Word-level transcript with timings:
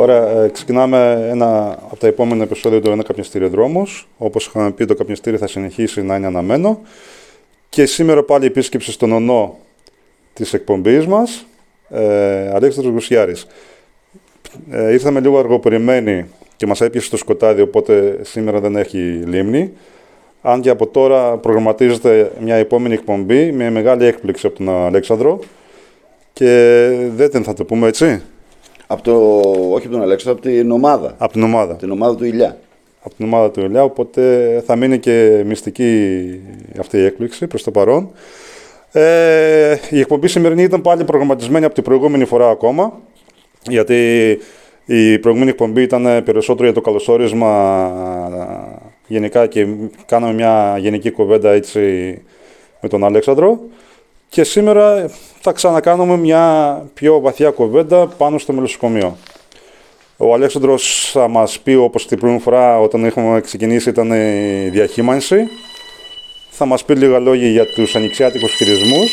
Ωραία, 0.00 0.28
ε, 0.28 0.48
ξεκινάμε 0.48 1.28
ένα 1.30 1.78
από 1.84 1.96
τα 1.96 2.06
επόμενα 2.06 2.42
επεισόδια 2.42 2.80
του 2.80 2.90
Ένα 2.90 3.02
Καπνιστήριο 3.02 3.48
Δρόμος. 3.48 4.08
Όπως 4.18 4.46
είχαμε 4.46 4.70
πει, 4.70 4.84
το 4.84 4.94
καπνιστήριο 4.94 5.38
θα 5.38 5.46
συνεχίσει 5.46 6.02
να 6.02 6.16
είναι 6.16 6.26
αναμένο. 6.26 6.80
Και 7.68 7.86
σήμερα 7.86 8.22
πάλι 8.22 8.46
επίσκεψη 8.46 8.92
στον 8.92 9.12
ονό 9.12 9.58
της 10.32 10.52
εκπομπής 10.52 11.06
μας, 11.06 11.46
ε, 11.88 12.50
Αλέξανδρος 12.54 12.94
Γουσιάρης. 12.94 13.46
Ε, 14.70 14.92
ήρθαμε 14.92 15.20
λίγο 15.20 15.38
αργοπεριμένοι 15.38 16.26
και 16.56 16.66
μας 16.66 16.80
έπιασε 16.80 17.10
το 17.10 17.16
σκοτάδι, 17.16 17.60
οπότε 17.60 18.18
σήμερα 18.22 18.60
δεν 18.60 18.76
έχει 18.76 18.98
λίμνη. 19.26 19.72
Αν 20.42 20.60
και 20.60 20.70
από 20.70 20.86
τώρα 20.86 21.36
προγραμματίζεται 21.36 22.32
μια 22.40 22.54
επόμενη 22.54 22.94
εκπομπή 22.94 23.52
με 23.52 23.70
μεγάλη 23.70 24.04
έκπληξη 24.04 24.46
από 24.46 24.56
τον 24.56 24.68
Αλέξανδρο. 24.68 25.38
Και 26.32 26.90
δεν 27.16 27.44
θα 27.44 27.54
το 27.54 27.64
πούμε 27.64 27.88
έτσι. 27.88 28.22
Από 28.90 29.02
το, 29.02 29.14
όχι 29.72 29.86
από 29.86 29.94
τον 29.94 30.02
Αλέξανδρο, 30.02 30.40
από 30.42 30.50
την 30.50 30.70
ομάδα. 30.70 31.14
Από 31.18 31.32
την 31.32 31.42
ομάδα. 31.42 31.76
Την 31.76 31.90
ομάδα 31.90 32.16
του 32.16 32.24
Ηλιά. 32.24 32.56
Από 33.00 33.14
την 33.14 33.24
ομάδα 33.24 33.50
του 33.50 33.60
Ηλιά, 33.60 33.82
οπότε 33.82 34.62
θα 34.66 34.76
μείνει 34.76 34.98
και 34.98 35.42
μυστική 35.46 36.40
αυτή 36.78 36.96
η 36.96 37.04
έκπληξη 37.04 37.46
προς 37.46 37.62
το 37.62 37.70
παρόν. 37.70 38.10
Ε, 38.92 39.76
η 39.90 40.00
εκπομπή 40.00 40.28
σημερινή 40.28 40.62
ήταν 40.62 40.82
πάλι 40.82 41.04
προγραμματισμένη 41.04 41.64
από 41.64 41.74
την 41.74 41.82
προηγούμενη 41.82 42.24
φορά 42.24 42.48
ακόμα, 42.48 42.92
γιατί 43.68 44.28
η 44.84 45.18
προηγούμενη 45.18 45.50
εκπομπή 45.50 45.82
ήταν 45.82 46.02
περισσότερο 46.02 46.64
για 46.64 46.72
το 46.72 46.80
καλωσόρισμα 46.80 47.92
γενικά 49.06 49.46
και 49.46 49.66
κάναμε 50.06 50.32
μια 50.32 50.76
γενική 50.78 51.10
κουβέντα 51.10 51.50
έτσι 51.50 51.80
με 52.80 52.88
τον 52.88 53.04
Αλέξανδρο. 53.04 53.60
Και 54.28 54.44
σήμερα 54.44 55.10
θα 55.40 55.52
ξανακάνουμε 55.52 56.16
μια 56.16 56.82
πιο 56.94 57.20
βαθιά 57.20 57.50
κουβέντα 57.50 58.06
πάνω 58.06 58.38
στο 58.38 58.52
μελισσοκομείο. 58.52 59.16
Ο 60.16 60.34
Αλέξανδρος 60.34 61.10
θα 61.12 61.28
μας 61.28 61.58
πει, 61.60 61.74
όπως 61.74 62.06
την 62.06 62.18
πρώτη 62.18 62.42
φορά 62.42 62.80
όταν 62.80 63.04
είχαμε 63.04 63.40
ξεκινήσει 63.40 63.88
ήταν 63.88 64.10
η 64.12 64.68
διαχείμανση. 64.68 65.36
Θα 66.50 66.64
μας 66.64 66.84
πει 66.84 66.94
λίγα 66.94 67.18
λόγια 67.18 67.48
για 67.48 67.66
τους 67.66 67.96
ανοιξιάτικους 67.96 68.52
χειρισμούς 68.52 69.10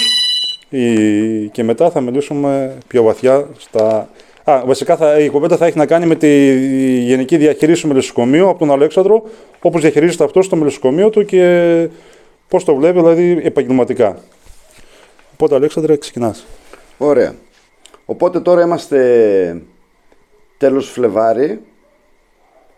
και 1.51 1.63
μετά 1.63 1.89
θα 1.89 2.01
μιλήσουμε 2.01 2.77
πιο 2.87 3.03
βαθιά 3.03 3.47
στα... 3.57 4.09
Α, 4.43 4.61
βασικά 4.65 4.97
θα, 4.97 5.19
η 5.19 5.29
κουβέντα 5.29 5.57
θα 5.57 5.65
έχει 5.65 5.77
να 5.77 5.85
κάνει 5.85 6.05
με 6.05 6.15
τη 6.15 6.57
γενική 6.99 7.37
διαχείριση 7.37 7.81
του 7.81 7.87
μελισσοκομείου 7.87 8.49
από 8.49 8.59
τον 8.59 8.71
Αλέξανδρο, 8.71 9.23
όπως 9.61 9.81
διαχειρίζεται 9.81 10.23
αυτός 10.23 10.45
στο 10.45 10.55
μελισσοκομείο 10.55 11.09
του 11.09 11.25
και 11.25 11.87
πώς 12.47 12.63
το 12.63 12.75
βλέπει, 12.75 12.99
δηλαδή 12.99 13.39
επαγγελματικά. 13.43 14.17
Οπότε, 15.35 15.55
Αλέξανδρε, 15.55 15.97
ξεκινάς. 15.97 16.45
Ωραία. 16.97 17.35
Οπότε 18.05 18.39
τώρα 18.39 18.61
είμαστε 18.61 19.61
τέλος 20.57 20.89
Φλεβάρι. 20.89 21.61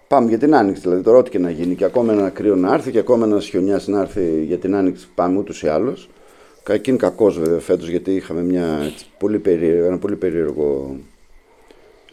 Πάμε 0.07 0.29
για 0.29 0.37
την 0.37 0.55
άνοιξη, 0.55 0.81
δηλαδή 0.81 1.01
τώρα 1.01 1.17
ό,τι 1.17 1.29
και 1.29 1.39
να 1.39 1.49
γίνει. 1.49 1.75
Και 1.75 1.83
ακόμα 1.85 2.13
ένα 2.13 2.29
κρύο 2.29 2.55
να 2.55 2.73
έρθει 2.73 2.91
και 2.91 2.99
ακόμα 2.99 3.25
ένας 3.25 3.47
χιονιάς 3.47 3.87
να 3.87 4.01
έρθει 4.01 4.43
για 4.43 4.57
την 4.57 4.75
άνοιξη. 4.75 5.07
Πάμε 5.15 5.37
ούτως 5.37 5.63
ή 5.63 5.67
άλλως. 5.67 6.09
Κακήν 6.63 6.97
κακός 6.97 7.39
βέβαια 7.39 7.59
φέτος 7.59 7.89
γιατί 7.89 8.15
είχαμε 8.15 8.41
μια, 8.41 8.91
πολύ 9.17 9.39
περίεργο, 9.39 9.85
ένα 9.85 9.97
πολύ 9.97 10.15
περίεργο 10.15 10.95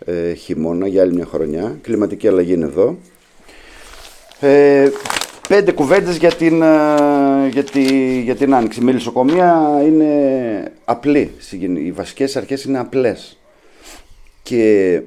ε, 0.05 0.33
χειμώνα 0.33 0.87
για 0.87 1.03
άλλη 1.03 1.15
μια 1.15 1.27
χρονιά. 1.27 1.79
Κλιματική 1.83 2.29
αλλαγή 2.29 2.53
είναι 2.53 2.65
εδώ. 2.65 2.97
Ε, 4.41 4.91
πέντε 5.49 5.73
κουβέντες 5.73 6.17
για, 6.17 6.33
την, 6.33 6.63
ε, 6.63 7.49
για, 7.49 7.65
τη, 7.65 7.83
για 8.21 8.37
την 8.37 8.55
άνοιξη. 8.55 8.81
Η 8.81 8.85
μελισσοκομεία 8.85 9.81
είναι 9.87 10.73
απλή. 10.85 11.31
Οι 11.75 11.93
βασικές 11.93 12.37
αρχές 12.37 12.65
είναι 12.65 12.79
απλές. 12.79 13.39
Και 14.43 15.01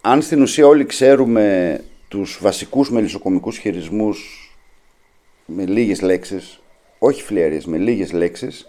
αν 0.00 0.22
στην 0.22 0.42
ουσία 0.42 0.66
όλοι 0.66 0.84
ξέρουμε 0.86 1.80
τους 2.08 2.38
βασικούς 2.42 2.90
μελισσοκομικούς 2.90 3.58
χειρισμούς 3.58 4.50
με 5.46 5.64
λίγες 5.64 6.00
λέξεις, 6.00 6.60
όχι 6.98 7.22
φλιαρίες, 7.22 7.66
με 7.66 7.76
λίγες 7.76 8.12
λέξεις 8.12 8.68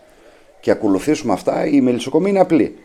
και 0.60 0.72
ακολουθήσουμε 0.72 1.34
αυτά, 1.34 1.66
η 1.66 1.82
μελισσοκομεία 1.82 2.30
είναι 2.30 2.40
απλή. 2.40 2.76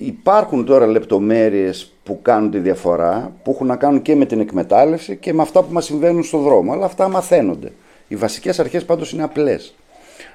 Υπάρχουν 0.00 0.64
τώρα 0.64 0.86
λεπτομέρειες 0.86 1.92
που 2.02 2.22
κάνουν 2.22 2.50
τη 2.50 2.58
διαφορά, 2.58 3.32
που 3.42 3.50
έχουν 3.50 3.66
να 3.66 3.76
κάνουν 3.76 4.02
και 4.02 4.14
με 4.14 4.26
την 4.26 4.40
εκμετάλλευση 4.40 5.16
και 5.16 5.32
με 5.32 5.42
αυτά 5.42 5.62
που 5.62 5.72
μας 5.72 5.84
συμβαίνουν 5.84 6.22
στο 6.22 6.38
δρόμο, 6.38 6.72
αλλά 6.72 6.84
αυτά 6.84 7.08
μαθαίνονται. 7.08 7.72
Οι 8.08 8.16
βασικές 8.16 8.58
αρχές 8.58 8.84
πάντως 8.84 9.12
είναι 9.12 9.22
απλές. 9.22 9.74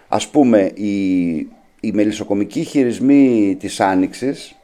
Ας 0.07 0.27
πούμε, 0.27 0.71
οι, 0.73 1.33
οι 1.79 1.91
μελισσοκομικοί 1.93 2.63
χειρισμοί 2.63 3.55
της 3.59 3.79
Άνοιξης 3.79 4.55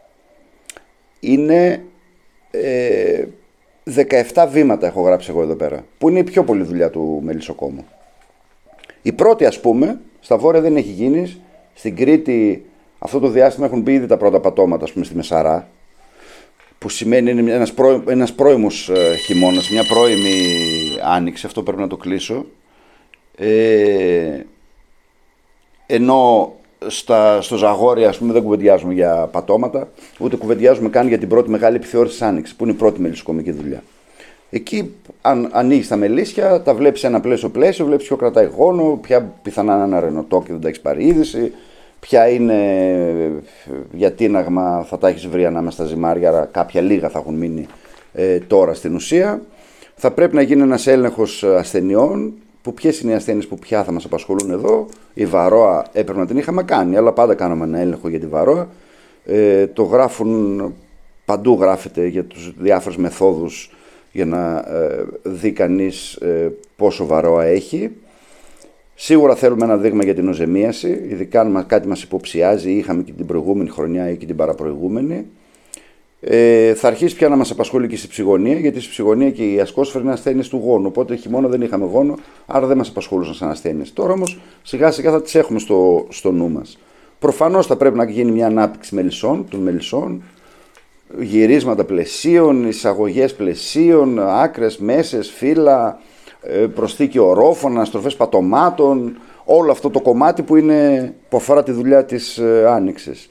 είναι 1.20 1.84
ε, 2.52 3.24
17 4.34 4.48
βήματα 4.50 4.88
έχω 4.88 5.02
γράψει 5.02 5.30
εγώ 5.30 5.42
εδώ 5.42 5.56
πέρα, 5.56 5.86
που 5.98 6.10
είναι 6.10 6.20
η 6.20 6.24
πιο 6.24 6.44
πολλή 6.44 6.64
δουλειά 6.64 6.90
του 6.90 7.22
μελισσοκόμου. 7.24 7.86
Η 9.02 9.12
πρώτη 9.12 9.46
ας 9.46 9.60
πούμε, 9.60 10.00
στα 10.20 10.38
βόρεια 10.38 10.62
δεν 10.62 10.76
έχει 10.76 10.92
γίνει, 10.92 11.42
στην 11.74 11.96
Κρήτη 11.96 12.66
αυτό 13.00 13.20
το 13.20 13.28
διάστημα 13.28 13.66
έχουν 13.66 13.82
μπει 13.82 13.94
ήδη 13.94 14.06
τα 14.06 14.18
πρώτα 14.18 14.40
πατώματα, 14.40 14.84
ας 14.84 14.92
πούμε, 14.92 15.06
στη 15.06 15.16
Μεσαρά, 15.16 15.70
που 16.78 16.90
σημαίνει 16.90 17.32
είναι 17.32 17.52
ένας, 17.52 17.74
πρώη, 17.74 18.04
ένας 18.08 18.34
πρώιμος 18.34 18.90
ε, 18.90 19.16
χειμώνας, 19.16 19.70
μια 19.70 19.84
πρώιμη 19.84 20.46
άνοιξη, 21.04 21.46
αυτό 21.46 21.64
πρέπει 21.64 21.82
να 21.82 21.88
το 21.88 21.98
κλείσω. 21.98 22.46
Ε, 23.38 24.40
ενώ 25.86 26.54
στα, 26.88 27.42
στο 27.42 27.58
Ζαγόρι, 27.58 28.06
ας 28.06 28.18
πούμε, 28.18 28.34
δεν 28.34 28.44
κουβεντιάζουμε 28.44 28.94
για 28.94 29.30
πατώματα, 29.32 29.90
ούτε 30.20 30.36
κουβεντιάζουμε 30.36 30.90
καν 30.90 31.08
για 31.08 31.18
την 31.18 31.28
πρώτη 31.28 31.50
μεγάλη 31.50 31.76
επιθεώρηση 31.76 32.18
της 32.18 32.28
Άνοιξης, 32.28 32.56
που 32.56 32.64
είναι 32.64 32.74
η 32.74 32.76
πρώτη 32.76 33.02
μελισσοκομική 33.02 33.52
δουλειά. 33.52 33.84
Εκεί, 34.50 34.96
αν 35.22 35.50
ανοίγεις 35.52 35.88
τα 35.88 35.96
μελίσια, 35.96 36.62
τα 36.62 36.74
βλέπεις 36.74 37.04
ένα 37.04 37.20
πλαίσιο 37.20 37.50
πλαίσιο, 37.50 37.86
βλέπεις 37.86 38.08
ποιο 38.08 38.16
κρατάει 38.16 38.46
γόνο, 38.58 39.00
ποια 39.02 39.22
πιθανά 39.42 39.78
να 39.78 39.84
είναι 39.84 39.96
ένα 39.96 40.06
ρενοτό 40.06 40.42
και 40.46 40.52
δεν 40.52 40.62
τα 40.62 40.68
έχεις 40.68 40.82
πάρει 40.82 41.06
είδηση, 41.06 41.52
ποια 42.00 42.30
είναι 42.30 43.42
για 43.92 44.12
τίναγμα 44.12 44.86
θα 44.90 44.98
τα 44.98 45.08
έχεις 45.08 45.28
βρει 45.28 45.46
ανάμεσα 45.46 45.76
στα 45.76 45.86
ζυμάρια, 45.86 46.30
άρα 46.30 46.50
κάποια 46.52 46.82
λίγα 46.82 47.10
θα 47.10 47.20
έχουν 47.20 47.36
μείνει 47.36 47.68
ε, 48.14 48.40
τώρα 48.40 48.74
στην 48.74 48.96
ουσία. 48.96 49.42
Θα 49.96 50.12
πρέπει 50.12 50.36
να 50.36 50.42
γίνει 50.42 50.62
ένας 50.62 50.88
έλεγχος 50.88 51.44
ασθενειών, 51.44 52.34
που 52.62 52.74
ποιες 52.74 53.00
είναι 53.00 53.12
οι 53.12 53.16
ασθένειες 53.16 53.48
που 53.48 53.60
πια 53.60 53.84
θα 53.84 53.92
μας 53.92 54.06
απασχολούν 54.06 54.52
εδώ. 54.52 54.86
Η 55.14 55.26
βαρόα 55.26 55.86
έπρεπε 55.92 56.20
να 56.20 56.26
την 56.26 56.38
είχαμε 56.38 56.64
κάνει, 56.64 56.98
αλλά 56.98 57.12
πάντα 57.12 57.34
κάναμε 57.34 57.64
ένα 57.64 57.80
έλεγχο 57.80 58.10
για 58.10 58.20
τη 58.20 58.28
βαρόα. 58.28 58.68
Ε, 59.26 59.68
το 59.68 59.84
γράφουν, 59.84 60.74
παντού 61.26 61.58
γράφεται 61.62 62.08
για 62.08 62.24
τους 62.24 62.54
διάφορες 62.58 62.98
μεθόδους 62.98 63.72
για 64.12 64.26
να 64.26 64.58
ε, 64.58 65.06
δει 65.24 65.52
κανείς 65.52 66.14
ε, 66.14 66.52
πόσο 66.76 67.06
βαρόα 67.06 67.44
έχει. 67.44 67.92
Σίγουρα 69.02 69.36
θέλουμε 69.36 69.66
ένα 69.66 69.78
δείγμα 69.78 70.04
για 70.04 70.16
την 70.16 70.30
οζεμίαση, 70.30 71.06
ειδικά 71.10 71.42
αν 71.42 71.66
κάτι 71.68 71.88
μας 71.88 72.04
υποψιάζει, 72.04 72.72
είχαμε 72.72 73.04
και 73.04 73.12
την 73.12 73.26
προηγούμενη 73.26 73.70
χρονιά 73.70 74.10
ή 74.10 74.18
και 74.18 74.26
την 74.26 74.36
παραπροηγούμενη. 74.36 75.26
Ε, 76.22 76.74
θα 76.74 76.88
αρχίσει 76.88 77.16
πια 77.16 77.30
να 77.30 77.36
μας 77.36 77.52
απασχολεί 77.52 77.88
και 77.88 77.96
στη 77.96 78.08
ψυγωνία, 78.08 78.60
γιατί 78.60 78.80
στη 78.80 78.90
ψυγωνία 78.90 79.32
και 79.32 79.54
η 79.54 79.60
ασκόσφαιρα 79.60 80.04
είναι 80.04 80.14
ασθένειες 80.14 80.48
του 80.48 80.62
γόνου. 80.66 80.86
Οπότε 80.88 81.16
χειμώνα 81.16 81.48
δεν 81.48 81.62
είχαμε 81.62 81.86
γόνο, 81.86 82.16
άρα 82.46 82.68
δεν 82.68 82.78
μας 82.78 82.90
απασχολούσαν 82.90 83.34
σαν 83.34 83.50
ασθένειες. 83.50 83.94
Τώρα 83.94 84.14
όμως 84.14 84.40
σιγά 84.64 84.92
σιγά 84.92 85.12
θα 85.12 85.22
τις 85.22 85.36
έχουμε 85.36 85.60
στο, 85.60 86.06
στο 86.10 86.32
νου 86.32 86.50
μας. 86.50 86.78
Προφανώς 87.20 87.68
θα 87.68 87.76
πρέπει 87.76 87.98
να 87.98 88.04
γίνει 88.04 88.32
μια 88.32 88.46
ανάπτυξη 88.46 88.96
μελισσών, 88.96 89.46
των 89.50 89.60
μελισσών, 89.60 90.24
γυρίσματα 91.20 91.84
πλαισίων, 91.84 92.68
εισαγωγές 92.68 93.36
πλαισίων, 93.36 94.20
άκρες, 94.20 94.78
μέσες, 94.78 95.30
φύλλα, 95.30 95.88
ε, 95.90 96.19
προσθήκη 96.74 97.20
ορόφωνας, 97.20 97.88
στροφές 97.88 98.16
πατωμάτων, 98.16 99.18
όλο 99.52 99.72
αυτό 99.72 99.90
το 99.90 100.02
κομμάτι 100.02 100.42
που, 100.42 100.56
είναι, 100.56 101.14
που 101.30 101.38
αφορά 101.38 101.64
τη 101.64 101.72
δουλειά 101.72 102.06
της 102.06 102.38
ε, 102.38 102.66
άνοιξης. 102.68 103.28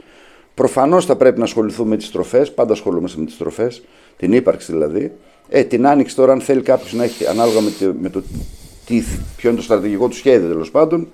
Προφανώς 0.55 1.05
θα 1.05 1.17
πρέπει 1.17 1.39
να 1.39 1.45
ασχοληθούμε 1.45 1.89
με 1.89 1.97
τις 1.97 2.11
τροφέ, 2.11 2.45
πάντα 2.45 2.73
ασχολούμαστε 2.73 3.21
με 3.21 3.27
τις 3.27 3.37
τροφέ, 3.37 3.73
την 4.17 4.33
ύπαρξη 4.33 4.73
δηλαδή. 4.73 5.13
Ε, 5.49 5.65
την 5.65 5.87
άνοιξη 5.87 6.17
τώρα, 6.17 6.33
αν 6.33 6.41
θέλει 6.41 6.63
κάποιος 6.63 6.93
να 6.93 7.05
έχει 7.05 7.27
ανάλογα 7.27 7.61
με 7.61 7.71
το, 7.71 7.95
με 8.01 8.09
το 8.09 8.23
τι, 8.87 9.03
ποιο 9.37 9.49
είναι 9.49 9.59
το 9.59 9.65
στρατηγικό 9.65 10.09
του 10.09 10.15
σχέδιο 10.15 10.49
τέλος 10.49 10.71
πάντων, 10.71 11.09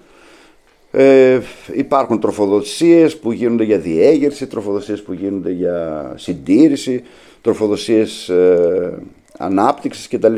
ε, 0.90 1.40
υπάρχουν 1.72 2.20
τροφοδοσίες 2.20 3.16
που 3.18 3.32
γίνονται 3.32 3.64
για 3.64 3.78
διέγερση, 3.78 4.46
τροφοδοσίες 4.46 5.02
που 5.02 5.12
γίνονται 5.12 5.50
για 5.50 6.12
συντήρηση, 6.16 7.02
τροφοδοσίες 7.40 8.28
ε, 8.28 8.98
ανάπτυξης 9.38 10.08
κτλ. 10.08 10.36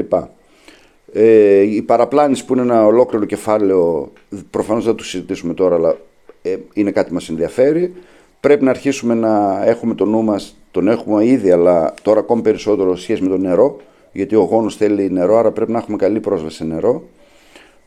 Ε, 1.12 1.60
η 1.60 1.82
παραπλάνηση 1.82 2.44
που 2.44 2.52
είναι 2.52 2.62
ένα 2.62 2.86
ολόκληρο 2.86 3.24
κεφάλαιο, 3.24 4.12
προφανώς 4.50 4.84
δεν 4.84 4.94
το 4.94 5.04
συζητήσουμε 5.04 5.54
τώρα, 5.54 5.74
αλλά 5.74 5.96
ε, 6.42 6.56
είναι 6.72 6.90
κάτι 6.90 7.08
που 7.08 7.14
μας 7.14 7.28
ενδιαφέρει. 7.28 7.94
Πρέπει 8.40 8.64
να 8.64 8.70
αρχίσουμε 8.70 9.14
να 9.14 9.62
έχουμε 9.66 9.94
το 9.94 10.04
νου 10.04 10.22
μας, 10.22 10.56
τον 10.70 10.88
έχουμε 10.88 11.26
ήδη, 11.26 11.50
αλλά 11.50 11.94
τώρα 12.02 12.20
ακόμη 12.20 12.42
περισσότερο 12.42 12.96
σχέση 12.96 13.22
με 13.22 13.28
το 13.28 13.36
νερό, 13.36 13.76
γιατί 14.12 14.34
ο 14.34 14.42
γόνος 14.42 14.76
θέλει 14.76 15.10
νερό, 15.10 15.36
άρα 15.36 15.50
πρέπει 15.50 15.72
να 15.72 15.78
έχουμε 15.78 15.96
καλή 15.96 16.20
πρόσβαση 16.20 16.56
σε 16.56 16.64
νερό 16.64 17.02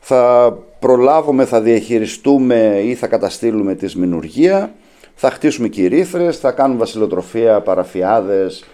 θα 0.00 0.56
προλάβουμε, 0.78 1.44
θα 1.44 1.60
διαχειριστούμε 1.60 2.80
ή 2.84 2.94
θα 2.94 3.06
καταστήλουμε 3.06 3.74
τη 3.74 3.86
σμηνουργία, 3.86 4.72
θα 5.14 5.30
χτίσουμε 5.30 5.68
κυρίθρες, 5.68 6.38
θα 6.38 6.50
κάνουμε 6.50 6.78
βασιλοτροφία, 6.78 7.60
παραφιάδες, 7.60 8.64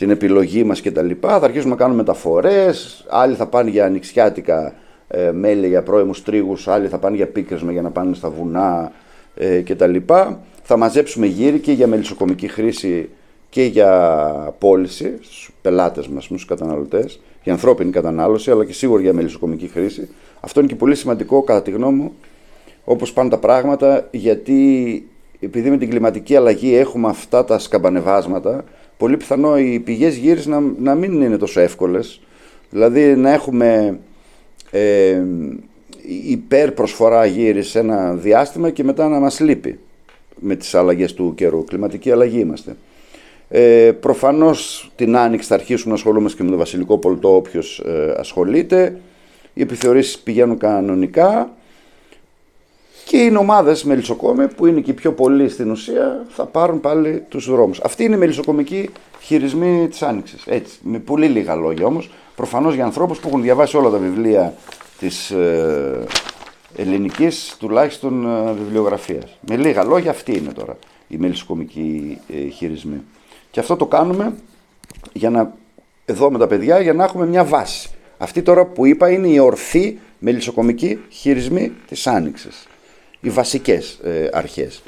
την 0.00 0.10
επιλογή 0.10 0.64
μας 0.64 0.80
και 0.80 0.90
τα 0.90 1.02
λοιπά. 1.02 1.38
Θα 1.38 1.44
αρχίσουμε 1.44 1.70
να 1.70 1.76
κάνουμε 1.76 1.96
μεταφορές, 1.96 3.04
άλλοι 3.08 3.34
θα 3.34 3.46
πάνε 3.46 3.70
για 3.70 3.84
ανοιξιάτικα 3.84 4.74
ε, 5.08 5.30
μέλη, 5.30 5.68
για 5.68 5.82
πρώιμους 5.82 6.22
τρίγους, 6.22 6.68
άλλοι 6.68 6.88
θα 6.88 6.98
πάνε 6.98 7.16
για 7.16 7.26
πίκρεσμα 7.26 7.72
για 7.72 7.82
να 7.82 7.90
πάνε 7.90 8.14
στα 8.14 8.30
βουνά 8.30 8.92
ε, 9.34 9.60
και 9.60 9.74
τα 9.74 9.86
λοιπά. 9.86 10.40
Θα 10.62 10.76
μαζέψουμε 10.76 11.26
γύρι 11.26 11.58
και 11.58 11.72
για 11.72 11.86
μελισσοκομική 11.86 12.48
χρήση 12.48 13.08
και 13.48 13.62
για 13.62 14.54
πώληση 14.58 15.18
στους 15.20 15.50
πελάτες 15.62 16.08
μας, 16.08 16.24
στους 16.24 16.44
καταναλωτές, 16.44 17.20
για 17.42 17.52
ανθρώπινη 17.52 17.90
κατανάλωση, 17.90 18.50
αλλά 18.50 18.64
και 18.64 18.72
σίγουρα 18.72 19.02
για 19.02 19.12
μελισσοκομική 19.12 19.68
χρήση. 19.68 20.08
Αυτό 20.40 20.60
είναι 20.60 20.68
και 20.68 20.76
πολύ 20.76 20.94
σημαντικό 20.94 21.42
κατά 21.42 21.62
τη 21.62 21.70
γνώμη 21.70 21.96
μου, 21.96 22.12
όπως 22.84 23.12
πάνε 23.12 23.28
τα 23.28 23.38
πράγματα, 23.38 24.08
γιατί 24.10 25.08
επειδή 25.40 25.70
με 25.70 25.76
την 25.76 25.90
κλιματική 25.90 26.36
αλλαγή 26.36 26.74
έχουμε 26.74 27.08
αυτά 27.08 27.44
τα 27.44 27.58
σκαμπανεβάσματα, 27.58 28.64
πολύ 29.00 29.16
πιθανό 29.16 29.58
οι 29.58 29.80
πηγές 29.80 30.16
γύρις 30.16 30.46
να, 30.46 30.62
να 30.78 30.94
μην 30.94 31.22
είναι 31.22 31.36
τόσο 31.36 31.60
εύκολες. 31.60 32.20
Δηλαδή 32.70 33.16
να 33.16 33.32
έχουμε 33.32 33.98
ε, 34.70 35.22
υπέρ 36.26 36.72
προσφορά 36.72 37.24
γύρις 37.24 37.68
σε 37.68 37.78
ένα 37.78 38.14
διάστημα 38.14 38.70
και 38.70 38.84
μετά 38.84 39.08
να 39.08 39.18
μας 39.18 39.40
λείπει 39.40 39.78
με 40.38 40.56
τις 40.56 40.74
αλλαγές 40.74 41.14
του 41.14 41.32
καιρού. 41.36 41.64
Κλιματική 41.64 42.10
αλλαγή 42.10 42.38
είμαστε. 42.40 42.76
Ε, 43.48 43.92
προφανώς 44.00 44.90
την 44.96 45.16
άνοιξη 45.16 45.48
θα 45.48 45.54
αρχίσουμε 45.54 45.90
να 45.92 45.98
ασχολούμαστε 45.98 46.38
και 46.38 46.44
με 46.44 46.50
το 46.50 46.56
βασιλικό 46.56 46.98
πολιτό 46.98 47.34
όποιος 47.34 47.78
ε, 47.78 48.14
ασχολείται. 48.18 49.00
Οι 49.54 49.62
επιθεωρήσεις 49.62 50.18
πηγαίνουν 50.18 50.58
κανονικά. 50.58 51.54
Και 53.10 53.16
οι 53.16 53.36
ομάδε 53.36 53.76
μελισσοκόμοι, 53.84 54.48
που 54.48 54.66
είναι 54.66 54.80
και 54.80 54.90
οι 54.90 54.94
πιο 54.94 55.12
πολλοί 55.12 55.48
στην 55.48 55.70
ουσία, 55.70 56.26
θα 56.28 56.46
πάρουν 56.46 56.80
πάλι 56.80 57.24
τους 57.28 57.50
δρόμους. 57.50 57.80
Αυτή 57.80 58.04
είναι 58.04 58.14
η 58.14 58.18
μελισσοκομική 58.18 58.90
χειρισμή 59.20 59.88
της 59.88 60.02
Άνοιξης. 60.02 60.42
Έτσι, 60.46 60.78
με 60.82 60.98
πολύ 60.98 61.26
λίγα 61.26 61.54
λόγια 61.54 61.86
όμως. 61.86 62.10
Προφανώς 62.36 62.74
για 62.74 62.84
ανθρώπους 62.84 63.18
που 63.18 63.28
έχουν 63.28 63.42
διαβάσει 63.42 63.76
όλα 63.76 63.90
τα 63.90 63.98
βιβλία 63.98 64.54
της 64.98 65.30
ε, 65.30 66.04
ελληνικής 66.76 67.56
τουλάχιστον 67.58 68.26
ε, 68.26 68.52
βιβλιογραφίας. 68.52 69.38
Με 69.48 69.56
λίγα 69.56 69.84
λόγια, 69.84 70.10
αυτή 70.10 70.36
είναι 70.36 70.52
τώρα 70.52 70.76
η 71.08 71.16
μελισσοκομική 71.16 72.18
ε, 72.28 72.48
χειρισμή. 72.48 73.02
Και 73.50 73.60
αυτό 73.60 73.76
το 73.76 73.86
κάνουμε 73.86 74.34
για 75.12 75.30
να, 75.30 75.52
εδώ 76.04 76.30
με 76.30 76.38
τα 76.38 76.46
παιδιά 76.46 76.80
για 76.80 76.92
να 76.92 77.04
έχουμε 77.04 77.26
μια 77.26 77.44
βάση. 77.44 77.90
Αυτή 78.18 78.42
τώρα 78.42 78.64
που 78.64 78.86
είπα 78.86 79.10
είναι 79.10 79.28
η 79.28 79.38
ορθή 79.38 79.98
μελισσοκομική 80.18 80.98
χειρισμή 81.08 81.72
της 81.86 82.06
Άνοιξης 82.06 82.64
οι 83.20 83.30
βασικές 83.30 83.98
ε, 84.04 84.28
αρχές. 84.32 84.82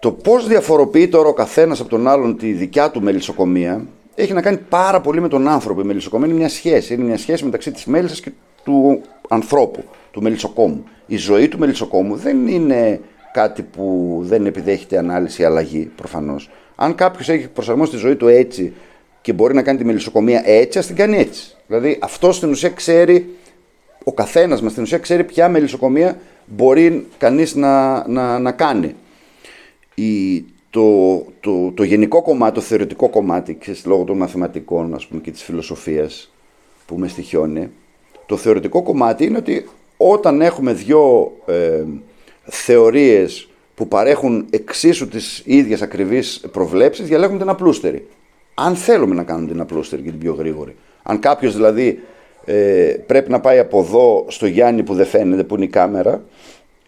Το 0.00 0.12
πώς 0.12 0.46
διαφοροποιεί 0.46 1.08
τώρα 1.08 1.28
ο 1.28 1.32
καθένας 1.32 1.80
από 1.80 1.88
τον 1.88 2.08
άλλον 2.08 2.36
τη 2.36 2.52
δικιά 2.52 2.90
του 2.90 3.02
μελισσοκομεία 3.02 3.86
έχει 4.14 4.32
να 4.32 4.42
κάνει 4.42 4.56
πάρα 4.68 5.00
πολύ 5.00 5.20
με 5.20 5.28
τον 5.28 5.48
άνθρωπο. 5.48 5.80
Η 5.80 5.84
μελισσοκομεία 5.84 6.26
είναι 6.26 6.36
μια 6.36 6.48
σχέση. 6.48 6.94
Είναι 6.94 7.04
μια 7.04 7.18
σχέση 7.18 7.44
μεταξύ 7.44 7.70
της 7.70 7.84
μέλισσας 7.84 8.20
και 8.20 8.30
του 8.64 9.02
ανθρώπου, 9.28 9.84
του 10.10 10.22
μελισσοκόμου. 10.22 10.84
Η 11.06 11.16
ζωή 11.16 11.48
του 11.48 11.58
μελισσοκόμου 11.58 12.16
δεν 12.16 12.46
είναι 12.46 13.00
κάτι 13.32 13.62
που 13.62 14.18
δεν 14.22 14.46
επιδέχεται 14.46 14.98
ανάλυση 14.98 15.42
ή 15.42 15.44
αλλαγή 15.44 15.90
προφανώς. 15.96 16.50
Αν 16.74 16.94
κάποιος 16.94 17.28
έχει 17.28 17.48
προσαρμόσει 17.48 17.90
τη 17.90 17.96
ζωή 17.96 18.16
του 18.16 18.28
έτσι 18.28 18.72
και 19.20 19.32
μπορεί 19.32 19.54
να 19.54 19.62
κάνει 19.62 19.78
τη 19.78 19.84
μελισσοκομεία 19.84 20.42
έτσι, 20.44 20.78
ας 20.78 20.86
την 20.86 20.96
κάνει 20.96 21.16
έτσι. 21.16 21.56
Δηλαδή 21.66 21.98
αυτό 22.00 22.32
στην 22.32 22.50
ουσία 22.50 22.68
ξέρει, 22.68 23.36
ο 24.04 24.12
καθένας 24.12 24.62
μας 24.62 24.70
στην 24.70 24.82
ουσία 24.82 24.98
ξέρει 24.98 25.24
ποια 25.24 25.48
μελισσοκομεία 25.48 26.20
μπορεί 26.46 27.06
κανείς 27.18 27.54
να, 27.54 28.08
να, 28.08 28.38
να 28.38 28.52
κάνει. 28.52 28.94
Η, 29.94 30.44
το, 30.70 31.16
το, 31.40 31.72
το 31.74 31.82
γενικό 31.82 32.22
κομμάτι, 32.22 32.54
το 32.54 32.60
θεωρητικό 32.60 33.08
κομμάτι, 33.08 33.56
ξέρεις, 33.60 33.84
λόγω 33.84 34.04
των 34.04 34.16
μαθηματικών 34.16 34.94
ας 34.94 35.06
πούμε, 35.06 35.20
και 35.20 35.30
της 35.30 35.42
φιλοσοφίας 35.42 36.32
που 36.86 36.96
με 36.98 37.08
στοιχιώνει, 37.08 37.70
το 38.26 38.36
θεωρητικό 38.36 38.82
κομμάτι 38.82 39.24
είναι 39.24 39.38
ότι 39.38 39.68
όταν 39.96 40.40
έχουμε 40.40 40.72
δύο 40.72 41.32
ε, 41.46 41.84
θεωρίες 42.44 43.48
που 43.74 43.88
παρέχουν 43.88 44.46
εξίσου 44.50 45.08
τις 45.08 45.42
ίδιες 45.44 45.82
ακριβείς 45.82 46.40
προβλέψεις, 46.52 47.06
διαλέγουμε 47.06 47.38
την 47.38 47.48
απλούστερη. 47.48 48.08
Αν 48.54 48.74
θέλουμε 48.74 49.14
να 49.14 49.22
κάνουμε 49.22 49.48
την 49.48 49.60
απλούστερη 49.60 50.02
και 50.02 50.10
την 50.10 50.18
πιο 50.18 50.34
γρήγορη. 50.34 50.76
Αν 51.02 51.18
κάποιος 51.18 51.54
δηλαδή 51.54 52.00
ε, 52.44 52.94
πρέπει 53.06 53.30
να 53.30 53.40
πάει 53.40 53.58
από 53.58 53.78
εδώ 53.78 54.24
στο 54.28 54.46
Γιάννη 54.46 54.82
που 54.82 54.94
δεν 54.94 55.06
φαίνεται, 55.06 55.44
που 55.44 55.54
είναι 55.54 55.64
η 55.64 55.68
κάμερα, 55.68 56.22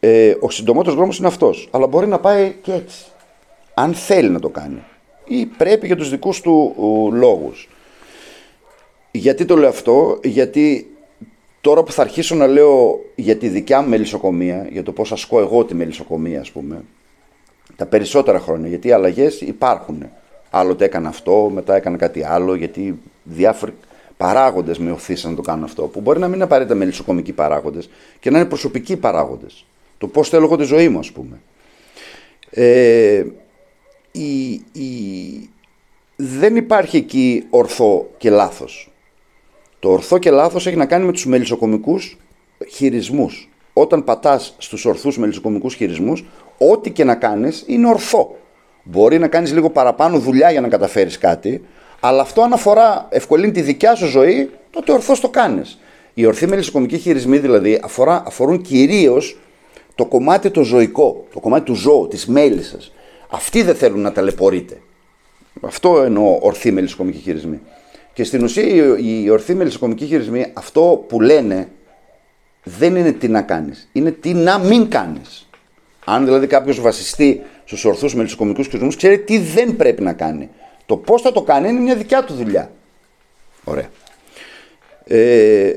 ε, 0.00 0.34
ο 0.40 0.50
συντομότερος 0.50 0.96
δρόμος 0.96 1.18
είναι 1.18 1.26
αυτός. 1.26 1.68
Αλλά 1.70 1.86
μπορεί 1.86 2.06
να 2.06 2.18
πάει 2.18 2.54
και 2.62 2.72
έτσι. 2.72 3.04
Αν 3.74 3.94
θέλει 3.94 4.28
να 4.28 4.40
το 4.40 4.48
κάνει. 4.48 4.82
Ή 5.24 5.46
πρέπει 5.46 5.86
για 5.86 5.96
τους 5.96 6.10
δικούς 6.10 6.40
του 6.40 6.74
λόγους. 7.12 7.68
Γιατί 9.10 9.44
το 9.44 9.56
λέω 9.56 9.68
αυτό, 9.68 10.18
γιατί 10.22 10.94
τώρα 11.60 11.82
που 11.82 11.92
θα 11.92 12.02
αρχίσω 12.02 12.34
να 12.34 12.46
λέω 12.46 13.00
για 13.14 13.36
τη 13.36 13.48
δικιά 13.48 13.82
μου 13.82 13.88
μελισσοκομεία, 13.88 14.68
για 14.70 14.82
το 14.82 14.92
πώς 14.92 15.12
ασκώ 15.12 15.40
εγώ 15.40 15.64
τη 15.64 15.74
μελισσοκομεία 15.74 16.40
ας 16.40 16.50
πούμε, 16.50 16.84
τα 17.76 17.86
περισσότερα 17.86 18.38
χρόνια, 18.38 18.68
γιατί 18.68 18.88
οι 18.88 18.92
αλλαγές 18.92 19.40
υπάρχουν. 19.40 20.02
Άλλοτε 20.50 20.84
έκανα 20.84 21.08
αυτό, 21.08 21.50
μετά 21.54 21.74
έκανα 21.76 21.96
κάτι 21.96 22.24
άλλο, 22.24 22.54
γιατί 22.54 22.98
διάφοροι 23.22 23.72
παράγοντες 24.16 24.78
με 24.78 24.90
οθήσαν 24.90 25.30
να 25.30 25.36
το 25.36 25.42
κάνω 25.42 25.64
αυτό, 25.64 25.82
που 25.82 26.00
μπορεί 26.00 26.18
να 26.18 26.26
μην 26.26 26.34
είναι 26.34 26.44
απαραίτητα 26.44 26.74
μελισσοκομικοί 26.74 27.32
παράγοντες 27.32 27.90
και 28.20 28.30
να 28.30 28.38
είναι 28.38 28.48
προσωπικοί 28.48 28.96
παράγοντες. 28.96 29.66
Το 29.98 30.08
πώς 30.08 30.28
θέλω 30.28 30.44
εγώ 30.44 30.56
τη 30.56 30.64
ζωή 30.64 30.88
μου, 30.88 30.98
ας 30.98 31.12
πούμε. 31.12 31.40
Ε, 32.50 33.24
η, 34.12 34.52
η, 34.52 35.50
δεν 36.16 36.56
υπάρχει 36.56 36.96
εκεί 36.96 37.46
ορθό 37.50 38.10
και 38.16 38.30
λάθος. 38.30 38.92
Το 39.78 39.90
ορθό 39.90 40.18
και 40.18 40.30
λάθος 40.30 40.66
έχει 40.66 40.76
να 40.76 40.86
κάνει 40.86 41.04
με 41.04 41.12
τους 41.12 41.26
μελισσοκομικούς 41.26 42.16
χειρισμούς. 42.70 43.48
Όταν 43.72 44.04
πατάς 44.04 44.54
στους 44.58 44.84
ορθούς 44.84 45.18
μελισσοκομικούς 45.18 45.74
χειρισμούς, 45.74 46.24
ό,τι 46.58 46.90
και 46.90 47.04
να 47.04 47.14
κάνεις 47.14 47.64
είναι 47.66 47.88
ορθό. 47.88 48.36
Μπορεί 48.82 49.18
να 49.18 49.28
κάνεις 49.28 49.52
λίγο 49.52 49.70
παραπάνω 49.70 50.18
δουλειά 50.18 50.50
για 50.50 50.60
να 50.60 50.68
καταφέρεις 50.68 51.18
κάτι, 51.18 51.64
αλλά 52.06 52.22
αυτό 52.22 52.42
αν 52.42 52.52
αφορά, 52.52 53.06
ευκολύνει 53.10 53.52
τη 53.52 53.60
δικιά 53.60 53.94
σου 53.94 54.06
ζωή, 54.06 54.50
τότε 54.70 54.92
ορθώς 54.92 55.20
το 55.20 55.28
κάνεις. 55.28 55.78
Οι 56.14 56.26
ορθοί 56.26 56.46
μελισσοκομικοί 56.46 56.98
χειρισμοί 56.98 57.38
δηλαδή 57.38 57.80
αφορά, 57.82 58.22
αφορούν 58.26 58.60
κυρίως 58.60 59.38
το 59.94 60.04
κομμάτι 60.04 60.50
το 60.50 60.62
ζωικό, 60.62 61.26
το 61.32 61.40
κομμάτι 61.40 61.64
του 61.64 61.74
ζώου, 61.74 62.08
της 62.08 62.26
μέλισσας. 62.26 62.92
Αυτοί 63.30 63.62
δεν 63.62 63.74
θέλουν 63.74 64.00
να 64.00 64.12
ταλαιπωρείτε. 64.12 64.80
Αυτό 65.62 66.02
εννοώ 66.02 66.38
ορθοί 66.40 66.72
μελισσοκομικοί 66.72 67.18
χειρισμοί. 67.18 67.60
Και 68.12 68.24
στην 68.24 68.44
ουσία 68.44 68.96
οι 68.98 69.30
ορθοί 69.30 69.54
μελισσοκομικοί 69.54 70.06
χειρισμοί 70.06 70.46
αυτό 70.52 71.04
που 71.08 71.20
λένε 71.20 71.68
δεν 72.62 72.96
είναι 72.96 73.12
τι 73.12 73.28
να 73.28 73.42
κάνεις, 73.42 73.88
είναι 73.92 74.10
τι 74.10 74.34
να 74.34 74.58
μην 74.58 74.88
κάνεις. 74.88 75.48
Αν 76.04 76.24
δηλαδή 76.24 76.46
κάποιος 76.46 76.80
βασιστεί 76.80 77.42
στους 77.64 77.84
ορθούς 77.84 78.14
μελισσοκομικούς 78.14 78.66
χειρισμούς, 78.66 78.96
ξέρει 78.96 79.18
τι 79.18 79.38
δεν 79.38 79.76
πρέπει 79.76 80.02
να 80.02 80.12
κάνει. 80.12 80.50
Το 80.86 80.96
πώς 80.96 81.22
θα 81.22 81.32
το 81.32 81.42
κάνει 81.42 81.68
είναι 81.68 81.80
μια 81.80 81.96
δικιά 81.96 82.24
του 82.24 82.34
δουλειά. 82.34 82.70
Ωραία. 83.64 83.90
Ε, 85.04 85.72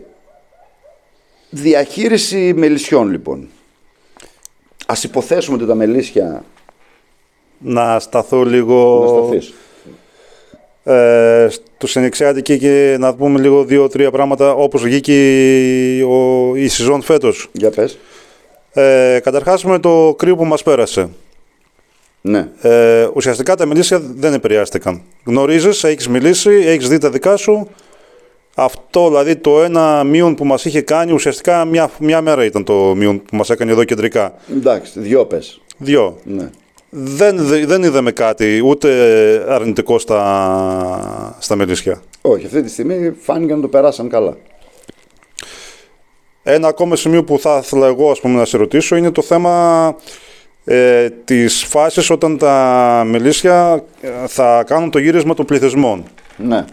διαχείριση 1.50 2.54
μελισσιών 2.56 3.12
λοιπόν. 3.12 3.48
Ας 4.86 5.04
υποθέσουμε 5.04 5.58
ότι 5.58 5.66
τα 5.66 5.76
μελίσια... 5.76 6.44
Να 7.60 8.00
σταθώ 8.00 8.44
λίγο... 8.44 9.00
Να 9.02 9.08
σταθείς. 9.08 9.54
Ε, 10.84 11.48
στο 11.50 12.02
και 12.42 12.96
να 13.00 13.16
πούμε 13.16 13.40
λίγο 13.40 13.64
δύο-τρία 13.64 14.12
πράγματα 14.12 14.54
όπως 14.54 14.82
βγήκε 14.82 15.14
ο, 16.10 16.56
η 16.56 16.68
σεζόν 16.68 17.02
φέτος. 17.02 17.50
Για 17.52 17.70
πες. 17.70 17.98
Ε, 18.74 19.20
καταρχάς 19.24 19.64
με 19.64 19.80
το 19.80 20.16
κρύο 20.18 20.36
που 20.36 20.46
μας 20.46 20.64
πέρασε. 20.64 21.10
Ναι. 22.22 22.50
Ε, 22.62 23.08
ουσιαστικά 23.14 23.56
τα 23.56 23.66
μιλήσια 23.66 24.00
δεν 24.00 24.34
επηρεάστηκαν. 24.34 25.02
Γνωρίζεις, 25.24 25.84
έχεις 25.84 26.08
μιλήσει, 26.08 26.50
έχεις 26.50 26.88
δει 26.88 26.98
τα 26.98 27.10
δικά 27.10 27.36
σου. 27.36 27.68
Αυτό 28.56 29.08
δηλαδή 29.08 29.36
το 29.36 29.64
ένα 29.64 30.04
μείον 30.04 30.36
που 30.36 30.46
μας 30.46 30.66
είχε 30.66 30.82
κάνει, 30.82 31.12
ουσιαστικά 31.12 31.66
μια, 31.66 31.90
μια 32.00 32.22
μέρα 32.22 32.46
ήταν 32.46 32.64
το 32.64 32.74
μείον 32.74 33.22
που 33.22 33.36
μας 33.36 33.50
έκανε 33.50 33.72
εδώ 33.72 33.84
κεντρικά. 33.84 34.34
Εντάξει, 34.52 35.00
δυο 35.00 35.26
πες. 35.26 35.62
Δυο. 35.78 36.18
Ναι. 36.24 36.50
Δεν, 36.90 37.38
δεν 37.66 37.84
είδαμε 37.84 38.12
κάτι 38.12 38.62
ούτε 38.66 38.90
αρνητικό 39.50 40.00
στα, 40.00 41.38
στα 41.40 41.56
μελίσια. 41.56 42.02
Όχι, 42.22 42.46
αυτή 42.46 42.62
τη 42.62 42.70
στιγμή 42.70 43.16
φάνηκε 43.22 43.56
να 43.56 43.62
το 43.62 43.68
περάσαν 43.68 44.10
καλά. 44.10 44.38
Ένα 46.44 46.68
ακόμα 46.68 46.96
σημείο 46.96 47.24
που 47.24 47.40
θα 47.40 47.62
ήθελα 47.64 47.88
εγώ 47.88 48.12
ας 48.12 48.20
πούμε, 48.20 48.38
να 48.38 48.46
σε 48.46 48.58
ρωτήσω 48.58 48.96
είναι 48.96 49.12
το 49.12 49.22
θέμα 49.22 49.96
ε, 50.70 51.10
τις 51.10 51.64
φάσεις 51.64 52.10
όταν 52.10 52.38
τα 52.38 53.04
μελίσια 53.06 53.84
ε, 54.02 54.10
θα 54.28 54.64
κάνουν 54.64 54.92
το 54.92 55.00
γύρισμα 55.00 55.34
των 55.34 55.46
πληθυσμών. 55.46 56.04
Ναι. 56.38 56.66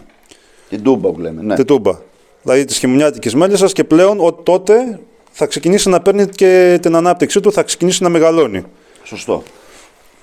Την 0.69 0.83
τούμπα 0.83 1.11
που 1.11 1.19
λέμε. 1.19 1.41
Ναι. 1.41 1.55
Την 1.55 1.65
τούμπα. 1.65 1.99
Δηλαδή 2.41 2.65
της 2.65 2.77
χειμωνιάτικη 2.77 3.37
μέλισσας 3.37 3.73
και 3.73 3.83
πλέον 3.83 4.17
ότι 4.19 4.43
τότε 4.43 4.99
θα 5.31 5.45
ξεκινήσει 5.45 5.89
να 5.89 6.01
παίρνει 6.01 6.25
και 6.25 6.79
την 6.81 6.95
ανάπτυξή 6.95 7.39
του, 7.39 7.51
θα 7.51 7.63
ξεκινήσει 7.63 8.03
να 8.03 8.09
μεγαλώνει. 8.09 8.63
Σωστό. 9.03 9.43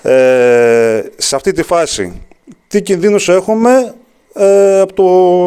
Ε, 0.02 1.02
σε 1.16 1.36
αυτή 1.36 1.52
τη 1.52 1.62
φάση, 1.62 2.22
τι 2.68 2.82
κινδύνους 2.82 3.28
έχουμε 3.28 3.94
ε, 4.34 4.80
από 4.80 4.92
το, 4.92 5.06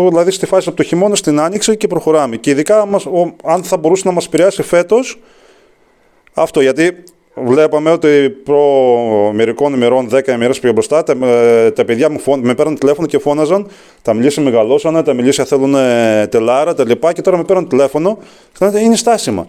δηλαδή 0.10 0.32
στη 0.32 0.46
φάση 0.46 0.67
από 0.67 0.77
το 0.77 0.84
χειμώνα 0.84 1.15
στην 1.15 1.39
άνοιξη 1.39 1.77
και 1.77 1.88
προχωράμε. 1.88 2.36
Και 2.36 2.50
ειδικά 2.50 2.86
μας, 2.86 3.05
ο, 3.05 3.36
αν 3.44 3.63
θα 3.63 3.77
μπορούσε 3.77 4.03
να 4.05 4.13
μας 4.13 4.25
επηρεάσει 4.25 4.63
φέτος 4.63 5.20
αυτό 6.34 6.62
γιατί 6.62 7.03
βλέπαμε 7.35 7.91
ότι 7.91 8.29
προ 8.43 8.61
μερικών 9.33 9.73
ημερών, 9.73 10.09
10 10.11 10.27
ημέρες 10.27 10.59
πιο 10.59 10.71
μπροστά, 10.71 11.03
τα, 11.03 11.27
ε, 11.27 11.71
τα 11.71 11.85
παιδιά 11.85 12.09
μου 12.09 12.19
φων, 12.19 12.39
με 12.39 12.53
παίρνουν 12.55 12.77
τηλέφωνο 12.77 13.07
και 13.07 13.19
φώναζαν, 13.19 13.67
τα 14.01 14.13
μιλήσια 14.13 14.43
μεγαλώσανε, 14.43 15.03
τα 15.03 15.13
μιλήσια 15.13 15.45
θέλουν 15.45 15.75
ε, 15.75 16.27
τελάρα, 16.27 16.73
τα 16.73 16.85
λοιπά 16.85 17.13
και 17.13 17.21
τώρα 17.21 17.37
με 17.37 17.43
παίρνουν 17.43 17.67
τηλέφωνο, 17.67 18.17
και 18.59 18.79
είναι 18.79 18.95
στάσιμα. 18.95 19.47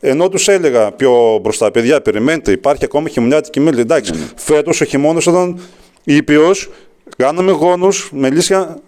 Ενώ 0.00 0.28
τους 0.28 0.48
έλεγα 0.48 0.92
πιο 0.92 1.38
μπροστά, 1.42 1.70
παιδιά, 1.70 2.00
περιμένετε, 2.00 2.52
υπάρχει 2.52 2.84
ακόμα 2.84 3.08
χειμωνιάτικη 3.08 3.60
μέλη. 3.60 3.80
Εντάξει, 3.80 4.12
mm. 4.14 4.32
φέτος 4.36 4.80
ο 4.80 4.84
χειμώνας 4.84 5.24
ήταν 5.24 5.60
ήπιος, 6.04 6.70
κάναμε 7.16 7.52
γόνους, 7.52 8.10
μελίσια, 8.12 8.78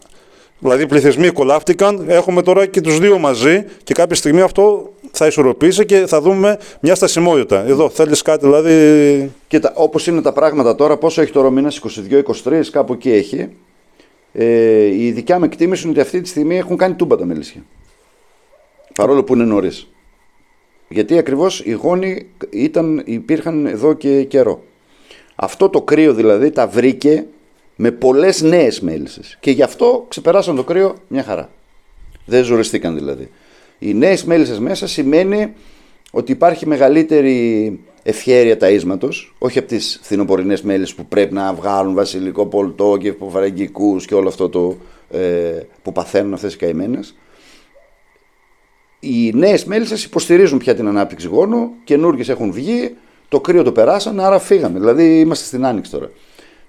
δηλαδή 0.58 0.82
οι 0.82 0.86
πληθυσμοί 0.86 1.30
κολλάφτηκαν. 1.30 2.04
Έχουμε 2.08 2.42
τώρα 2.42 2.66
και 2.66 2.80
τους 2.80 2.98
δύο 2.98 3.18
μαζί 3.18 3.64
και 3.84 3.94
κάποια 3.94 4.16
στιγμή 4.16 4.40
αυτό 4.40 4.92
θα 5.12 5.26
ισορροπήσει 5.26 5.84
και 5.84 6.06
θα 6.06 6.20
δούμε 6.20 6.58
μια 6.80 6.94
στασιμότητα. 6.94 7.64
Εδώ 7.66 7.88
θέλεις 7.88 8.22
κάτι, 8.22 8.46
δηλαδή; 8.46 9.30
Κοίτα, 9.48 9.72
όπως 9.76 10.06
είναι 10.06 10.22
τα 10.22 10.32
πράγματα 10.32 10.74
τώρα, 10.74 10.96
πόσο 10.96 11.22
έχει 11.22 11.32
τώρα 11.32 11.46
ο 11.46 11.50
μήνας 11.50 11.80
22-23, 12.44 12.62
κάπου 12.70 12.92
εκεί 12.92 13.10
έχει. 13.10 13.48
Ε, 14.32 14.84
η 14.84 15.10
δικιά 15.10 15.38
μου 15.38 15.44
εκτίμηση 15.44 15.82
είναι 15.82 15.90
ότι 15.90 16.00
αυτή 16.00 16.20
τη 16.20 16.28
στιγμή 16.28 16.56
έχουν 16.56 16.76
κάνει 16.76 16.94
τούμπα 16.94 17.16
τα 17.16 17.24
μελίσια. 17.24 17.64
Παρόλο 18.94 19.24
που 19.24 19.34
είναι 19.34 19.44
νωρίς. 19.44 19.88
Γιατί 20.88 21.18
ακριβώς 21.18 21.60
οι 21.64 21.70
γόνοι 21.70 22.26
ήταν, 22.50 23.02
υπήρχαν 23.04 23.66
εδώ 23.66 23.92
και 23.92 24.24
καιρό. 24.24 24.62
Αυτό 25.34 25.68
το 25.68 25.82
κρύο 25.82 26.14
δηλαδή 26.14 26.50
τα 26.50 26.66
βρήκε 26.66 27.26
με 27.76 27.90
πολλές 27.90 28.42
νέες 28.42 28.80
μέλισσες. 28.80 29.36
Και 29.40 29.50
γι' 29.50 29.62
αυτό 29.62 30.06
ξεπεράσαν 30.08 30.56
το 30.56 30.64
κρύο 30.64 30.94
μια 31.08 31.22
χαρά. 31.22 31.50
Δεν 32.24 32.44
ζοριστήκαν 32.44 32.94
δηλαδή. 32.94 33.30
Οι 33.78 33.94
νέες 33.94 34.24
μέλισσες 34.24 34.58
μέσα 34.58 34.86
σημαίνει 34.86 35.52
ότι 36.10 36.32
υπάρχει 36.32 36.66
μεγαλύτερη 36.66 37.80
ευχέρεια 38.02 38.56
ταΐσματος, 38.60 39.32
όχι 39.38 39.58
από 39.58 39.68
τις 39.68 40.00
φθινοπορεινές 40.02 40.62
μέλισσες 40.62 40.94
που 40.94 41.06
πρέπει 41.06 41.34
να 41.34 41.54
βγάλουν 41.54 41.94
βασιλικό 41.94 42.46
πολτό 42.46 42.96
και 43.00 43.08
υποφαραγγικούς 43.08 44.06
και 44.06 44.14
όλο 44.14 44.28
αυτό 44.28 44.48
το, 44.48 44.76
ε, 45.10 45.60
που 45.82 45.92
παθαίνουν 45.92 46.34
αυτές 46.34 46.54
οι 46.54 46.56
καημένες 46.56 47.14
οι 49.00 49.32
νέες 49.34 49.64
μέλισσες 49.64 50.04
υποστηρίζουν 50.04 50.58
πια 50.58 50.74
την 50.74 50.88
ανάπτυξη 50.88 51.26
γόνου, 51.26 51.70
καινούργιες 51.84 52.28
έχουν 52.28 52.52
βγει, 52.52 52.96
το 53.28 53.40
κρύο 53.40 53.62
το 53.62 53.72
περάσαν, 53.72 54.20
άρα 54.20 54.38
φύγαμε. 54.38 54.78
Δηλαδή 54.78 55.20
είμαστε 55.20 55.44
στην 55.44 55.66
άνοιξη 55.66 55.90
τώρα. 55.90 56.10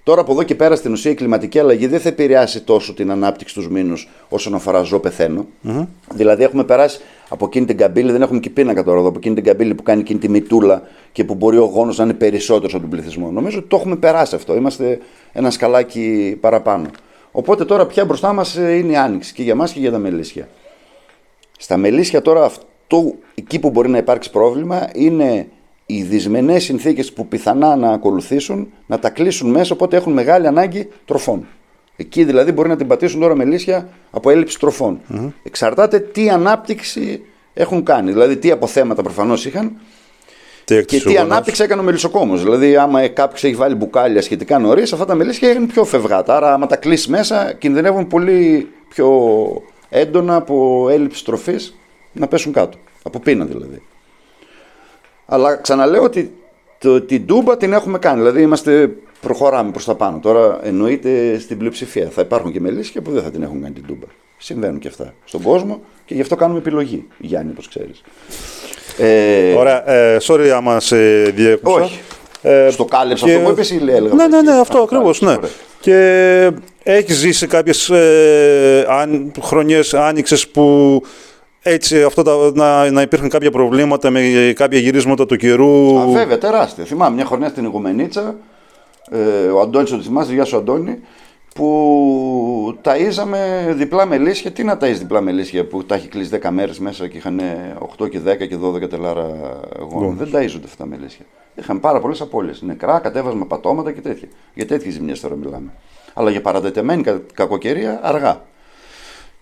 Τώρα 0.02 0.20
από 0.20 0.32
εδώ 0.32 0.42
και 0.42 0.54
πέρα 0.54 0.76
στην 0.76 0.92
ουσία 0.92 1.10
η 1.10 1.14
κλιματική 1.14 1.58
αλλαγή 1.58 1.86
δεν 1.86 2.00
θα 2.00 2.08
επηρεάσει 2.08 2.62
τόσο 2.62 2.94
την 2.94 3.10
ανάπτυξη 3.10 3.54
τους 3.54 3.68
μήνους 3.68 4.08
όσον 4.28 4.54
αφορά 4.54 4.82
ζω 4.82 4.98
πεθαίνω. 4.98 5.46
Mm-hmm. 5.64 5.86
Δηλαδή 6.14 6.42
έχουμε 6.42 6.64
περάσει 6.64 7.00
από 7.28 7.44
εκείνη 7.44 7.66
την 7.66 7.76
καμπύλη, 7.76 8.12
δεν 8.12 8.22
έχουμε 8.22 8.40
και 8.40 8.50
πίνακα 8.50 8.84
τώρα 8.84 8.98
εδώ, 8.98 9.08
από 9.08 9.18
εκείνη 9.18 9.34
την 9.34 9.44
καμπύλη 9.44 9.74
που 9.74 9.82
κάνει 9.82 10.00
εκείνη 10.00 10.18
τη 10.18 10.28
μητούλα 10.28 10.82
και 11.12 11.24
που 11.24 11.34
μπορεί 11.34 11.56
ο 11.56 11.64
γόνος 11.64 11.98
να 11.98 12.04
είναι 12.04 12.12
περισσότερο 12.12 12.68
από 12.72 12.80
τον 12.80 12.90
πληθυσμό. 12.90 13.30
Νομίζω 13.30 13.58
ότι 13.58 13.68
το 13.68 13.76
έχουμε 13.76 13.96
περάσει 13.96 14.34
αυτό. 14.34 14.54
Είμαστε 14.54 14.98
ένα 15.32 15.50
σκαλάκι 15.50 16.36
παραπάνω. 16.40 16.86
Οπότε 17.32 17.64
τώρα 17.64 17.86
πια 17.86 18.04
μπροστά 18.04 18.32
μας 18.32 18.54
είναι 18.54 18.92
η 18.92 18.96
άνοιξη 18.96 19.32
και 19.32 19.42
για 19.42 19.52
εμά 19.52 19.66
και 19.66 19.80
για 19.80 19.90
τα 19.90 19.98
μελίσια. 19.98 20.48
Στα 21.58 21.76
μελίσια 21.76 22.22
τώρα 22.22 22.44
αυτό 22.44 23.14
εκεί 23.34 23.58
που 23.58 23.70
μπορεί 23.70 23.88
να 23.88 23.98
υπάρξει 23.98 24.30
πρόβλημα 24.30 24.90
είναι 24.94 25.48
οι 25.96 26.02
δυσμενές 26.02 26.64
συνθήκες 26.64 27.12
που 27.12 27.26
πιθανά 27.26 27.76
να 27.76 27.90
ακολουθήσουν 27.90 28.72
να 28.86 28.98
τα 28.98 29.10
κλείσουν 29.10 29.50
μέσα 29.50 29.74
οπότε 29.74 29.96
έχουν 29.96 30.12
μεγάλη 30.12 30.46
ανάγκη 30.46 30.88
τροφών. 31.04 31.46
Εκεί 31.96 32.24
δηλαδή 32.24 32.52
μπορεί 32.52 32.68
να 32.68 32.76
την 32.76 32.86
πατήσουν 32.86 33.20
τώρα 33.20 33.34
μελίσια 33.36 33.88
από 34.10 34.30
έλλειψη 34.30 34.58
τροφών. 34.58 35.00
Mm-hmm. 35.12 35.32
Εξαρτάται 35.42 35.98
τι 35.98 36.30
ανάπτυξη 36.30 37.22
έχουν 37.54 37.82
κάνει. 37.82 38.12
Δηλαδή 38.12 38.36
τι 38.36 38.50
αποθέματα 38.50 39.02
προφανώς 39.02 39.44
είχαν 39.46 39.76
τι 40.64 40.84
και 40.84 41.00
τι 41.00 41.16
ανάπτυξη 41.16 41.62
έκανε 41.62 41.80
ο 41.80 41.84
μελισσοκόμος. 41.84 42.42
Δηλαδή, 42.42 42.76
άμα 42.76 43.08
κάποιος 43.08 43.44
έχει 43.44 43.54
βάλει 43.54 43.74
μπουκάλια 43.74 44.22
σχετικά 44.22 44.58
νωρίς, 44.58 44.92
αυτά 44.92 45.04
τα 45.04 45.14
μελίσια 45.14 45.50
είναι 45.50 45.66
πιο 45.66 45.84
φευγάτα. 45.84 46.36
Άρα, 46.36 46.52
άμα 46.52 46.66
τα 46.66 46.76
κλείσει 46.76 47.10
μέσα, 47.10 47.52
κινδυνεύουν 47.52 48.06
πολύ 48.06 48.68
πιο 48.88 49.10
έντονα 49.88 50.36
από 50.36 50.86
έλλειψη 50.90 51.24
τροφής 51.24 51.74
να 52.12 52.26
πέσουν 52.26 52.52
κάτω. 52.52 52.78
Από 53.02 53.18
πείνα 53.18 53.44
δηλαδή. 53.44 53.82
Αλλά 55.32 55.56
ξαναλέω 55.56 56.02
ότι 56.02 56.32
το, 56.78 57.00
την 57.00 57.26
τούμπα 57.26 57.56
την 57.56 57.72
έχουμε 57.72 57.98
κάνει. 57.98 58.18
Δηλαδή 58.18 58.42
είμαστε, 58.42 58.90
προχωράμε 59.20 59.70
προς 59.70 59.84
τα 59.84 59.94
πάνω. 59.94 60.18
Τώρα 60.18 60.58
εννοείται 60.62 61.38
στην 61.38 61.58
πλειοψηφία. 61.58 62.08
Θα 62.10 62.20
υπάρχουν 62.20 62.52
και 62.52 62.60
μελίσια 62.60 63.00
που 63.00 63.10
δεν 63.10 63.22
θα 63.22 63.30
την 63.30 63.42
έχουν 63.42 63.62
κάνει 63.62 63.74
την 63.74 63.86
τούμπα. 63.86 64.06
Συμβαίνουν 64.36 64.78
και 64.78 64.88
αυτά 64.88 65.14
στον 65.24 65.42
κόσμο 65.42 65.80
και 66.04 66.14
γι' 66.14 66.20
αυτό 66.20 66.36
κάνουμε 66.36 66.58
επιλογή, 66.58 67.06
Γιάννη, 67.18 67.50
όπως 67.50 67.68
ξέρεις. 67.68 68.02
Ε, 68.98 69.52
Ωραία. 69.52 69.90
Ε, 69.90 70.16
sorry 70.22 70.48
άμα 70.48 70.80
σε 70.80 71.22
διέκοψα. 71.22 71.82
Όχι. 71.82 72.00
Ε, 72.42 72.70
Στο 72.70 72.84
κάλεψα 72.84 73.26
και... 73.26 73.34
αυτό 73.34 73.44
που 73.44 73.50
είπες 73.50 73.70
ή 73.70 73.80
έλεγα. 73.88 74.14
Ναι, 74.14 74.26
ναι, 74.26 74.42
ναι, 74.42 74.52
αυτό 74.52 74.78
ακριβώς. 74.78 75.20
Ναι. 75.20 75.36
Και 75.80 76.50
έχεις 76.82 77.16
ζήσει 77.16 77.46
κάποιες 77.46 77.90
ε, 77.90 78.86
αν, 78.88 79.32
χρονιές 79.40 79.94
άνοιξες 79.94 80.48
που 80.48 81.02
έτσι 81.62 82.02
αυτό 82.02 82.22
τα, 82.22 82.50
να, 82.54 82.90
να 82.90 83.02
υπήρχαν 83.02 83.28
κάποια 83.28 83.50
προβλήματα 83.50 84.10
με 84.10 84.52
κάποια 84.56 84.78
γυρίσματα 84.78 85.26
του 85.26 85.36
καιρού. 85.36 85.98
Α, 85.98 86.06
βέβαια, 86.06 86.38
τεράστια. 86.38 86.84
Θυμάμαι 86.84 87.14
μια 87.14 87.24
χρονιά 87.24 87.48
στην 87.48 87.64
Ιγουμενίτσα, 87.64 88.34
ε, 89.10 89.46
ο 89.46 89.60
Αντώνης, 89.60 89.92
ο 89.92 90.00
θυμάσαι, 90.00 90.32
γεια 90.32 90.44
σου 90.44 90.56
Αντώνη, 90.56 90.98
που 91.54 92.78
ταΐζαμε 92.82 93.72
διπλά 93.72 94.06
μελίσια. 94.06 94.50
Τι 94.50 94.64
να 94.64 94.78
ταΐζεις 94.80 94.98
διπλά 94.98 95.20
μελίσια 95.20 95.66
που 95.66 95.84
τα 95.84 95.94
έχει 95.94 96.08
κλείσει 96.08 96.40
10 96.42 96.50
μέρες 96.50 96.78
μέσα 96.78 97.08
και 97.08 97.16
είχαν 97.16 97.40
8 97.98 98.08
και 98.08 98.20
10 98.26 98.36
και 98.48 98.56
12 98.62 98.88
τελάρα 98.88 99.26
γόνου. 99.90 100.14
Δεν 100.14 100.28
ταΐζονται 100.32 100.64
αυτά 100.64 100.76
τα 100.76 100.86
μελίσια. 100.86 101.24
Είχαν 101.54 101.80
πάρα 101.80 102.00
πολλές 102.00 102.20
απώλειες. 102.20 102.62
Νεκρά, 102.62 102.98
κατέβασμα 102.98 103.46
πατώματα 103.46 103.92
και 103.92 104.00
τέτοια. 104.00 104.28
Για 104.54 104.66
τέτοιες 104.66 104.94
ζημιές 104.94 105.20
τώρα 105.20 105.34
μιλάμε. 105.34 105.72
Αλλά 106.14 106.30
για 106.30 106.40
παρατεταμένη 106.40 107.02
κακοκαιρία 107.34 108.00
αργά. 108.02 108.42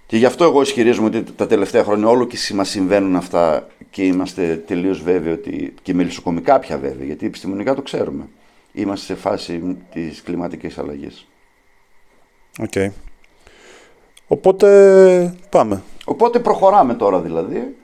Και 0.08 0.16
γι' 0.16 0.24
αυτό 0.24 0.44
εγώ 0.44 0.60
ισχυρίζομαι 0.60 1.06
ότι 1.06 1.22
τα 1.22 1.46
τελευταία 1.46 1.84
χρόνια 1.84 2.08
όλο 2.08 2.26
και 2.26 2.36
μας 2.54 2.64
συμβαίνουν 2.64 3.16
αυτά 3.16 3.66
και 3.90 4.02
είμαστε 4.02 4.62
τελείως 4.66 5.02
βέβαιοι 5.02 5.32
ότι. 5.32 5.74
και 5.82 5.94
μελισσοκομικά 5.94 6.58
πια 6.58 6.78
βέβαιοι, 6.78 7.06
γιατί 7.06 7.26
επιστημονικά 7.26 7.74
το 7.74 7.82
ξέρουμε. 7.82 8.28
Είμαστε 8.72 9.06
σε 9.14 9.20
φάση 9.20 9.76
της 9.92 10.22
κλιματικής 10.22 10.78
αλλαγής. 10.78 11.26
OK. 12.60 12.70
Okay. 12.74 12.88
Οπότε 14.26 15.36
πάμε. 15.50 15.82
Οπότε 16.04 16.38
προχωράμε 16.38 16.94
τώρα 16.94 17.20
δηλαδή. 17.20 17.76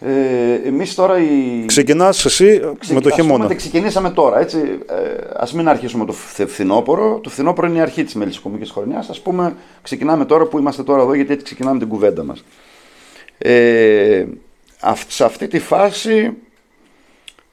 Ε, 0.00 0.54
Εμείς 0.64 0.94
τώρα. 0.94 1.18
Η... 1.18 1.64
Ξεκινάς 1.66 2.24
εσύ 2.24 2.60
με 2.92 3.00
το 3.00 3.10
χειμώνα. 3.10 3.44
Ας 3.44 3.54
ξεκινήσαμε 3.54 4.10
τώρα. 4.10 4.40
Έτσι. 4.40 4.58
Ε, 4.88 5.42
Α 5.42 5.46
μην 5.54 5.68
αρχίσουμε 5.68 6.04
το 6.04 6.12
φθινόπωρο. 6.12 7.20
Το 7.22 7.30
φθινόπωρο 7.30 7.66
είναι 7.66 7.78
η 7.78 7.80
αρχή 7.80 8.04
της 8.04 8.14
μελισσοκομικής 8.14 8.70
χρονιάς. 8.70 9.08
Α 9.08 9.14
πούμε, 9.22 9.56
ξεκινάμε 9.82 10.24
τώρα 10.24 10.44
που 10.46 10.58
είμαστε 10.58 10.82
τώρα 10.82 11.02
εδώ, 11.02 11.14
γιατί 11.14 11.32
έτσι 11.32 11.44
ξεκινάμε 11.44 11.78
την 11.78 11.88
κουβέντα 11.88 12.24
μας. 12.24 12.44
Ε, 13.38 14.24
σε 15.08 15.24
αυτή 15.24 15.48
τη 15.48 15.58
φάση 15.58 16.32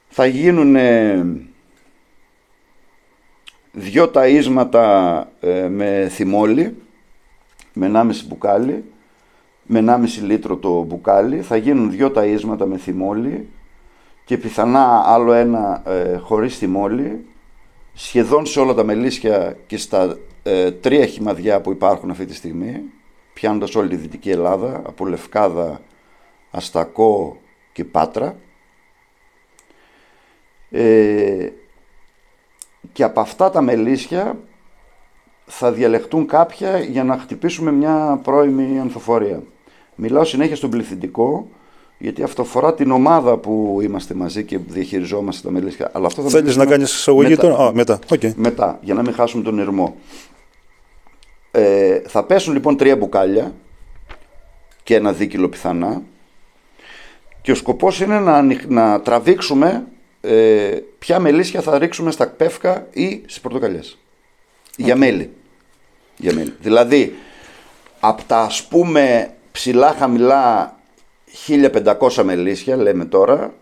θα 0.08 0.26
γίνουν 0.26 0.76
ε, 0.76 1.26
δυο 3.72 4.10
ταΐσματα 4.14 5.22
ε, 5.40 5.68
με 5.68 6.08
θυμόλι, 6.10 6.76
με 7.72 7.90
1,5 7.94 8.10
μπουκάλι, 8.26 8.84
με 9.70 9.84
1,5 9.86 10.22
λίτρο 10.22 10.56
το 10.56 10.82
μπουκάλι, 10.82 11.40
θα 11.40 11.56
γίνουν 11.56 11.90
δύο 11.90 12.12
ταΐσματα 12.14 12.66
με 12.66 12.78
θυμόλι 12.78 13.48
και 14.24 14.38
πιθανά 14.38 15.02
άλλο 15.06 15.32
ένα 15.32 15.82
ε, 15.86 16.16
χωρίς 16.16 16.58
θυμόλι, 16.58 17.24
σχεδόν 17.92 18.46
σε 18.46 18.60
όλα 18.60 18.74
τα 18.74 18.84
μελίσια 18.84 19.56
και 19.66 19.76
στα 19.76 20.18
ε, 20.42 20.70
τρία 20.70 21.06
χυμαδιά 21.06 21.60
που 21.60 21.70
υπάρχουν 21.70 22.10
αυτή 22.10 22.24
τη 22.24 22.34
στιγμή, 22.34 22.82
πιάνοντας 23.32 23.74
όλη 23.74 23.88
τη 23.88 23.96
Δυτική 23.96 24.30
Ελλάδα, 24.30 24.82
από 24.86 25.06
Λευκάδα, 25.06 25.80
Αστακό 26.50 27.40
και 27.72 27.84
Πάτρα. 27.84 28.36
Ε, 30.70 31.48
και 32.92 33.04
από 33.04 33.20
αυτά 33.20 33.50
τα 33.50 33.60
μελίσια 33.60 34.38
θα 35.46 35.72
διαλεχτούν 35.72 36.26
κάποια 36.26 36.78
για 36.78 37.04
να 37.04 37.18
χτυπήσουμε 37.18 37.72
μια 37.72 38.20
πρώιμη 38.22 38.80
ανθοφορία. 38.80 39.42
Μιλάω 40.00 40.24
συνέχεια 40.24 40.56
στον 40.56 40.70
πληθυντικό, 40.70 41.48
γιατί 41.98 42.22
αυτό 42.22 42.42
αφορά 42.42 42.74
την 42.74 42.90
ομάδα 42.90 43.36
που 43.36 43.78
είμαστε 43.82 44.14
μαζί 44.14 44.44
και 44.44 44.58
διαχειριζόμαστε 44.58 45.46
τα 45.46 45.52
μελίσια. 45.52 45.90
Αλλά 45.92 46.06
αυτό 46.06 46.22
θα 46.22 46.28
Θέλεις 46.28 46.56
να 46.56 46.66
κάνεις 46.66 46.92
εισαγωγή 46.94 47.28
μετά. 47.28 47.42
τώρα; 47.42 47.66
Α, 47.66 47.72
μετά. 47.72 47.98
Okay. 48.08 48.34
μετά, 48.34 48.78
για 48.82 48.94
να 48.94 49.02
μην 49.02 49.14
χάσουμε 49.14 49.42
τον 49.42 49.58
ηρμό. 49.58 49.96
Ε, 51.50 52.00
θα 52.06 52.24
πέσουν 52.24 52.52
λοιπόν 52.52 52.76
τρία 52.76 52.96
μπουκάλια 52.96 53.54
και 54.82 54.94
ένα 54.94 55.12
δίκυλο 55.12 55.48
πιθανά 55.48 56.02
και 57.42 57.50
ο 57.50 57.54
σκοπός 57.54 58.00
είναι 58.00 58.20
να, 58.20 58.42
να 58.68 59.00
τραβήξουμε 59.00 59.86
ε, 60.20 60.78
ποια 60.98 61.18
μελίσια 61.18 61.60
θα 61.60 61.78
ρίξουμε 61.78 62.10
στα 62.10 62.28
πεύκα 62.28 62.86
ή 62.92 63.22
στις 63.26 63.40
πορτοκαλιές. 63.40 63.98
Okay. 63.98 64.74
Για 64.76 64.96
μέλι. 64.96 65.30
Για 66.16 66.34
μέλι. 66.34 66.54
Δηλαδή, 66.60 67.14
από 68.00 68.22
τα 68.26 68.40
ας 68.40 68.64
πούμε 68.64 69.32
ψηλά 69.58 69.94
χαμηλά 69.98 70.76
1500 71.48 72.22
μελίσια 72.22 72.76
λέμε 72.76 73.04
τώρα 73.04 73.54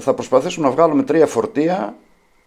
θα 0.00 0.14
προσπαθήσουμε 0.14 0.66
να 0.66 0.72
βγάλουμε 0.72 1.02
τρία 1.02 1.26
φορτία 1.26 1.96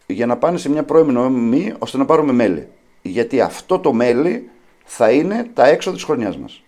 για 0.06 0.26
να 0.26 0.38
πάνε 0.38 0.58
σε 0.58 0.70
μια 0.70 0.84
πρώιμη 0.84 1.12
νομή 1.12 1.74
ώστε 1.80 1.98
να 1.98 2.06
πάρουμε 2.06 2.34
μέλι. 2.34 2.68
Γιατί 3.02 3.42
αυτό 3.42 3.80
το 3.80 3.94
μέλι 3.94 4.50
θα 4.86 5.12
είναι 5.12 5.50
τα 5.54 5.68
έξοδα 5.68 5.96
της 5.96 6.06
χρονιάς 6.06 6.38
μας. 6.38 6.64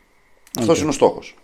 Αυτός 0.60 0.80
είναι 0.80 0.90
ο 0.90 0.92
στόχος. 0.92 1.36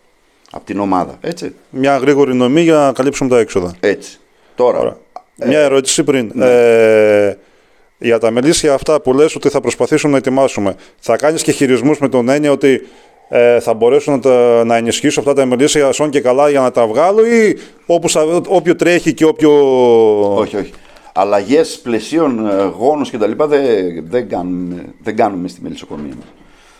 Από 0.52 0.66
την 0.66 0.80
ομάδα. 0.80 1.18
Έτσι. 1.22 1.56
Μια 1.70 1.98
γρήγορη 1.98 2.34
νομή 2.34 2.62
για 2.62 2.76
να 2.76 2.92
καλύψουμε 2.94 3.30
τα 3.30 3.40
έξοδα. 3.40 3.76
Έτσι. 3.80 4.20
Τώρα. 4.56 4.80
Ωραία. 4.80 4.98
Μια 5.36 5.60
ερώτηση 5.60 6.04
πριν. 6.04 6.42
Ε, 6.42 7.38
για 7.98 8.20
τα 8.20 8.32
μελίσια 8.32 8.74
αυτά 8.74 9.02
που 9.02 9.14
λες 9.14 9.36
ότι 9.36 9.50
θα 9.50 9.62
προσπαθήσουμε 9.62 10.12
να 10.12 10.18
ετοιμάσουμε, 10.18 10.76
θα 11.00 11.16
κάνεις 11.16 11.44
και 11.44 11.52
χειρισμούς 11.52 12.00
με 12.00 12.10
τον 12.10 12.30
έννοια 12.30 12.52
ότι 12.52 12.74
ε, 12.74 12.82
θα 13.60 13.74
μπορέσω 13.74 14.12
να, 14.12 14.20
τα, 14.20 14.64
να 14.66 14.76
ενισχύσω 14.76 15.20
αυτά 15.20 15.34
τα 15.34 15.46
μελίσια 15.46 15.92
σόν 15.92 16.10
και 16.10 16.22
καλά 16.22 16.50
για 16.50 16.60
να 16.60 16.72
τα 16.72 16.88
βγάλω 16.88 17.26
ή 17.26 17.58
όπου, 17.86 18.08
σα- 18.08 18.36
όποιο 18.36 18.76
τρέχει 18.76 19.14
και 19.14 19.26
όποιο... 19.26 19.52
Όχι, 20.36 20.58
όχι. 20.58 20.72
Αλλαγές 21.14 21.80
πλαισίων, 21.84 22.48
ε, 22.48 22.64
γόνους 22.78 23.12
κτλ. 23.12 23.32
Δεν, 23.38 23.62
δεν, 24.10 24.30
κάνουμε, 24.30 24.86
δεν 25.04 25.16
κάνουμε 25.16 25.48
στη 25.48 25.62
μελισσοκομεία 25.62 26.14
μας. 26.16 26.26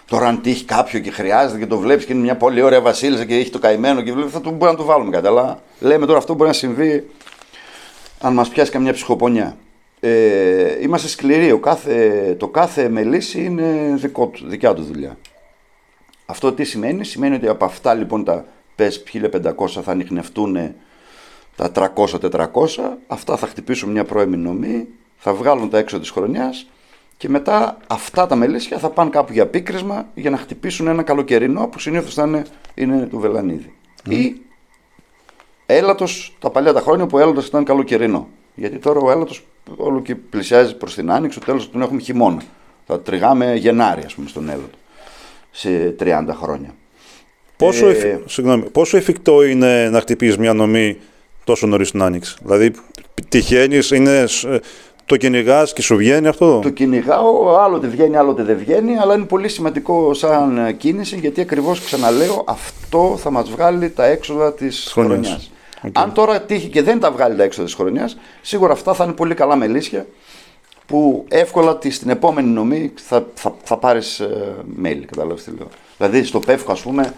Τώρα, 0.08 0.28
αν 0.28 0.42
τύχει 0.42 0.66
κάποιο 0.66 1.00
και 1.00 1.12
χρειάζεται 1.12 1.60
και 1.60 1.66
το 1.66 1.78
βλέπεις 1.78 2.06
και 2.06 2.14
είναι 2.14 2.22
μια 2.22 2.36
πολύ 2.36 2.62
ωραία 2.62 2.82
βασίλισσα 2.82 3.26
και 3.26 3.36
έχει 3.36 3.50
το 3.50 3.60
καημένο 3.60 4.02
και 4.02 4.12
βλέπει, 4.12 4.30
θα 4.30 4.42
το, 4.42 4.50
μπορεί 4.50 4.72
να 4.72 4.78
το 4.78 4.84
βάλουμε 4.84 5.12
κάτι. 5.12 5.28
Αλλά 5.28 5.60
λέμε 5.80 6.06
τώρα 6.06 6.18
αυτό 6.18 6.34
μπορεί 6.34 6.50
να 6.50 6.56
συμβεί 6.56 7.08
αν 8.22 8.34
μας 8.34 8.50
πιάσει 8.50 8.72
καμιά 8.72 8.94
ψυχοπονιά. 8.94 9.58
Ε, 10.00 10.12
είμαστε 10.82 11.08
σκληροί. 11.08 11.52
Ο 11.52 11.58
κάθε, 11.58 12.36
το 12.40 12.48
κάθε 12.48 12.90
μελίσι 12.90 13.44
είναι 13.44 13.94
δικό 13.96 14.26
του, 14.26 14.46
δικιά 14.48 14.74
του 14.74 14.84
δουλειά. 14.84 15.18
Αυτό 16.32 16.54
τι 16.54 16.64
σημαίνει, 16.64 17.06
σημαίνει 17.06 17.36
ότι 17.36 17.48
από 17.48 17.66
αυτά 17.66 17.94
λοιπόν 17.94 18.24
τα 18.24 18.46
πες 18.76 19.04
1500 19.14 19.52
θα 19.68 19.92
ανοιχνευτούν 19.92 20.58
τα 21.56 21.72
300-400, 21.96 22.48
αυτά 23.08 23.38
θα 23.38 23.48
χτυπήσουν 23.48 23.92
μια 23.92 24.04
πρώιμη 24.04 24.38
νομή, 24.38 24.88
θα 25.18 25.34
βγάλουν 25.34 25.70
τα 25.70 25.78
έξω 25.78 26.00
της 26.00 26.10
χρονιάς 26.10 26.68
και 27.18 27.30
μετά 27.30 27.78
αυτά 27.88 28.28
τα 28.28 28.36
μελίσια 28.36 28.78
θα 28.78 28.90
πάνε 28.90 29.10
κάπου 29.10 29.34
για 29.34 29.48
πίκρισμα 29.48 30.08
για 30.14 30.30
να 30.30 30.38
χτυπήσουν 30.38 30.88
ένα 30.88 31.04
καλοκαιρινό 31.04 31.68
που 31.68 31.80
συνήθως 31.80 32.14
θα 32.14 32.24
είναι, 32.24 32.46
είναι 32.76 33.06
του 33.06 33.20
βελανίδι. 33.20 33.76
Ή 34.10 34.42
έλατος 35.66 36.38
τα 36.40 36.50
παλιά 36.50 36.74
τα 36.74 36.82
χρόνια 36.82 37.06
που 37.06 37.18
ο 37.18 37.20
έλατος 37.20 37.48
ήταν 37.48 37.64
καλοκαιρινό. 37.64 38.28
Γιατί 38.56 38.78
τώρα 38.78 39.00
ο 39.00 39.12
έλατος 39.12 39.46
όλο 39.76 40.02
και 40.02 40.16
πλησιάζει 40.16 40.76
προς 40.76 40.96
την 40.96 41.12
άνοιξη, 41.12 41.38
στο 41.38 41.46
τέλος 41.46 41.72
τον 41.72 41.82
έχουμε 41.82 42.02
χειμώνα. 42.02 42.42
Θα 42.86 43.00
τριγάμε 43.00 43.56
Γενάρη 43.56 44.04
ας 44.06 44.14
πούμε 44.14 44.28
στον 44.28 44.50
έλατο 44.50 44.80
σε 45.52 45.96
30 46.00 46.34
χρόνια. 46.42 46.74
Πόσο, 47.58 47.88
Ε, 47.88 47.92
εφι- 47.92 48.30
συγγνώμη, 48.30 48.64
πόσο 48.70 48.98
εφικτό 48.98 49.44
είναι 49.44 49.90
να 49.90 50.00
χτυπήσεις 50.00 50.38
μια 50.38 50.54
νομή 50.54 50.98
τόσο 51.44 51.68
νωρίς 51.68 51.92
την 51.92 52.02
άνοιξη; 52.02 52.36
Δηλαδή, 52.44 52.72
τυχαίνεις, 53.30 53.92
είναι, 53.92 54.26
σ- 54.28 54.44
ε, 54.46 54.60
το 55.06 55.18
κυνηγάς 55.18 55.74
και 55.74 55.82
σου 55.82 55.96
βγαίνει 55.96 56.28
αυτό; 56.28 56.60
Το 56.64 56.70
κυνηγάω, 56.70 57.56
άλλοτε 57.58 57.88
βγαίνει, 57.88 58.18
άλλοτε 58.18 58.44
δεν 58.44 58.58
βγαίνει, 58.58 58.98
αλλά 58.98 59.14
είναι 59.14 59.26
πολύ 59.26 59.48
σημαντικό 59.50 60.14
σαν 60.14 60.58
ε, 60.58 60.72
κίνηση 60.72 61.16
γιατί 61.16 61.42
ακριβώς 61.42 61.80
ξαναλέω 61.84 62.44
αυτό 62.48 63.18
θα 63.22 63.32
μας 63.32 63.50
βγάλει 63.50 63.90
τα 63.90 64.06
έξοδα 64.06 64.54
της 64.54 64.90
Χρονιάς. 64.92 65.12
χρονιάς. 65.28 65.52
Αν 65.94 66.14
τώρα 66.14 66.42
τύχει 66.42 66.68
και 66.68 66.82
δεν 66.82 67.00
τα 67.00 67.12
βγάλει 67.12 67.36
τα 67.36 67.44
έξοδα 67.44 67.66
της 67.66 67.76
χρονιάς, 67.76 68.18
σίγουρα 68.42 68.74
αυτά 68.74 68.94
θα 68.94 69.04
είναι 69.04 69.14
πολύ 69.14 69.34
καλά 69.34 69.56
μελίσια 69.56 70.06
που 70.86 71.26
εύκολα 71.30 71.78
τη- 71.78 71.90
στην 71.92 72.10
επόμενη 72.10 72.48
νομή 72.50 72.92
θα, 72.96 73.28
θα, 73.34 73.56
θα 73.64 73.78
πάρεις 73.78 74.20
ε, 74.20 74.56
μέλη, 74.76 75.06
κατάλαβες 75.06 75.44
τι 75.44 75.52
λέω. 75.58 75.68
Δηλαδή 75.98 76.24
στο 76.24 76.40
πεύκο 76.40 76.72
ας 76.72 76.82
πούμε 76.82 77.14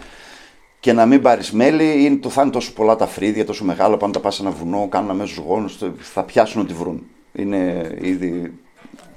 και 0.80 0.92
να 0.92 1.06
μην 1.06 1.22
πάρεις 1.22 1.52
μέλι, 1.52 2.04
είναι, 2.04 2.16
το, 2.16 2.28
θα 2.28 2.42
είναι 2.42 2.50
τόσο 2.50 2.72
πολλά 2.72 2.96
τα 2.96 3.06
φρύδια, 3.06 3.44
τόσο 3.44 3.64
μεγάλα, 3.64 3.96
πάνω 3.96 4.12
τα 4.12 4.20
πας 4.20 4.34
σε 4.34 4.42
ένα 4.42 4.50
βουνό, 4.50 4.88
κάνουν 4.90 5.10
αμέσως 5.10 5.36
γόνους, 5.46 5.78
θα 5.98 6.22
πιάσουν 6.22 6.60
ό,τι 6.60 6.72
βρουν. 6.74 7.06
Είναι, 7.32 7.90
ήδη, 8.00 8.52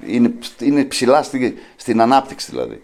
είναι, 0.07 0.33
είναι 0.59 0.83
ψηλά 0.83 1.23
στη, 1.23 1.55
στην 1.75 2.01
ανάπτυξη 2.01 2.51
δηλαδή. 2.51 2.81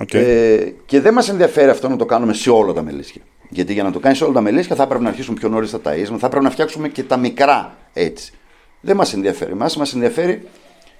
Οκ. 0.00 0.14
Ε, 0.14 0.72
και 0.86 1.00
δεν 1.00 1.14
μας 1.14 1.28
ενδιαφέρει 1.28 1.70
αυτό 1.70 1.88
να 1.88 1.96
το 1.96 2.04
κάνουμε 2.04 2.32
σε 2.32 2.50
όλα 2.50 2.72
τα 2.72 2.82
μελίσια. 2.82 3.22
Γιατί 3.48 3.72
για 3.72 3.82
να 3.82 3.92
το 3.92 3.98
κάνεις 3.98 4.18
σε 4.18 4.24
όλα 4.24 4.32
τα 4.32 4.40
μελίσια 4.40 4.76
θα 4.76 4.86
πρέπει 4.86 5.02
να 5.02 5.08
αρχίσουν 5.08 5.34
πιο 5.34 5.48
νωρίς 5.48 5.70
τα 5.70 5.80
ταΐσματα, 5.84 6.16
θα 6.18 6.28
πρέπει 6.28 6.44
να 6.44 6.50
φτιάξουμε 6.50 6.88
και 6.88 7.02
τα 7.02 7.16
μικρά 7.16 7.76
έτσι. 7.92 8.32
Δεν 8.80 8.96
μας 8.96 9.12
ενδιαφέρει. 9.14 9.52
Εμάς 9.52 9.76
μας 9.76 9.94
ενδιαφέρει 9.94 10.42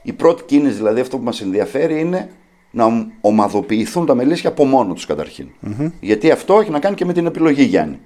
η 0.09 0.13
πρώτη 0.13 0.43
κίνηση, 0.45 0.75
δηλαδή 0.75 1.01
αυτό 1.01 1.19
που 1.19 1.25
μας 1.25 1.41
ενδιαφέρει 1.41 2.01
είναι 2.01 2.31
να 2.71 3.07
ομαδοποιηθούν 3.21 4.07
τα 4.07 4.15
μελίσια 4.15 4.51
από 4.51 4.65
μόνο 4.65 4.95
τους 4.95 5.07
καταρχην 5.07 5.49
Γιατί 6.01 6.31
αυτό 6.31 6.61
έχει 6.61 6.71
να 6.71 6.79
κάνει 6.79 6.95
και 6.95 7.05
με 7.05 7.13
την 7.13 7.27
επιλογή, 7.27 7.63
Γιάννη. 7.63 8.01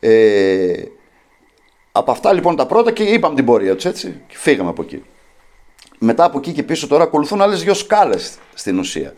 Ε, 0.00 0.82
από 1.92 2.10
αυτά 2.10 2.32
λοιπόν 2.32 2.56
τα 2.56 2.66
πρώτα 2.66 2.92
και 2.92 3.02
είπαμε 3.02 3.34
την 3.34 3.44
πορεία 3.44 3.74
τους 3.74 3.84
έτσι 3.84 4.20
και 4.26 4.36
φύγαμε 4.36 4.68
από 4.68 4.82
εκεί. 4.82 5.02
Μετά 5.98 6.24
από 6.24 6.38
εκεί 6.38 6.52
και 6.52 6.62
πίσω 6.62 6.86
τώρα 6.86 7.02
ακολουθούν 7.02 7.40
άλλες 7.40 7.62
δύο 7.62 7.74
σκάλες 7.74 8.38
στην 8.54 8.78
ουσία. 8.78 9.14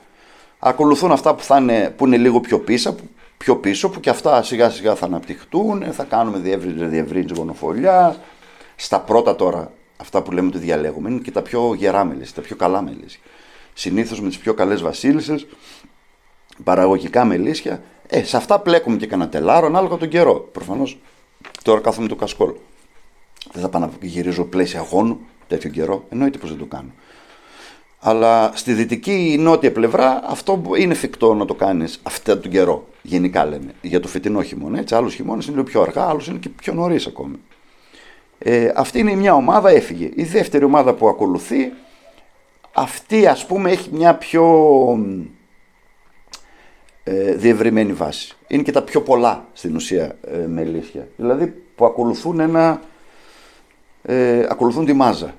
Ακολουθούν 0.58 1.12
αυτά 1.12 1.34
που, 1.34 1.42
θα 1.42 1.56
είναι, 1.56 1.94
που 1.96 2.06
είναι 2.06 2.16
λίγο 2.16 2.40
πιο 2.40 2.58
πίσω, 2.58 2.94
πιο 3.36 3.56
πίσω 3.56 3.88
που 3.88 4.00
και 4.00 4.10
αυτά 4.10 4.42
σιγά 4.42 4.70
σιγά 4.70 4.94
θα 4.94 5.06
αναπτυχτούν, 5.06 5.92
θα 5.92 6.04
κάνουμε 6.04 6.38
διεύρυνση, 6.38 6.84
διευρύνση 6.84 7.34
γονοφολιάς. 7.36 8.18
Στα 8.76 9.00
πρώτα 9.00 9.36
τώρα, 9.36 9.72
αυτά 10.00 10.22
που 10.22 10.32
λέμε 10.32 10.46
ότι 10.46 10.58
διαλέγουμε, 10.58 11.10
είναι 11.10 11.20
και 11.20 11.30
τα 11.30 11.42
πιο 11.42 11.74
γερά 11.74 12.04
μελίσια, 12.04 12.34
τα 12.34 12.40
πιο 12.40 12.56
καλά 12.56 12.82
μελίσια. 12.82 13.20
Συνήθως 13.74 14.20
με 14.20 14.28
τις 14.28 14.38
πιο 14.38 14.54
καλές 14.54 14.82
βασίλισσες, 14.82 15.46
παραγωγικά 16.64 17.24
μελίσια. 17.24 17.82
Ε, 18.06 18.24
σε 18.24 18.36
αυτά 18.36 18.60
πλέκουμε 18.60 18.96
και 18.96 19.06
κανένα 19.06 19.28
τελάρο 19.28 19.66
ανάλογα 19.66 19.96
τον 19.96 20.08
καιρό. 20.08 20.34
Προφανώς 20.52 20.98
τώρα 21.62 21.80
κάθομαι 21.80 22.08
το 22.08 22.16
κασκόλ. 22.16 22.52
Δεν 23.52 23.62
θα 23.62 23.68
πάω 23.68 23.80
να 23.80 23.90
γυρίζω 24.00 24.44
πλαίσια 24.44 24.80
αγώνου 24.80 25.18
τέτοιο 25.46 25.70
καιρό. 25.70 26.04
Εννοείται 26.08 26.38
πως 26.38 26.50
δεν 26.50 26.58
το 26.58 26.66
κάνω. 26.66 26.90
Αλλά 28.00 28.52
στη 28.54 28.72
δυτική 28.72 29.36
νότια 29.38 29.72
πλευρά 29.72 30.22
αυτό 30.26 30.62
είναι 30.76 30.92
εφικτό 30.92 31.34
να 31.34 31.44
το 31.44 31.54
κάνεις 31.54 32.00
αυτό 32.02 32.38
τον 32.38 32.50
καιρό. 32.50 32.88
Γενικά 33.02 33.44
λέμε. 33.44 33.72
Για 33.80 34.00
το 34.00 34.08
φετινό 34.08 34.42
χειμώνα. 34.42 34.78
Έτσι, 34.78 34.94
άλλους 34.94 35.14
χειμώνες 35.14 35.46
είναι 35.46 35.54
λίγο 35.56 35.66
πιο 35.68 35.82
αργά, 35.82 36.08
άλλους 36.08 36.26
είναι 36.26 36.38
και 36.38 36.48
πιο 36.48 36.72
νωρίς 36.72 37.06
ακόμη. 37.06 37.36
Ε, 38.42 38.72
αυτή 38.74 38.98
είναι 38.98 39.14
μια 39.14 39.34
ομάδα, 39.34 39.70
έφυγε. 39.70 40.10
Η 40.14 40.24
δεύτερη 40.24 40.64
ομάδα 40.64 40.94
που 40.94 41.08
ακολουθεί, 41.08 41.72
αυτή 42.72 43.26
ας 43.26 43.46
πούμε 43.46 43.70
έχει 43.70 43.90
μια 43.92 44.14
πιο 44.14 44.44
ε, 47.04 47.34
διευρυμένη 47.34 47.92
βάση. 47.92 48.36
Είναι 48.48 48.62
και 48.62 48.72
τα 48.72 48.82
πιο 48.82 49.00
πολλά 49.00 49.46
στην 49.52 49.74
ουσία 49.74 50.16
ε, 50.22 50.46
μελίσια. 50.46 51.08
Δηλαδή 51.16 51.46
που 51.74 51.84
ακολουθούν 51.84 52.40
ένα. 52.40 52.80
Ε, 54.02 54.46
ακολουθούν 54.50 54.84
τη 54.84 54.92
μάζα. 54.92 55.34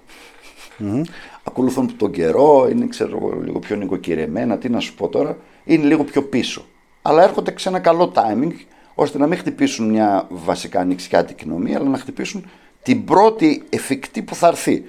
Ακολουθούν 1.44 1.98
τον 1.98 2.12
καιρό, 2.12 2.68
είναι 2.72 2.88
ξέρω, 2.88 3.18
εγώ, 3.18 3.42
λίγο 3.44 3.60
πιο 3.60 3.76
νοικοκυρεμένα, 3.76 4.58
τι 4.58 4.70
να 4.70 4.80
σου 4.80 4.96
πω 4.96 5.08
τώρα, 5.08 5.38
είναι 5.64 5.86
λίγο 5.86 6.04
πιο 6.04 6.24
πίσω. 6.24 6.66
Αλλά 7.02 7.24
έρχονται 7.24 7.54
σε 7.58 7.70
ένα 7.70 7.80
καλό 7.80 8.12
timing, 8.16 8.54
ώστε 8.96 9.18
να 9.18 9.28
μην 9.28 9.38
χτυπήσουν 9.38 9.90
μια 9.90 10.28
βασικά 10.30 10.80
ανοιξιάτικη 10.80 11.48
νομή, 11.48 11.76
αλλά 11.76 11.90
να 11.90 11.98
χτυπήσουν 11.98 12.46
την 12.84 13.06
πρώτη 13.06 13.64
εφικτή 13.70 14.22
που 14.22 14.36
θα 14.36 14.48
έρθει. 14.48 14.84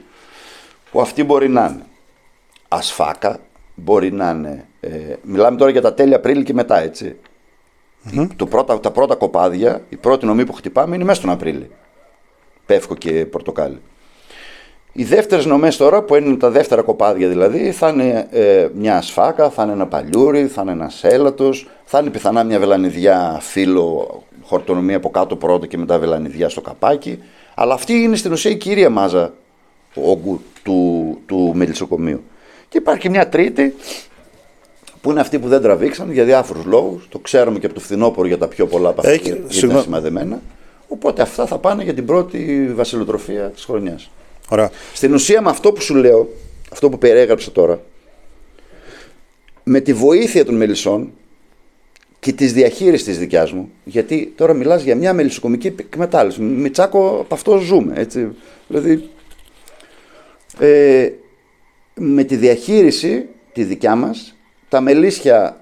Που 0.90 1.00
αυτή 1.00 1.24
μπορεί 1.24 1.48
να 1.48 1.66
είναι 1.66 1.84
ασφάκα, 2.68 3.40
μπορεί 3.74 4.12
να 4.12 4.30
είναι. 4.30 4.66
Ε, 4.80 5.14
μιλάμε 5.22 5.56
τώρα 5.56 5.70
για 5.70 5.80
τα 5.80 5.94
τέλη 5.94 6.14
Απρίλη 6.14 6.42
και 6.42 6.54
μετά, 6.54 6.80
έτσι. 6.80 7.16
Το 8.36 8.46
πρώτα, 8.46 8.80
τα 8.80 8.90
πρώτα 8.90 9.14
κοπάδια, 9.14 9.82
η 9.88 9.96
πρώτη 9.96 10.26
νομή 10.26 10.44
που 10.44 10.52
χτυπάμε 10.52 10.94
είναι 10.94 11.04
μέσα 11.04 11.20
στον 11.20 11.30
Απρίλη. 11.30 11.70
Πεύκο 12.66 12.94
και 12.94 13.26
πορτοκάλι. 13.26 13.80
Οι 14.92 15.04
δεύτερες 15.04 15.46
νομές 15.46 15.76
τώρα, 15.76 16.02
που 16.02 16.14
είναι 16.14 16.36
τα 16.36 16.50
δεύτερα 16.50 16.82
κοπάδια 16.82 17.28
δηλαδή, 17.28 17.72
θα 17.72 17.88
είναι 17.88 18.28
ε, 18.30 18.68
μια 18.74 18.96
ασφάκα, 18.96 19.50
θα 19.50 19.62
είναι 19.62 19.72
ένα 19.72 19.86
παλιούρι, 19.86 20.46
θα 20.46 20.62
είναι 20.62 20.70
ένας 20.70 21.04
έλατος, 21.04 21.68
θα 21.84 21.98
είναι 21.98 22.10
πιθανά 22.10 22.44
μια 22.44 22.58
βελανιδιά 22.58 23.38
φύλλο, 23.40 24.22
χορτονομία 24.42 24.96
από 24.96 25.10
κάτω 25.10 25.36
πρώτα 25.36 25.66
και 25.66 25.78
μετά 25.78 25.98
βελανιδιά 25.98 26.48
στο 26.48 26.60
καπάκι. 26.60 27.22
Αλλά 27.62 27.74
αυτή 27.74 27.92
είναι 27.92 28.16
στην 28.16 28.32
ουσία 28.32 28.50
η 28.50 28.56
κυρία 28.56 28.90
μάζα 28.90 29.32
όγκου 29.94 30.40
του, 30.62 31.18
του 31.26 31.52
μελισσοκομείου. 31.54 32.22
Και 32.68 32.78
υπάρχει 32.78 33.00
και 33.00 33.10
μια 33.10 33.28
τρίτη, 33.28 33.74
που 35.00 35.10
είναι 35.10 35.20
αυτοί 35.20 35.38
που 35.38 35.48
δεν 35.48 35.62
τραβήξαν 35.62 36.12
για 36.12 36.24
διάφορους 36.24 36.64
λόγους. 36.64 37.08
Το 37.08 37.18
ξέρουμε 37.18 37.58
και 37.58 37.66
από 37.66 37.74
το 37.74 37.80
φθινόπωρο 37.80 38.26
για 38.26 38.38
τα 38.38 38.48
πιο 38.48 38.66
πολλά 38.66 38.88
από 38.88 39.00
αυτά 39.00 39.12
Έχει- 39.12 39.22
γιατί 39.22 39.38
ήταν 39.38 39.50
συγγνώμη. 39.52 39.82
σημαδεμένα. 39.82 40.42
Οπότε 40.88 41.22
αυτά 41.22 41.46
θα 41.46 41.58
πάνε 41.58 41.82
για 41.82 41.94
την 41.94 42.06
πρώτη 42.06 42.70
βασιλοτροφία 42.74 43.48
της 43.48 43.64
χρονιάς. 43.64 44.10
Ωραία. 44.48 44.70
Στην 44.94 45.14
ουσία 45.14 45.42
με 45.42 45.50
αυτό 45.50 45.72
που 45.72 45.80
σου 45.80 45.94
λέω, 45.94 46.28
αυτό 46.72 46.88
που 46.88 46.98
περιέγραψα 46.98 47.50
τώρα, 47.52 47.80
με 49.62 49.80
τη 49.80 49.92
βοήθεια 49.92 50.44
των 50.44 50.54
μελισσών 50.54 51.12
και 52.22 52.32
της 52.32 52.52
διαχείρισης 52.52 53.06
της 53.06 53.18
δικιάς 53.18 53.52
μου, 53.52 53.70
γιατί 53.84 54.32
τώρα 54.36 54.52
μιλάς 54.52 54.82
για 54.82 54.96
μια 54.96 55.12
μελισσοκομική 55.12 55.66
εκμετάλλευση. 55.66 56.40
Μιτσάκο, 56.40 57.18
από 57.20 57.34
αυτό 57.34 57.56
ζούμε. 57.58 57.92
Έτσι. 57.96 58.28
Δηλαδή, 58.68 59.08
ε, 60.58 61.10
με 61.94 62.24
τη 62.24 62.36
διαχείριση 62.36 63.26
τη 63.52 63.64
δικιά 63.64 63.94
μας, 63.94 64.36
τα 64.68 64.80
μελίσια 64.80 65.60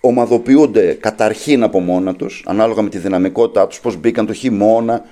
ομαδοποιούνται 0.00 0.92
καταρχήν 1.00 1.62
από 1.62 1.80
μόνα 1.80 2.14
τους, 2.14 2.44
ανάλογα 2.46 2.82
με 2.82 2.88
τη 2.88 2.98
δυναμικότητά 2.98 3.66
τους, 3.66 3.80
πώς 3.80 3.96
μπήκαν 3.96 4.26
το 4.26 4.32
χειμώνα, 4.32 5.04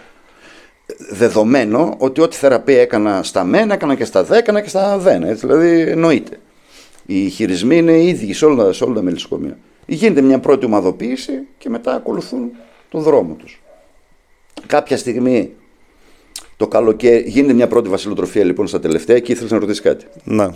δεδομένο 1.10 1.94
ότι 1.98 2.20
ό,τι 2.20 2.36
θεραπεία 2.36 2.80
έκανα 2.80 3.22
στα 3.22 3.44
μένα, 3.44 3.74
έκανα 3.74 3.94
και 3.94 4.04
στα 4.04 4.24
δε, 4.24 4.36
έκανα 4.36 4.60
και 4.60 4.68
στα 4.68 4.98
δεν. 4.98 5.22
Έτσι, 5.22 5.46
δηλαδή 5.46 5.80
εννοείται. 5.80 6.36
Οι 7.06 7.28
χειρισμοί 7.28 7.76
είναι 7.76 7.92
οι 7.92 8.08
ίδιοι 8.08 8.32
σε 8.32 8.44
όλα, 8.44 8.72
σε 8.72 8.84
όλα 8.84 8.94
τα 8.94 9.02
μελισσοκομεία. 9.02 9.58
Γίνεται 9.86 10.20
μια 10.20 10.38
πρώτη 10.38 10.64
ομαδοποίηση 10.64 11.32
και 11.58 11.68
μετά 11.68 11.94
ακολουθούν 11.94 12.50
τον 12.88 13.02
δρόμο 13.02 13.34
τους. 13.34 13.62
Κάποια 14.66 14.96
στιγμή 14.96 15.50
το 16.56 16.68
καλοκαίρι 16.68 17.24
γίνεται 17.26 17.52
μια 17.52 17.68
πρώτη 17.68 17.88
βασιλοτροφία 17.88 18.44
λοιπόν 18.44 18.66
στα 18.66 18.80
τελευταία 18.80 19.18
και 19.18 19.32
ήθελες 19.32 19.50
να 19.50 19.58
ρωτήσεις 19.58 19.80
κάτι; 19.80 20.06
Ναι. 20.24 20.48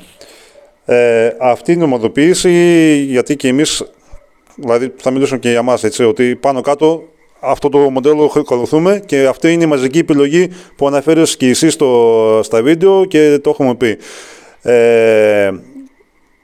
Ε, 0.85 1.37
αυτή 1.41 1.73
είναι 1.73 1.83
η 1.83 1.85
ομαδοποίηση 1.85 2.51
γιατί 3.09 3.37
και 3.37 3.49
εμείς, 3.49 3.85
δηλαδή 4.55 4.93
θα 4.97 5.11
μιλήσω 5.11 5.37
και 5.37 5.51
για 5.51 5.63
μας, 5.63 5.85
έτσι, 5.85 6.05
ότι 6.05 6.37
πάνω 6.37 6.61
κάτω 6.61 7.03
αυτό 7.41 7.69
το 7.69 7.79
μοντέλο 7.79 8.33
ακολουθούμε 8.37 9.03
και 9.07 9.27
αυτή 9.27 9.53
είναι 9.53 9.65
η 9.65 9.67
μαζική 9.67 9.99
επιλογή 9.99 10.51
που 10.77 10.87
αναφέρεις 10.87 11.37
και 11.37 11.49
εσύ 11.49 11.71
στο, 11.71 12.41
στα 12.43 12.63
βίντεο 12.63 13.05
και 13.05 13.39
το 13.43 13.51
έχουμε 13.51 13.75
πει. 13.75 13.99
Ε, 14.63 15.51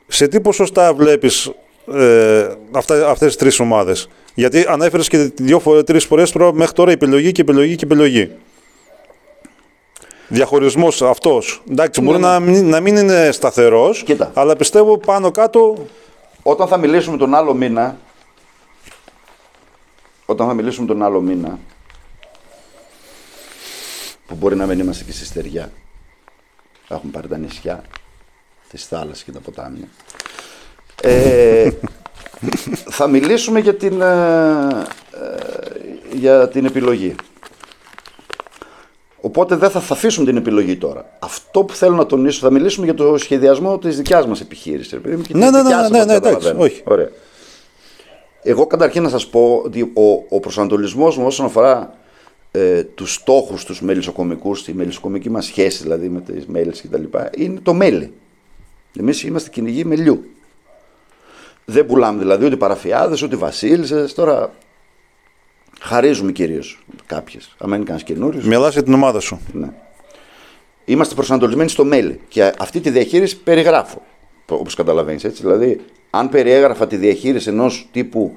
σε 0.07 0.29
τι 0.29 0.41
ποσοστά 0.41 0.95
βλέπεις 0.95 1.53
ε, 1.95 2.57
αυτά, 2.73 3.11
αυτές 3.11 3.29
τις 3.29 3.37
τρεις 3.37 3.61
ομάδες. 3.61 4.09
Γιατί 4.35 4.65
ανέφερες 4.69 5.09
και 5.09 5.19
δύο 5.19 5.59
φορές, 5.59 5.85
τρεις 5.85 6.05
φορές 6.05 6.33
μέχρι 6.53 6.75
τώρα 6.75 6.91
επιλογή 6.91 7.33
και 7.33 7.41
επιλογή 7.41 7.77
και 7.77 7.85
επιλογή. 7.85 8.31
Διαχωρισμός 10.29 11.03
αυτός. 11.03 11.63
Εντάξει, 11.71 12.01
μπορεί 12.01 12.19
ναι. 12.19 12.27
να, 12.27 12.41
μην, 12.41 12.69
να 12.69 12.81
μην 12.81 12.97
είναι 12.97 13.31
σταθερός, 13.33 14.03
Κοίτα. 14.03 14.31
αλλά 14.35 14.57
πιστεύω 14.57 14.99
πάνω 14.99 15.31
κάτω 15.31 15.87
Όταν 16.43 16.69
θα 16.69 16.77
μιλήσουμε 16.77 17.17
τον 17.17 17.35
άλλο 17.35 17.55
μήνα, 17.55 17.99
όταν 20.27 20.47
θα 20.47 20.55
μιλήσουμε 20.55 20.87
τον 20.87 21.03
άλλο 21.03 21.21
μήνα, 21.21 21.59
που 24.27 24.35
μπορεί 24.35 24.57
να 24.57 24.67
μην 24.67 24.79
είμαστε 24.79 25.05
και 25.05 25.13
στη 25.13 25.25
στεριά, 25.25 25.73
θα 26.89 26.95
έχουμε 26.95 27.13
πάρει 27.13 27.29
τα 27.29 27.37
νησιά, 27.37 27.83
τις 28.69 28.87
θάλασσες 28.87 29.25
και 29.25 29.33
τα 29.33 29.41
ποτάμια, 29.41 29.89
ε, 31.03 31.71
θα 32.89 33.07
μιλήσουμε 33.07 33.61
για 33.61 33.75
την, 33.75 34.01
ε, 34.01 34.07
ε, 34.07 34.89
για 36.13 36.49
την 36.49 36.65
επιλογή. 36.65 37.15
Οπότε 39.21 39.57
δεν 39.57 39.71
θα, 39.71 39.81
θα 39.81 39.95
αφήσουμε 39.95 40.27
την 40.27 40.37
επιλογή 40.37 40.77
τώρα. 40.77 41.17
Αυτό 41.19 41.65
που 41.65 41.75
θέλω 41.75 41.97
να 41.97 42.07
τονίσω, 42.07 42.41
θα 42.41 42.51
μιλήσουμε 42.51 42.85
για 42.85 42.95
το 42.95 43.19
σχεδιασμό 43.19 43.79
της 43.79 43.97
δικιάς 43.97 44.27
μας 44.27 44.41
επιχείρησης. 44.41 44.99
Ναι, 45.29 45.51
ναι, 45.51 45.63
ναι, 45.63 45.89
ναι, 45.91 46.05
ναι, 46.05 46.15
εντάξει, 46.15 46.55
όχι. 46.57 46.81
Ωραία. 46.85 47.09
Εγώ 48.43 48.67
καταρχήν 48.67 49.03
να 49.03 49.09
σας 49.09 49.27
πω 49.27 49.63
ότι 49.65 49.83
ο, 49.83 50.25
ο 50.29 50.41
προσανατολισμός 50.41 51.17
μου 51.17 51.27
όσον 51.27 51.47
αφορά 51.47 51.95
ε, 52.51 52.83
τους 52.83 53.15
στόχους 53.15 53.65
τους 53.65 53.83
μελισσοκομικούς, 53.83 54.65
τη 54.65 54.75
μελισσοκομική 54.75 55.31
μας 55.31 55.45
σχέση 55.45 55.83
δηλαδή 55.83 56.09
με 56.09 56.21
τις 56.21 56.47
μέλε 56.47 56.71
κτλ. 56.71 57.03
είναι 57.37 57.61
το 57.63 57.75
μέλι. 57.75 58.13
Εμείς 58.99 59.23
είμαστε 59.23 59.51
κυνηγοί 59.51 59.85
μελιού. 59.85 60.25
Δεν 61.65 61.87
πουλάμε 61.87 62.19
δηλαδή 62.19 62.45
ούτε 62.45 62.57
παραφιάδες 62.57 63.23
ούτε 63.23 63.37
βασίλισσες. 63.37 64.15
Τώρα 64.15 64.53
χαρίζουμε 65.81 66.33
κυρίως 66.33 66.79
κάποιες. 67.07 67.55
Αν 67.59 67.73
είναι 67.73 67.85
κανένα 67.85 68.05
καινούριος. 68.05 68.45
μιλάς 68.45 68.73
για 68.73 68.83
την 68.83 68.95
ομάδα 68.95 69.21
σου. 69.21 69.41
Ναι. 69.53 69.69
Είμαστε 70.85 71.15
προσανατολισμένοι 71.15 71.69
στο 71.69 71.85
μέλι. 71.85 72.21
Και 72.29 72.53
αυτή 72.59 72.81
τη 72.81 72.91
διαχείριση 72.91 73.41
περιγράφω. 73.43 74.03
Όπως 74.49 74.75
καταλαβαίνεις 74.75 75.25
έτσι. 75.25 75.43
Δηλαδή, 75.43 75.81
αν 76.11 76.29
περιέγραφα 76.29 76.87
τη 76.87 76.97
διαχείριση 76.97 77.49
ενός 77.49 77.89
τύπου 77.93 78.37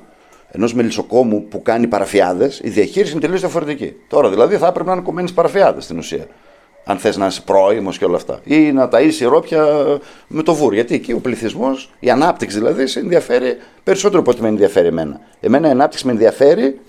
ενός 0.51 0.73
μελισσοκόμου 0.73 1.47
που 1.47 1.61
κάνει 1.61 1.87
παραφιάδες, 1.87 2.59
η 2.63 2.69
διαχείριση 2.69 3.11
είναι 3.11 3.21
τελείως 3.21 3.39
διαφορετική. 3.39 3.93
Τώρα 4.07 4.29
δηλαδή 4.29 4.57
θα 4.57 4.67
έπρεπε 4.67 4.89
να 4.89 4.95
είναι 4.95 5.05
κομμένες 5.05 5.33
παραφιάδες 5.33 5.83
στην 5.83 5.97
ουσία. 5.97 6.27
Αν 6.85 6.97
θες 6.97 7.17
να 7.17 7.25
είσαι 7.25 7.41
πρόημος 7.41 7.97
και 7.97 8.05
όλα 8.05 8.15
αυτά. 8.15 8.39
Ή 8.43 8.71
να 8.71 8.89
ταΐσει 8.91 9.27
ρόπια 9.29 9.65
με 10.27 10.43
το 10.43 10.53
βούρ. 10.53 10.73
Γιατί 10.73 10.95
εκεί 10.95 11.11
ο 11.11 11.19
πληθυσμός, 11.19 11.89
η 11.99 12.09
ανάπτυξη 12.09 12.57
δηλαδή, 12.57 12.87
σε 12.87 12.99
ενδιαφέρει 12.99 13.57
περισσότερο 13.83 14.19
από 14.19 14.31
ό,τι 14.31 14.41
με 14.41 14.47
ενδιαφέρει 14.47 14.87
εμένα. 14.87 15.19
Εμένα 15.39 15.67
η 15.67 15.71
ανάπτυξη 15.71 16.05
με 16.05 16.11
ενδιαφέρει 16.11 16.79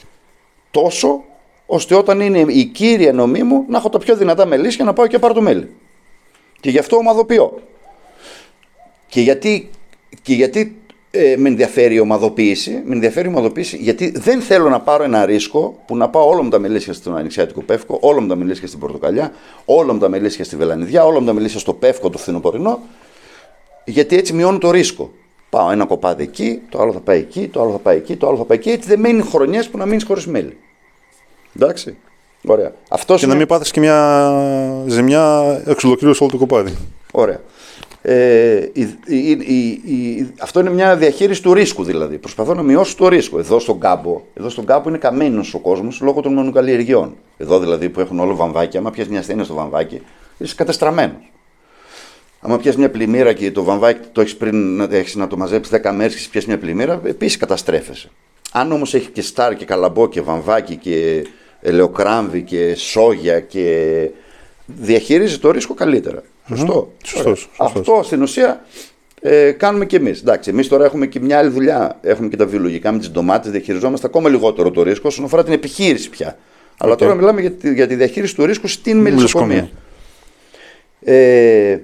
τόσο 0.71 1.25
ώστε 1.67 1.95
όταν 1.95 2.21
είναι 2.21 2.39
η 2.39 2.65
κύρια 2.65 3.13
νομή 3.13 3.43
μου 3.43 3.65
να 3.69 3.79
έχω 3.79 3.89
τα 3.89 3.99
πιο 3.99 4.17
δυνατά 4.17 4.47
μελίσια 4.47 4.85
να 4.85 4.93
πάω 4.93 5.07
και 5.07 5.19
πάρω 5.19 5.35
το 5.35 5.41
μέλι. 5.41 5.71
Και 6.61 6.71
γι' 6.71 6.79
αυτό 6.79 6.97
ομαδοποιώ. 6.97 7.63
Και 9.07 9.21
γιατί, 9.21 9.71
και 10.23 10.35
γιατί 10.35 10.83
ε, 11.17 11.37
με 11.37 11.49
ενδιαφέρει 11.49 11.95
η 11.95 12.01
ομαδοποίηση, 12.01 12.83
με 12.85 12.95
ενδιαφέρει 12.95 13.27
η 13.27 13.31
ομαδοποίηση 13.31 13.77
γιατί 13.77 14.13
δεν 14.17 14.41
θέλω 14.41 14.69
να 14.69 14.81
πάρω 14.81 15.05
ένα 15.05 15.27
ρίσκο 15.27 15.83
που 15.87 15.97
να 15.97 16.09
πάω 16.09 16.29
όλα 16.29 16.43
μου 16.43 16.49
τα 16.49 16.59
μελίσια 16.59 16.93
στον 16.93 17.17
Ανοιξιάτικο 17.17 17.63
Πεύκο, 17.63 17.99
όλα 18.01 18.21
μου 18.21 18.29
τα 18.29 18.37
μελίσια 18.37 18.67
στην 18.67 18.79
Πορτοκαλιά, 18.79 19.33
όλα 19.65 19.93
μου 19.93 19.99
τα 19.99 20.09
μελίσια 20.09 20.45
στη 20.45 20.57
Βελανιδιά, 20.57 21.05
όλα 21.05 21.21
μου 21.21 21.27
τα 21.27 21.33
μελίσια 21.33 21.59
στο 21.59 21.73
Πεύκο 21.73 22.11
το 22.11 22.19
φθινοπορεινό, 22.19 22.79
γιατί 23.85 24.17
έτσι 24.17 24.33
μειώνω 24.33 24.59
το 24.59 24.71
ρίσκο. 24.71 25.13
Πάω 25.51 25.71
ένα 25.71 25.85
κοπάδι 25.85 26.23
εκεί, 26.23 26.61
το 26.69 26.81
άλλο 26.81 26.93
θα 26.93 27.01
πάει 27.01 27.19
εκεί, 27.19 27.49
το 27.49 27.61
άλλο 27.61 27.71
θα 27.71 27.79
πάει 27.79 27.97
εκεί, 27.97 28.17
το 28.17 28.29
άλλο 28.29 28.37
θα 28.37 28.45
πάει 28.45 28.59
εκεί. 28.59 28.71
Έτσι 28.71 28.89
δεν 28.89 29.01
μένει 29.01 29.23
χρονιές 29.23 29.69
που 29.69 29.79
να 29.79 29.87
μείνεις 29.87 30.05
χωρίς 30.05 30.27
μέλι. 30.27 30.57
Εντάξει. 31.57 31.97
Ωραία. 32.47 32.73
Αυτός 32.89 33.19
Και 33.19 33.25
είναι... 33.25 33.35
να 33.35 33.39
μην 33.39 33.49
πάθεις 33.49 33.71
και 33.71 33.81
μια 33.81 34.31
ζημιά 34.87 35.43
εξ 35.67 35.85
ολοκλήρου 35.85 36.15
όλο 36.21 36.31
το 36.31 36.37
κοπάδι. 36.37 36.77
Ωραία. 37.13 37.41
Ε, 38.07 38.71
η, 38.73 38.89
η, 39.07 39.31
η, 39.31 39.69
η, 39.85 40.33
αυτό 40.41 40.61
είναι 40.61 40.71
μια 40.71 40.97
διαχείριση 40.97 41.43
του 41.43 41.55
ρίσκου 41.55 41.85
δηλαδή. 41.85 42.19
Προσπαθώ 42.19 42.55
να 42.55 42.63
μειώσω 42.63 42.97
το 42.97 43.09
ρίσκο. 43.09 43.39
Εδώ 43.39 43.59
στον 43.59 43.81
κάμπο, 43.81 44.23
εδώ 44.35 44.49
στον 44.49 44.65
κάμπο 44.65 44.89
είναι 44.89 44.99
καμένος 44.99 45.55
ο 45.55 45.59
κόσμος 45.59 46.01
λόγω 46.01 46.21
των 46.21 46.33
μονοκαλλιεργειών. 46.33 47.15
Εδώ 47.37 47.59
δηλαδή 47.59 47.89
που 47.89 48.01
έχουν 48.01 48.21
όλο 48.21 48.37
βαμβάκι, 48.37 48.77
άμα 48.77 48.91
πιάσει 48.91 49.11
μια 49.11 49.19
ασθένεια 49.19 49.45
στο 49.45 49.55
βαμβάκι, 49.55 50.01
είσαι 50.39 50.55
κατεστραμμένος. 50.55 51.33
Άμα 52.41 52.59
πιάσει 52.59 52.79
μια 52.79 52.91
πλημμύρα 52.91 53.33
και 53.33 53.51
το 53.51 53.63
βαμβάκι 53.63 54.09
το 54.13 54.21
έχεις 54.21 54.37
πριν 54.37 54.77
να, 54.77 54.89
έχεις 54.91 55.15
να 55.15 55.27
το 55.27 55.37
μαζέψεις 55.37 55.81
10 55.85 55.93
μέρες 55.95 56.15
και 56.15 56.29
πιάσει 56.31 56.47
μια 56.47 56.59
πλημμύρα, 56.59 57.01
επίσης 57.05 57.37
καταστρέφεσαι. 57.37 58.11
Αν 58.53 58.73
όμως 58.73 58.95
έχει 58.95 59.11
και 59.11 59.23
στάρ 59.23 59.55
και 59.57 59.65
καλαμπό 59.65 60.09
και 60.09 60.21
βαμβάκι 60.21 60.77
και 60.77 61.27
ελαιοκράμβι 61.61 62.43
και 62.43 62.75
σόγια 62.75 63.41
και 63.41 64.11
διαχειρίζει 64.67 65.39
το 65.39 65.51
ρίσκο 65.51 65.75
καλύτερα. 65.75 66.23
Σωστό. 66.49 66.93
Σωστός, 67.05 67.25
Ωραία. 67.25 67.37
σωστός. 67.37 67.51
Αυτό 67.59 68.03
στην 68.03 68.23
ουσία 68.23 68.65
ε, 69.21 69.51
κάνουμε 69.51 69.87
και 69.87 69.97
εμείς. 69.97 70.21
Εντάξει, 70.21 70.51
εμείς 70.51 70.69
τώρα 70.69 70.85
έχουμε 70.85 71.07
και 71.07 71.21
μια 71.21 71.39
άλλη 71.39 71.51
δουλειά. 71.51 71.99
Έχουμε 72.03 72.29
και 72.29 72.37
τα 72.37 72.47
βιολογικά 72.47 72.93
με 72.93 72.99
τις 72.99 73.11
ντομάτες, 73.11 73.51
διαχειριζόμαστε 73.51 74.07
ακόμα 74.07 74.29
λιγότερο 74.29 74.71
το 74.71 74.83
ρίσκο 74.83 75.09
όσον 75.09 75.25
αφορά 75.25 75.45
την 75.45 75.53
επιχείρηση 75.53 76.11
πια. 76.11 76.39
Αλλά 76.79 76.93
Οκ. 76.93 76.99
τώρα 76.99 77.15
μιλάμε 77.15 77.41
για 77.41 77.51
τη, 77.51 77.75
για 77.75 77.87
τη 77.87 77.95
διαχείριση 77.95 78.35
του 78.35 78.47
ρίσκου 78.47 78.69
στην 78.69 79.01
μελισσοκομία. 79.01 79.69
Μελισσοκομία. 81.01 81.23
Ε, 81.71 81.81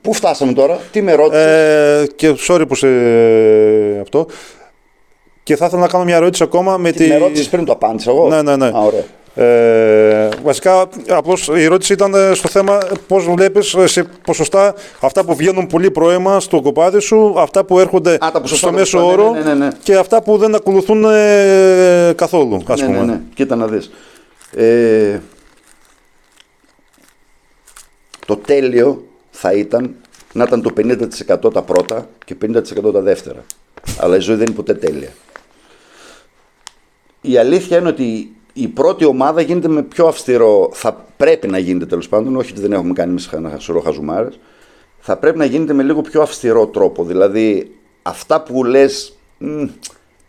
πού 0.00 0.12
φτάσαμε 0.12 0.52
τώρα, 0.52 0.80
τι 0.92 1.02
με 1.02 1.14
ρώτησες; 1.14 1.44
Ε, 1.46 2.06
και 2.16 2.34
sorry 2.48 2.64
που 2.68 2.74
σε 2.74 2.88
αυτό. 4.00 4.26
Και 5.42 5.56
θα 5.56 5.66
ήθελα 5.66 5.80
να 5.80 5.88
κάνω 5.88 6.04
μια 6.04 6.16
ερώτηση 6.16 6.42
ακόμα 6.42 6.76
με 6.76 6.92
τη. 6.92 7.08
Με 7.08 7.16
ρώτησες 7.16 7.48
πριν 7.48 7.64
το 7.64 7.72
απάντησα 7.72 8.10
εγώ; 8.10 8.28
Ναι, 8.28 8.42
ναι, 8.42 8.56
ναι. 8.56 8.66
Α, 8.66 8.78
ωραία. 8.80 9.04
Ε, 9.40 10.28
βασικά, 10.42 10.88
απλώς 11.08 11.48
η 11.48 11.62
ερώτηση 11.62 11.92
ήταν 11.92 12.14
ε, 12.14 12.34
στο 12.34 12.48
θέμα 12.48 12.78
πώς 13.06 13.24
βλέπεις 13.24 13.74
ε, 13.74 13.86
σε 13.86 14.02
ποσοστά 14.02 14.74
αυτά 15.00 15.24
που 15.24 15.36
βγαίνουν 15.36 15.66
πολύ 15.66 15.90
πρώιμα 15.90 16.40
στο 16.40 16.60
κοπάδι 16.60 17.00
σου, 17.00 17.34
αυτά 17.36 17.64
που 17.64 17.78
έρχονται 17.78 18.14
Α, 18.14 18.30
τα 18.32 18.40
ποσοστά, 18.40 18.56
στο 18.56 18.66
τα 18.66 18.72
μέσο 18.72 18.98
ποσοστά, 18.98 19.16
ναι, 19.16 19.28
όρο 19.28 19.32
ναι, 19.32 19.40
ναι, 19.40 19.54
ναι. 19.54 19.68
και 19.82 19.96
αυτά 19.96 20.22
που 20.22 20.36
δεν 20.36 20.54
ακολουθούν 20.54 21.04
ε, 21.04 22.12
καθόλου, 22.16 22.62
ας 22.66 22.80
ναι, 22.80 22.86
πούμε. 22.86 22.98
ναι, 22.98 23.04
ναι. 23.04 23.20
Κοίτα 23.34 23.56
να 23.56 23.66
δεις. 23.66 23.90
Ε, 24.56 25.18
το 28.26 28.36
τέλειο 28.36 29.04
θα 29.30 29.52
ήταν 29.52 29.94
να 30.32 30.44
ήταν 30.44 30.62
το 30.62 30.70
50% 31.46 31.52
τα 31.52 31.62
πρώτα 31.62 32.08
και 32.24 32.36
50% 32.42 32.92
τα 32.92 33.00
δεύτερα. 33.00 33.44
Αλλά 33.98 34.16
η 34.16 34.20
ζωή 34.20 34.36
δεν 34.36 34.46
είναι 34.46 34.56
ποτέ 34.56 34.74
τέλεια. 34.74 35.08
Η 37.20 37.36
αλήθεια 37.38 37.78
είναι 37.78 37.88
ότι 37.88 38.32
η 38.60 38.68
πρώτη 38.68 39.04
ομάδα 39.04 39.40
γίνεται 39.40 39.68
με 39.68 39.82
πιο 39.82 40.06
αυστηρό, 40.06 40.70
θα 40.72 41.04
πρέπει 41.16 41.46
να 41.46 41.58
γίνεται 41.58 41.86
τέλος 41.86 42.08
πάντων, 42.08 42.36
όχι 42.36 42.52
ότι 42.52 42.60
δεν 42.60 42.72
έχουμε 42.72 42.92
κάνει 42.92 43.10
εμείς 43.10 43.26
ένα 43.26 43.58
σωρό 43.58 43.80
χαζουμάρες, 43.80 44.38
θα 44.98 45.16
πρέπει 45.16 45.38
να 45.38 45.44
γίνεται 45.44 45.72
με 45.72 45.82
λίγο 45.82 46.00
πιο 46.00 46.22
αυστηρό 46.22 46.66
τρόπο. 46.66 47.04
Δηλαδή 47.04 47.74
αυτά 48.02 48.42
που 48.42 48.64
λες 48.64 49.18
«Μμ, 49.38 49.64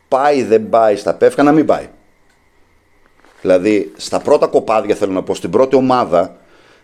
πάει 0.08 0.44
δεν 0.44 0.70
πάει 0.70 0.96
στα 0.96 1.14
πεύκα 1.14 1.44
να 1.44 1.52
μην 1.52 1.66
πάει. 1.66 1.90
Δηλαδή, 3.42 3.92
στα 3.96 4.20
πρώτα 4.20 4.48
κοπάδια 4.48 4.96
θέλω 4.96 5.12
να 5.12 5.24
πω, 5.24 5.36
στην 5.36 5.50
πρώτη 5.50 5.76
ομάδα, 5.76 6.38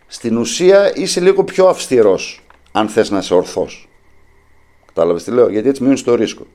στην 0.07 0.37
ουσία 0.37 0.95
είσαι 0.95 1.19
λίγο 1.19 1.43
πιο 1.43 1.67
αυστηρός, 1.67 2.43
αν 2.71 2.87
θες 2.87 3.09
να 3.09 3.17
είσαι 3.17 3.33
ορθός. 3.33 3.89
Κατάλαβες 4.85 5.23
τι 5.23 5.31
λέω, 5.31 5.49
γιατί 5.49 5.69
έτσι 5.69 5.81
μειώνεις 5.81 6.03
το 6.03 6.15
ρισκο 6.15 6.45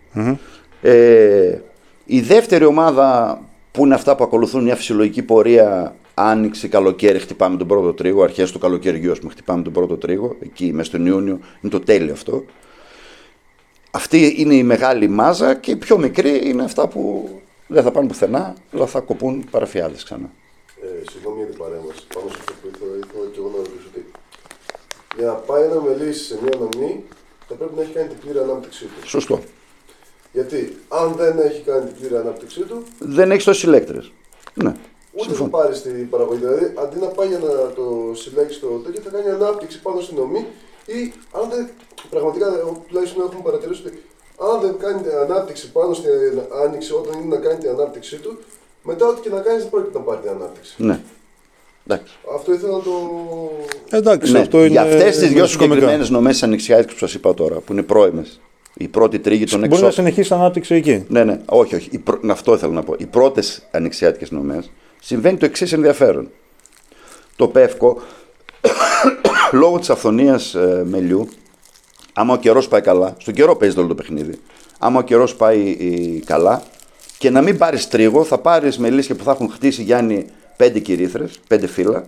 Ε, 0.82 1.58
η 2.04 2.20
δεύτερη 2.20 2.64
ομάδα, 2.64 3.40
που 3.72 3.84
είναι 3.84 3.94
αυτά 3.94 4.16
που 4.16 4.24
ακολουθούν 4.24 4.62
μια 4.62 4.76
φυσιολογική 4.76 5.22
πορεία, 5.22 5.96
άνοιξη, 6.14 6.68
καλοκαίρι, 6.68 7.18
χτυπάμε 7.18 7.56
τον 7.56 7.66
πρώτο 7.66 7.92
τρίγο, 7.92 8.22
αρχές 8.22 8.52
του 8.52 8.58
καλοκαιριού, 8.58 9.12
ας 9.12 9.18
πούμε, 9.18 9.32
χτυπάμε 9.32 9.62
τον 9.62 9.72
πρώτο 9.72 9.96
τρίγο, 9.96 10.36
εκεί 10.40 10.72
μέσα 10.72 10.88
στον 10.88 11.06
Ιούνιο, 11.06 11.38
είναι 11.60 11.72
το 11.72 11.80
τέλειο 11.80 12.12
αυτό. 12.12 12.44
αυτή 13.90 14.34
είναι 14.36 14.54
η 14.54 14.62
μεγάλη 14.62 15.08
μάζα 15.08 15.54
και 15.54 15.70
η 15.70 15.76
πιο 15.76 15.98
μικρή 15.98 16.40
είναι 16.48 16.62
αυτά 16.62 16.88
που 16.88 17.28
δεν 17.66 17.82
θα 17.82 17.90
πάνε 17.90 18.06
πουθενά, 18.06 18.54
αλλά 18.74 18.86
θα 18.86 19.00
κοπούν 19.00 19.44
παραφιάδες 19.50 20.04
ξανά. 20.04 20.30
Ε, 20.82 21.10
συγγνώμη 21.10 21.36
για 21.36 21.46
την 21.46 21.58
παρέμβαση. 21.58 22.02
Πάνω 22.14 22.28
σε 22.28 22.36
αυτό 22.38 22.52
που 22.52 22.70
ήθελα, 22.74 22.96
ήθελα 22.96 23.24
και 23.32 23.38
εγώ 23.38 23.48
να 23.48 23.56
ρωτήσω 23.56 23.88
ότι 23.92 24.04
για 25.16 25.26
να 25.26 25.32
πάει 25.32 25.62
ένα 25.62 25.80
μελίσι 25.80 26.24
σε 26.24 26.38
μια 26.42 26.56
νομή 26.58 27.04
θα 27.48 27.54
πρέπει 27.54 27.74
να 27.76 27.82
έχει 27.82 27.92
κάνει 27.92 28.08
την 28.08 28.18
πλήρη 28.18 28.38
ανάπτυξή 28.38 28.84
του. 28.84 29.08
Σωστό. 29.08 29.40
Γιατί 30.32 30.76
αν 30.88 31.12
δεν 31.16 31.38
έχει 31.38 31.60
κάνει 31.60 31.86
την 31.86 31.94
πλήρη 32.00 32.16
ανάπτυξή 32.16 32.60
του, 32.60 32.82
Δεν 32.98 33.30
έχει 33.30 33.44
τόσους 33.44 33.60
συλλέκτρες. 33.62 34.12
Ναι. 34.54 34.68
ούτε 35.12 35.22
θα 35.22 35.24
Συμφωνώ. 35.24 35.50
πάρει 35.50 35.74
στην 35.74 36.08
παραγωγή. 36.10 36.38
Δηλαδή, 36.40 36.72
αντί 36.82 36.98
να 36.98 37.06
πάει 37.06 37.28
για 37.28 37.38
να 37.38 37.52
το 37.78 37.84
συλλέξει 38.14 38.60
το 38.60 38.66
τέτοιο, 38.66 39.00
θα 39.04 39.10
κάνει 39.10 39.28
ανάπτυξη 39.30 39.80
πάνω 39.80 40.00
στην 40.00 40.16
νομή 40.16 40.46
ή 40.86 41.12
αν 41.32 41.44
δεν. 41.50 41.68
Πραγματικά, 42.10 42.46
εγώ 42.58 42.82
τουλάχιστον 42.88 43.22
έχουμε 43.26 43.42
παρατηρήσει 43.44 43.82
ότι 43.86 44.02
αν 44.52 44.60
δεν 44.60 44.74
κάνει 44.78 45.02
την 45.02 45.10
ανάπτυξη 45.26 45.72
πάνω 45.72 45.94
στην 45.94 46.10
άνοιξη, 46.64 46.92
όταν 46.92 47.12
είναι 47.20 47.34
να 47.36 47.40
κάνει 47.44 47.58
την 47.58 47.68
ανάπτυξή 47.70 48.16
του, 48.16 48.38
μετά 48.82 49.06
ό,τι 49.06 49.20
και 49.20 49.28
να 49.28 49.40
κάνει 49.40 49.58
δεν 49.58 49.70
πρόκειται 49.70 49.98
να 49.98 50.04
πάρει 50.04 50.20
την 50.20 50.30
ανάπτυξη. 50.30 50.74
Ναι. 50.76 51.00
Εντάξει. 51.86 52.12
Αυτό 52.34 52.52
ήθελα 52.52 52.72
να 52.72 52.82
το. 52.82 52.92
Εντάξει, 53.90 54.32
Ναι. 54.32 54.38
αυτό 54.38 54.58
είναι. 54.58 54.66
Για 54.68 54.82
αυτές 54.82 55.18
τις 55.18 55.28
δύο 55.28 55.40
μεσοκομικά. 55.40 55.74
συγκεκριμένες 55.74 56.10
νομές 56.10 56.42
ανοιξιάτικε 56.42 56.92
που 56.92 56.98
σας 56.98 57.14
είπα 57.14 57.34
τώρα, 57.34 57.56
που 57.60 57.72
είναι 57.72 57.82
πρώιμες, 57.82 58.40
η 58.82 58.88
πρώτη 58.88 59.18
τρίγη 59.18 59.44
των 59.44 59.58
Μπορεί 59.58 59.70
να 59.70 59.76
εξώπων. 59.76 59.92
συνεχίσει 59.94 60.34
ανάπτυξη 60.34 60.74
εκεί. 60.74 61.04
Ναι, 61.08 61.24
ναι, 61.24 61.40
όχι, 61.46 61.74
όχι. 61.74 61.88
Οι 61.92 61.98
πρω- 61.98 62.30
Αυτό 62.30 62.54
ήθελα 62.54 62.72
να 62.72 62.82
πω. 62.82 62.94
Οι 62.98 63.06
πρώτες 63.06 63.62
ανοιξιάτικες 63.70 64.30
νομές 64.30 64.70
συμβαίνει 65.00 65.36
το 65.36 65.44
εξής 65.44 65.72
ενδιαφέρον. 65.72 66.30
Το 67.36 67.48
πεύκο, 67.48 68.00
λόγω 69.52 69.78
της 69.78 69.90
αυθονίας 69.90 70.56
μελιού, 70.84 71.28
άμα 72.12 72.34
ο 72.34 72.36
καιρός 72.36 72.68
πάει 72.68 72.80
καλά, 72.80 73.14
στον 73.18 73.34
καιρό 73.34 73.56
παίζει 73.56 73.78
όλο 73.78 73.88
το 73.88 73.94
παιχνίδι. 73.94 74.38
Άμα 74.78 74.98
ο 74.98 75.02
καιρός 75.02 75.34
πάει 75.36 75.76
ε, 75.80 76.24
καλά 76.24 76.62
και 77.18 77.30
να 77.30 77.42
μην 77.42 77.58
πάρεις 77.58 77.88
τρίγο, 77.88 78.24
θα 78.24 78.38
πάρεις 78.38 78.78
μελίσια 78.78 79.14
που 79.14 79.24
θα 79.24 79.30
έχουν 79.30 79.50
χτίσει 79.50 79.82
Γιάννη 79.82 80.26
πέντε 80.56 80.78
κυρίθρε, 80.78 81.24
πέντε 81.48 81.66
φύλλα 81.66 82.04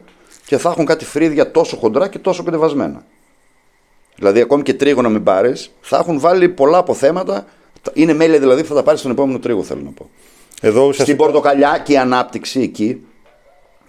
και 0.47 0.59
θα 0.59 0.71
έχουν 0.71 0.85
κάτι 0.85 1.05
φρύδια 1.05 1.51
τόσο 1.51 1.77
χοντρά 1.77 2.09
και 2.09 2.19
τόσο 2.19 2.43
κατεβασμένα. 2.43 3.05
Δηλαδή, 4.17 4.41
ακόμη 4.41 4.63
και 4.63 4.75
τρίγο 4.75 5.03
να 5.03 5.09
μην 5.09 5.23
πάρεις, 5.23 5.71
θα 5.81 5.97
έχουν 5.97 6.21
βάλει 6.21 6.49
πολλά 6.49 6.79
αποθέματα. 6.79 7.47
Είναι 7.93 8.13
μέλια 8.13 8.39
δηλαδή 8.39 8.63
που 8.63 8.69
θα 8.69 8.75
τα 8.75 8.83
πάρεις 8.83 9.01
στον 9.01 9.13
επόμενο 9.13 9.39
τρίγο, 9.39 9.63
θέλω 9.63 9.81
να 9.85 9.91
πω. 9.91 10.11
Εδώ 10.61 10.79
Στην 10.79 10.89
ουσιαστικά. 10.89 11.17
πορτοκαλιά 11.17 11.83
και 11.85 11.93
η 11.93 11.97
ανάπτυξη 11.97 12.61
εκεί, 12.61 13.07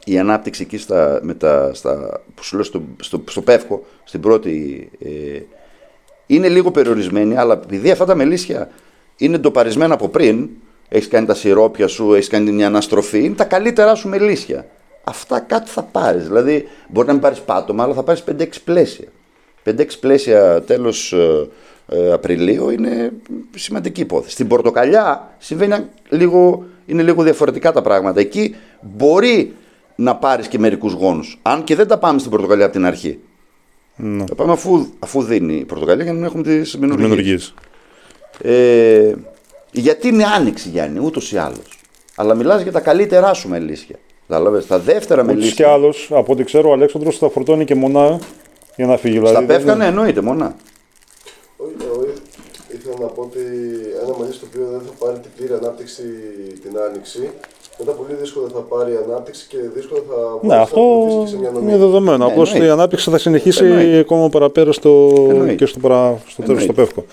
η 0.06 0.18
ανάπτυξη 0.20 0.62
εκεί 0.62 0.78
στα, 0.78 1.20
με 1.24 1.34
τα, 1.34 1.72
στα, 1.74 2.22
που 2.36 2.44
σου 2.44 2.56
λέω 2.56 2.64
στο, 2.64 2.82
στο, 3.00 3.24
στο 3.30 3.42
Πεύκο, 3.42 3.86
στην 4.04 4.20
πρώτη, 4.22 4.90
ε, 5.00 5.42
είναι 6.28 6.50
λίγο 6.50 6.72
περιορισμένη, 6.72 7.38
αλλά 7.38 7.54
επειδή 7.54 7.92
αυτά 7.92 8.06
τα 8.06 8.16
μελίσια 8.16 8.70
είναι 9.18 9.38
ντοπαρισμένα 9.38 9.94
από 9.94 10.10
πριν, 10.10 10.50
έχεις 10.90 11.08
κάνει 11.08 11.26
τα 11.26 11.34
σιρόπια 11.34 11.88
σου, 11.88 12.14
έχεις 12.14 12.28
κάνει 12.28 12.52
μια 12.52 12.68
αναστροφή, 12.68 13.24
είναι 13.24 13.36
τα 13.36 13.44
καλύτερά 13.44 13.96
σου 13.96 14.10
μελίσια. 14.10 14.66
Αυτά 15.04 15.40
κάτι 15.40 15.70
θα 15.70 15.84
πάρεις. 15.84 16.28
Δηλαδή, 16.28 16.68
μπορεί 16.90 17.08
να 17.08 17.14
μην 17.14 17.22
πάρεις 17.22 17.40
πάτωμα, 17.40 17.84
αλλά 17.84 17.94
θα 17.94 18.04
πάρεις 18.04 18.24
5-6 18.24 18.48
πλαίσια. 18.64 19.08
5-6 19.66 19.86
πλαίσια 20.00 20.62
τέλος 20.62 21.14
ε, 21.88 22.12
Απριλίου 22.12 22.70
είναι 22.70 23.12
σημαντική 23.56 24.02
υπόθεση. 24.02 24.34
Στην 24.34 24.48
Πορτοκαλιά 24.48 25.36
συμβαίνει 25.38 25.86
λίγο, 26.10 26.64
είναι 26.86 27.04
λίγο 27.04 27.24
διαφορετικά 27.24 27.72
τα 27.72 27.82
πράγματα. 27.82 28.20
Εκεί 28.20 28.56
μπορεί 28.82 29.54
να 29.96 30.16
πάρεις 30.16 30.48
και 30.48 30.60
μερικούς 30.60 30.94
γόνους. 30.94 31.40
Αν 31.42 31.64
και 31.64 31.76
δεν 31.76 31.88
τα 31.88 31.98
πάμε 31.98 32.20
στην 32.20 32.32
Πορτοκαλιά 32.32 32.66
από 32.66 32.74
την 32.74 32.86
αρχή. 32.86 33.20
Ναι. 33.96 34.24
Τα 34.24 34.36
πάμε 34.36 34.52
αφού, 34.52 34.88
αφού 35.00 35.22
δίνει 35.22 35.54
η 35.54 35.66
Πορτοκαλία 35.66 36.04
για 36.04 36.14
να 36.14 36.20
μην 36.20 36.28
έχουμε 36.28 36.44
τις 36.44 36.78
μηνουργίε. 36.78 37.08
Δημιουργείς. 37.08 37.54
Ε, 38.42 39.14
γιατί 39.72 40.08
είναι 40.08 40.24
άνοιξη 40.26 40.70
Γιάννη, 40.70 41.00
ούτως 41.04 41.32
ή 41.32 41.38
άλλως. 41.38 41.80
Αλλά 42.16 42.36
μιλάς 42.36 42.62
για 42.62 42.72
τα 42.72 42.80
καλύτερά 42.80 43.34
σου 43.34 43.50
μελίσια. 43.50 43.96
Κατάλαβες, 44.28 44.68
τα 44.68 44.80
δεύτερα 44.80 45.22
Ούτως 45.22 45.36
και 45.36 45.40
μελίσια. 45.40 45.70
άλλο, 45.70 45.94
από 46.10 46.34
ό,τι 46.34 46.44
ξέρω, 46.44 46.70
ο 46.70 46.74
Αλέξανδρος 46.74 47.18
θα 47.18 47.30
φορτώνει 47.30 47.66
και 47.66 47.76
μονά 47.76 48.20
για 48.76 48.86
να 48.86 48.98
φύγει. 48.98 49.18
Στα 49.18 49.26
δηλαδή, 49.28 49.46
δεν- 49.46 49.58
πεύκα, 49.58 49.76
ναι, 49.76 49.86
εννοείται 49.86 50.22
μονά. 50.22 50.56
Όχι, 51.58 51.74
εγώ 51.92 52.06
ήθελα 52.76 52.96
να 53.00 53.06
πω 53.08 53.22
ότι 53.22 53.40
ένα 54.04 54.18
μαλλί 54.18 54.32
το 54.32 54.46
οποίο 54.50 54.66
δεν 54.72 54.82
θα 54.88 55.06
πάρει 55.06 55.20
την 55.20 55.32
πλήρη 55.38 55.54
ανάπτυξη 55.54 56.04
την 56.64 56.72
άνοιξη, 56.90 57.30
μετά 57.80 57.92
πολύ 57.92 58.14
δύσκολα 58.22 58.48
θα 58.54 58.60
πάρει 58.60 58.92
ανάπτυξη 59.08 59.46
και 59.50 59.58
δύσκολα 59.76 60.02
θα 60.10 60.16
Ναι, 60.16 60.38
μπορέσει 60.42 60.62
αυτό 60.62 60.80
να 60.80 60.86
βοηθήσει 60.96 61.24
και 61.24 61.30
σε 61.30 61.38
μια 61.40 61.52
νομή. 61.52 61.66
είναι 61.70 61.78
δεδομένο. 61.78 62.18
Ναι, 62.26 62.32
Απλώς 62.32 62.48
εννοείται. 62.50 62.68
η 62.68 62.74
ανάπτυξη 62.74 63.10
θα 63.10 63.18
συνεχίσει 63.18 63.66
Εννοείται. 63.66 63.98
ακόμα 63.98 64.30
παραπέρα 64.30 64.72
στο, 64.72 65.14
Εννοείται. 65.30 65.54
και 65.56 65.66
στο, 65.66 65.80
παρα, 65.80 66.18
στο 66.28 66.42
τέλος 66.42 66.62
Εννοείται. 66.62 66.64
στο 66.64 66.74
πεύκο. 66.74 67.06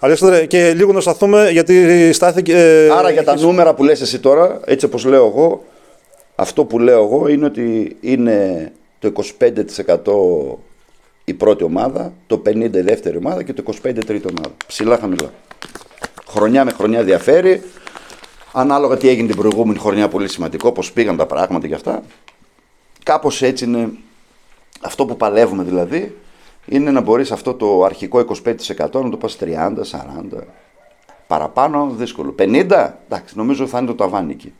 Αλέξανδρε, 0.00 0.46
και 0.46 0.72
λίγο 0.72 0.92
να 0.92 1.00
σταθούμε 1.00 1.48
γιατί 1.50 2.12
στάθηκε. 2.12 2.56
ε, 2.56 2.90
Άρα 2.90 3.10
για 3.10 3.24
τα 3.24 3.30
έχεις- 3.32 3.44
νούμερα 3.44 3.74
που 3.74 3.84
λες 3.84 4.00
εσύ 4.00 4.18
τώρα, 4.20 4.60
έτσι 4.64 4.86
όπως 4.86 5.04
λέω 5.04 5.26
εγώ, 5.26 5.62
αυτό 6.34 6.64
που 6.64 6.78
λέω 6.78 7.02
εγώ 7.04 7.28
είναι 7.28 7.44
ότι 7.46 7.96
είναι 8.00 8.72
το 8.98 9.08
25% 9.08 10.58
η 11.28 11.34
πρώτη 11.34 11.64
ομάδα, 11.64 12.12
το 12.26 12.42
50% 12.46 12.56
η 12.56 12.80
δεύτερη 12.80 13.16
ομάδα 13.16 13.42
και 13.42 13.52
το 13.52 13.62
25% 13.82 13.88
η 13.88 13.92
τρίτη 13.92 14.26
ομάδα. 14.36 14.54
Ψηλά 14.66 14.98
χαμηλά. 14.98 15.32
Χρονιά 16.28 16.64
με 16.64 16.70
χρονιά 16.70 17.02
διαφέρει. 17.02 17.62
Ανάλογα 18.52 18.96
τι 18.96 19.08
έγινε 19.08 19.26
την 19.26 19.36
προηγούμενη 19.36 19.78
χρονιά 19.78 20.08
πολύ 20.08 20.28
σημαντικό, 20.28 20.72
πώς 20.72 20.92
πήγαν 20.92 21.16
τα 21.16 21.26
πράγματα 21.26 21.66
και 21.66 21.74
αυτά. 21.74 22.02
Κάπως 23.02 23.42
έτσι 23.42 23.64
είναι 23.64 23.90
αυτό 24.80 25.04
που 25.04 25.16
παλεύουμε 25.16 25.62
δηλαδή, 25.62 26.16
είναι 26.66 26.90
να 26.90 27.00
μπορείς 27.00 27.32
αυτό 27.32 27.54
το 27.54 27.84
αρχικό 27.84 28.18
25% 28.18 29.02
να 29.02 29.10
το 29.10 29.16
πας 29.16 29.36
30, 29.40 29.46
40, 29.50 30.42
Παραπάνω 31.26 31.90
δύσκολο. 31.90 32.34
50, 32.38 32.90
εντάξει, 33.08 33.36
νομίζω 33.36 33.66
θα 33.66 33.78
είναι 33.78 33.86
το 33.86 33.94
ταβάνι 33.94 34.32
εκεί. 34.32 34.54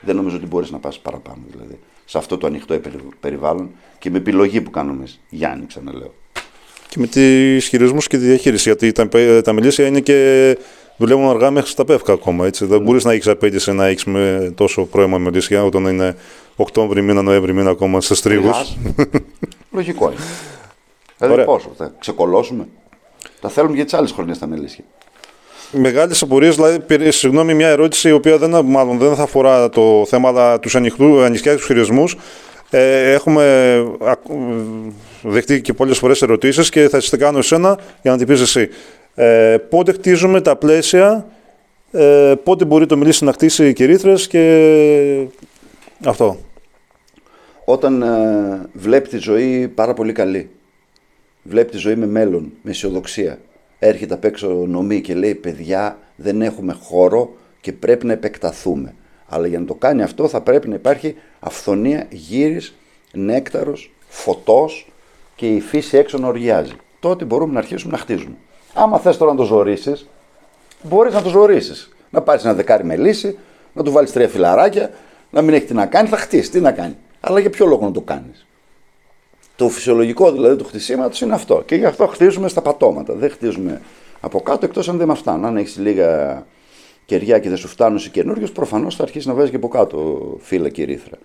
Δεν 0.00 0.16
νομίζω 0.16 0.36
ότι 0.36 0.46
μπορείς 0.46 0.70
να 0.70 0.78
πας 0.78 0.98
παραπάνω 0.98 1.42
δηλαδή. 1.50 1.80
Σε 2.04 2.18
αυτό 2.18 2.38
το 2.38 2.46
ανοιχτό 2.46 2.78
περι- 2.78 3.14
περιβάλλον 3.20 3.70
και 3.98 4.10
με 4.10 4.16
επιλογή 4.18 4.60
που 4.60 4.70
κάνουμε 4.70 4.96
εμείς. 4.98 5.20
Γιάννη, 5.28 5.66
ξαναλέω. 5.66 6.14
Και 6.88 6.96
με 7.00 7.06
τι 7.06 7.20
χειρισμού 7.60 7.98
και 7.98 8.18
τη 8.18 8.24
διαχείριση. 8.24 8.62
Γιατί 8.68 8.92
τα, 8.92 9.08
τα 9.42 9.52
μελίσια 9.52 9.86
είναι 9.86 10.00
και 10.00 10.58
δουλεύουν 10.96 11.28
αργά 11.28 11.50
μέχρι 11.50 11.70
στα 11.70 11.84
πεύκα 11.84 12.12
ακόμα. 12.12 12.46
Έτσι. 12.46 12.64
Δεν 12.64 12.80
μπορείς 12.82 13.04
να 13.04 13.12
έχεις 13.12 13.28
απέτηση 13.28 13.72
να 13.72 13.86
έχεις 13.86 14.04
με 14.04 14.52
τόσο 14.56 14.84
πρώιμα 14.84 15.18
μελίσια 15.18 15.64
όταν 15.64 15.84
είναι 15.86 16.16
Οκτώβρη 16.56 17.02
μήνα, 17.02 17.22
Νοέμβρη 17.22 17.52
μήνα 17.52 17.70
ακόμα 17.70 18.00
σε 18.00 18.22
τρίγους. 18.22 18.50
Γάς. 18.56 18.78
Λογικό 19.70 20.06
είναι. 20.06 20.20
Δηλαδή 21.18 21.34
Ωραία. 21.34 21.44
πόσο, 21.44 21.72
θα 21.76 21.94
ξεκολώσουμε. 21.98 22.68
Τα 23.40 23.48
θέλουμε 23.48 23.74
για 23.74 23.84
τις 23.84 23.94
άλλες 23.94 24.12
χρονιές 24.12 24.38
τα 24.38 24.46
μελίσια. 24.46 24.84
Μεγάλες 25.76 26.22
απορίες, 26.22 26.54
δηλαδή, 26.54 26.80
πήρε- 26.80 27.10
συγγνώμη, 27.10 27.54
μια 27.54 27.68
ερώτηση 27.68 28.08
η 28.08 28.12
οποία 28.12 28.38
δεν, 28.38 28.64
μάλλον 28.64 28.98
δεν 28.98 29.14
θα 29.14 29.22
αφορά 29.22 29.68
το 29.68 30.04
θέμα, 30.08 30.28
αλλά 30.28 30.58
τους 30.58 30.74
ανοιχτιάτικου 30.76 31.64
χειρισμούς. 31.64 32.16
Ε, 32.70 33.12
έχουμε 33.12 33.76
ακου- 34.04 34.92
δεχτεί 35.22 35.60
και 35.60 35.72
πολλές 35.72 35.98
φορές 35.98 36.22
ερωτήσεις 36.22 36.68
και 36.68 36.88
θα 36.88 36.98
τις 36.98 37.10
τα 37.10 37.16
κάνω 37.16 37.38
εσένα 37.38 37.78
για 38.02 38.10
να 38.10 38.16
την 38.16 38.26
πεις 38.26 38.40
εσύ. 38.40 38.68
Ε, 39.14 39.56
πότε 39.68 39.92
χτίζουμε 39.92 40.40
τα 40.40 40.56
πλαίσια, 40.56 41.26
ε, 41.92 42.34
πότε 42.42 42.64
μπορεί 42.64 42.86
το 42.86 42.96
μιλήσει 42.96 43.24
να 43.24 43.32
χτίσει 43.32 43.72
κυρίθρες 43.72 44.26
και 44.26 45.26
αυτό. 46.04 46.38
Όταν 47.64 48.02
ε, 48.02 48.68
βλέπει 48.72 49.08
τη 49.08 49.16
ζωή 49.18 49.68
πάρα 49.68 49.94
πολύ 49.94 50.12
καλή. 50.12 50.50
Βλέπει 51.42 51.70
τη 51.70 51.76
ζωή 51.76 51.94
με 51.94 52.06
μέλλον, 52.06 52.52
με 52.62 52.70
αισιοδοξία. 52.70 53.38
Έρχεται 53.78 54.14
απ' 54.14 54.24
έξω 54.24 54.48
νομή 54.48 55.00
και 55.00 55.14
λέει: 55.14 55.34
Παιδιά, 55.34 55.98
δεν 56.16 56.42
έχουμε 56.42 56.72
χώρο 56.72 57.34
και 57.60 57.72
πρέπει 57.72 58.06
να 58.06 58.12
επεκταθούμε. 58.12 58.94
Αλλά 59.28 59.46
για 59.46 59.58
να 59.58 59.64
το 59.64 59.74
κάνει 59.74 60.02
αυτό 60.02 60.28
θα 60.28 60.40
πρέπει 60.40 60.68
να 60.68 60.74
υπάρχει 60.74 61.14
αυθονία, 61.40 62.06
γύρις, 62.10 62.74
νέκταρος, 63.12 63.94
φωτός 64.08 64.92
και 65.36 65.46
η 65.46 65.60
φύση 65.60 65.96
έξω 65.96 66.18
να 66.18 66.28
οργιάζει. 66.28 66.72
Τότε 67.00 67.24
μπορούμε 67.24 67.52
να 67.52 67.58
αρχίσουμε 67.58 67.92
να 67.92 67.98
χτίζουμε. 67.98 68.34
Άμα 68.74 68.98
θες 68.98 69.16
τώρα 69.16 69.30
να 69.30 69.36
το 69.36 69.44
ζωρίσεις, 69.44 70.08
μπορείς 70.82 71.14
να 71.14 71.22
το 71.22 71.28
ζωρίσεις. 71.28 71.88
Να 72.10 72.22
πάρεις 72.22 72.44
ένα 72.44 72.54
δεκάρι 72.54 72.84
με 72.84 72.96
λύση, 72.96 73.38
να 73.72 73.82
του 73.82 73.92
βάλεις 73.92 74.12
τρία 74.12 74.28
φιλαράκια, 74.28 74.90
να 75.30 75.42
μην 75.42 75.54
έχει 75.54 75.64
τι 75.64 75.74
να 75.74 75.86
κάνει, 75.86 76.08
θα 76.08 76.16
χτίσει. 76.16 76.50
Τι 76.50 76.60
να 76.60 76.72
κάνει. 76.72 76.96
Αλλά 77.20 77.40
για 77.40 77.50
ποιο 77.50 77.66
λόγο 77.66 77.84
να 77.84 77.92
το 77.92 78.00
κάνεις. 78.00 78.46
Το 79.56 79.68
φυσιολογικό 79.68 80.32
δηλαδή 80.32 80.56
του 80.56 80.64
χτισήματος 80.64 81.20
είναι 81.20 81.34
αυτό. 81.34 81.62
Και 81.66 81.74
γι' 81.74 81.84
αυτό 81.84 82.06
χτίζουμε 82.06 82.48
στα 82.48 82.62
πατώματα. 82.62 83.14
Δεν 83.14 83.30
χτίζουμε 83.30 83.80
από 84.20 84.40
κάτω 84.40 84.64
εκτός 84.64 84.88
αν 84.88 84.96
δεν 84.96 85.08
μα 85.08 85.14
φτάνουν. 85.14 85.44
Αν 85.44 85.56
έχεις 85.56 85.78
λίγα 85.78 86.42
κεριά 87.04 87.38
και 87.38 87.48
δεν 87.48 87.58
σου 87.58 87.68
φτάνουν 87.68 87.98
σε 87.98 88.08
καινούριους, 88.08 88.52
προφανώς 88.52 88.96
θα 88.96 89.02
αρχίσεις 89.02 89.26
να 89.26 89.34
βάζεις 89.34 89.50
και 89.50 89.56
από 89.56 89.68
κάτω 89.68 90.20
φύλλα 90.40 90.68
και 90.68 90.84
ρήθρα. 90.84 91.18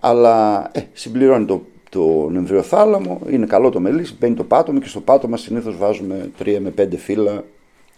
Αλλά 0.00 0.68
ε, 0.72 0.80
συμπληρώνει 0.92 1.44
το, 1.44 1.62
το 1.90 2.30
εμβριοθάλαμο, 2.34 3.20
είναι 3.30 3.46
καλό 3.46 3.70
το 3.70 3.80
μελίσι, 3.80 4.16
μπαίνει 4.20 4.34
το 4.34 4.44
πάτωμα 4.44 4.80
και 4.80 4.88
στο 4.88 5.00
πάτωμα 5.00 5.36
συνήθως 5.36 5.76
βάζουμε 5.76 6.30
3 6.44 6.58
με 6.60 6.72
5 6.78 6.96
φύλλα 6.96 7.44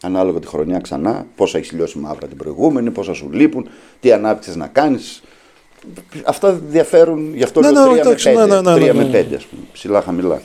ανάλογα 0.02 0.38
τη 0.38 0.46
χρονιά 0.46 0.78
ξανά. 0.78 1.26
Πόσα 1.36 1.58
έχεις 1.58 1.72
λιώσει 1.72 1.98
μαύρα 1.98 2.26
την 2.26 2.36
προηγούμενη, 2.36 2.90
πόσα 2.90 3.14
σου 3.14 3.30
λείπουν, 3.32 3.68
τι 4.00 4.12
ανάπτυξη 4.12 4.58
να 4.58 4.66
κάνεις. 4.66 5.22
Αυτά 6.24 6.52
διαφέρουν, 6.52 7.34
γι' 7.34 7.42
αυτό 7.42 7.60
Ναι, 7.60 7.70
λέω 7.70 7.86
ναι, 7.86 7.92
3 7.92 8.00
εντάξει, 8.00 8.32
με 8.32 8.42
5. 8.42 8.46
ναι, 8.48 8.60
ναι, 8.60 8.60
ναι, 8.60 8.74
3 8.74 8.78
ναι, 8.80 8.92
με 8.92 9.04
ναι. 9.04 9.26
5, 9.30 9.34
ας 9.36 9.44
πούμε, 9.44 9.62
ψηλά 9.72 10.00
χαμηλά. 10.02 10.42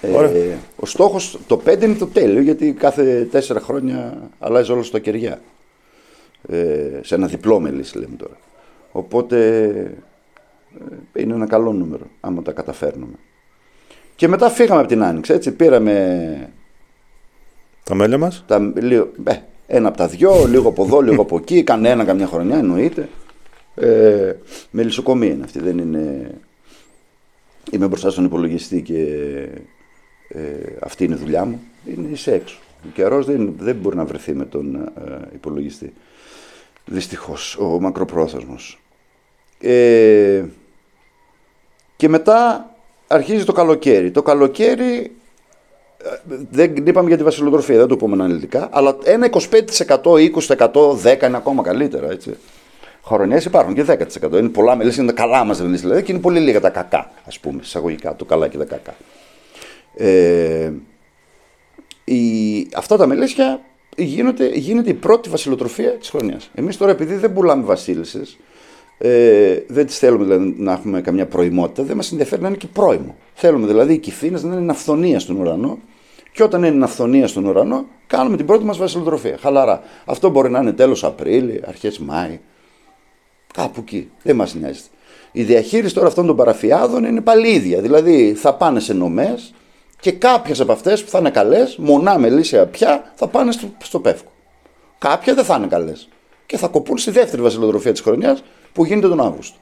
Ε, 0.00 0.54
ο 0.76 0.86
στόχος 0.86 1.38
το 1.46 1.60
5 1.66 1.82
είναι 1.82 1.94
το 1.94 2.06
τέλειο 2.06 2.40
γιατί 2.40 2.72
κάθε 2.72 3.28
4 3.32 3.38
χρόνια 3.60 4.18
αλλάζει 4.38 4.72
όλο 4.72 4.88
το 4.90 4.98
κεριά. 4.98 5.40
Ε, 6.48 7.00
σε 7.02 7.14
ένα 7.14 7.26
διπλό 7.26 7.60
μελίσι 7.60 7.98
λέμε 7.98 8.16
τώρα. 8.16 8.36
Οπότε 8.92 9.64
ε, 11.14 11.22
είναι 11.22 11.34
ένα 11.34 11.46
καλό 11.46 11.72
νούμερο 11.72 12.04
άμα 12.20 12.42
τα 12.42 12.52
καταφέρνουμε. 12.52 13.14
Και 14.16 14.28
μετά 14.28 14.50
φύγαμε 14.50 14.80
από 14.80 14.88
την 14.88 15.02
Άνοιξη, 15.04 15.32
έτσι. 15.32 15.52
Πήραμε 15.52 16.50
Τα 17.84 17.94
μέλια 17.94 18.18
μας; 18.18 18.44
τα, 18.46 18.72
λίγο, 18.74 19.10
ε, 19.24 19.34
ένα 19.66 19.88
από 19.88 19.96
τα 19.96 20.06
δυο, 20.06 20.46
λίγο 20.46 20.68
από 20.68 20.84
εδώ, 20.84 21.00
λίγο 21.00 21.22
από 21.22 21.36
εκεί. 21.36 21.62
Κανένα 21.62 22.04
καμιά 22.04 22.26
χρονιά 22.26 22.56
εννοείται. 22.56 23.08
Ε, 23.78 24.32
με 24.70 24.82
λησοκομεία 24.82 25.32
είναι 25.32 25.44
αυτή, 25.44 25.58
δεν 25.60 25.78
είναι. 25.78 26.30
Είμαι 27.70 27.86
μπροστά 27.86 28.10
στον 28.10 28.24
υπολογιστή 28.24 28.82
και 28.82 29.02
ε, 30.28 30.40
αυτή 30.80 31.04
είναι 31.04 31.14
η 31.14 31.18
δουλειά 31.18 31.44
μου. 31.44 31.60
Είναι 31.86 32.08
είσαι 32.08 32.32
έξω. 32.32 32.58
Ο 32.84 32.88
καιρός 32.94 33.26
δεν, 33.26 33.54
δεν 33.58 33.76
μπορεί 33.76 33.96
να 33.96 34.04
βρεθεί 34.04 34.34
με 34.34 34.44
τον 34.44 34.74
ε, 34.74 34.90
υπολογιστή. 35.34 35.92
Δυστυχώς, 36.84 37.56
ο 37.56 37.80
μακροπρόθεσμος. 37.80 38.80
Ε, 39.60 40.44
και 41.96 42.08
μετά 42.08 42.70
αρχίζει 43.06 43.44
το 43.44 43.52
καλοκαίρι. 43.52 44.10
Το 44.10 44.22
καλοκαίρι 44.22 45.16
δεν 46.50 46.86
είπαμε 46.86 47.08
για 47.08 47.16
τη 47.16 47.22
βασιλοτροφία, 47.22 47.76
δεν 47.76 47.86
το 47.86 47.96
πούμε 47.96 48.12
αναλυτικά, 48.14 48.68
αλλά 48.72 48.96
ένα 49.04 49.30
25%, 49.30 50.02
20%, 50.02 50.72
10% 51.02 51.22
είναι 51.22 51.36
ακόμα 51.36 51.62
καλύτερα. 51.62 52.10
Έτσι. 52.10 52.36
Χρονιές 53.06 53.44
υπάρχουν 53.44 53.74
και 53.74 53.84
10%. 53.88 54.38
Είναι 54.38 54.48
πολλά 54.48 54.76
μελίσια, 54.76 55.02
είναι 55.02 55.12
τα 55.12 55.22
καλά 55.22 55.44
μας 55.44 55.60
μελίσια 55.60 55.82
δηλαδή, 55.88 56.02
και 56.02 56.12
είναι 56.12 56.20
πολύ 56.20 56.40
λίγα 56.40 56.60
τα 56.60 56.70
κακά, 56.70 57.10
ας 57.26 57.40
πούμε, 57.40 57.60
εισαγωγικά, 57.62 58.16
το 58.16 58.24
καλά 58.24 58.48
και 58.48 58.58
τα 58.58 58.64
κακά. 58.64 58.94
Ε, 59.96 60.72
η, 62.04 62.68
αυτά 62.74 62.96
τα 62.96 63.06
μελίσια 63.06 63.60
γίνεται, 63.96 64.48
γίνεται 64.48 64.90
η 64.90 64.94
πρώτη 64.94 65.28
βασιλοτροφία 65.28 65.90
της 65.90 66.10
χρονιάς. 66.10 66.50
Εμείς 66.54 66.76
τώρα, 66.76 66.90
επειδή 66.90 67.14
δεν 67.14 67.32
πουλάμε 67.32 67.64
βασίλισσες, 67.64 68.38
ε, 68.98 69.58
δεν 69.66 69.86
τις 69.86 69.98
θέλουμε 69.98 70.24
δηλαδή, 70.24 70.54
να 70.58 70.72
έχουμε 70.72 71.00
καμιά 71.00 71.26
προημότητα, 71.26 71.82
δεν 71.82 71.96
μας 71.96 72.10
ενδιαφέρει 72.10 72.42
να 72.42 72.48
είναι 72.48 72.56
και 72.56 72.66
πρόημο. 72.66 73.16
Θέλουμε 73.34 73.66
δηλαδή 73.66 73.92
οι 73.92 73.98
κυφίνε 73.98 74.40
να 74.42 74.56
είναι 74.56 74.70
αυθονία 74.70 75.20
στον 75.20 75.36
ουρανό 75.36 75.78
και 76.32 76.42
όταν 76.42 76.64
είναι 76.64 76.84
αυθονία 76.84 77.26
στον 77.26 77.44
ουρανό, 77.44 77.86
κάνουμε 78.06 78.36
την 78.36 78.46
πρώτη 78.46 78.64
μας 78.64 78.78
βασιλοτροφία. 78.78 79.36
Χαλαρά. 79.40 79.82
Αυτό 80.04 80.30
μπορεί 80.30 80.50
να 80.50 80.60
είναι 80.60 80.72
τέλος 80.72 81.04
Απρίλη, 81.04 81.62
αρχές 81.66 81.98
Μάη. 81.98 82.40
Κάπου 83.56 83.80
εκεί. 83.80 84.10
Δεν 84.22 84.36
μας 84.36 84.54
νοιάζει. 84.54 84.80
Η 85.32 85.42
διαχείριση 85.42 85.94
τώρα 85.94 86.06
αυτών 86.06 86.26
των 86.26 86.36
παραφιάδων 86.36 87.04
είναι 87.04 87.20
πάλι 87.20 87.48
ίδια. 87.48 87.80
Δηλαδή 87.80 88.34
θα 88.34 88.54
πάνε 88.54 88.80
σε 88.80 88.92
νομές 88.92 89.54
και 90.00 90.12
κάποιες 90.12 90.60
από 90.60 90.72
αυτές 90.72 91.04
που 91.04 91.10
θα 91.10 91.18
είναι 91.18 91.30
καλές, 91.30 91.76
μονά 91.76 92.18
μελίσια 92.18 92.66
πια, 92.66 93.12
θα 93.14 93.28
πάνε 93.28 93.52
στο, 93.52 93.66
στο 93.82 94.00
πεύκο. 94.00 94.30
Κάποια 94.98 95.34
δεν 95.34 95.44
θα 95.44 95.56
είναι 95.56 95.66
καλές. 95.66 96.08
Και 96.46 96.56
θα 96.56 96.68
κοπούν 96.68 96.98
στη 96.98 97.10
δεύτερη 97.10 97.42
βασιλοτροφία 97.42 97.92
της 97.92 98.00
χρονιάς 98.00 98.42
που 98.72 98.84
γίνεται 98.84 99.08
τον 99.08 99.20
Αύγουστο. 99.20 99.58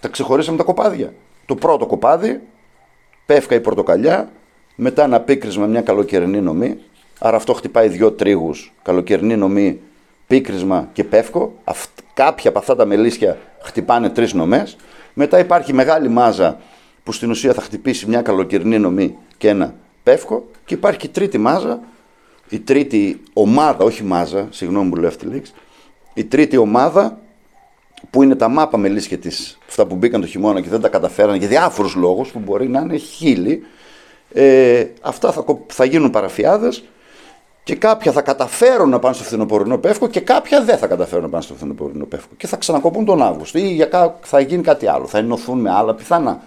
Τα 0.00 0.08
ξεχωρίσαμε 0.08 0.56
τα 0.56 0.62
κοπάδια. 0.62 1.12
Το 1.46 1.54
πρώτο 1.54 1.86
κοπάδι, 1.86 2.40
πεύκα 3.26 3.54
η 3.54 3.60
πορτοκαλιά, 3.60 4.30
μετά 4.74 5.04
ένα 5.04 5.20
πίκρισμα 5.20 5.66
μια 5.66 5.80
καλοκαιρινή 5.80 6.40
νομή. 6.40 6.78
Άρα 7.18 7.36
αυτό 7.36 7.52
χτυπάει 7.52 7.88
δύο 7.88 8.12
τρίγους, 8.12 8.72
καλοκαιρινή 8.82 9.36
νομή, 9.36 9.80
πίκρισμα 10.30 10.88
και 10.92 11.04
πεύκο. 11.04 11.54
Αυτ, 11.64 11.98
κάποια 12.14 12.50
από 12.50 12.58
αυτά 12.58 12.76
τα 12.76 12.84
μελίσια 12.84 13.38
χτυπάνε 13.62 14.10
τρεις 14.10 14.32
νομές. 14.32 14.76
Μετά 15.14 15.38
υπάρχει 15.38 15.72
μεγάλη 15.72 16.08
μάζα 16.08 16.58
που 17.02 17.12
στην 17.12 17.30
ουσία 17.30 17.52
θα 17.52 17.60
χτυπήσει 17.60 18.06
μια 18.06 18.22
καλοκαιρινή 18.22 18.78
νομή 18.78 19.16
και 19.38 19.48
ένα 19.48 19.74
πεύκο. 20.02 20.50
Και 20.64 20.74
υπάρχει 20.74 20.98
και 20.98 21.06
η 21.06 21.10
τρίτη 21.10 21.38
μάζα, 21.38 21.80
η 22.48 22.58
τρίτη 22.58 23.20
ομάδα, 23.32 23.84
όχι 23.84 24.04
μάζα, 24.04 24.46
συγγνώμη 24.50 24.90
που 24.90 24.96
λέω 24.96 25.08
αυτή 25.08 25.26
τη 25.26 25.32
λέξη, 25.32 25.52
η 26.14 26.24
τρίτη 26.24 26.56
ομάδα 26.56 27.18
που 28.10 28.22
είναι 28.22 28.34
τα 28.34 28.48
μάπα 28.48 28.78
μελίσια 28.78 29.18
της, 29.18 29.58
αυτά 29.68 29.86
που 29.86 29.94
μπήκαν 29.96 30.20
το 30.20 30.26
χειμώνα 30.26 30.60
και 30.60 30.68
δεν 30.68 30.80
τα 30.80 30.88
καταφέραν 30.88 31.34
για 31.36 31.48
διάφορους 31.48 31.94
λόγους 31.94 32.30
που 32.30 32.38
μπορεί 32.38 32.68
να 32.68 32.80
είναι 32.80 32.96
χίλιοι, 32.96 33.62
ε, 34.32 34.84
αυτά 35.00 35.32
θα, 35.32 35.40
κο- 35.40 35.66
θα 35.68 35.84
γίνουν 35.84 36.10
παραφιάδες 36.10 36.84
και 37.70 37.76
κάποια 37.76 38.12
θα 38.12 38.22
καταφέρουν 38.22 38.88
να 38.88 38.98
πάνε 38.98 39.14
στο 39.14 39.24
φθινοπορεινό 39.24 39.78
πεύκο 39.78 40.08
και 40.08 40.20
κάποια 40.20 40.64
δεν 40.64 40.78
θα 40.78 40.86
καταφέρουν 40.86 41.22
να 41.24 41.28
πάνε 41.30 41.42
στο 41.42 41.54
φθινοπορεινό 41.54 42.04
πεύκο 42.04 42.34
και 42.36 42.46
θα 42.46 42.56
ξανακοπούν 42.56 43.04
τον 43.04 43.22
Αύγουστο 43.22 43.58
ή 43.58 43.68
για 43.68 43.84
κά- 43.86 44.16
θα 44.20 44.40
γίνει 44.40 44.62
κάτι 44.62 44.86
άλλο, 44.86 45.06
θα 45.06 45.18
ενωθούν 45.18 45.60
με 45.60 45.70
άλλα 45.70 45.94
πιθανά. 45.94 46.42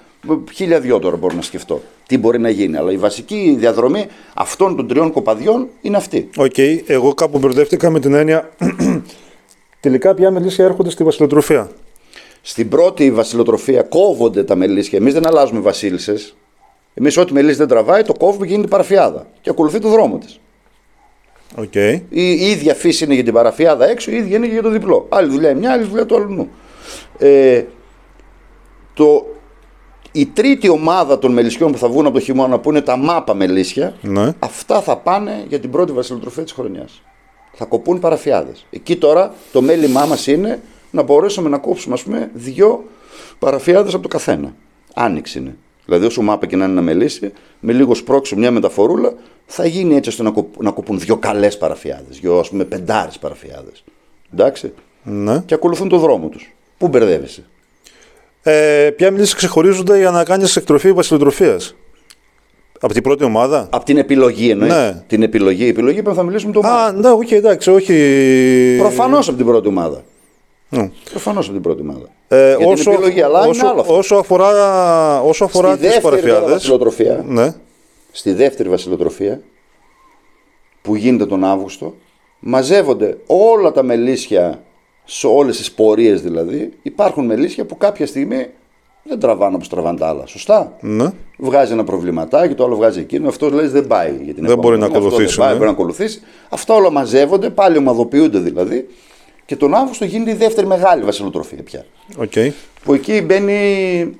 Χίλια 0.53 0.79
δυο 0.79 0.99
τώρα 0.99 1.15
μπορώ 1.15 1.35
να 1.35 1.41
σκεφτώ 1.41 1.81
τι 2.07 2.17
μπορεί 2.17 2.39
να 2.39 2.49
γίνει, 2.49 2.77
αλλά 2.77 2.91
η 2.91 2.97
βασική 2.97 3.55
διαδρομή 3.59 4.05
αυτών 4.33 4.75
των 4.75 4.87
τριών 4.87 5.11
κοπαδιών 5.11 5.67
είναι 5.81 5.97
αυτή. 5.97 6.29
Οκ, 6.37 6.57
εγώ 6.87 7.13
κάπου 7.13 7.39
μπερδεύτηκα 7.39 7.89
με 7.89 7.99
την 7.99 8.13
έννοια. 8.13 8.49
Τελικά 9.79 10.13
ποια 10.13 10.31
μελίσια 10.31 10.65
έρχονται 10.65 10.89
στη 10.89 11.03
βασιλοτροφία. 11.03 11.69
Στην 12.41 12.69
πρώτη 12.69 13.11
βασιλοτροφία 13.11 13.81
κόβονται 13.81 14.43
τα 14.43 14.55
μελίσια. 14.55 14.97
Εμείς 14.97 15.13
δεν 15.13 15.27
αλλάζουμε 15.27 15.59
βασίλισσες. 15.59 16.35
Εμείς, 16.93 17.17
ό,τι 17.17 17.33
μελίσια 17.33 17.57
δεν 17.57 17.67
τραβάει, 17.67 18.01
το 18.03 18.13
κόβουμε 18.13 18.45
και 18.45 18.51
γίνεται 18.51 18.69
παραφιάδα. 18.69 19.25
Και 19.41 19.49
ακολουθεί 19.49 19.79
το 19.79 19.89
δρόμο 19.89 20.17
της. 20.17 20.39
Οκ. 21.55 21.75
Η, 21.75 22.01
η 22.09 22.49
ίδια 22.49 22.73
φύση 22.73 23.03
είναι 23.03 23.13
για 23.13 23.23
την 23.23 23.33
παραφιάδα 23.33 23.89
έξω, 23.89 24.11
η 24.11 24.15
ίδια 24.15 24.37
είναι 24.37 24.45
και 24.45 24.53
για 24.53 24.61
το 24.61 24.69
διπλό. 24.69 25.05
Άλλη 25.09 25.29
δουλειά 25.29 25.49
η 25.49 25.55
μια, 25.55 25.71
άλλη 25.71 25.83
δουλειά 25.83 26.05
του 26.05 26.15
άλλου. 26.15 26.49
Ε, 27.17 27.63
το, 28.93 29.25
η 30.11 30.25
τρίτη 30.25 30.69
ομάδα 30.69 31.19
των 31.19 31.31
μελισσιών 31.33 31.71
που 31.71 31.77
θα 31.77 31.87
βγουν 31.89 32.05
από 32.05 32.13
το 32.13 32.19
χειμώνα, 32.19 32.59
που 32.59 32.69
είναι 32.69 32.81
τα 32.81 32.97
μάπα 32.97 33.33
μελίσια, 33.33 33.95
Ναι. 34.01 34.33
αυτά 34.39 34.81
θα 34.81 34.97
πάνε 34.97 35.45
για 35.47 35.59
την 35.59 35.71
πρώτη 35.71 35.91
βασιλοτροφία 35.91 36.43
της 36.43 36.51
χρονιάς. 36.51 37.01
Θα 37.53 37.65
κοπούν 37.65 37.99
παραφιάδες. 37.99 38.65
Εκεί 38.69 38.95
τώρα 38.95 39.33
το 39.51 39.61
μέλημά 39.61 40.05
μας 40.05 40.27
είναι 40.27 40.61
να 40.91 41.01
μπορέσουμε 41.01 41.49
να 41.49 41.57
κόψουμε, 41.57 41.93
ας 41.93 42.03
πούμε, 42.03 42.29
δύο 42.33 42.83
παραφιάδες 43.39 43.93
από 43.93 44.03
το 44.03 44.07
καθένα. 44.09 44.53
Άνοιξη 44.93 45.39
είναι. 45.39 45.55
Δηλαδή, 45.85 46.05
όσο 46.05 46.21
μάπα 46.21 46.45
και 46.45 46.55
να 46.55 46.63
είναι 46.63 46.73
ένα 46.73 46.81
μελίσι, 46.81 47.31
με 47.59 47.73
λίγο 47.73 47.95
σπρώξιμο 47.95 48.39
μια 48.39 48.51
μεταφορούλα, 48.51 49.13
θα 49.45 49.65
γίνει 49.65 49.95
έτσι 49.95 50.09
ώστε 50.09 50.23
να, 50.23 50.31
κοπ- 50.31 50.61
να 50.61 50.71
κοπούν 50.71 50.99
δύο 50.99 51.17
καλές 51.17 51.57
παραφιάδες. 51.57 52.19
Δύο, 52.21 52.39
ας 52.39 52.49
πούμε, 52.49 52.63
πεντάρες 52.63 53.17
παραφιάδες. 53.17 53.83
Εντάξει. 54.33 54.73
Ναι. 55.03 55.43
Και 55.45 55.53
ακολουθούν 55.53 55.89
το 55.89 55.97
δρόμο 55.97 56.27
τους. 56.27 56.53
Πού 56.77 56.87
μπερδεύεσαι; 56.87 57.43
Ε, 58.43 58.89
ποια 58.95 59.11
μελίσια 59.11 59.35
ξεχωρίζονται 59.37 59.97
για 59.97 60.11
να 60.11 60.23
κάνεις 60.23 60.55
εκτροφή 60.55 60.91
βασιλοτροφίας; 60.93 61.75
Από 62.79 62.93
την 62.93 63.03
πρώτη 63.03 63.23
ομάδα; 63.23 63.67
Από 63.71 63.85
την 63.85 63.97
επιλογή 63.97 64.49
εννοείς; 64.49 64.73
Ναι. 64.73 65.03
Την 65.07 65.23
επιλογή. 65.23 65.63
Η 65.63 65.67
επιλογή 65.67 66.01
που 66.01 66.13
θα 66.13 66.23
μιλήσουμε 66.23 66.53
το 66.53 66.59
Α, 66.59 66.91
ναι, 66.91 67.09
οκ, 67.09 67.31
εντάξει, 67.31 67.71
όχι. 67.71 68.75
Προφανώς 68.79 69.27
από 69.27 69.37
την 69.37 69.45
πρώτη 69.45 69.67
ομάδα. 69.67 70.03
Ναι. 70.77 70.91
Προφανώς 71.09 71.45
από 71.45 71.53
την 71.53 71.63
πρώτη 71.63 71.81
ομάδα. 71.81 72.07
Ε, 72.27 72.55
Για 72.57 72.73
την 72.75 72.91
επιλογή, 72.91 73.21
αλλά 73.21 73.39
όσο, 73.39 73.59
είναι 73.59 73.67
άλλο 73.67 73.81
αυτό. 73.81 73.97
όσο 73.97 74.15
αφορά, 74.15 75.21
όσο 75.21 75.43
αφορά 75.45 75.69
Στη 75.69 75.79
τις 75.79 75.89
δεύτερη 75.89 76.01
τώρα 76.03 76.21
παραφιάδες, 76.21 76.53
βασιλοτροφία, 76.53 77.23
ναι, 77.27 77.53
στη 78.11 78.33
δεύτερη 78.33 78.69
βασιλοτροφία 78.69 79.41
που 80.81 80.95
γίνεται 80.95 81.25
τον 81.25 81.43
Αύγουστο, 81.43 81.95
μαζεύονται 82.39 83.17
όλα 83.27 83.71
τα 83.71 83.83
μελίσια 83.83 84.63
σε 85.03 85.27
όλες 85.27 85.57
τις 85.57 85.71
πορείες 85.71 86.21
δηλαδή. 86.21 86.73
Υπάρχουν 86.81 87.25
μελίσια 87.25 87.65
που 87.65 87.77
κάποια 87.77 88.07
στιγμή 88.07 88.47
δεν 89.03 89.19
τραβάνε 89.19 89.55
όπως 89.55 89.69
τραβάνε 89.69 89.97
τα 89.97 90.07
άλλα. 90.07 90.25
Σωστά; 90.25 90.77
ναι. 90.79 91.09
Βγάζει 91.37 91.71
ένα 91.73 91.83
προβληματάκι, 91.83 92.53
το 92.53 92.63
άλλο 92.63 92.75
βγάζει 92.75 92.99
εκείνο. 92.99 93.27
Αυτός 93.27 93.51
λέει 93.51 93.67
δεν 93.67 93.87
πάει 93.87 94.19
για 94.23 94.33
την 94.33 94.45
Δεν 94.45 94.57
μπορεί 94.57 94.77
να 94.77 94.85
επόμενη. 94.85 95.05
Αυτό 95.05 95.07
ακολουθήσει, 95.07 95.35
Δεν 95.35 95.37
πάει, 95.37 95.47
ναι. 95.47 95.53
μπορεί 95.53 95.65
να 95.65 95.71
ακολουθήσει. 95.71 96.21
Αυτά 96.49 96.73
όλα 96.73 96.91
μαζεύονται, 96.91 97.49
πάλι 97.49 97.77
ομαδοποιούνται 97.77 98.39
δηλαδή. 98.39 98.87
Και 99.45 99.55
τον 99.55 99.73
Αύγουστο 99.73 100.05
γίνεται 100.05 100.31
η 100.31 100.35
δεύτερη 100.35 100.67
μεγάλη 100.67 101.03
βασιλοτροφία 101.03 101.63
πια. 101.63 101.85
Οκ. 102.17 102.31
Που 102.83 102.93
εκεί 102.93 103.21
μπαίνει. 103.21 104.15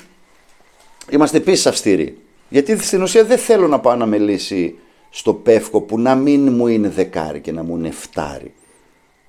Είμαστε 1.09 1.37
επίσης 1.37 1.65
αυστηροί. 1.65 2.17
Γιατί 2.49 2.77
στην 2.83 3.01
ουσία 3.01 3.23
δεν 3.23 3.37
θέλω 3.37 3.67
να 3.67 3.79
πάω 3.79 3.95
ένα 3.95 4.05
μελίσσι 4.05 4.75
στο 5.09 5.33
πεύκο 5.33 5.81
που 5.81 5.99
να 5.99 6.15
μην 6.15 6.51
μου 6.51 6.67
είναι 6.67 6.89
δεκάρι 6.89 7.39
και 7.39 7.51
να 7.51 7.63
μου 7.63 7.75
είναι 7.77 7.87
εφτάρι. 7.87 8.51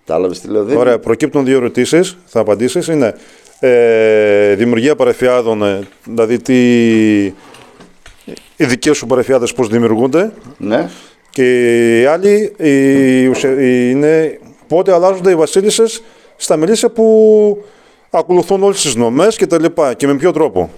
Κατάλαβες 0.07 0.35
τι 0.35 0.49
λέω. 0.49 0.65
Δεν... 0.65 0.77
Ωραία, 0.77 0.99
προκύπτουν 0.99 1.45
δύο 1.45 1.57
ερωτήσεις. 1.57 2.17
Θα 2.27 2.41
απαντήσεις. 2.41 2.87
Είναι 2.87 3.15
ε, 3.59 4.55
δημιουργία 4.55 4.97
παρεφιάδων, 4.97 5.63
ε, 5.63 5.81
δηλαδή 6.05 6.39
τι, 6.39 6.55
οι 8.57 8.65
δικέ 8.65 8.93
σου 8.93 9.07
παρεφιάδες 9.07 9.53
πώς 9.53 9.69
δημιουργούνται. 9.69 10.33
Ναι. 10.59 10.89
Και 11.31 12.01
η 12.01 12.05
άλλη 12.05 12.55
η, 12.57 13.27
ουσια- 13.27 13.61
η- 13.61 13.91
είναι 13.91 14.39
πότε 14.67 14.93
αλλάζονται 14.93 15.31
οι 15.31 15.35
βασίλισσες 15.37 16.03
στα 16.37 16.57
μελίσια 16.57 16.91
που 16.91 17.65
ακολουθούν 18.11 18.63
όλες 18.63 18.81
τις 18.83 18.95
νομές 18.95 19.37
και 19.37 19.47
τα 19.47 19.61
λοιπά. 19.61 19.95
Και 19.95 20.07
με 20.07 20.17
ποιο 20.17 20.33
τρόπο. 20.33 20.71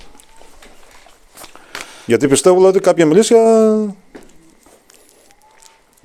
Γιατί 2.06 2.28
πιστεύω 2.28 2.56
δηλαδή, 2.56 2.76
ότι 2.76 2.86
κάποια 2.86 3.06
μελίσια. 3.06 3.40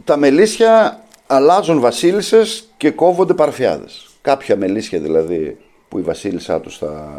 Τα 0.04 0.18
μελίσια 0.18 1.04
αλλάζουν 1.28 1.80
βασίλισσες 1.80 2.70
και 2.78 2.92
κόβονται 2.92 3.34
παραφιάδες. 3.34 4.10
Κάποια 4.22 4.56
μελίσια 4.56 5.00
δηλαδή 5.00 5.58
που 5.90 6.00
η 6.00 6.02
βασίλισσά 6.02 6.60
τους 6.62 6.78
θα, 6.78 7.12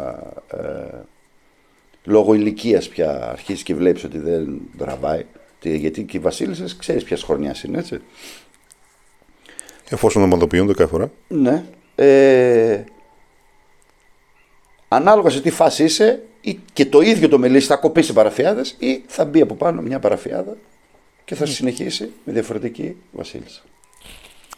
ε, 0.47 0.97
λόγω 2.03 2.33
ηλικίας 2.33 2.87
πια 2.87 3.29
αρχίζει 3.31 3.63
και 3.63 3.75
βλέπεις 3.75 4.03
ότι 4.03 4.17
δεν 4.17 4.61
τραβάει. 4.77 5.25
Τι- 5.59 5.77
Γιατί 5.77 6.03
και 6.03 6.17
οι 6.17 6.19
βασίλισσες 6.19 6.75
ξέρεις 6.75 7.03
ποιας 7.03 7.23
χρονιάς 7.23 7.63
είναι, 7.63 7.77
έτσι. 7.77 8.01
Εφόσον 9.93 10.23
ομαδοποιούνται 10.23 10.73
κάθε 10.73 10.89
φορά. 10.89 11.11
Ναι. 11.27 11.63
Ε, 11.95 12.83
ανάλογα 14.87 15.29
σε 15.29 15.41
τι 15.41 15.49
φάση 15.49 15.83
είσαι, 15.83 16.23
ή 16.41 16.59
και 16.73 16.85
το 16.85 17.01
ίδιο 17.01 17.29
το 17.29 17.37
μελίσι 17.37 17.67
θα 17.67 17.75
κοπήσει 17.75 18.13
παραφιάδες 18.13 18.75
ή 18.79 19.03
θα 19.07 19.25
μπει 19.25 19.41
από 19.41 19.55
πάνω 19.55 19.81
μια 19.81 19.99
παραφιάδα 19.99 20.57
και 21.25 21.35
θα 21.35 21.45
συνεχίσει 21.45 22.11
με 22.23 22.33
διαφορετική 22.33 22.95
βασίλισσα. 23.11 23.61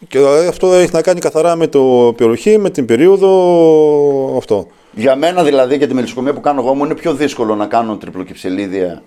Και 0.08 0.18
ε, 0.18 0.46
αυτό 0.46 0.72
έχει 0.72 0.92
να 0.92 1.02
κάνει 1.02 1.20
καθαρά 1.20 1.56
με 1.56 1.66
το 1.66 2.14
περιοχή, 2.16 2.58
με 2.58 2.70
την 2.70 2.84
περίοδο 2.84 4.36
αυτό. 4.36 4.66
Για 4.92 5.16
μένα 5.16 5.44
δηλαδή 5.44 5.78
και 5.78 5.86
τη 5.86 5.94
μελισσοκομεία 5.94 6.32
που 6.32 6.40
κάνω 6.40 6.60
εγώ 6.60 6.74
μου 6.74 6.84
είναι 6.84 6.94
πιο 6.94 7.14
δύσκολο 7.14 7.54
να 7.54 7.66
κάνω 7.66 7.96
τριπλοκυψελίδια, 7.96 9.02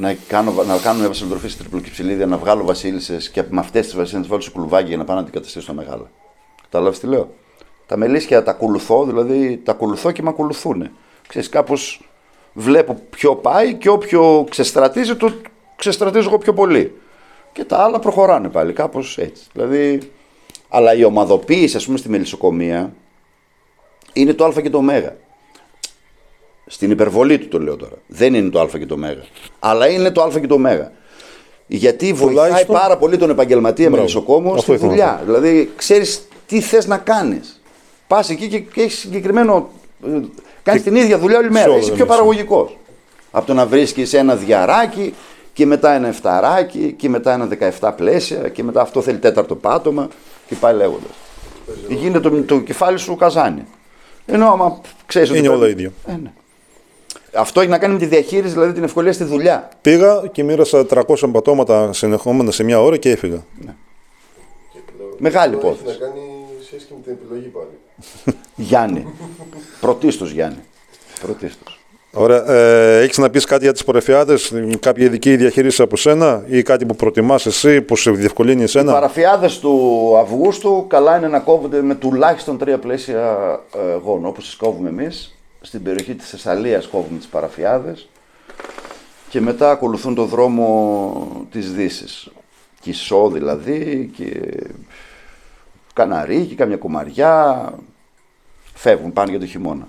να 0.00 0.14
κάνω, 0.28 0.52
να 0.52 0.78
κάνω 0.78 0.98
μια 0.98 1.08
βασιλοτροφή 1.08 1.48
σε 1.48 1.58
τριπλοκυψελίδια, 1.58 2.26
να 2.26 2.36
βγάλω 2.36 2.64
βασίλισσες 2.64 3.30
και 3.30 3.42
με 3.48 3.60
αυτές 3.60 3.84
τις 3.84 3.94
βασίλισσες 3.94 4.12
να 4.14 4.20
τις 4.20 4.28
βάλω 4.28 4.40
σε 4.42 4.50
κουλουβάκι 4.50 4.88
για 4.88 4.96
να 4.96 5.04
πάω 5.04 5.16
να 5.16 5.22
αντικαταστήσω 5.22 5.60
στα 5.60 5.72
μεγάλα. 5.72 6.10
Κατάλαβε 6.62 6.98
τι 6.98 7.06
λέω; 7.06 7.30
Τα 7.86 7.96
μελίσια 7.96 8.42
τα 8.42 8.50
ακολουθώ, 8.50 9.04
δηλαδή 9.04 9.60
τα 9.64 9.72
ακολουθώ 9.72 10.10
και 10.10 10.22
με 10.22 10.28
ακολουθούν. 10.28 10.90
Ξέρεις, 11.28 11.48
κάπως 11.48 12.08
βλέπω 12.52 12.98
ποιο 13.10 13.36
πάει 13.36 13.74
και 13.74 13.88
όποιο 13.88 14.46
ξεστρατίζει, 14.50 15.16
το 15.16 15.32
ξεστρατίζω 15.76 16.28
εγώ 16.28 16.38
πιο 16.38 16.52
πολύ. 16.52 17.00
Και 17.52 17.64
τα 17.64 17.78
άλλα 17.78 17.98
προχωράνε 17.98 18.48
πάλι, 18.48 18.72
κάπως 18.72 19.18
έτσι. 19.18 19.44
Δηλαδή, 19.52 20.10
αλλά 20.68 20.94
η 20.94 21.04
ομαδοποίηση, 21.04 21.76
ας 21.76 21.84
πούμε, 21.84 21.98
στη 21.98 22.08
μελισσοκομεία 22.08 22.92
είναι 24.12 24.34
το 24.34 24.44
α 24.44 24.60
και 24.62 24.70
το 24.70 24.78
ω. 24.78 24.82
Στην 26.72 26.90
υπερβολή 26.90 27.38
του 27.38 27.48
το 27.48 27.58
λέω 27.58 27.76
τώρα. 27.76 27.94
Δεν 28.06 28.34
είναι 28.34 28.50
το 28.50 28.60
α 28.60 28.66
και 28.78 28.86
το 28.86 28.94
ω. 28.94 29.24
Αλλά 29.58 29.88
είναι 29.88 30.10
το 30.10 30.22
α 30.22 30.28
και 30.40 30.46
το 30.46 30.54
ω. 30.54 30.90
Γιατί 31.66 32.12
βοηθάει 32.12 32.44
Τουλάχιστον- 32.46 32.76
πάρα 32.76 32.96
πολύ 32.96 33.16
τον 33.16 33.30
επαγγελματία 33.30 33.84
Μπράβο. 33.88 33.96
μελισσοκόμο 33.96 34.48
Αυτό 34.50 34.60
στη 34.62 34.72
ήθελα 34.72 34.86
να 34.88 34.92
δουλειά. 34.96 35.22
Δηλαδή, 35.24 35.70
ξέρεις 35.76 36.22
τι 36.46 36.60
θες 36.60 36.86
να 36.86 36.96
κάνεις. 36.98 37.60
Πας 38.06 38.30
εκεί 38.30 38.48
και, 38.48 38.58
και 38.58 38.82
έχεις 38.82 38.98
συγκεκριμένο. 38.98 39.68
Κάνεις 40.62 40.82
την 40.82 40.96
ίδια 40.96 41.18
δουλειά 41.18 41.38
όλη 41.38 41.50
μέρα. 41.50 41.68
όλα 41.68 41.78
Είσαι 41.78 41.88
τα 41.90 41.94
πιο 41.94 42.04
μέσα. 42.04 42.16
παραγωγικός. 42.16 42.76
Από 43.30 43.46
το 43.46 43.54
να 43.54 43.66
βρίσκεις 43.66 44.12
ένα 44.14 44.36
διαράκι 44.36 45.14
και 45.52 45.66
μετά 45.66 45.92
ένα 45.92 46.08
εφταράκι 46.08 46.94
και 46.98 47.08
μετά 47.08 47.32
ένα 47.32 47.48
17 47.80 47.92
πλαίσια 47.96 48.48
και 48.48 48.62
μετά 48.62 48.80
αυτό 48.80 49.00
θέλει 49.02 49.18
τέταρτο 49.18 49.54
πάτωμα 49.56 50.08
και 50.48 50.54
πάει 50.54 50.74
λέγοντας. 50.74 51.10
Γίνεται 51.88 52.20
το, 52.30 52.42
το 52.42 52.58
κεφάλι 52.60 52.98
σου 52.98 53.16
καζάνι. 53.16 53.64
Ενώ 54.26 54.46
άμα 54.50 54.80
ξέρεις 55.06 55.28
ότι. 55.30 55.38
Είναι 55.38 55.48
πρέπει- 55.48 55.62
όλα 55.62 55.70
ίδια. 55.72 55.92
Ε, 56.06 56.12
ναι. 56.12 56.32
Αυτό 57.32 57.60
έχει 57.60 57.70
να 57.70 57.78
κάνει 57.78 57.92
με 57.92 57.98
τη 57.98 58.06
διαχείριση, 58.06 58.52
δηλαδή 58.52 58.72
την 58.72 58.84
ευκολία 58.84 59.12
στη 59.12 59.24
δουλειά. 59.24 59.68
Πήγα 59.80 60.22
και 60.32 60.42
μοίρασα 60.44 60.86
300 60.90 61.30
πατώματα 61.32 61.92
συνεχόμενα 61.92 62.50
σε 62.50 62.62
μια 62.62 62.80
ώρα 62.80 62.96
και 62.96 63.10
έφυγα. 63.10 63.44
Μεγάλη 65.18 65.54
Αυτό 65.54 65.66
υπόθεση. 65.66 65.88
Έχεις 65.88 66.00
να 66.00 66.06
κάνει 66.06 66.20
σχέση 66.64 66.86
και 66.86 66.92
με 66.96 67.02
την 67.02 67.12
επιλογή 67.12 67.46
πάλι. 67.48 68.36
Γιάννη. 68.68 69.06
Πρωτίστως 69.80 70.30
Γιάννη. 70.30 70.58
Πρωτίστως. 71.20 71.80
Ωραία. 72.12 72.50
Ε, 72.50 73.02
Έχεις 73.02 73.18
να 73.18 73.30
πεις 73.30 73.44
κάτι 73.44 73.62
για 73.62 73.72
τις 73.72 73.84
πορεφιάδε, 73.84 74.34
κάποια 74.80 75.04
ειδική 75.04 75.36
διαχείριση 75.36 75.82
από 75.82 75.96
σένα 75.96 76.44
ή 76.46 76.62
κάτι 76.62 76.86
που 76.86 76.96
προτιμάς 76.96 77.46
εσύ, 77.46 77.82
που 77.82 77.96
σε 77.96 78.10
διευκολύνει 78.10 78.60
Οι 78.60 78.64
εσένα; 78.64 78.92
παραφιάδες 78.92 79.58
του 79.58 80.14
Αυγούστου 80.18 80.84
καλά 80.88 81.16
είναι 81.16 81.28
να 81.28 81.38
κόβονται 81.38 81.82
με 81.82 81.94
τουλάχιστον 81.94 82.58
τρία 82.58 82.78
πλαίσια 82.78 83.36
ε, 83.74 83.96
γόνο, 84.04 84.28
όπως 84.28 84.44
τις 84.44 84.56
κόβουμε 84.56 84.88
εμείς. 84.88 85.34
Στην 85.60 85.82
περιοχή 85.82 86.14
της 86.14 86.28
Θεσσαλίας 86.28 86.86
κόβουμε 86.86 87.18
τις 87.18 87.26
παραφιάδες 87.26 88.08
και 89.28 89.40
μετά 89.40 89.70
ακολουθούν 89.70 90.14
το 90.14 90.24
δρόμο 90.24 91.46
της 91.50 91.72
Δύσης. 91.72 92.28
Κισό 92.80 93.28
δηλαδή 93.28 94.10
και 94.16 94.56
καναρί 95.92 96.44
και 96.44 96.54
κάμια 96.54 96.76
κουμαριά 96.76 97.64
φεύγουν, 98.74 99.12
πάνε 99.12 99.30
για 99.30 99.40
το 99.40 99.46
χειμώνα. 99.46 99.88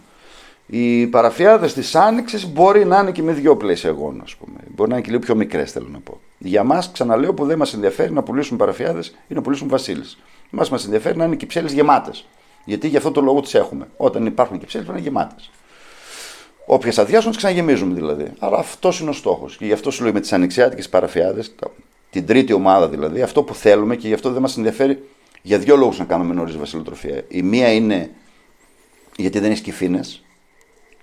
Οι 0.65 1.07
παραφιάδες 1.07 1.73
της 1.73 1.95
Άνοιξης 1.95 2.47
μπορεί 2.51 2.85
να 2.85 2.99
είναι 2.99 3.11
και 3.11 3.21
με 3.21 3.31
δύο 3.31 3.57
πλαίσια 3.57 3.89
γόνο, 3.89 4.23
ας 4.23 4.35
πούμε. 4.35 4.57
Μπορεί 4.67 4.89
να 4.89 4.95
είναι 4.95 5.05
και 5.05 5.11
λίγο 5.11 5.23
πιο 5.23 5.35
μικρές, 5.35 5.71
θέλω 5.71 5.87
να 5.91 5.99
πω. 5.99 6.19
Για 6.37 6.63
μας, 6.63 6.91
ξαναλέω, 6.91 7.33
που 7.33 7.45
δεν 7.45 7.57
μας 7.57 7.73
ενδιαφέρει 7.73 8.11
να 8.11 8.23
πουλήσουμε 8.23 8.57
παραφιάδες 8.57 9.15
ή 9.27 9.33
να 9.33 9.41
πουλήσουμε 9.41 9.69
βασίλε. 9.69 10.03
Μα 10.49 10.65
μας 10.71 10.85
ενδιαφέρει 10.85 11.17
να 11.17 11.25
είναι 11.25 11.35
κυψέλε 11.35 11.69
γεμάτες. 11.69 12.27
Γιατί 12.65 12.87
γι' 12.87 12.97
αυτό 12.97 13.11
το 13.11 13.21
λόγο 13.21 13.41
τις 13.41 13.53
έχουμε. 13.53 13.87
Όταν 13.97 14.25
υπάρχουν 14.25 14.59
κυψέλε, 14.59 14.83
πρέπει 14.83 15.01
να 15.01 15.09
είναι 15.09 15.17
γεμάτες. 15.19 15.49
Όποιες 16.73 16.97
αδειάσουν, 16.99 17.29
τις 17.29 17.37
ξαναγεμίζουμε 17.37 17.93
δηλαδή. 17.93 18.31
Αλλά 18.39 18.57
αυτός 18.57 18.99
είναι 18.99 19.09
ο 19.09 19.13
στόχος. 19.13 19.57
Και 19.57 19.65
γι' 19.65 19.71
αυτό 19.71 19.91
σου 19.91 20.03
λέω 20.03 20.13
με 20.13 20.19
τις 20.19 20.33
ανοιξιάτικες 20.33 20.89
παραφιάδες, 20.89 21.55
την 22.09 22.25
τρίτη 22.25 22.53
ομάδα 22.53 22.87
δηλαδή, 22.89 23.21
αυτό 23.21 23.43
που 23.43 23.55
θέλουμε 23.55 23.95
και 23.95 24.07
γι' 24.07 24.13
αυτό 24.13 24.31
δεν 24.31 24.41
μας 24.41 24.57
ενδιαφέρει 24.57 25.09
για 25.41 25.57
δύο 25.57 25.75
λόγους 25.75 25.99
να 25.99 26.05
κάνουμε 26.05 26.33
νωρίς 26.33 26.57
βασιλοτροφία. 26.57 27.23
Η 27.27 27.41
μία 27.41 27.73
είναι 27.73 28.09
γιατί 29.17 29.39
δεν 29.39 29.49
έχεις 29.51 29.63
κυφίνε 29.63 29.99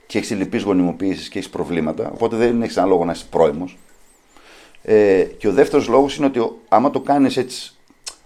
και 0.07 0.19
έχεις 0.19 0.31
λυπή 0.31 0.59
γονιμοποίησης 0.59 1.29
και 1.29 1.39
έχεις 1.39 1.51
προβλήματα. 1.51 2.11
Οπότε 2.15 2.37
δεν 2.37 2.63
έχεις 2.63 2.77
ένα 2.77 2.87
λόγο 2.87 3.05
να 3.05 3.13
είσαι 3.13 3.25
πρόημο. 3.31 3.69
Ε, 4.83 5.23
και 5.23 5.49
ο 5.49 5.53
δεύτερος 5.53 5.89
λόγος 5.89 6.17
είναι 6.17 6.27
ότι 6.27 6.39
ο- 6.39 6.57
άμα 6.69 6.91
το 6.91 7.01
κάνεις 7.01 7.37
έτσι 7.37 7.73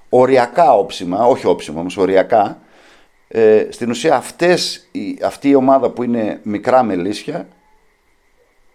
οριακά 0.09 0.73
όψιμα, 0.75 1.27
όχι 1.27 1.47
όψιμα 1.47 1.81
όμως, 1.81 1.97
οριακά, 1.97 2.61
ε, 3.35 3.67
στην 3.71 3.91
ουσία 3.91 4.15
αυτές, 4.17 4.89
η, 4.93 5.19
αυτή 5.25 5.49
η 5.49 5.55
ομάδα 5.55 5.91
που 5.91 6.03
είναι 6.03 6.41
μικρά 6.43 6.83
μελίσια 6.83 7.49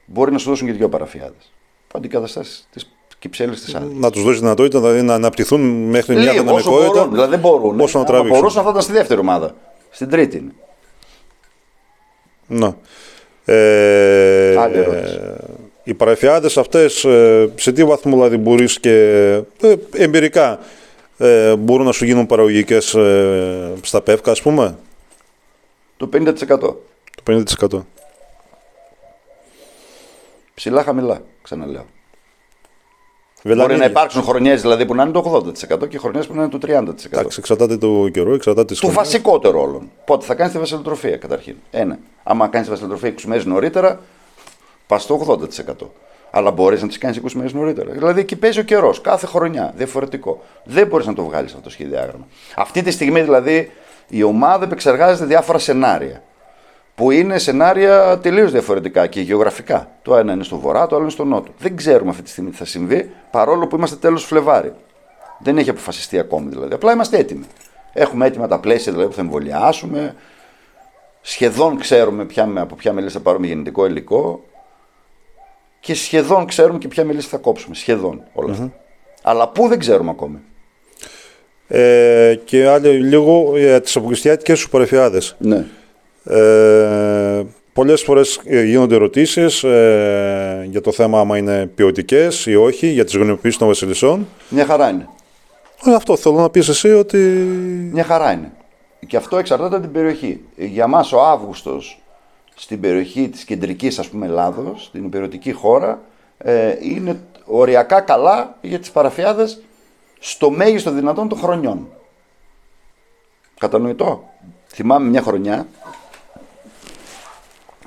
μπορεί 0.06 0.32
να 0.32 0.38
σου 0.38 0.50
δώσουν 0.50 0.68
και 0.68 0.74
δύο 0.74 0.90
παραφιάδες. 0.90 1.52
Που 1.88 1.98
αντικαταστάσει 1.98 2.64
τι 2.74 2.84
κυψέλε 3.20 3.52
της 3.54 3.76
άλλη. 3.76 3.94
Να 3.94 4.10
τους 4.12 4.24
δώσεις 4.24 4.40
δυνατότητα 4.40 4.80
δηλαδή, 4.80 5.02
να 5.02 5.14
αναπτυχθούν 5.14 5.62
μέχρι 5.90 6.16
μια 6.16 6.32
Λίγο, 6.32 6.54
όσο 6.54 6.70
δυναμικότητα. 6.70 6.94
μπορούν. 6.94 7.12
Δηλαδή 7.14 7.30
δεν 7.30 7.40
μπορούν. 7.40 7.80
όσο 7.80 7.98
να 7.98 8.04
Άμα 8.04 8.12
τραβήξουν. 8.14 8.40
μπορούσαν 8.40 8.64
θα 8.64 8.70
ήταν 8.70 8.82
στη 8.82 8.92
δεύτερη 8.92 9.20
ομάδα. 9.20 9.56
Στην 9.90 10.10
τρίτη 10.10 10.38
είναι. 10.38 10.52
Να. 12.48 12.76
Ε, 13.54 14.58
Άλλη 14.58 14.78
ερώτηση. 14.78 15.20
οι 15.84 15.94
παραφιάδες 15.94 16.58
αυτές 16.58 17.06
ε, 17.06 17.50
σε 17.56 17.72
τι 17.72 17.84
βαθμό 17.84 18.14
δηλαδή 18.16 18.38
μπορείς 18.38 18.80
και 18.80 18.92
ε, 19.62 19.74
εμπειρικά 19.96 20.60
ε, 21.18 21.56
μπορούν 21.56 21.86
να 21.86 21.92
σου 21.92 22.06
γίνουν 22.06 22.26
παραγωγικές 22.26 22.94
ε, 22.94 23.74
στα 23.82 24.02
πεύκα 24.02 24.32
ας 24.32 24.42
πούμε; 24.42 24.78
Το 25.98 26.10
50%. 26.14 26.34
το 26.60 26.78
50% 27.28 27.80
Ψηλά 30.54 30.84
χαμηλά, 30.84 31.22
ξαναλέω. 31.42 31.86
Βελανίδια. 33.44 33.68
Μπορεί 33.76 33.80
να 33.80 33.86
υπάρξουν 33.92 34.24
χρονιές 34.24 34.62
δηλαδή 34.62 34.86
που 34.86 34.96
να 34.96 35.04
είναι 35.04 35.12
το 35.12 35.44
80% 35.82 35.88
και 35.90 35.98
χρονιές 35.98 36.28
που 36.28 36.34
να 36.36 36.42
είναι 36.44 36.52
το 36.52 36.58
30%. 36.68 37.06
Εντάξει, 37.12 37.40
εξαρτάται 37.40 37.78
το 37.78 38.10
καιρό, 38.12 38.34
εξαρτάται 38.34 38.68
τις 38.68 38.80
Το 38.80 38.88
χρονιές. 38.88 39.06
βασικότερο 39.12 39.62
όλων. 39.62 39.92
Πότε 40.06 40.26
θα 40.26 40.36
κάνεις 40.36 40.54
τη 40.54 40.60
βασιλοτροφία 40.60 41.18
καταρχήν. 41.18 41.56
Ένα. 41.72 42.00
Άμα 42.24 42.48
κάνεις 42.48 42.68
τη 42.68 42.74
βασιλοτροφία 42.74 43.14
20 43.18 43.22
μέρε 43.26 43.44
νωρίτερα, 43.46 44.00
πας 44.88 45.04
στο 45.04 45.16
80%. 45.16 45.92
Αλλά 46.38 46.52
μπορείς 46.52 46.82
να 46.82 46.88
τις 46.88 46.98
κάνεις 46.98 47.22
20 47.24 47.32
μέρες 47.34 47.54
νωρίτερα. 47.54 47.92
Δηλαδή 47.92 48.20
εκεί 48.20 48.36
παίζει 48.36 48.60
ο 48.60 48.64
καιρός. 48.64 49.02
Κάθε 49.02 49.26
χρονιά. 49.26 49.74
Διαφορετικό. 49.76 50.44
Δεν 50.64 50.88
μπορείς 50.88 51.06
να 51.06 51.14
το 51.14 51.24
βγάλεις 51.24 51.52
αυτό 51.52 51.64
το 51.64 51.70
σχεδιάγραμμα. 51.70 52.28
Αυτή 52.56 52.82
τη 52.82 52.92
στιγμή 52.92 53.22
δηλαδή 53.22 53.72
η 54.08 54.24
ομάδα 54.24 54.66
επεξεργάζεται 54.66 55.26
διάφορα 55.26 55.58
σενάρια. 55.58 56.22
Που 56.96 57.12
είναι 57.12 57.38
σενάρια 57.38 58.20
τελείως 58.20 58.52
διαφορετικά 58.52 59.08
και 59.08 59.22
γεωγραφικά. 59.22 59.90
Το 60.02 60.16
ένα 60.16 60.34
είναι 60.34 60.44
στο 60.44 60.58
βορρά, 60.58 60.88
το 60.88 60.96
άλλο 60.96 61.04
είναι 61.04 61.12
στο 61.12 61.24
νότο. 61.24 61.52
Δεν 61.58 61.76
ξέρουμε 61.76 62.10
αυτή 62.10 62.22
τη 62.22 62.30
στιγμή 62.30 62.50
τι 62.50 62.58
θα 62.58 62.66
συμβεί, 62.66 63.12
παρόλο 63.32 63.68
που 63.68 63.76
είμαστε 63.76 63.96
τέλος 63.96 64.24
Φλεβάρι. 64.24 64.74
Δεν 65.40 65.58
έχει 65.58 65.70
αποφασιστεί 65.70 66.20
ακόμη 66.20 66.50
δηλαδή. 66.50 66.74
Απλά 66.74 66.94
είμαστε 66.94 67.18
έτοιμοι. 67.18 67.46
Έχουμε 67.94 68.26
έτοιμα 68.26 68.48
τα 68.48 68.60
πλαίσια 68.60 68.92
δηλαδή, 68.92 69.10
που 69.10 69.16
θα 69.16 69.22
εμβολιάσουμε. 69.22 70.16
Σχεδόν 71.22 71.78
ξέρουμε 71.78 72.26
ποια, 72.26 72.52
από 72.56 72.76
ποια 72.76 72.94
μελίσσα 72.94 73.18
θα 73.18 73.24
πάρουμε 73.24 73.48
γεννητικό 73.48 73.86
υλικό. 73.86 74.44
Και 75.88 75.96
σχεδόν 75.96 76.46
ξέρουμε 76.46 76.78
και 76.78 76.88
ποια 76.88 77.06
μελίσσα 77.06 77.28
θα 77.30 77.38
κόψουμε. 77.38 77.76
Σχεδόν 77.76 78.24
όλα 78.34 78.52
αυτά. 78.52 78.74
Αλλά 79.24 79.48
πού 79.48 79.68
δεν 79.68 79.80
ξέρουμε 79.80 80.10
ακόμη. 80.10 80.38
Ε, 81.68 82.36
και 82.46 82.68
άλλο 82.68 82.92
λίγο 82.92 83.54
για 83.58 83.82
τις 83.82 83.96
αποκλειστιάτικες 83.96 84.60
σου 84.60 84.70
παραφιάδες. 84.70 85.36
Ναι. 85.38 85.66
Ε, 86.24 87.46
πολλές 87.74 88.02
φορές 88.02 88.40
ε, 88.46 88.64
γίνονται 88.64 88.96
ερωτήσεις 88.96 89.64
ε, 89.64 90.68
για 90.70 90.82
το 90.82 90.92
θέμα 90.92 91.20
άμα 91.20 91.38
είναι 91.38 91.66
ποιοτικές 91.76 92.46
ή 92.46 92.56
όχι, 92.56 92.88
για 92.88 93.06
τις 93.06 93.16
γονιοποιήσεις 93.16 93.58
των 93.58 93.68
βασιλισσών. 93.68 94.28
Μια 94.50 94.66
χαρά 94.66 94.90
είναι. 94.90 95.08
Ε, 95.86 95.94
αυτό 95.94 96.18
θέλω 96.18 96.36
να 96.36 96.50
πεις 96.50 96.68
εσύ 96.68 96.94
ότι... 96.94 97.18
Μια 97.92 98.04
χαρά 98.04 98.32
είναι. 98.32 98.52
Και 99.08 99.18
αυτό 99.18 99.38
εξαρτάται 99.38 99.76
από 99.76 99.84
την 99.84 99.94
περιοχή. 99.94 100.42
Για 100.56 100.88
μας 100.88 101.12
ο 101.12 101.22
Αύγουστος 101.22 102.02
στην 102.60 102.80
περιοχή 102.80 103.30
της 103.30 103.44
κεντρικής 103.44 104.00
ας 104.00 104.10
πούμε 104.10 104.26
Ελλάδος, 104.26 104.84
στην 104.84 105.06
υπηρετική 105.06 105.52
χώρα, 105.52 106.02
ε, 106.38 106.76
είναι 106.80 107.20
οριακά 107.46 108.02
καλά 108.02 108.58
για 108.62 108.80
τις 108.80 108.92
παραφιάδες 108.92 109.62
στο 110.20 110.50
μέγιστο 110.50 110.92
δυνατόν 110.92 111.28
των 111.28 111.38
χρονιών. 111.38 111.88
Κατανοητό. 113.60 114.30
Θυμάμαι 114.68 115.10
μια 115.10 115.22
χρονιά 115.22 115.68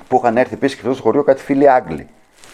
που 0.07 0.17
είχαν 0.17 0.37
έρθει 0.37 0.53
επίσης 0.53 0.79
και 0.79 0.93
στο 0.93 1.01
χωριό 1.01 1.23
κάτι 1.23 1.41
φίλοι 1.41 1.69
Άγγλοι. 1.69 2.07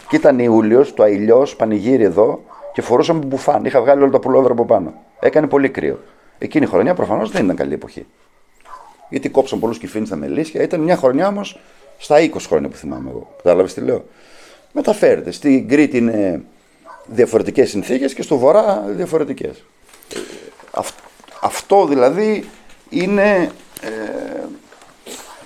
Και 0.08 0.16
ήταν 0.16 0.38
Ιούλιος, 0.38 0.94
το 0.94 1.02
αηλιό, 1.02 1.46
πανηγύρι 1.56 2.04
εδώ 2.04 2.40
και 2.72 2.82
φορούσαμε 2.82 3.24
μπουφάν. 3.24 3.64
Είχα 3.64 3.80
βγάλει 3.80 4.02
όλα 4.02 4.10
τα 4.10 4.18
πουλόβερα 4.18 4.52
από 4.52 4.64
πάνω. 4.64 4.94
Έκανε 5.20 5.46
πολύ 5.46 5.68
κρύο. 5.68 5.98
Εκείνη 6.38 6.64
η 6.64 6.68
χρονιά 6.68 6.94
προφανώς 6.94 7.30
δεν 7.30 7.44
ήταν 7.44 7.56
καλή 7.56 7.74
εποχή. 7.74 8.06
Γιατί 9.08 9.28
κόψαν 9.28 9.58
πολλούς 9.58 9.78
κυφίνε 9.78 10.06
στα 10.06 10.16
μελίσια. 10.16 10.62
Ήταν 10.62 10.80
μια 10.80 10.96
χρονιά 10.96 11.28
όμως 11.28 11.58
στα 11.98 12.16
20 12.20 12.30
χρόνια 12.46 12.68
που 12.68 12.76
θυμάμαι 12.76 13.10
εγώ. 13.10 13.34
Κατάλαβες 13.36 13.74
τι 13.74 13.80
λέω; 13.80 14.04
Μεταφέρεται. 14.72 15.30
Στην 15.30 15.68
Κρήτη 15.68 15.96
είναι 15.96 16.42
διαφορετικές 17.06 17.70
συνθήκες 17.70 18.14
και 18.14 18.22
στο 18.22 18.36
Βορρά 18.36 18.84
διαφορετικές. 18.88 19.64
Αυτό 21.40 21.86
δηλαδή 21.86 22.48
είναι 22.88 23.50
ε, 23.80 24.44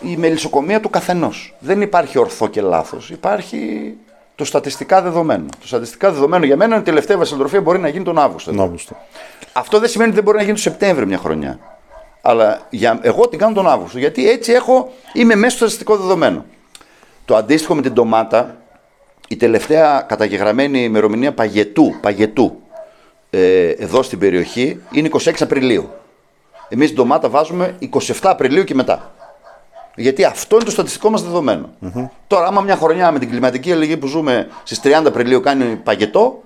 η 0.01 0.17
μελισσοκομεία 0.17 0.81
του 0.81 0.91
καθενός. 0.91 1.55
Δεν 1.59 1.81
υπάρχει 1.81 2.19
ορθό 2.19 2.49
και 2.49 2.61
λάθος. 2.61 3.11
Υπάρχει 3.11 3.95
το 4.35 4.45
στατιστικά 4.45 5.03
δεδομένο. 5.03 5.47
Το 5.61 5.67
στατιστικά 5.67 6.13
δεδομένο 6.13 6.45
για 6.45 6.57
μένα 6.57 6.73
είναι 6.73 6.83
η 6.83 6.87
τελευταία 6.87 7.17
βασιλοτροφία 7.17 7.61
μπορεί 7.61 7.79
να 7.79 7.89
γίνει 7.89 8.05
τον 8.05 8.19
Αύγουστο. 8.19 8.51
Τον 8.51 8.61
Αύγουστο. 8.61 8.97
Αυτό 9.53 9.79
δεν 9.79 9.89
σημαίνει 9.89 10.09
ότι 10.09 10.17
δεν 10.17 10.25
μπορεί 10.25 10.37
να 10.37 10.43
γίνει 10.43 10.55
τον 10.55 10.73
Σεπτέμβριο 10.73 11.07
μια 11.07 11.19
χρονιά. 11.19 11.59
Αλλά 12.23 12.67
για, 12.71 12.99
εγώ 13.03 13.29
την 13.29 13.39
κάνω 13.39 13.55
τον 13.55 13.69
Αύγουστο. 13.69 13.99
Γιατί 13.99 14.31
έτσι 14.31 14.53
έχω, 14.53 14.93
είμαι 15.13 15.35
μέσα 15.35 15.51
στο 15.51 15.59
στατιστικό 15.59 15.97
δεδομένο. 15.97 16.45
Το 17.25 17.37
αντίστοιχο 17.37 17.75
με 17.75 17.83
την 17.83 17.93
ντομάτα, 17.93 18.57
η 19.29 19.37
τελευταία 19.37 20.01
καταγεγραμμένη 20.01 20.83
ημερομηνία 20.83 21.33
παγετού, 21.33 21.95
παγετού 22.01 22.61
ε, 23.31 23.69
εδώ 23.69 24.03
στην 24.03 24.19
περιοχή 24.19 24.81
είναι 24.93 25.09
26 25.13 25.33
Απριλίου. 25.41 25.91
Εμείς 26.69 26.87
την 26.87 26.97
ντομάτα 26.97 27.29
βάζουμε 27.29 27.79
27 27.93 28.13
Απριλίου 28.23 28.65
και 28.65 28.75
μετά. 28.75 29.15
Γιατί 29.95 30.25
αυτό 30.25 30.57
είναι 30.57 30.65
το 30.65 30.71
στατιστικό 30.71 31.11
μας 31.11 31.23
δεδομενο 31.23 31.71
Τώρα, 32.27 32.47
άμα 32.47 32.61
μια 32.61 32.77
χρονιά 32.77 33.13
με 33.13 33.19
την 33.19 33.29
κλιματική 33.29 33.73
αλλαγή 33.73 33.97
που 33.97 34.07
ζούμε 34.07 34.49
στις 34.63 34.81
30 34.85 35.03
Απριλίου 35.07 35.41
κάνει 35.41 35.77
παγετό, 35.77 36.43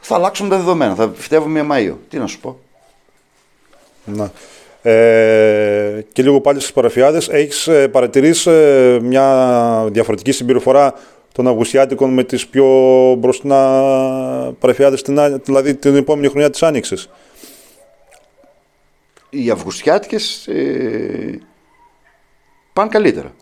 θα 0.00 0.14
αλλάξουμε 0.14 0.48
τα 0.48 0.56
δεδομένα. 0.56 0.94
Θα 0.94 1.10
φυτεύουμε 1.14 1.62
μια 1.62 1.76
Μαΐο. 1.76 1.96
Τι 2.08 2.18
να 2.18 2.26
σου 2.26 2.40
πω. 2.40 2.58
Να. 4.04 4.30
Ε, 4.82 6.04
και 6.12 6.22
λίγο 6.22 6.40
πάλι 6.40 6.60
στις 6.60 6.72
παραφιάδες, 6.72 7.28
έχεις 7.28 7.66
ε, 7.66 7.88
παρατηρήσει 7.88 8.50
ε, 8.50 8.98
μια 9.02 9.88
διαφορετική 9.90 10.32
συμπεριφορά 10.32 10.94
των 11.32 11.48
Αυγουστιάτικων 11.48 12.10
με 12.12 12.24
τις 12.24 12.46
πιο 12.46 12.66
μπροστινά 13.18 14.54
παραφιάδες, 14.58 15.02
δηλαδή 15.44 15.74
την 15.74 15.96
επόμενη 15.96 16.28
χρονιά 16.28 16.50
της 16.50 16.62
Άνοιξης; 16.62 17.08
Οι 19.30 19.50
Αυγουστιάτικες 19.50 20.46
ε, 20.46 21.40
πάνε 22.72 22.88
καλύτερα. 22.88 23.34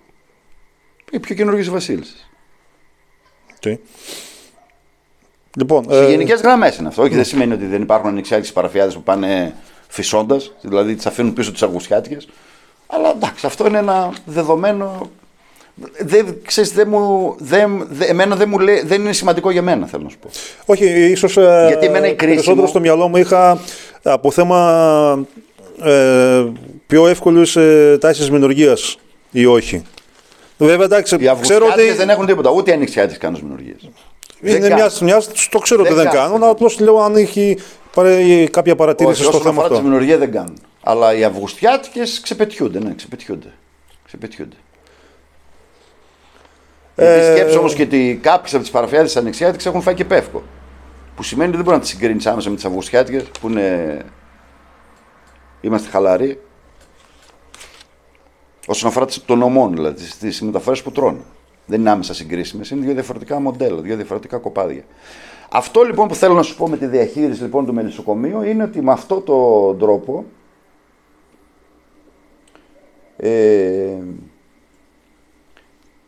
Οι 1.11 1.19
πιο 1.19 1.35
καινούργιες 1.35 1.69
βασίλισσες. 1.69 2.31
Okay. 3.61 3.79
Λοιπόν, 5.57 5.85
Σε 5.91 6.05
ε... 6.05 6.09
γενικές 6.09 6.41
γραμμές 6.41 6.77
είναι 6.77 6.89
αυτό. 6.89 7.03
Όχι, 7.03 7.15
δεν 7.15 7.25
σημαίνει 7.25 7.53
ότι 7.53 7.67
δεν 7.67 7.83
υπάρχουν 7.83 8.09
ανοιξιάτικες 8.09 8.53
παραφιάδες 8.53 8.95
που 8.95 9.03
πάνε 9.03 9.55
φυσώντας, 9.89 10.53
δηλαδή 10.61 10.95
τις 10.95 11.07
αφήνουν 11.07 11.33
πίσω 11.33 11.53
τις 11.53 11.63
Αυγουστιάτικε. 11.63 12.17
Αλλά 12.87 13.11
εντάξει, 13.11 13.47
αυτό 13.47 13.67
είναι 13.67 13.79
ένα 13.79 14.13
δεδομένο. 14.25 15.11
Δεν, 15.99 16.37
ξέρεις, 16.45 16.73
δεν 16.73 16.89
μου, 16.91 17.35
δεν, 17.39 17.87
δεν, 17.91 18.09
εμένα 18.11 18.37
δεν, 18.37 18.49
μου 18.49 18.59
λέει, 18.59 18.83
δεν 18.85 19.01
είναι 19.01 19.13
σημαντικό 19.13 19.51
για 19.51 19.63
μένα, 19.63 19.87
θέλω 19.87 20.03
να 20.03 20.09
σου 20.09 20.19
πω. 20.19 20.31
Όχι, 20.67 20.85
ίσως 21.11 21.37
ε, 21.37 21.65
Γιατί 21.69 21.87
εμένα 21.87 22.07
η 22.07 22.15
κρίση 22.15 22.35
περισσότερο 22.35 22.63
μου... 22.63 22.69
στο 22.69 22.81
μυαλό 22.81 23.09
μου 23.09 23.17
είχα 23.17 23.61
από 24.03 24.31
θέμα 24.31 25.27
ε, 25.83 26.45
πιο 26.87 27.07
εύκολης 27.07 27.57
ε, 27.57 27.99
τάσης 28.01 28.31
μηνουργίας 28.31 28.99
ή 29.31 29.47
όχι. 29.47 29.83
Βέβαια, 30.57 30.85
εντάξει, 30.85 31.15
οι 31.15 31.31
ξέρω 31.41 31.67
ότι... 31.67 31.93
δεν 31.93 32.11
έχουν 32.11 32.27
τίποτα, 32.27 32.51
ούτε 32.51 32.71
οι 32.71 32.75
ανοιξιάτες 32.75 33.19
κάνουν 33.19 33.41
μηνουργίες. 33.43 33.89
Είναι 34.41 34.75
μια, 34.75 34.91
μια, 35.01 35.23
το 35.51 35.59
ξέρω 35.59 35.83
ότι 35.83 35.95
δεν 35.95 36.11
κάνουν, 36.11 36.43
αλλά 36.43 36.51
απλώς 36.51 36.81
λέω 36.81 36.99
αν 36.99 37.17
έχει 37.17 37.59
κάποια 38.51 38.77
παρατήρηση 38.77 39.21
Όχι, 39.21 39.31
στο 39.31 39.41
θέμα 39.41 39.63
αυτό. 39.63 39.75
Όσον 39.75 39.87
αφορά 39.87 40.07
τη 40.07 40.15
δεν 40.15 40.33
κάνουν. 40.33 40.59
Αλλά 40.83 41.15
οι 41.15 41.25
Αυγουστιάτικες 41.25 42.21
ξεπετιούνται, 42.21 42.79
ναι, 42.79 42.95
ξεπετιούνται. 42.95 43.53
ξεπετιούνται. 44.05 44.57
Ε... 46.95 47.19
Γιατί 47.19 47.39
σκέψει 47.39 47.57
όμως 47.57 47.75
και 47.75 47.83
ότι 47.83 48.19
κάποιες 48.23 48.53
από 48.55 48.63
τις 48.63 48.73
παραφιάδε 48.73 49.19
ανοιξιάτικε 49.19 49.69
έχουν 49.69 49.83
φάει 49.83 49.95
και 49.95 50.05
πεύκο. 50.05 50.43
Που 51.17 51.23
σημαίνει 51.23 51.49
ότι 51.49 51.57
δεν 51.57 51.65
μπορεί 51.65 51.77
να 51.77 51.83
τις 51.83 51.93
συγκρίνεις 51.93 52.27
άμεσα 52.27 52.49
με 52.51 52.55
τις 52.55 52.65
Αυγουστιάτικες 52.65 53.25
που 53.41 53.49
είναι. 53.49 53.99
Είμαστε 55.61 55.89
χαλαροί. 55.89 56.41
Όσον 58.67 58.89
αφορά 58.89 59.07
τον 59.27 59.39
νομών, 59.39 59.75
δηλαδή 59.75 60.05
τις 60.21 60.43
μεταφορές 60.43 60.83
που 60.83 60.91
τρώνε. 60.91 61.21
Δεν 61.67 61.81
είναι 61.81 61.91
άμεσα 61.91 62.15
συγκρίσιμες, 62.15 62.71
είναι 62.71 62.85
δύο 62.85 62.95
διαφορετικά 62.95 63.41
μοντέλα, 63.41 63.81
δύο 63.81 63.97
διαφορετικά 63.97 64.39
κοπάδια. 64.39 64.85
Αυτό 65.49 65.83
λοιπόν 65.83 66.09
που 66.09 66.15
θέλω 66.15 66.35
να 66.35 66.43
σου 66.43 66.57
πω 66.57 66.69
με 66.69 66.77
τη 66.77 66.87
διαχείριση 66.87 67.43
λοιπόν 67.43 67.67
του 67.67 67.75
μελισσοκομείου 67.75 68.43
είναι 68.43 68.63
ότι 68.63 68.83
με 68.83 68.93
αυτόν 68.93 69.25
τον 69.25 69.79
τρόπο 69.79 70.25
ε, 73.17 73.97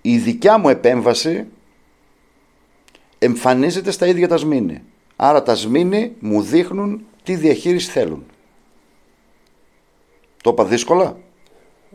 η 0.01 0.17
δικιά 0.19 0.59
μου 0.59 0.69
επέμβαση 0.69 1.47
εμφανίζεται 3.19 3.91
στα 3.91 4.07
ίδια 4.07 4.29
τα 4.29 4.37
σμήνη. 4.37 4.83
Άρα 5.17 5.43
τα 5.43 5.55
σμήνη 5.55 6.17
μου 6.19 6.43
δείχνουν 6.43 7.07
τι 7.23 7.35
διαχείριση 7.35 7.91
θέλουν. 7.91 8.25
Το 10.43 10.51
είπα 10.51 10.65
δύσκολα; 10.65 11.17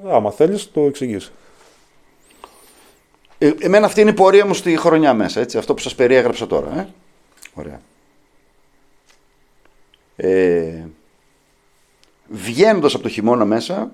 Άμα 0.03 0.31
θέλεις 0.31 0.71
το 0.71 0.81
εξηγήσω. 0.81 1.31
Ε, 3.37 3.51
εμένα 3.59 3.85
αυτή 3.85 4.01
είναι 4.01 4.09
η 4.09 4.13
πορεία 4.13 4.45
μου 4.45 4.53
στη 4.53 4.77
χρονιά 4.77 5.13
μέσα, 5.13 5.39
έτσι, 5.41 5.57
αυτό 5.57 5.73
που 5.73 5.81
σας 5.81 5.95
περιέγραψα 5.95 6.47
τώρα. 6.47 6.79
Ε. 6.79 6.87
Ωραία. 7.55 7.81
Ε, 10.15 10.83
βγαίνοντας 12.27 12.93
από 12.93 13.03
το 13.03 13.09
χειμώνα 13.09 13.45
μέσα, 13.45 13.91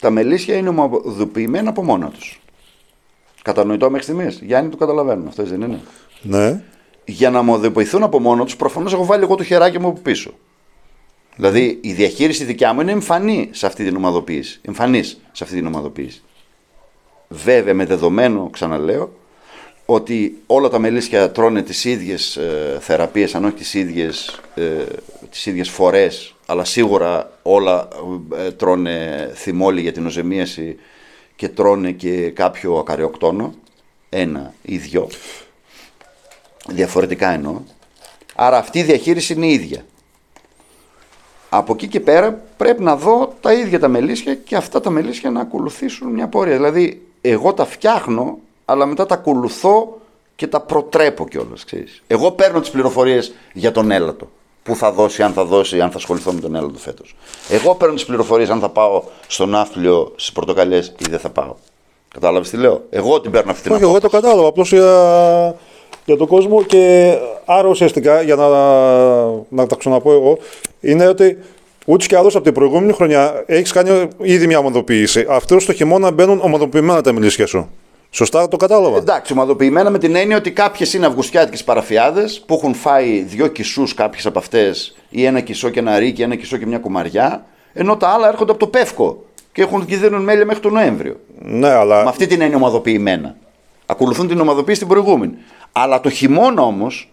τα 0.00 0.10
μελίσια 0.10 0.56
είναι 0.56 0.68
ομοδοποιημένα 0.68 1.70
από 1.70 1.84
μόνα 1.84 2.10
τους. 2.10 2.40
Κατανοητό 3.42 3.90
μέχρι 3.90 4.04
στιγμής; 4.04 4.40
Γιάννη, 4.40 4.70
το 4.70 4.76
καταλαβαίνουμε. 4.76 5.28
Αυτό 5.28 5.42
δεν 5.42 5.60
είναι; 5.60 5.80
Ναι. 6.22 6.62
Για 7.04 7.30
να 7.30 7.38
ομοδοποιηθούν 7.38 8.02
από 8.02 8.18
μόνο 8.18 8.44
τους, 8.44 8.56
προφανώς 8.56 8.92
έχω 8.92 9.04
βάλει 9.04 9.22
εγώ 9.22 9.34
το 9.34 9.44
χεράκι 9.44 9.78
μου 9.78 9.88
από 9.88 10.00
πίσω. 10.00 10.34
Δηλαδή 11.36 11.78
η 11.82 11.92
διαχείριση 11.92 12.44
δικιά 12.44 12.72
μου 12.72 12.80
είναι 12.80 12.92
εμφανή 12.92 13.48
σε 13.52 13.66
αυτή 13.66 13.84
την 13.84 13.96
ομαδοποίηση. 13.96 14.60
Εμφανής 14.62 15.20
σε 15.32 15.44
αυτή 15.44 15.56
την 15.56 15.66
ομαδοποίηση. 15.66 16.22
Βέβαια 17.28 17.74
με 17.74 17.84
δεδομένο, 17.84 18.48
ξαναλέω, 18.50 19.12
ότι 19.92 20.38
όλα 20.46 20.68
τα 20.68 20.78
μελίσια 20.78 21.30
τρώνε 21.30 21.62
τις 21.62 21.84
ίδιες 21.84 22.36
ε, 22.36 22.78
θεραπείες, 22.80 23.34
αν 23.34 23.44
όχι 23.44 23.54
τις 23.54 23.74
ίδιες, 23.74 24.40
ε, 24.54 24.84
τις 25.30 25.46
ίδιες 25.46 25.68
φορές, 25.68 26.34
αλλά 26.46 26.64
σίγουρα 26.64 27.32
όλα 27.42 27.88
ε, 28.36 28.50
τρώνε 28.50 29.30
θυμόλι 29.34 29.80
για 29.80 29.92
την 29.92 30.06
οζεμίαση 30.06 30.76
και 31.36 31.48
τρώνε 31.48 31.90
και 31.92 32.30
κάποιο 32.30 32.74
ακαριοκτόνο, 32.74 33.54
ένα 34.08 34.54
ή 34.62 34.76
δυο, 34.76 35.08
διαφορετικά 36.68 37.30
εννοώ. 37.30 37.60
Άρα 38.34 38.58
αυτή 38.58 38.78
η 38.78 38.82
διαχείριση 38.82 39.32
είναι 39.32 39.46
η 39.46 39.52
ίδια. 39.52 39.84
Από 41.48 41.72
εκεί 41.72 41.88
και 41.88 42.00
πέρα 42.00 42.42
πρέπει 42.56 42.82
να 42.82 42.96
δω 42.96 43.34
τα 43.40 43.52
ίδια 43.52 43.78
τα 43.78 43.88
μελίσια 43.88 44.34
και 44.34 44.56
αυτά 44.56 44.80
τα 44.80 44.90
μελίσια 44.90 45.30
να 45.30 45.40
ακολουθήσουν 45.40 46.08
μια 46.08 46.28
πορεία. 46.28 46.56
Δηλαδή 46.56 47.02
εγώ 47.20 47.54
τα 47.54 47.64
φτιάχνω, 47.64 48.38
αλλά 48.70 48.86
μετά 48.86 49.06
τα 49.06 49.14
ακολουθώ 49.14 49.98
και 50.36 50.46
τα 50.46 50.60
προτρέπω 50.60 51.28
κιόλας. 51.28 51.64
Εγώ 52.06 52.30
παίρνω 52.30 52.60
τις 52.60 52.70
πληροφορίες 52.70 53.32
για 53.52 53.72
τον 53.72 53.90
έλατο. 53.90 54.30
Πού 54.62 54.76
θα 54.76 54.92
δώσει, 54.92 55.22
αν 55.22 55.32
θα 55.32 55.44
δώσει, 55.44 55.80
αν 55.80 55.90
θα 55.90 55.96
ασχοληθώ 55.96 56.32
με 56.32 56.40
τον 56.40 56.54
έλατο 56.54 56.78
φέτος. 56.78 57.16
Εγώ 57.48 57.74
παίρνω 57.74 57.94
τις 57.94 58.04
πληροφορίες 58.04 58.50
αν 58.50 58.60
θα 58.60 58.68
πάω 58.68 59.02
στον 59.26 59.48
ναύπλιο 59.48 60.12
στις 60.16 60.32
πορτοκαλιές 60.32 60.94
ή 60.98 61.04
δεν 61.10 61.18
θα 61.18 61.30
πάω. 61.30 61.54
Κατάλαβες 62.14 62.50
τι 62.50 62.56
λέω; 62.56 62.82
Εγώ 62.90 63.20
την 63.20 63.30
παίρνω 63.30 63.50
αυτή 63.50 63.62
την 63.62 63.72
Όχι, 63.72 63.82
εγώ 63.82 64.00
το 64.00 64.08
κατάλαβα. 64.08 64.48
Απλώς 64.48 64.72
για, 64.72 65.56
για 66.04 66.16
τον 66.16 66.26
κόσμο 66.26 66.62
και 66.62 67.14
άρα 67.44 67.68
ουσιαστικά 67.68 68.22
για 68.22 68.36
να, 68.36 68.48
να 69.48 69.66
τα 69.66 69.76
ξαναπώ 69.76 70.12
εγώ 70.12 70.38
είναι 70.80 71.06
ότι 71.06 71.38
Ούτως 71.86 72.06
και 72.06 72.16
άλλως 72.16 72.34
από 72.34 72.44
την 72.44 72.52
προηγούμενη 72.52 72.92
χρονιά 72.92 73.44
έχεις 73.46 73.72
κάνει 73.72 74.08
ήδη 74.18 74.46
μια 74.46 74.58
ομοδοποίηση. 74.58 75.26
Αυτός 75.28 75.62
στο 75.62 75.72
χειμώνα 75.72 76.10
μπαίνουν 76.10 76.40
ομοδοποιημένα 76.42 77.00
τα 77.00 77.12
μιλήσια 77.12 77.46
σου. 77.46 77.70
Σωστά 78.10 78.48
το 78.48 78.56
κατάλαβα. 78.56 78.96
Εντάξει, 78.96 79.32
ομαδοποιημένα 79.32 79.90
με 79.90 79.98
την 79.98 80.14
έννοια 80.14 80.36
ότι 80.36 80.50
κάποιες 80.50 80.94
είναι 80.94 81.06
αυγουστιάτικες 81.06 81.64
παραφιάδες 81.64 82.42
που 82.46 82.54
έχουν 82.54 82.74
φάει 82.74 83.20
δύο 83.20 83.46
κισούς 83.46 83.94
κάποιες 83.94 84.26
από 84.26 84.38
αυτές 84.38 84.96
ή 85.08 85.24
ένα 85.24 85.40
κισό 85.40 85.68
και 85.68 85.78
ένα 85.78 85.98
ρίκι, 85.98 86.22
ένα 86.22 86.34
κισό 86.34 86.56
και 86.56 86.66
μια 86.66 86.78
κουμαριά, 86.78 87.44
ενώ 87.72 87.96
τα 87.96 88.08
άλλα 88.08 88.28
έρχονται 88.28 88.50
από 88.50 88.60
το 88.60 88.66
πεύκο 88.66 89.24
και 89.52 89.62
έχουν 89.62 89.84
και 89.84 89.96
δίνουν 89.96 90.22
μέλια 90.22 90.46
μέχρι 90.46 90.62
τον 90.62 90.72
Νοέμβριο. 90.72 91.20
Ναι, 91.38 91.68
αλλά. 91.68 92.02
Με 92.02 92.08
αυτή 92.08 92.26
την 92.26 92.40
έννοια 92.40 92.56
ομαδοποιημένα. 92.56 93.36
Ακολουθούν 93.86 94.28
την 94.28 94.40
ομαδοποίηση 94.40 94.78
την 94.78 94.88
προηγούμενη. 94.88 95.34
Αλλά 95.72 96.00
το 96.00 96.10
χειμώνα 96.10 96.62
όμως 96.62 97.12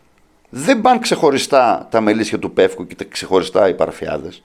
δεν 0.50 0.82
πάνε 0.82 1.00
ξεχωριστά 1.00 1.88
τα 1.92 2.02
μελίσια 2.02 2.40
του 2.40 2.52
πεύκου 2.52 2.88
και 2.88 3.06
ξεχωριστά 3.10 3.70
οι 3.70 3.74
παραφιάδες. 3.74 4.42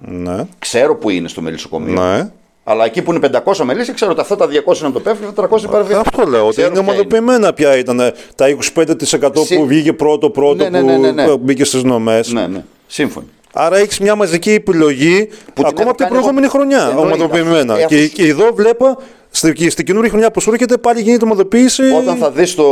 Ναι. 0.00 0.46
Ξέρω 0.58 0.96
που 0.96 1.10
είναι 1.10 1.28
στο 1.28 1.40
μελισσοκομείο. 1.40 2.02
Ναι. 2.02 2.30
Αλλά 2.66 2.84
εκεί 2.84 3.02
που 3.02 3.12
είναι 3.12 3.30
500 3.44 3.56
μελίσια, 3.64 3.94
ξέρω 3.94 4.10
ότι 4.10 4.20
αυτά 4.20 4.36
τα 4.36 4.46
200 4.46 4.50
είναι 4.50 4.64
από 4.86 4.92
το 4.92 5.00
πέφτει 5.00 5.24
και 5.26 5.32
τα 5.32 5.48
300 5.50 5.60
είναι 5.62 5.94
Αυτό 5.96 6.24
λέω, 6.26 6.46
ότι 6.46 6.50
Ξέρω 6.56 6.66
είναι 6.68 6.80
ποια 6.80 6.88
ομαδοποιημένα 6.92 7.52
πια 7.52 7.76
ήταν 7.76 8.00
τα 8.34 8.46
25% 8.48 9.30
Συ- 9.44 9.56
που 9.58 9.66
βγήκε 9.66 9.92
πρώτο-πρώτο 9.92 10.54
Ναι, 10.54 10.68
ναι, 10.68 10.80
ναι, 10.82 10.96
ναι, 10.96 11.10
ναι. 11.10 11.26
που 11.28 11.38
μπήκε 11.38 11.64
στις 11.64 11.82
νομές. 11.82 12.32
Ναι, 12.32 12.46
ναι. 12.46 12.64
Σύμφωνοι. 12.86 13.26
Άρα 13.52 13.76
έχεις 13.76 13.98
μια 14.00 14.14
μαζική 14.14 14.50
επιλογή 14.50 15.26
την 15.26 15.64
ακόμα 15.66 15.80
έχω 15.80 15.90
από 15.90 15.96
την 15.96 16.06
κάνει 16.06 16.10
προηγούμενη 16.10 16.46
εγώ. 16.46 16.54
χρονιά. 16.54 16.88
Εννοείται. 16.88 17.00
Ομαδοποιημένα. 17.14 17.74
Ε, 17.78 17.84
Και, 17.86 17.94
αφού- 17.96 18.12
και 18.12 18.26
εδώ 18.26 18.52
βλέπω 18.54 18.96
στην 19.30 19.70
στη 19.70 19.82
καινούργια 19.84 20.10
χρονιά 20.10 20.30
που 20.30 20.40
σου 20.40 20.50
έρχεται 20.52 20.76
πάλι 20.76 21.00
γίνεται 21.00 21.24
ομαδοποίηση. 21.24 21.82
Όταν 22.02 22.16
θα 22.16 22.30
δεις 22.30 22.54
το. 22.54 22.64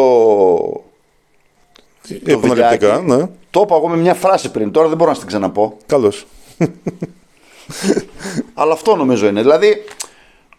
το 2.08 2.14
επαναληπτικά. 2.26 2.68
βιντεάκι, 2.74 3.04
Ναι. 3.06 3.28
Το 3.50 3.60
είπα 3.64 3.74
εγώ 3.76 3.88
με 3.88 3.96
μια 3.96 4.14
φράση 4.14 4.50
πριν. 4.50 4.70
Τώρα 4.70 4.88
δεν 4.88 4.96
μπορώ 4.96 5.10
να 5.10 5.16
στην 5.16 5.28
ξαναπώ. 5.28 5.76
Καλώς. 5.86 6.26
Αλλά 8.54 8.72
αυτό 8.72 8.96
νομίζω 8.96 9.26
είναι. 9.26 9.40
Δηλαδή, 9.40 9.84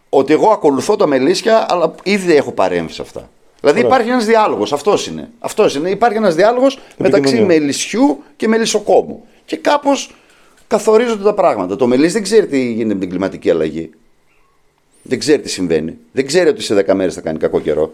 ότι 0.10 0.34
εγώ 0.34 0.49
ακολουθώ 0.49 0.95
τα 0.95 1.08
μελίσια, 1.08 1.66
αλλά 1.70 1.95
ήδη 2.04 2.36
έχω 2.36 2.51
παρέμβει 2.51 2.93
σε 2.93 3.01
αυτά. 3.01 3.30
Δηλαδή 3.60 3.80
υπάρχει 3.80 4.10
ένας 4.10 4.26
διάλογος. 4.26 4.74
Αυτός 4.74 5.08
είναι. 5.08 5.30
Αυτός 5.39 5.76
είναι. 5.76 5.89
Υπάρχει 5.89 6.18
ένας 6.18 6.36
διάλογος 6.36 6.80
μεταξύ 6.97 7.41
μελισιού 7.41 8.24
και 8.36 8.47
μελισσοκόμου. 8.47 9.26
Και 9.45 9.58
κάπως 9.58 10.16
καθορίζονται 10.68 11.24
τα 11.24 11.34
πράγματα. 11.34 11.76
Το 11.76 11.88
μελίσι 11.88 12.14
δεν 12.14 12.24
ξέρει 12.24 12.47
τι 12.47 12.72
γίνεται 12.72 12.93
με 12.93 12.99
την 12.99 13.10
κλιματική 13.10 13.49
αλλαγή. 13.49 13.89
Δεν 15.01 15.20
ξέρει 15.20 15.41
τι 15.41 15.49
συμβαίνει. 15.49 15.97
Δεν 16.12 16.26
ξέρει 16.26 16.49
ότι 16.49 16.62
σε 16.62 16.86
10 16.88 16.93
μέρες 16.93 17.14
θα 17.14 17.22
κάνει 17.22 17.38
κακό 17.38 17.60
καιρό. 17.60 17.93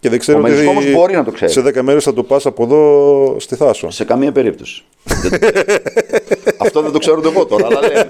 Και 0.00 0.08
δεν 0.08 0.18
ξέρω 0.18 0.38
Ο 0.38 0.40
Μελισσοκόμος 0.42 0.90
μπορεί 0.92 1.14
να 1.14 1.24
το 1.24 1.30
ξέρει. 1.30 1.52
Σε 1.52 1.60
10 1.60 1.80
μέρες 1.82 2.04
θα 2.04 2.14
το 2.14 2.22
πας 2.22 2.46
από 2.46 2.62
εδώ 2.64 3.36
στη 3.40 3.54
Θάσο. 3.56 3.90
Σε 3.90 4.04
καμία 4.04 4.32
περίπτωση. 4.32 4.82
Δεν- 5.04 5.40
Αυτό 6.64 6.82
δεν 6.82 6.92
το 6.92 6.98
ξέρω 6.98 7.16
ούτε 7.18 7.28
εγώ 7.28 7.46
τώρα, 7.46 7.66
αλλά 7.66 7.80
λέμε. 7.88 8.08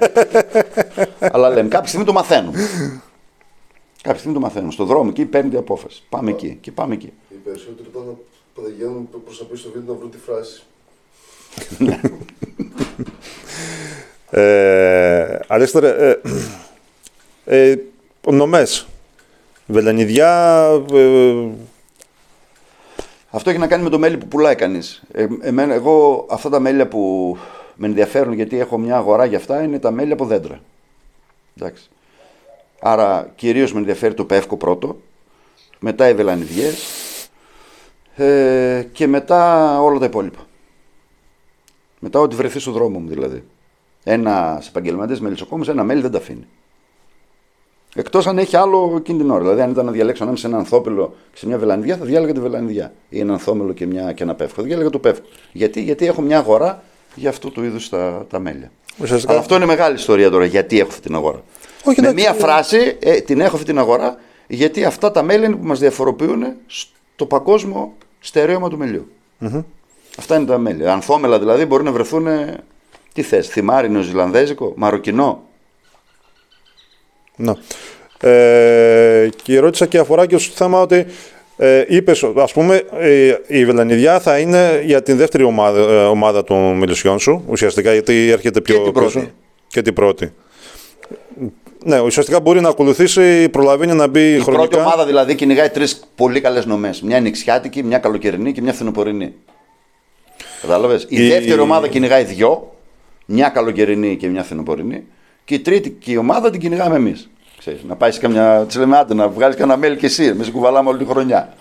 αλλά 1.18 1.48
λέμε. 1.48 1.68
Κάποια 1.68 1.88
στιγμή 1.88 2.06
το 2.06 2.12
μαθαίνουμε. 2.12 2.58
Κάποια 4.02 4.18
στιγμή 4.18 4.34
το 4.38 4.40
μαθαίνουμε. 4.42 4.72
Στο 4.72 4.84
δρόμο 4.84 5.08
εκεί 5.10 5.24
παίρνει 5.24 5.50
την 5.50 5.58
απόφαση. 5.58 6.02
Πάμε 6.08 6.30
εκεί 6.30 6.58
και 6.60 6.72
πάμε 6.72 6.94
εκεί. 6.94 7.12
Οι 7.30 7.34
περισσότεροι 7.44 7.88
όταν 7.94 8.16
πηγαίνουν 8.54 9.08
προ 9.10 9.20
τα 9.38 9.44
πίσω 9.44 9.62
στο 9.62 9.70
βίντεο 9.74 9.92
να 9.94 9.98
βρουν 9.98 10.10
τη 10.10 10.18
φράση. 10.26 10.62
Ε, 14.30 15.38
Αλέστορε, 15.46 16.18
ε, 17.44 17.70
ε, 17.70 17.76
νομές, 18.30 18.86
βελανιδιά, 19.66 20.64
ε, 20.92 21.34
Αυτό 23.30 23.50
έχει 23.50 23.58
να 23.58 23.66
κάνει 23.66 23.82
με 23.82 23.90
το 23.90 23.98
μέλι 23.98 24.18
που 24.18 24.28
πουλάει 24.28 24.54
κανείς. 24.54 25.02
Ε, 25.12 25.26
εμένα, 25.40 25.74
εγώ 25.74 26.26
αυτά 26.30 26.48
τα 26.48 26.60
μέλια 26.60 26.88
που 26.88 27.36
με 27.74 27.86
ενδιαφέρουν 27.86 28.32
γιατί 28.32 28.58
έχω 28.58 28.78
μια 28.78 28.96
αγορά 28.96 29.24
για 29.24 29.38
αυτά 29.38 29.62
είναι 29.62 29.78
τα 29.78 29.90
μέλια 29.90 30.12
από 30.12 30.24
δέντρα. 30.24 30.60
Εντάξει. 31.56 31.88
Άρα 32.80 33.32
κυρίως 33.36 33.72
με 33.72 33.78
ενδιαφέρει 33.78 34.14
το 34.14 34.24
πεύκο 34.24 34.56
πρώτο, 34.56 35.00
μετά 35.78 36.08
οι 36.08 36.14
βελανιδιές 36.14 36.84
ε, 38.16 38.86
και 38.92 39.06
μετά 39.06 39.80
όλα 39.80 39.98
τα 39.98 40.04
υπόλοιπα. 40.04 40.46
Μετά 41.98 42.20
ό,τι 42.20 42.36
βρεθεί 42.36 42.58
στο 42.58 42.72
δρόμο 42.72 42.98
μου 42.98 43.08
δηλαδή. 43.08 43.44
Ένα 44.04 44.62
επαγγελματία 44.68 45.16
μελισσοκόμο 45.20 45.64
ένα 45.68 45.84
μέλι 45.84 46.00
δεν 46.00 46.10
τα 46.10 46.18
αφήνει. 46.18 46.46
Εκτός 47.94 48.26
αν 48.26 48.38
έχει 48.38 48.56
άλλο 48.56 48.94
εκείνη 48.96 49.18
την 49.18 49.30
ώρα. 49.30 49.40
Δηλαδή, 49.40 49.60
αν 49.60 49.70
ήταν 49.70 49.84
να 49.84 49.90
διαλέξω 49.92 50.22
ανάμεσα 50.22 50.42
σε 50.46 50.52
ένα 50.52 50.58
ανθόπελο 50.62 51.14
και 51.32 51.38
σε 51.38 51.46
μια 51.46 51.58
βελανιδιά, 51.58 51.96
θα 51.96 52.04
διάλεγα 52.04 52.32
τη 52.32 52.40
βελανιδιά. 52.40 52.92
Ή 53.08 53.20
ένα 53.20 53.32
ανθόμελο 53.32 53.72
και, 53.72 53.86
μια, 53.86 54.12
και 54.12 54.22
ένα 54.22 54.34
πεύκο. 54.34 54.54
Θα 54.60 54.62
διάλεγα 54.62 54.90
το 54.90 54.98
πεύκο. 54.98 55.26
Γιατί, 55.52 55.80
γιατί 55.82 56.06
έχω 56.06 56.22
μια 56.22 56.38
αγορά 56.38 56.82
για 57.14 57.28
αυτού 57.30 57.50
του 57.52 57.64
είδους 57.64 57.88
τα, 57.88 58.26
τα 58.30 58.38
μέλια. 58.38 58.70
Ουσιαστικά- 59.00 59.32
Αλλά 59.32 59.40
αυτό 59.40 59.54
είναι 59.54 59.66
μεγάλη 59.66 59.94
ιστορία 59.94 60.30
τώρα. 60.30 60.44
Γιατί 60.44 60.78
έχω 60.80 60.88
αυτή 60.88 61.00
την 61.00 61.14
αγορά. 61.14 61.42
Όχι, 61.84 62.00
Με 62.00 62.08
εντάξει, 62.08 62.24
μία 62.24 62.32
φράση 62.46 62.96
ε, 63.00 63.20
την 63.20 63.40
έχω 63.40 63.54
αυτή 63.56 63.66
την 63.68 63.78
αγορά 63.78 64.16
γιατί 64.48 64.84
αυτά 64.84 65.10
τα 65.10 65.22
μέλη 65.22 65.44
είναι 65.44 65.56
που 65.56 65.66
μας 65.66 65.78
διαφοροποιούν 65.78 66.44
στο 66.66 67.26
παγκόσμιο 67.26 67.92
στερέωμα 68.20 68.68
του 68.68 68.76
μελιου 68.78 69.08
Αυτά 70.18 70.36
είναι 70.36 70.46
τα 70.46 70.58
μέλη. 70.58 70.88
Ανθόμελα 70.88 71.38
δηλαδή 71.38 71.64
μπορεί 71.64 71.82
να 71.84 71.92
βρεθούν. 71.92 72.26
ε, 72.26 72.56
Τι 73.12 73.22
θες, 73.22 73.48
θυμάρι, 73.48 73.90
νεοζηλανδέζικο, 73.90 74.72
μαροκινό. 74.76 75.42
Να. 77.38 77.56
Ε, 78.30 79.28
και 79.42 79.52
η 79.52 79.56
ερώτηση 79.56 79.86
και 79.86 79.98
αφορά 79.98 80.26
και 80.26 80.38
στο 80.38 80.52
θέμα 80.56 80.80
ότι 80.80 81.06
ε, 81.56 81.84
είπες, 81.88 82.22
ας 82.36 82.52
πούμε, 82.52 82.82
ε, 82.98 83.34
η 83.46 83.64
Βελανιδιά 83.64 84.20
θα 84.20 84.38
είναι 84.38 84.82
για 84.84 85.02
την 85.02 85.16
δεύτερη 85.16 85.42
ομάδα, 85.42 85.80
ε, 85.80 86.04
ομάδα 86.06 86.44
των 86.44 86.76
μελισσιών 86.76 87.18
σου, 87.18 87.44
ουσιαστικά, 87.48 87.92
γιατί 87.92 88.30
έρχεται 88.30 88.60
πιο 88.60 88.74
Και 88.76 88.82
την 88.82 88.92
πρώτη. 88.92 89.06
πίσω. 89.18 89.30
Και 89.66 89.82
την 89.82 89.94
πρώτη. 89.94 90.32
Ναι, 91.84 92.00
ουσιαστικά 92.00 92.40
μπορεί 92.40 92.60
να 92.60 92.68
ακολουθήσει, 92.68 93.48
προλαβαίνει 93.48 93.92
να 93.94 94.06
μπει 94.06 94.20
Η 94.34 94.38
χρονικά. 94.40 94.52
πρώτη 94.66 94.76
ομάδα 94.76 95.06
δηλαδή 95.06 95.34
κυνηγάει 95.34 95.68
τρεις 95.68 96.00
πολύ 96.14 96.40
καλές 96.40 96.66
νομές. 96.66 97.02
Μια 97.02 97.20
νηξιάτικη, 97.20 97.82
μια 97.82 97.98
καλοκαιρινή 97.98 98.52
και 98.52 98.62
μια 98.62 98.72
φθινοπορεινή. 98.72 99.34
Κατάλαβες; 100.60 101.02
Η, 101.08 101.24
Η- 101.24 101.28
δεύτερη 101.28 101.60
ομάδα 101.60 101.88
κυνηγάει 101.88 102.24
δυο. 102.24 102.72
Μια 103.26 103.48
καλοκαιρινή 103.48 104.16
και 104.16 104.28
μια 104.28 104.42
φθινοπορεινή. 104.42 105.04
Και 105.48 105.54
η 105.54 105.58
τρίτη 105.58 105.90
και 105.90 106.10
η 106.12 106.16
ομάδα 106.16 106.50
την 106.50 106.60
κυνηγάμε 106.60 106.96
εμείς. 106.96 107.28
Να 107.88 107.96
πάει 107.96 108.10
σε 108.12 108.20
καμιά. 108.20 108.66
Τη 108.68 108.78
λέμε 108.78 108.98
άντε 108.98 109.14
να 109.14 109.28
βγάλει 109.28 109.54
κανένα 109.54 109.78
μέλι 109.78 109.96
και 109.96 110.06
εσύ. 110.06 110.24
Εμείς 110.24 110.50
κουβαλάμε 110.50 110.88
όλη 110.88 110.98
τη 110.98 111.04
χρονιά. 111.04 111.52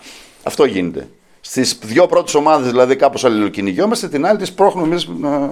Αυτό 0.43 0.65
γίνεται. 0.65 1.07
Στις 1.41 1.79
δύο 1.83 2.05
πρώτες 2.07 2.33
ομάδες 2.35 2.69
δηλαδή 2.71 2.95
κάπως 2.95 3.25
αλληλοκυνηγιόμαστε, 3.25 4.07
την 4.07 4.25
άλλη 4.25 4.37
τη 4.37 4.51
πρόχνουμε 4.51 4.87
εμείς 4.87 5.07
να. 5.19 5.49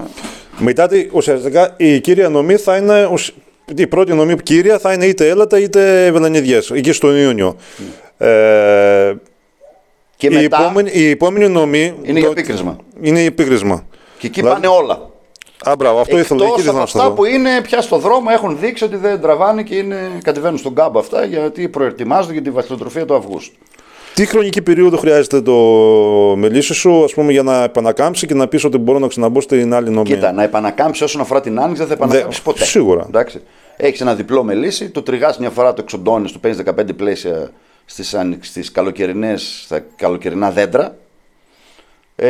Μετά 0.57 0.87
τη- 0.87 1.07
ουσιαστικά 1.11 1.73
η 1.77 1.99
κύρια 1.99 2.29
νομή 2.29 2.55
θα 2.55 2.77
είναι. 2.77 3.05
ουσ- 3.11 3.33
Η 3.75 3.87
πρώτη 3.87 4.13
νομή 4.13 4.35
κύρια 4.43 4.79
θα 4.79 4.93
είναι 4.93 5.05
είτε 5.05 5.29
έλατα 5.29 5.59
είτε 5.59 6.11
βελανιδιές, 6.11 6.71
εκεί 6.71 6.91
στον 6.91 7.15
Ιούνιο. 7.17 7.55
Ε, 8.17 9.13
Και 10.17 10.27
η, 10.27 10.29
μετά 10.29 10.61
επόμενη, 10.63 10.89
η 10.93 11.09
επόμενη 11.09 11.47
νομή. 11.49 11.93
είναι 12.03 12.19
για 12.19 12.29
επίκρισμα. 12.29 12.77
Είναι 13.01 13.19
η 13.19 13.25
επίκρισμα. 13.25 13.85
Και 14.17 14.27
εκεί 14.27 14.39
Δηλαδή- 14.41 14.61
πάνε 14.61 14.75
όλα. 14.83 15.09
Α, 15.63 15.75
μπράβο, 15.77 15.99
αυτό 15.99 16.17
ήθελα, 16.19 16.39
εκεί 16.43 16.49
Εκτός 16.51 16.63
ήθελα 16.63 16.71
από 16.71 16.79
να 16.81 16.85
σου 16.85 16.97
αυτά 16.97 17.09
το 17.09 17.15
που 17.15 17.21
πω. 17.21 17.25
είναι 17.29 17.61
πια 17.61 17.81
στο 17.81 17.97
δρόμο 17.97 18.27
έχουν 18.33 18.59
δείξει 18.59 18.83
ότι 18.83 18.95
δεν 18.95 19.21
τραβάνε 19.21 19.63
και 19.63 19.75
είναι, 19.75 19.97
κατεβαίνουν 20.23 20.57
στον 20.57 20.75
κάμπο 20.75 20.99
αυτά 20.99 21.25
γιατί 21.25 21.69
προετοιμάζονται 21.69 22.33
για 22.33 22.41
τη 22.41 22.49
βασιλοτροφία 22.51 23.05
του 23.05 23.15
Αυγούστου. 23.15 23.55
Τι 24.13 24.25
χρονική 24.25 24.61
περίοδο 24.61 24.97
χρειάζεται 24.97 25.41
το 25.41 25.53
μελίσι 26.37 26.73
σου, 26.73 27.03
ας 27.03 27.13
πούμε, 27.13 27.31
για 27.31 27.43
να 27.43 27.63
επανακάμψει 27.63 28.27
και 28.27 28.33
να 28.33 28.47
πεις 28.47 28.63
ότι 28.63 28.77
μπορώ 28.77 28.99
να 28.99 29.07
ξαναμπω 29.07 29.41
στην 29.41 29.73
άλλη 29.73 29.89
νομή; 29.89 30.07
Κοίτα, 30.07 30.31
να 30.31 30.43
επανακάμψει 30.43 31.03
όσον 31.03 31.21
αφορά 31.21 31.41
την 31.41 31.59
άνοιξη 31.59 31.77
δεν 31.77 31.87
θα 31.87 31.93
επανακάμψεις 31.93 32.43
Δε- 32.43 32.51
ποτέ. 32.51 32.63
σίγουρα. 32.65 33.05
Εντάξει. 33.07 33.41
Έχεις 33.77 34.01
ένα 34.01 34.15
διπλό 34.15 34.43
μελίσι, 34.43 34.89
το 34.89 35.01
τριγάς 35.01 35.39
μια 35.39 35.49
φορά, 35.49 35.73
το 35.73 35.81
εξοντώνεις, 35.81 36.31
του 36.31 36.39
παίρνει 36.39 36.63
15 36.65 36.93
πλαίσια 36.95 37.49
στις 37.85 38.15
στις 38.39 38.71
καλοκαιρινές, 38.71 39.61
στα 39.63 39.85
καλοκαιρινά 39.95 40.51
δέντρα. 40.51 40.95
Ε, 42.15 42.27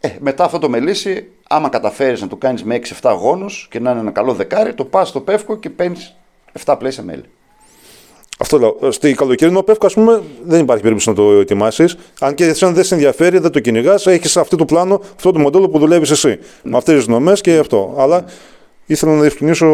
ε, 0.00 0.08
μετά 0.20 0.44
αυτό 0.44 0.58
το 0.58 0.68
μελίσι, 0.68 1.28
άμα 1.48 1.68
καταφέρεις 1.68 2.20
να 2.20 2.26
το 2.26 2.36
κάνεις 2.36 2.64
με 2.64 2.80
6-7 3.02 3.14
γόνους 3.20 3.66
και 3.70 3.80
να 3.80 3.90
είναι 3.90 4.00
ένα 4.00 4.10
καλό 4.10 4.32
δεκάρι, 4.32 4.74
το 4.74 4.84
πας 4.84 5.08
στο 5.08 5.20
πεύκο 5.20 5.56
και 5.56 5.70
παίρνεις 5.70 6.16
7 6.64 6.74
πλαίσια 6.78 7.02
μέλι. 7.02 7.22
Αυτό 8.40 8.58
λέω. 8.58 8.92
Στη 8.92 9.14
καλοκαιρινό 9.14 9.62
πεύκο, 9.62 9.86
ας 9.86 9.94
πούμε, 9.94 10.22
δεν 10.44 10.60
υπάρχει 10.60 10.82
περίπτωση 10.82 11.08
να 11.08 11.14
το 11.14 11.32
ετοιμάσεις. 11.32 11.96
Αν 12.20 12.34
και 12.34 12.44
εσένα 12.44 12.72
δεν 12.72 12.84
σε 12.84 12.94
ενδιαφέρει, 12.94 13.38
δεν 13.38 13.50
το 13.50 13.60
κυνηγάς, 13.60 14.06
έχεις 14.06 14.36
αυτό 14.36 14.56
το 14.56 14.64
πλάνο, 14.64 15.00
αυτό 15.16 15.32
το 15.32 15.38
μοντέλο 15.38 15.68
που 15.68 15.78
δουλεύεις 15.78 16.10
εσύ. 16.10 16.38
Με 16.62 16.76
αυτές 16.76 16.94
τις 16.96 17.06
νομέ 17.06 17.32
και 17.32 17.58
αυτό. 17.58 17.94
Αλλά 17.98 18.24
ήθελα 18.86 19.12
να 19.14 19.20
διευκρινίσω. 19.20 19.66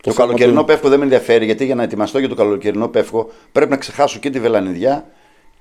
Το, 0.00 0.12
θέμα 0.12 0.26
καλοκαιρινό 0.26 0.58
του- 0.60 0.66
πεύκο 0.66 0.88
δεν 0.88 0.98
με 0.98 1.04
ενδιαφέρει 1.04 1.44
γιατί 1.44 1.64
για 1.64 1.74
να 1.74 1.82
ετοιμαστώ 1.82 2.18
για 2.18 2.28
το 2.28 2.34
καλοκαιρινό 2.34 2.88
πεύκο 2.88 3.28
πρέπει 3.52 3.70
να 3.70 3.76
ξεχάσω 3.76 4.18
και 4.18 4.30
τη 4.30 4.40
βελανιδιά 4.40 5.06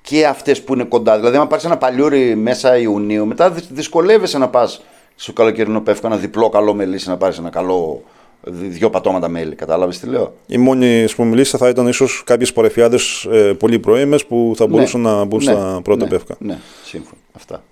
και 0.03 0.25
αυτές 0.25 0.61
που 0.63 0.73
είναι 0.73 0.83
κοντά. 0.83 1.17
Δηλαδή, 1.17 1.37
αν 1.37 1.47
πάρεις 1.47 1.65
ένα 1.65 1.77
παλιούρι 1.77 2.35
μέσα 2.35 2.77
Ιουνίου, 2.77 3.25
μετά 3.25 3.51
δυ- 3.51 3.65
δυσκολεύεσαι 3.69 4.37
να 4.37 4.49
πας 4.49 4.83
στο 5.15 5.33
καλοκαιρινό 5.33 5.81
πεύκο, 5.81 6.07
ένα 6.07 6.17
διπλό 6.17 6.49
καλό 6.49 6.73
μελίσι, 6.73 7.09
να 7.09 7.17
πάρεις 7.17 7.37
ένα 7.37 7.49
καλό 7.49 8.03
δυ- 8.41 8.71
δυο 8.71 8.89
πατώματα 8.89 9.27
μέλι. 9.27 9.55
Κατάλαβες 9.55 9.99
τι 9.99 10.07
λέω; 10.07 10.33
Η 10.47 10.57
μόνη 10.57 11.07
σπομιλίσια 11.07 11.59
θα 11.59 11.69
ήταν 11.69 11.87
ίσως 11.87 12.23
κάποιες 12.25 12.53
πορεφιάδες 12.53 13.27
ε, 13.31 13.53
πολύ 13.53 13.79
πρωίμε 13.79 14.17
που 14.27 14.53
θα 14.55 14.67
μπορούσαν 14.67 15.01
να 15.01 15.23
μπουν 15.23 15.41
στα 15.41 15.79
πρώτα 15.83 16.03
ναι, 16.03 16.09
πεύκα. 16.09 16.35
Ναι, 16.39 16.57
σύμφωνα. 16.83 17.17
Αυτά. 17.33 17.63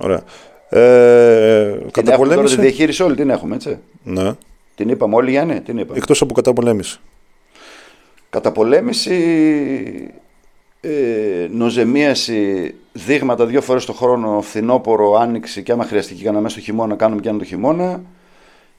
Ωραία. 0.00 0.22
Ε, 0.68 0.78
Την 0.82 1.72
έχουμε 1.74 1.82
τώρα 1.82 1.88
τη 1.90 2.02
καταπολέμηση. 2.02 2.56
διαχείριση 2.60 3.02
όλη 3.02 3.14
την 3.16 3.30
έχουμε, 3.30 3.54
έτσι. 3.54 3.78
Ναι. 4.04 4.32
Την 4.74 4.88
είπαμε 4.88 5.14
όλοι, 5.14 5.30
Γιάννη, 5.30 5.60
την 5.60 5.78
είπαμε. 5.78 5.98
Εκτός 5.98 6.20
από 6.22 6.34
καταπολέμηση. 6.34 6.98
Καταπολέμηση, 8.30 9.14
ε, 10.84 11.46
νοζεμίαση, 11.50 12.74
δείγματα 12.92 13.46
δύο 13.46 13.60
φορές 13.60 13.84
το 13.84 13.92
χρόνο, 13.92 14.40
φθινόπορο, 14.40 15.14
άνοιξη 15.14 15.62
και 15.62 15.72
άμα 15.72 15.84
χρειαστεί 15.84 16.14
και 16.14 16.22
κανένα 16.24 16.42
μέσα 16.42 16.54
στο 16.54 16.64
χειμώνα, 16.64 16.94
κάνουμε 16.94 17.20
και 17.20 17.28
ένα 17.28 17.38
το 17.38 17.44
χειμώνα. 17.44 18.02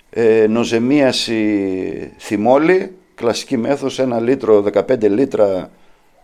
Ε, 0.09 0.45
νοζεμίαση, 0.49 2.11
θυμόλη, 2.17 2.95
κλασική 3.15 3.57
μέθοδος, 3.57 3.99
ένα 3.99 4.19
λίτρο, 4.19 4.63
15 4.73 5.09
λίτρα 5.09 5.69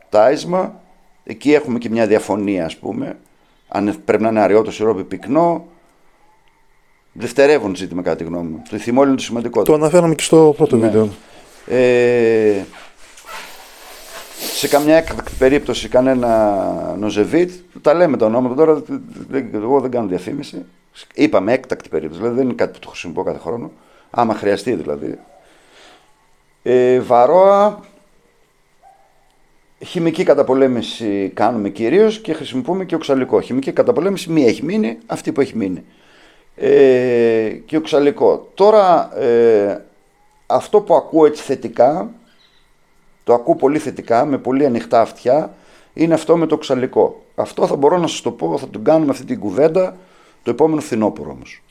τάισμα. 0.10 0.82
Εκεί 1.24 1.54
έχουμε 1.54 1.78
και 1.78 1.90
μια 1.90 2.08
διαφωνία 2.08 2.66
ας 2.66 2.78
πούμε. 2.78 3.18
Αν 3.68 3.96
πρέπει 4.06 4.24
να 4.24 4.30
είναι 4.30 4.40
αριότο 4.40 4.72
σιρόπι 4.72 5.04
πυκνό. 5.04 5.66
Δευτερεύουν 7.14 7.76
ζήτημα 7.76 8.02
κατά 8.02 8.16
τη 8.16 8.24
γνώμη 8.24 8.50
μου. 8.50 8.62
Το 8.70 8.78
θυμόλι 8.78 9.08
είναι 9.08 9.18
το 9.18 9.24
σημαντικότερο. 9.24 9.78
Το 9.78 9.84
αναφέραμε 9.84 10.16
και 10.16 10.24
στο 10.24 10.54
πρώτο 10.58 10.76
Ναι. 10.76 10.86
βίντεο. 10.86 11.10
Ε, 11.68 12.64
σε 14.60 14.68
καμιά 14.68 14.96
έκτακτη 14.96 15.32
περίπτωση 15.40 15.88
κανένα 15.88 16.96
νοζεβίτ, 16.98 17.52
τα 17.82 17.94
λέμε 17.94 18.18
τα 18.18 18.26
ονόματα 18.26 18.56
τώρα, 18.56 18.84
δεν- 19.30 19.50
εγώ 19.54 19.80
δεν 19.80 19.92
κάνω 19.92 20.08
διαφήμιση. 20.08 20.66
Είπαμε 21.14 21.54
έκτακτη 21.54 21.90
περίπτωση, 21.90 22.20
δηλαδή 22.20 22.38
δεν 22.38 22.46
είναι 22.46 22.56
κάτι 22.56 22.72
που 22.72 22.80
το 22.80 22.88
χρησιμοποιώ 22.88 23.24
κάθε 23.24 23.40
χρόνο. 23.40 23.72
Άμα 24.10 24.34
χρειαστεί 24.34 24.74
δηλαδή. 24.74 25.20
Ε, 26.64 27.00
βαρόα, 27.00 27.80
χημική 29.86 30.24
καταπολέμηση 30.24 31.32
κάνουμε 31.34 31.70
κυρίως 31.70 32.20
και 32.20 32.34
χρησιμοποιούμε 32.34 32.86
και 32.86 32.96
οξαλικό. 32.96 33.42
Χημική 33.42 33.72
καταπολέμηση 33.72 34.32
μία 34.32 34.48
έχει 34.48 34.64
μείνει, 34.64 34.98
αυτή 35.06 35.32
που 35.32 35.42
έχει 35.42 35.58
μείνει. 35.58 35.84
Ε, 36.56 37.50
και 37.66 37.78
οξαλικό. 37.78 38.50
Τώρα, 38.54 39.18
ε, 39.20 39.86
αυτό 40.48 40.82
που 40.82 40.96
ακούω 40.96 41.26
έτσι 41.26 41.44
θετικά, 41.44 42.10
το 43.30 43.36
ακούω 43.36 43.56
πολύ 43.56 43.80
θετικά, 43.80 44.26
με 44.26 44.38
πολύ 44.38 44.66
ανοιχτά 44.66 45.02
αυτιά, 45.02 45.54
είναι 45.94 46.14
αυτό 46.14 46.38
με 46.38 46.46
το 46.46 46.56
οξαλικό. 46.56 47.22
Αυτό 47.36 47.68
θα 47.68 47.76
μπορώ 47.76 47.98
να 47.98 48.08
σας 48.08 48.22
το 48.22 48.32
πω, 48.32 48.58
θα 48.58 48.68
τον 48.68 48.84
κάνουμε 48.84 49.12
αυτή 49.12 49.26
την 49.26 49.40
κουβέντα 49.40 49.96
το 50.44 50.52
επόμενο 50.52 50.82
φθινόπωρο 50.82 51.32
όμως. 51.32 51.62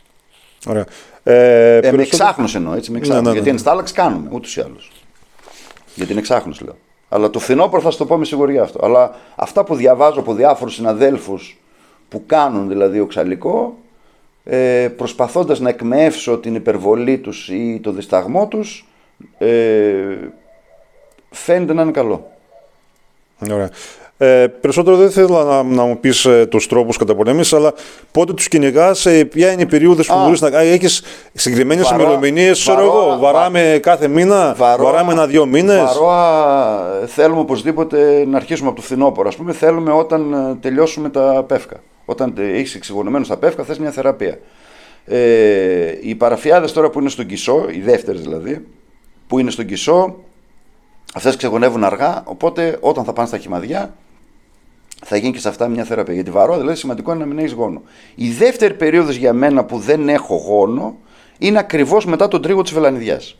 Ωραία. 0.66 0.84
Ε, 1.22 1.32
Ε, 1.32 1.74
με 1.74 1.80
περισσότερο- 1.80 2.00
εξάχνωση 2.02 2.56
εννοώ, 2.56 2.74
έτσι, 2.74 2.90
με 2.90 2.98
Ναι, 2.98 3.02
εξάχνωση. 3.04 3.24
ναι, 3.24 3.28
ναι. 3.30 3.34
Γιατί 3.36 3.50
ενστάλλαξη 3.50 3.94
κάνουμε, 3.94 4.28
ούτως 4.32 4.56
ή 4.56 4.60
άλλως. 4.60 4.92
Για 5.94 6.06
την 6.06 6.18
εξάχνωση 6.18 6.64
λέω. 6.64 6.76
Αλλά 7.08 7.30
το 7.30 7.38
φθινόπωρο 7.38 7.82
θα 7.82 7.90
σου 7.90 7.98
το 7.98 8.06
πω 8.06 8.16
με 8.16 8.24
σιγουριά 8.24 8.62
αυτό. 8.62 8.84
Αλλά 8.84 9.14
αυτά 9.36 9.64
που 9.64 9.74
διαβάζω 9.74 10.20
από 10.20 10.34
διάφορους 10.34 10.74
συναδέλφους 10.74 11.58
που 12.08 12.22
κάνουν 12.26 12.68
δηλαδή 12.68 13.00
οξαλικό, 13.00 13.76
ε, 14.44 14.88
προσπαθώντας 14.96 15.60
να 15.60 15.68
εκμεύσω 15.68 16.38
την 16.38 16.54
υπερβολή 16.54 17.18
τους 17.18 17.48
ή 17.48 17.80
το 17.82 17.90
δισταγμό 17.92 18.46
τους, 18.48 18.86
ε, 19.38 19.48
φαίνεται 21.44 21.72
να 21.72 21.82
είναι 21.82 21.90
καλό. 21.90 22.30
Ωραία. 23.52 23.70
Ε, 24.20 24.46
περισσότερο 24.60 24.96
δεν 24.96 25.10
θέλω 25.10 25.42
να, 25.44 25.62
να 25.62 25.82
μου 25.84 25.98
πεις 26.00 26.24
ε, 26.24 26.46
τους 26.46 26.66
τρόπους 26.66 26.96
καταπολέμηση, 26.96 27.56
αλλά 27.56 27.72
πότε 28.12 28.32
τους 28.32 28.48
κυνηγάς, 28.48 29.06
ε, 29.06 29.24
ποια 29.24 29.52
είναι 29.52 29.62
η 29.62 29.66
περίοδος 29.66 30.06
που 30.06 30.14
Α. 30.14 30.24
μπορείς 30.24 30.40
να 30.40 30.50
κάνει. 30.50 30.68
Έχεις 30.68 31.02
συγκεκριμένες 31.32 31.84
Βαρό- 31.88 32.00
ημερομηνίες, 32.00 32.58
ξέρω 32.60 32.76
βαρό- 32.76 33.08
εγώ. 33.10 33.18
Βαράμε 33.18 33.78
κάθε 33.82 34.08
μήνα, 34.08 34.54
βαράμε 34.58 35.12
ένα-δύο 35.12 35.46
μήνες. 35.46 35.76
Βαρόα, 35.76 37.06
θέλουμε 37.06 37.40
οπωσδήποτε 37.40 38.24
να 38.26 38.36
αρχίσουμε 38.36 38.68
από 38.68 38.76
το 38.76 38.82
φθινόπωρο. 38.82 39.28
Α 39.28 39.36
πούμε, 39.36 39.52
θέλουμε 39.52 39.92
όταν 39.92 40.32
ε, 40.32 40.54
τελειώσουμε 40.60 41.08
τα 41.10 41.44
πεύκα. 41.48 41.76
Όταν 42.04 42.34
έχεις 42.38 42.74
εξηγωνεμένο 42.74 43.26
τα 43.26 43.36
πεύκα, 43.36 43.62
θες 43.62 43.78
μια 43.78 43.90
θεραπεία. 43.90 44.38
Ε, 45.04 45.18
οι 46.00 46.14
παραφιάδες 46.14 46.72
τώρα 46.72 46.90
που 46.90 47.00
είναι 47.00 47.08
στον 47.08 47.26
Κισό, 47.26 47.66
οι 47.70 47.80
δεύτερες 47.80 48.20
δηλαδή, 48.20 48.66
που 49.26 49.38
είναι 49.38 49.50
στον 49.50 49.66
Κισό, 49.66 50.16
αυτές 51.14 51.36
ξεγονεύουν 51.36 51.84
αργά. 51.84 52.22
Οπότε 52.24 52.78
όταν 52.80 53.04
θα 53.04 53.12
πάνε 53.12 53.28
στα 53.28 53.38
χυμαδιά, 53.38 53.94
θα 55.04 55.16
γίνει 55.16 55.32
και 55.32 55.38
σε 55.38 55.48
αυτά 55.48 55.68
μια 55.68 55.84
θεραπεία. 55.84 56.14
Γιατί 56.14 56.30
βαρό, 56.30 56.56
δηλαδή 56.58 56.76
σημαντικό 56.76 57.10
είναι 57.10 57.20
να 57.20 57.26
μην 57.26 57.38
έχεις 57.38 57.52
γόνο. 57.52 57.82
Η 58.14 58.30
δεύτερη 58.30 58.74
περίοδος 58.74 59.16
για 59.16 59.32
μένα 59.32 59.64
που 59.64 59.78
δεν 59.78 60.08
έχω 60.08 60.36
γόνο 60.36 60.96
είναι 61.38 61.58
ακριβώς 61.58 62.04
μετά 62.04 62.28
τον 62.28 62.42
τρίγο 62.42 62.62
της 62.62 62.72
βελανιδιάς. 62.72 63.36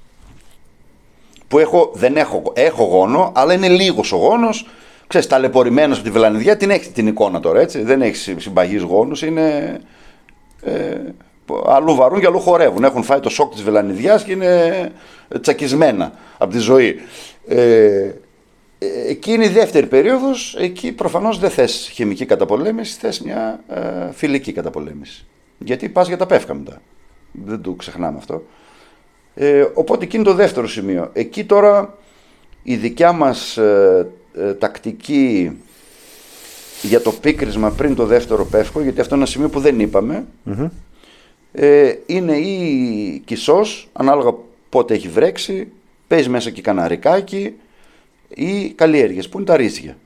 Που 1.49 1.59
έχω, 1.59 1.91
δεν 1.95 2.17
έχω, 2.17 2.43
έχω 2.55 2.85
γόνο, 2.85 3.33
αλλά 3.35 3.53
είναι 3.53 3.69
λίγος 3.69 4.13
ο 4.13 4.17
γόνος. 4.17 4.67
Ξέρεις, 5.07 5.27
ταλαιπωρημένος 5.27 5.97
από 5.97 6.07
τη 6.07 6.13
βελανιδιά, 6.13 6.57
την 6.57 6.71
έχεις 6.71 6.93
την 6.93 7.07
εικόνα 7.07 7.41
τώρα 7.41 7.61
έτσι. 7.61 7.83
Δεν 7.83 8.03
έχεις 8.03 8.35
συμπαγείς 8.37 8.83
γόνους, 8.83 9.23
είναι. 9.23 9.81
Ε, 10.63 10.97
αλλού 11.67 11.95
βαρούν 11.95 12.21
και 12.21 12.27
αλλού 12.27 12.41
χορεύουν. 12.41 12.85
Έχουν 12.85 13.03
φάει 13.03 13.21
το 13.21 13.29
σοκ 13.29 13.53
της 13.53 13.63
βελανιδιάς 13.63 14.25
και 14.25 14.33
είναι 14.33 14.93
τσακισμένα 15.41 16.13
από 16.39 16.53
τη 16.53 16.59
ζωή. 16.59 17.01
Ε, 17.49 18.15
ε, 18.79 19.09
εκεί 19.09 19.33
είναι 19.33 19.45
η 19.45 19.49
δεύτερη 19.49 19.87
περίοδος, 19.87 20.57
εκεί 20.59 20.93
προφανώς 20.93 21.39
δεν 21.39 21.51
θες 21.51 21.91
χημική 21.93 22.25
καταπολέμηση, 22.25 22.99
θες 22.99 23.21
μια 23.21 23.61
ε, 23.69 24.13
φιλική 24.13 24.53
καταπολέμηση. 24.53 25.27
Γιατί 25.59 25.89
πας 25.89 26.09
για 26.09 26.17
τα 26.17 26.27
πεύκα 26.27 26.55
μετά. 26.55 26.83
Δεν 27.33 27.61
το 27.61 27.73
ξεχνάμε 27.73 28.19
αυτό. 28.19 28.43
Ε, 29.35 29.67
οπότε 29.75 30.05
εκεί 30.05 30.17
είναι 30.17 30.25
το 30.25 30.35
δεύτερο 30.35 30.69
σημείο. 30.69 31.11
Εκεί 31.13 31.45
τώρα 31.45 31.99
η 32.63 32.77
δικιά 32.77 33.13
μας 33.13 33.57
ε, 33.57 34.09
ε, 34.35 34.55
τακτική 34.55 35.59
για 36.83 37.01
το 37.01 37.13
πίκρισμα 37.13 37.71
πριν 37.71 37.95
το 37.95 38.07
δεύτερο 38.07 38.45
πεύκο, 38.45 38.81
γιατί 38.81 39.01
αυτό 39.01 39.15
είναι 39.15 39.25
ένα 39.25 39.33
σημείο 39.33 39.49
που 39.49 39.61
δεν 39.61 39.81
είπαμε, 39.81 40.27
ε, 41.53 41.95
είναι 42.07 42.37
ή 42.37 43.23
κισός, 43.25 43.89
ανάλογα 43.93 44.35
πότε 44.69 44.95
έχει 44.95 45.09
βρέξει, 45.09 45.73
παίζει 46.09 46.29
μέσα 46.29 46.51
και 46.51 46.61
καναρικάκι 46.63 47.55
ή 48.29 48.69
καλλιέργειες, 48.69 49.29
που 49.29 49.37
είναι 49.39 49.47
τα 49.47 49.57
ρυζια 49.57 49.97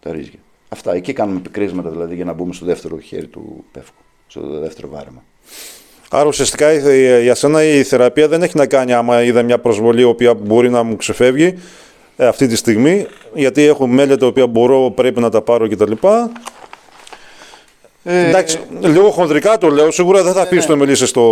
Τα 0.00 0.12
ρύζια. 0.12 0.38
Αυτά, 0.68 0.94
εκεί 0.94 1.12
κάνουμε 1.12 1.40
πικρίσματα 1.40 1.90
δηλαδή 1.90 2.14
για 2.14 2.24
να 2.24 2.32
μπούμε 2.32 2.52
στο 2.52 2.64
δεύτερο 2.66 2.98
χέρι 2.98 3.26
του 3.26 3.64
πεύκου, 3.72 4.02
στο 4.26 4.58
δεύτερο 4.60 4.88
βάρεμα. 4.88 5.24
Άρα 6.10 6.26
ουσιαστικά 6.28 6.72
η- 6.72 7.22
για 7.22 7.34
σένα 7.34 7.64
η 7.64 7.82
θεραπεία 7.82 8.28
δεν 8.28 8.42
έχει 8.42 8.56
να 8.56 8.66
κάνει 8.66 8.92
άμα 8.92 9.22
είδα 9.22 9.42
μια 9.42 9.58
προσβολή 9.58 10.00
η 10.00 10.04
οποία 10.04 10.34
μπορεί 10.34 10.70
να 10.70 10.82
μου 10.82 10.96
ξεφεύγει 10.96 11.54
ε, 12.16 12.26
αυτή 12.26 12.46
τη 12.46 12.56
στιγμή, 12.56 13.06
γιατί 13.34 13.62
έχω 13.62 13.86
μέλη 13.86 14.16
τα 14.16 14.26
οποία 14.26 14.46
μπορώ, 14.46 14.90
πρέπει 14.90 15.20
να 15.20 15.30
τα 15.30 15.42
πάρω 15.42 15.68
κτλ. 15.68 15.92
Ε, 18.04 18.28
Εντάξει, 18.28 18.60
λίγο 18.80 19.10
χονδρικά 19.10 19.58
το 19.58 19.68
λέω, 19.68 19.90
σίγουρα 19.90 20.22
δεν 20.22 20.32
θα 20.32 20.46
πει 20.46 20.58
το 20.58 20.76
μιλήσει 20.76 21.06
στο. 21.06 21.22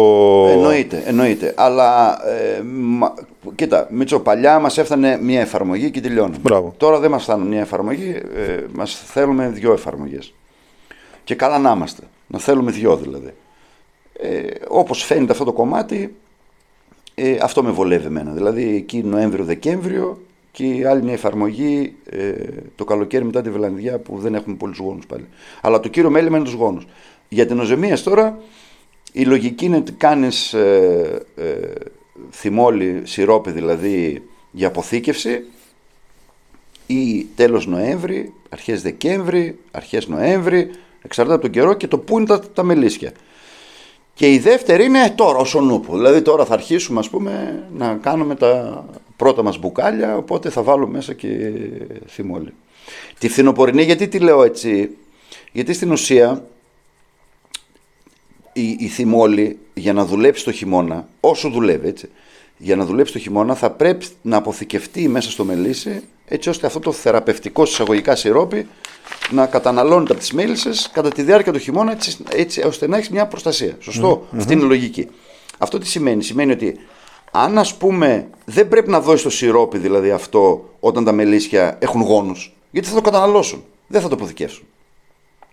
Εννοείται, 0.51 1.03
εννοείται. 1.07 1.55
Αλλά 1.57 2.19
ε, 2.29 2.63
μα, 2.65 3.15
κοίτα, 3.55 3.87
Μίτσο, 3.91 4.21
παλιά 4.21 4.59
μας 4.59 4.79
έφτανε 4.79 5.19
μια 5.23 5.41
εφαρμογή 5.41 5.91
και 5.91 6.01
τελειώνει. 6.01 6.37
Μπράβο. 6.41 6.75
Τώρα 6.77 6.99
δεν 6.99 7.11
μας 7.11 7.23
φτάνουν 7.23 7.47
μια 7.47 7.61
εφαρμογή, 7.61 8.23
ε, 8.37 8.65
μας 8.73 9.03
θέλουμε 9.07 9.49
δύο 9.49 9.73
εφαρμογές. 9.73 10.35
Και 11.25 11.35
καλά 11.35 11.59
να 11.59 11.73
είμαστε. 11.73 12.03
Να 12.27 12.39
θέλουμε 12.39 12.71
δύο 12.71 12.97
δηλαδή. 12.97 13.35
Ε, 14.13 14.41
Όπως 14.69 15.05
φαίνεται 15.05 15.33
αυτό 15.33 15.45
το 15.45 15.53
κομμάτι, 15.53 16.15
ε, 17.15 17.37
αυτό 17.43 17.63
με 17.63 17.71
βολεύει 17.71 18.07
εμένα. 18.07 18.31
Δηλαδή 18.31 18.77
εκεί 18.77 19.03
Νοέμβριο-Δεκέμβριο 19.03 20.19
και 20.53 20.65
η 20.65 20.85
άλλη 20.85 21.03
μια 21.03 21.13
εφαρμογή 21.13 21.95
ε, 22.11 22.33
το 22.77 22.85
καλοκαίρι 22.85 23.25
μετά 23.25 23.43
τη 23.43 23.51
Βελανδιά 23.51 23.99
που 23.99 24.19
δεν 24.19 24.35
έχουμε 24.35 24.57
πολλούς 24.57 24.79
γόνους 24.79 25.07
πάλι. 25.07 25.27
Αλλά 25.61 25.81
το 25.81 25.89
κύριο 25.89 26.11
μέλημα 26.11 26.37
είναι 26.37 26.47
τους 26.47 26.55
γόνους. 26.55 26.87
Για 27.29 27.47
την 27.47 27.61
οζεμίας 27.61 28.03
τώρα, 28.03 28.39
η 29.13 29.25
λογική 29.25 29.65
είναι 29.65 29.77
ότι 29.77 29.93
κάνεις 29.93 30.53
ε, 30.53 31.23
ε, 31.37 31.53
θυμόλι, 32.31 33.01
σιρόπι 33.05 33.51
δηλαδή 33.51 34.23
για 34.51 34.67
αποθήκευση 34.67 35.45
ή 36.87 37.27
τέλος 37.35 37.67
Νοέμβρη, 37.67 38.33
αρχές 38.49 38.83
Δεκέμβρη, 38.83 39.59
αρχές 39.71 40.09
Νοέμβρη, 40.09 40.71
εξαρτάται 41.03 41.35
από 41.35 41.43
τον 41.43 41.53
καιρό 41.53 41.75
και 41.75 41.87
το 41.87 41.99
πού 41.99 42.19
είναι 42.19 42.27
τα, 42.27 42.41
τα 42.41 42.63
μελίσια. 42.63 43.13
Και 44.15 44.33
η 44.33 44.39
δεύτερη 44.39 44.85
είναι 44.85 45.13
τώρα, 45.15 45.39
ως 45.39 45.55
ο 45.55 45.61
νούπο. 45.61 45.97
Δηλαδή 45.97 46.23
τώρα 46.23 46.45
θα 46.45 46.55
αρχίσουμε 46.55 46.99
ας 46.99 47.11
πούμε 47.11 47.63
να 47.77 47.95
κάνουμε 47.95 48.35
τα 48.35 48.85
πρώτα 49.21 49.43
μας 49.43 49.59
μπουκάλια, 49.59 50.17
οπότε 50.17 50.51
θα 50.51 50.63
βάλουμε 50.63 50.93
μέσα 50.93 51.13
και 51.13 51.53
θυμόλι. 52.07 52.55
Τη 53.19 53.29
φθινοπορεινή, 53.29 53.83
γιατί 53.83 54.09
τη 54.09 54.19
λέω 54.19 54.43
έτσι, 54.45 54.91
γιατί 55.53 55.73
στην 55.73 55.93
ουσία 55.93 56.45
η, 58.53 58.77
η 58.79 58.87
θυμόλη 58.87 59.59
για 59.75 59.93
να 59.93 60.05
δουλέψει 60.05 60.45
το 60.45 60.53
χειμώνα, 60.53 61.09
όσο 61.21 61.49
δουλεύει 61.51 61.89
έτσι, 61.89 62.09
για 62.57 62.77
να 62.77 62.85
δουλέψει 62.85 63.13
το 63.13 63.19
χειμώνα 63.19 63.55
θα 63.55 63.71
πρέπει 63.71 64.07
να 64.23 64.37
αποθηκευτεί 64.37 65.09
μέσα 65.09 65.31
στο 65.31 65.45
μελίσι 65.45 66.03
έτσι 66.27 66.49
ώστε 66.49 66.67
αυτό 66.67 66.79
το 66.79 66.93
θεραπευτικό 66.93 67.65
συσταγωγικά 67.65 68.17
σιρόπι 68.17 68.67
να 69.31 69.47
καταναλώνεται 69.47 70.13
από 70.13 70.21
τις 70.21 70.33
μέλισσες 70.33 70.91
κατά 70.93 71.11
τη 71.11 71.23
διάρκεια 71.23 71.53
του 71.53 71.59
χειμώνα 71.59 71.93
έτσι, 71.93 72.17
έτσι 72.29 72.63
ώστε 72.63 72.89
να 72.89 72.97
έχεις 72.97 73.11
μια 73.11 73.27
προστασία. 73.27 73.77
Σωστό, 73.81 74.27
αυτή 74.37 74.53
είναι 74.53 74.63
η 74.63 74.67
λογική. 74.67 75.09
Αυτό 75.59 75.79
τι 75.79 75.87
σημαίνει, 75.87 76.23
σημαίνει 76.23 76.53
ότι 76.53 76.79
αν 77.31 77.59
ας 77.59 77.75
πούμε 77.75 78.29
δεν 78.45 78.69
πρέπει 78.69 78.91
να 78.91 79.01
δώσεις 79.01 79.23
το 79.23 79.31
σιρόπι 79.31 79.79
δηλαδή 79.79 80.11
αυτό 80.11 80.69
όταν 80.81 81.05
τα 81.05 81.13
μελίσια 81.13 81.77
έχουν 81.81 82.01
γόνους, 82.03 82.57
γιατί 82.71 82.89
θα 82.89 82.95
το 82.95 83.01
καταναλώσουν, 83.01 83.65
δεν 83.87 84.01
θα 84.01 84.09
το 84.09 84.15
αποθηκεύσουν. 84.15 84.65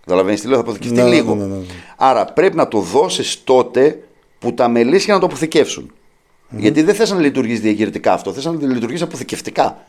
Καταλαβαίνεις 0.00 0.40
τι 0.40 0.46
λέω, 0.46 0.56
θα 0.56 0.62
αποθηκευτεί 0.62 0.94
Ναι, 0.96 1.02
ναι, 1.02 1.08
λίγο. 1.14 1.34
ναι, 1.34 1.44
ναι, 1.44 1.54
ναι. 1.56 1.64
Άρα 1.96 2.24
πρέπει 2.24 2.56
να 2.56 2.68
το 2.68 2.80
δώσεις 2.80 3.44
τότε 3.44 4.02
που 4.38 4.54
τα 4.54 4.68
μελίσια 4.68 5.14
να 5.14 5.20
το 5.20 5.26
αποθηκεύσουν. 5.26 5.92
Γιατί 6.50 6.82
δεν 6.82 6.94
θες 6.94 7.10
να 7.10 7.20
λειτουργήσει 7.20 7.60
διαγερτικά 7.60 8.12
αυτό, 8.12 8.32
θες 8.32 8.44
να 8.44 8.52
λειτουργήσει 8.52 9.02
αποθηκευτικά. 9.02 9.84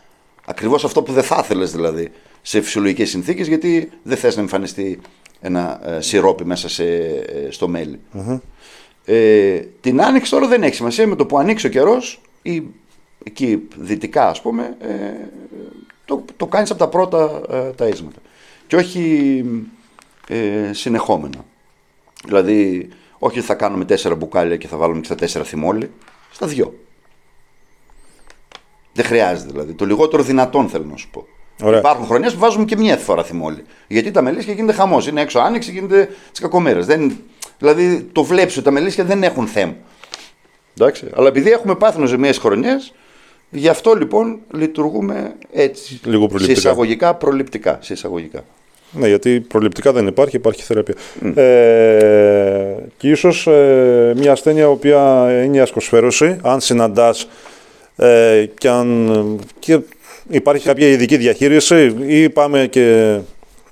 Ακριβώς 0.46 0.84
αυτό 0.84 1.04
που 1.04 1.12
δεν 1.12 1.24
θα 1.24 1.40
ήθελες 1.44 1.72
δηλαδή 1.72 2.12
σε 2.42 2.62
φυσιολογικές 2.62 3.10
συνθήκες, 3.10 3.48
γιατί 3.48 3.90
δεν 4.04 4.18
θες 4.18 4.36
να 4.36 4.42
εμφανιστεί 4.42 5.00
ένα 5.42 5.80
ε, 5.90 6.02
σιρόπι 6.02 6.46
μέσα 6.46 6.70
σε, 6.70 6.84
ε, 6.86 7.48
στο 7.50 7.68
μελι 7.68 8.00
Ε, 9.12 9.60
την 9.82 10.02
άνοιξη 10.02 10.32
τώρα 10.32 10.48
δεν 10.48 10.64
έχει 10.64 10.76
σημασία 10.76 11.08
με 11.08 11.16
το 11.16 11.26
που 11.26 11.38
ανοίξει 11.38 11.68
ο 11.68 11.70
καιρός 11.70 12.22
ή 12.42 12.64
εκεί 13.24 13.68
δυτικά 13.76 14.30
ας 14.30 14.42
πούμε, 14.42 14.78
ε, 14.80 15.28
το, 16.06 16.24
το 16.38 16.46
κάνεις 16.46 16.70
από 16.70 16.80
τα 16.80 16.88
πρώτα 16.88 17.42
ε, 17.50 17.70
ταΐσματα. 17.78 18.22
Και 18.68 18.76
όχι 18.76 19.46
ε, 20.28 20.74
συνεχόμενα. 20.74 21.46
Δηλαδή, 22.26 22.90
όχι 23.20 23.42
θα 23.42 23.54
κάνουμε 23.54 23.86
τέσσερα 23.86 24.16
μπουκάλια 24.16 24.58
και 24.58 24.68
θα 24.68 24.78
βάλουμε 24.78 25.00
και 25.00 25.06
στα 25.06 25.16
τέσσερα 25.16 25.44
θυμόλι, 25.44 25.92
στα 26.32 26.48
δυο. 26.48 26.74
Δεν 28.94 29.06
χρειάζεται 29.06 29.52
δηλαδή. 29.52 29.74
Το 29.74 29.86
λιγότερο 29.86 30.24
δυνατόν 30.24 30.70
θέλω 30.70 30.86
να 30.86 30.98
σου 30.98 31.10
πω. 31.10 31.28
Ωραία. 31.64 31.80
Υπάρχουν 31.80 32.06
χρονιές 32.06 32.34
που 32.34 32.40
βάζουμε 32.40 32.66
και 32.66 32.78
μία 32.78 32.98
φορά 32.98 33.24
θυμόλη. 33.24 33.64
Γιατί 33.88 34.12
τα 34.12 34.22
μελίσια 34.22 34.54
γίνεται 34.54 34.74
χαμός. 34.74 35.08
Είναι 35.08 35.22
έξω 35.22 35.40
άνοιξη, 35.40 35.72
γίνεται 35.72 36.10
τις 36.32 36.40
κακομέρες. 36.40 36.86
Δεν... 36.86 37.18
Δηλαδή 37.60 38.10
το 38.12 38.24
βλέπεις 38.24 38.56
ότι 38.56 38.66
τα 38.66 38.72
μελίσια 38.72 39.04
δεν 39.04 39.24
έχουν 39.24 39.48
θέμα. 39.48 39.76
Εντάξει. 40.78 41.08
Αλλά 41.16 41.28
επειδή 41.28 41.52
έχουμε 41.52 41.76
πάθει 41.76 42.06
ζημίες 42.06 42.38
χρονιές, 42.38 42.94
γι' 43.50 43.68
αυτό 43.68 43.94
λοιπόν 43.94 44.40
λειτουργούμε 44.54 45.36
έτσι. 45.54 46.00
Λίγο 46.04 46.22
Σε 46.22 46.28
προληπτικά. 46.28 46.60
εισαγωγικά, 46.60 47.16
προληπτικά. 47.16 47.80
Σε 47.82 47.94
εισαγωγικά. 47.94 48.44
Ναι, 48.92 49.08
γιατί 49.08 49.40
προληπτικά 49.40 49.92
δεν 49.92 50.08
υπάρχει, 50.08 50.36
υπάρχει 50.36 50.64
θεραπεία. 50.64 50.96
Ε, 51.36 52.76
και 52.98 53.10
ίσως 53.10 53.48
ε, 53.48 54.14
μια 54.16 54.32
ασθένεια 54.32 54.64
η 54.64 54.68
οποία 54.68 55.28
είναι 55.46 55.58
η 55.58 55.60
ασκοσφαίρωση, 55.60 56.38
αν 56.42 56.62
συναντάς 56.62 57.28
ε, 57.96 58.46
και 58.58 58.70
αν 58.70 59.40
και 59.60 59.80
υπάρχει 60.30 60.66
κάποια 60.66 60.88
ειδική 60.88 61.18
διαχείριση 61.18 61.96
ή 62.06 62.30
πάμε 62.30 62.68
και 62.68 63.18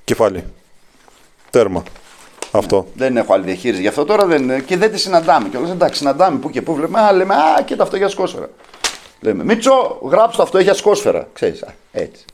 κεφάλι. 0.03 0.43
Τέρμα. 1.49 1.83
Αυτό. 2.51 2.87
Δεν 2.93 3.17
έχω 3.17 3.33
άλλη 3.33 3.43
διαχείριση 3.45 3.81
γι' 3.81 3.87
αυτό 3.87 4.05
τώρα 4.05 4.25
δεν, 4.25 4.65
και 4.65 4.77
δεν 4.77 4.91
τη 4.91 4.99
συναντάμε. 4.99 5.49
Και 5.49 5.57
εντάξει, 5.57 5.97
συναντάμε 5.97 6.39
που 6.39 6.49
και 6.49 6.61
που 6.61 6.75
βλέπουμε. 6.75 6.99
Α, 6.99 7.11
λέμε, 7.11 7.35
Α, 7.35 7.61
και 7.65 7.75
αυτό 7.79 7.95
έχει 7.95 8.05
ασκόσφαιρα. 8.05 8.49
Λέμε, 9.21 9.43
Μίτσο, 9.43 9.99
γράψτε 10.03 10.37
το 10.37 10.43
αυτό, 10.43 10.57
έχει 10.57 10.69
ασκόσφαιρα. 10.69 11.27
Ξέρεις, 11.33 11.63
α, 11.63 11.73
έτσι. 11.91 12.25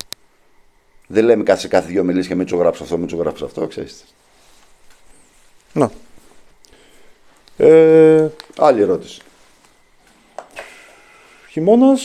Δεν 1.07 1.25
λέμε 1.25 1.43
κάθε, 1.43 1.67
κάθε 1.67 1.87
δύο 1.87 2.03
μιλήσεις 2.03 2.27
και 2.27 2.35
Μίτσο, 2.35 2.57
γράψτε 2.57 2.83
αυτό, 2.83 2.97
Μίτσο, 2.97 3.15
γράψτε 3.15 3.45
αυτό, 3.45 3.67
ξέρεις. 3.67 4.03
Να. 5.73 5.91
Ε, 7.57 8.27
Άλλη 8.57 8.81
ερώτηση. 8.81 9.21
χειμώνας, 11.49 12.01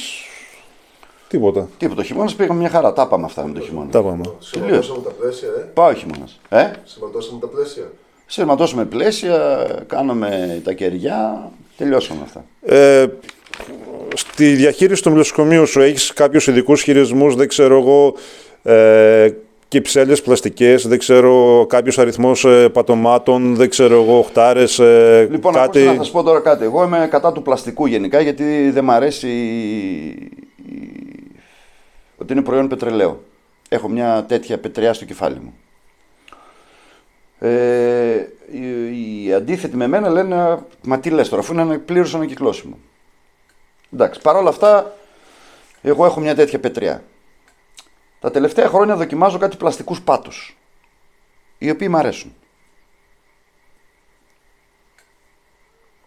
τίποτα. 1.29 1.69
Τίποτα, 1.79 2.01
το 2.01 2.07
χειμώνας 2.07 2.35
πήγαμε 2.35 2.61
μια 2.61 2.69
χαρά. 2.71 2.93
Τα 2.93 3.07
πάμε 3.09 3.25
αυτά 3.25 3.47
με 3.47 3.53
το 3.53 3.61
χειμώνα. 3.61 3.91
Τα 3.91 4.03
πάμε. 4.03 4.21
Σηματώσαμε 4.39 5.03
τα 5.05 5.11
πλαίσια, 5.11 5.49
ε. 5.49 5.61
Πάει 5.75 5.93
ο 5.93 5.95
χειμώνας. 5.95 6.41
Ε; 6.49 6.71
Σηματώσαμε 6.85 7.41
τα 7.41 7.47
πλαίσια. 7.47 7.91
Σειρματώσαμε 8.27 8.85
πλαίσια, 8.85 9.67
κάναμε 9.87 10.61
τα 10.65 10.73
κεριά, 10.73 11.51
τελειώσαμε 11.77 12.21
αυτά. 12.25 12.45
Ε, 12.63 13.07
στη 14.15 14.55
διαχείριση 14.55 15.03
του 15.03 15.11
μελισσοκομείου 15.11 15.67
σου 15.67 15.81
έχεις 15.81 16.13
κάποιους 16.13 16.47
ειδικούς 16.47 16.83
χειρισμούς, 16.83 17.35
δεν 17.35 17.49
ξέρω 17.49 17.79
εγώ, 17.79 18.15
ε, 18.63 19.31
κυψέλες 19.69 20.23
πλαστικές, 20.23 20.87
δεν 20.89 20.99
ξέρω 20.99 21.67
κάποιος 21.69 21.99
αριθμός 21.99 22.45
ε, 22.45 22.69
πατωμάτων, 22.69 23.55
δεν 23.55 23.69
ξέρω 23.71 24.03
εγώ, 24.03 24.19
οχτάρες, 24.19 24.79
ε, 24.79 25.29
Λοιπόν, 25.31 25.53
κάτι... 25.53 25.79
ακούστε 25.79 25.97
να 25.97 26.03
σας 26.05 26.11
πω 26.13 26.23
τώρα 26.23 26.41
κάτι. 26.41 26.65
Εγώ 26.65 26.85
είμαι 26.85 27.09
κατά 27.11 27.33
του 27.33 27.43
πλαστικού 27.43 27.87
γενικά 27.87 28.21
γιατί 28.21 28.71
δεν 28.71 28.85
μ' 28.85 28.91
αρέσει 28.91 29.29
η- 29.29 30.07
η- 30.07 30.48
ότι 32.29 32.37
είναι 32.37 32.47
προϊόν 32.47 32.69
πετρελαίου. 32.69 33.25
Έχω 33.69 33.89
μια 33.89 34.25
τέτοια 34.25 34.59
πετριά 34.59 34.93
στο 34.93 35.05
κεφάλι 35.05 35.41
μου. 35.41 35.55
Ε, 37.39 38.27
οι, 38.51 39.25
οι 39.25 39.33
αντίθετοι 39.33 39.77
με 39.77 39.87
μένα 39.87 40.09
λένε 40.09 40.59
Μα 40.83 41.01
τι 41.01 41.11
λες 41.11 41.29
τώρα, 41.29 41.43
αφού 41.43 41.53
είναι 41.53 41.79
πλήρως 41.79 42.15
ανακυκλώσιμο. 42.15 42.79
Εντάξει, 43.93 44.21
παρόλα 44.21 44.49
αυτά, 44.49 44.95
εγώ 45.83 46.05
έχω 46.05 46.21
μια 46.21 46.35
τέτοια 46.35 46.59
πετριά. 46.59 47.03
Τα 48.21 48.31
τελευταία 48.31 48.69
χρόνια 48.69 48.97
δοκιμάζω 48.97 49.39
κάτι 49.39 49.57
πλαστικούς 49.57 50.03
πάτους, 50.03 50.57
οι 51.59 51.71
οποίοι 51.71 51.89
μ' 51.91 51.97
αρέσουν. 51.97 52.35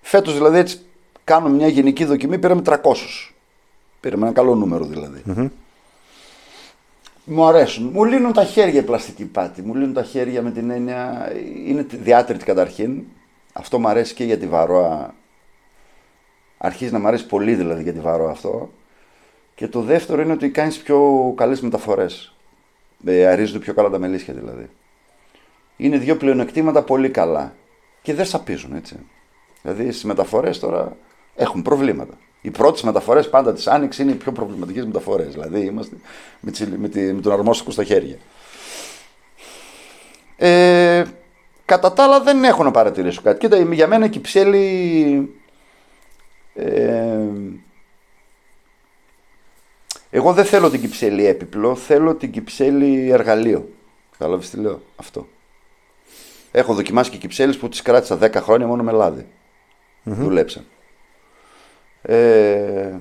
Φέτος 0.02 0.34
δηλαδή 0.34 0.58
έτσι 0.58 0.82
κάνουμε 1.24 1.56
μια 1.56 1.68
γενική 1.68 2.06
δοκιμή, 2.06 2.38
πήραμε 2.38 2.62
300. 2.66 2.78
Πήραμε 4.00 4.26
ένα 4.26 4.34
καλό 4.34 4.56
νούμερο 4.56 4.86
δηλαδή. 4.86 5.24
Μου 7.34 7.46
αρέσουν. 7.46 7.90
Μου 7.94 8.04
λύνουν 8.04 8.34
τα 8.34 8.44
χέρια 8.44 8.80
οι 8.80 8.84
πλαστικοί 8.84 9.26
πάτη. 9.26 9.62
Μου 9.62 9.76
λύνουν 9.76 9.94
τα 9.94 10.04
χέρια 10.04 10.42
με 10.42 10.52
την 10.52 10.70
έννοια. 10.70 11.32
Είναι 11.66 11.86
διάτρητη 11.90 12.46
καταρχήν. 12.46 13.04
Αυτό 13.54 13.80
μου 13.80 13.88
αρέσει 13.88 14.14
και 14.14 14.24
για 14.24 14.38
τη 14.38 14.48
βαρόα. 14.48 15.14
Αρχίζει 16.58 16.92
να 16.92 17.00
μου 17.00 17.08
αρέσει 17.08 17.26
πολύ 17.26 17.56
δηλαδή 17.56 17.84
για 17.84 17.94
τη 17.94 18.00
βαρόα 18.00 18.32
αυτό. 18.32 18.72
Και 19.56 19.68
το 19.68 19.82
δεύτερο 19.82 20.22
είναι 20.22 20.34
ότι 20.34 20.50
κάνεις 20.50 20.78
πιο 20.78 21.34
καλές 21.38 21.62
μεταφορές. 21.62 22.36
Ε, 23.06 23.26
αρίζονται 23.26 23.60
πιο 23.60 23.74
καλά 23.74 23.90
τα 23.90 24.00
μελίσια 24.00 24.34
δηλαδή. 24.34 24.70
Είναι 25.78 25.98
δύο 25.98 26.18
πλεονεκτήματα 26.18 26.84
πολύ 26.84 27.10
καλά. 27.10 27.54
Και 28.02 28.14
δεν 28.14 28.26
σαπίζουν 28.26 28.76
έτσι. 28.76 28.96
Δηλαδή 29.62 29.84
στις 29.92 30.04
μεταφορές 30.04 30.60
τώρα 30.60 30.98
έχουν 31.36 31.62
προβλήματα. 31.62 32.14
Οι 32.42 32.50
πρώτες 32.52 32.82
μεταφορές 32.82 33.30
πάντα 33.30 33.54
της 33.54 33.68
Άνοιξης 33.68 34.04
είναι 34.04 34.12
οι 34.12 34.16
πιο 34.16 34.32
προβληματικές 34.32 34.86
μεταφορές. 34.86 35.34
Δηλαδή 35.34 35.60
είμαστε 35.60 35.96
με, 36.40 36.52
τσι- 36.52 36.78
με, 36.78 36.88
τη, 36.90 37.14
με 37.14 37.22
τον 37.22 37.32
αρμόστικο 37.32 37.72
στα 37.72 37.84
χέρια. 37.84 38.18
Ε, 40.38 41.04
κατά 41.66 41.94
τα 41.94 42.04
άλλα 42.04 42.22
δεν 42.22 42.44
έχω 42.44 42.64
να 42.64 42.72
παρατηρήσω 42.72 43.22
κάτι. 43.22 43.40
Κοίτα, 43.40 43.58
για 43.74 43.88
μένα 43.88 44.06
η 44.06 44.10
Κυψέλη. 44.10 45.36
Ε, 46.54 47.20
εγώ 50.10 50.34
δεν 50.34 50.46
θέλω 50.46 50.70
την 50.70 50.82
Κυψέλη 50.82 51.26
έπιπλο, 51.26 51.76
θέλω 51.76 52.16
την 52.16 52.32
Κυψέλη 52.32 53.10
εργαλείο. 53.10 53.70
Κατάλαβες 54.12 54.50
τι 54.50 54.58
λέω, 54.58 54.82
αυτό. 54.96 55.28
Έχω 56.52 56.74
δοκιμάσει 56.74 57.10
και 57.10 57.18
Κυψέλης 57.18 57.58
που 57.58 57.70
τις 57.70 57.82
κράτησα 57.82 58.18
10 58.22 58.34
χρόνια 58.36 58.68
μόνο 58.68 58.84
με 58.84 58.92
λάδι. 58.92 59.26
Δουλέψαν. 60.04 60.66
Ε, 62.02 63.00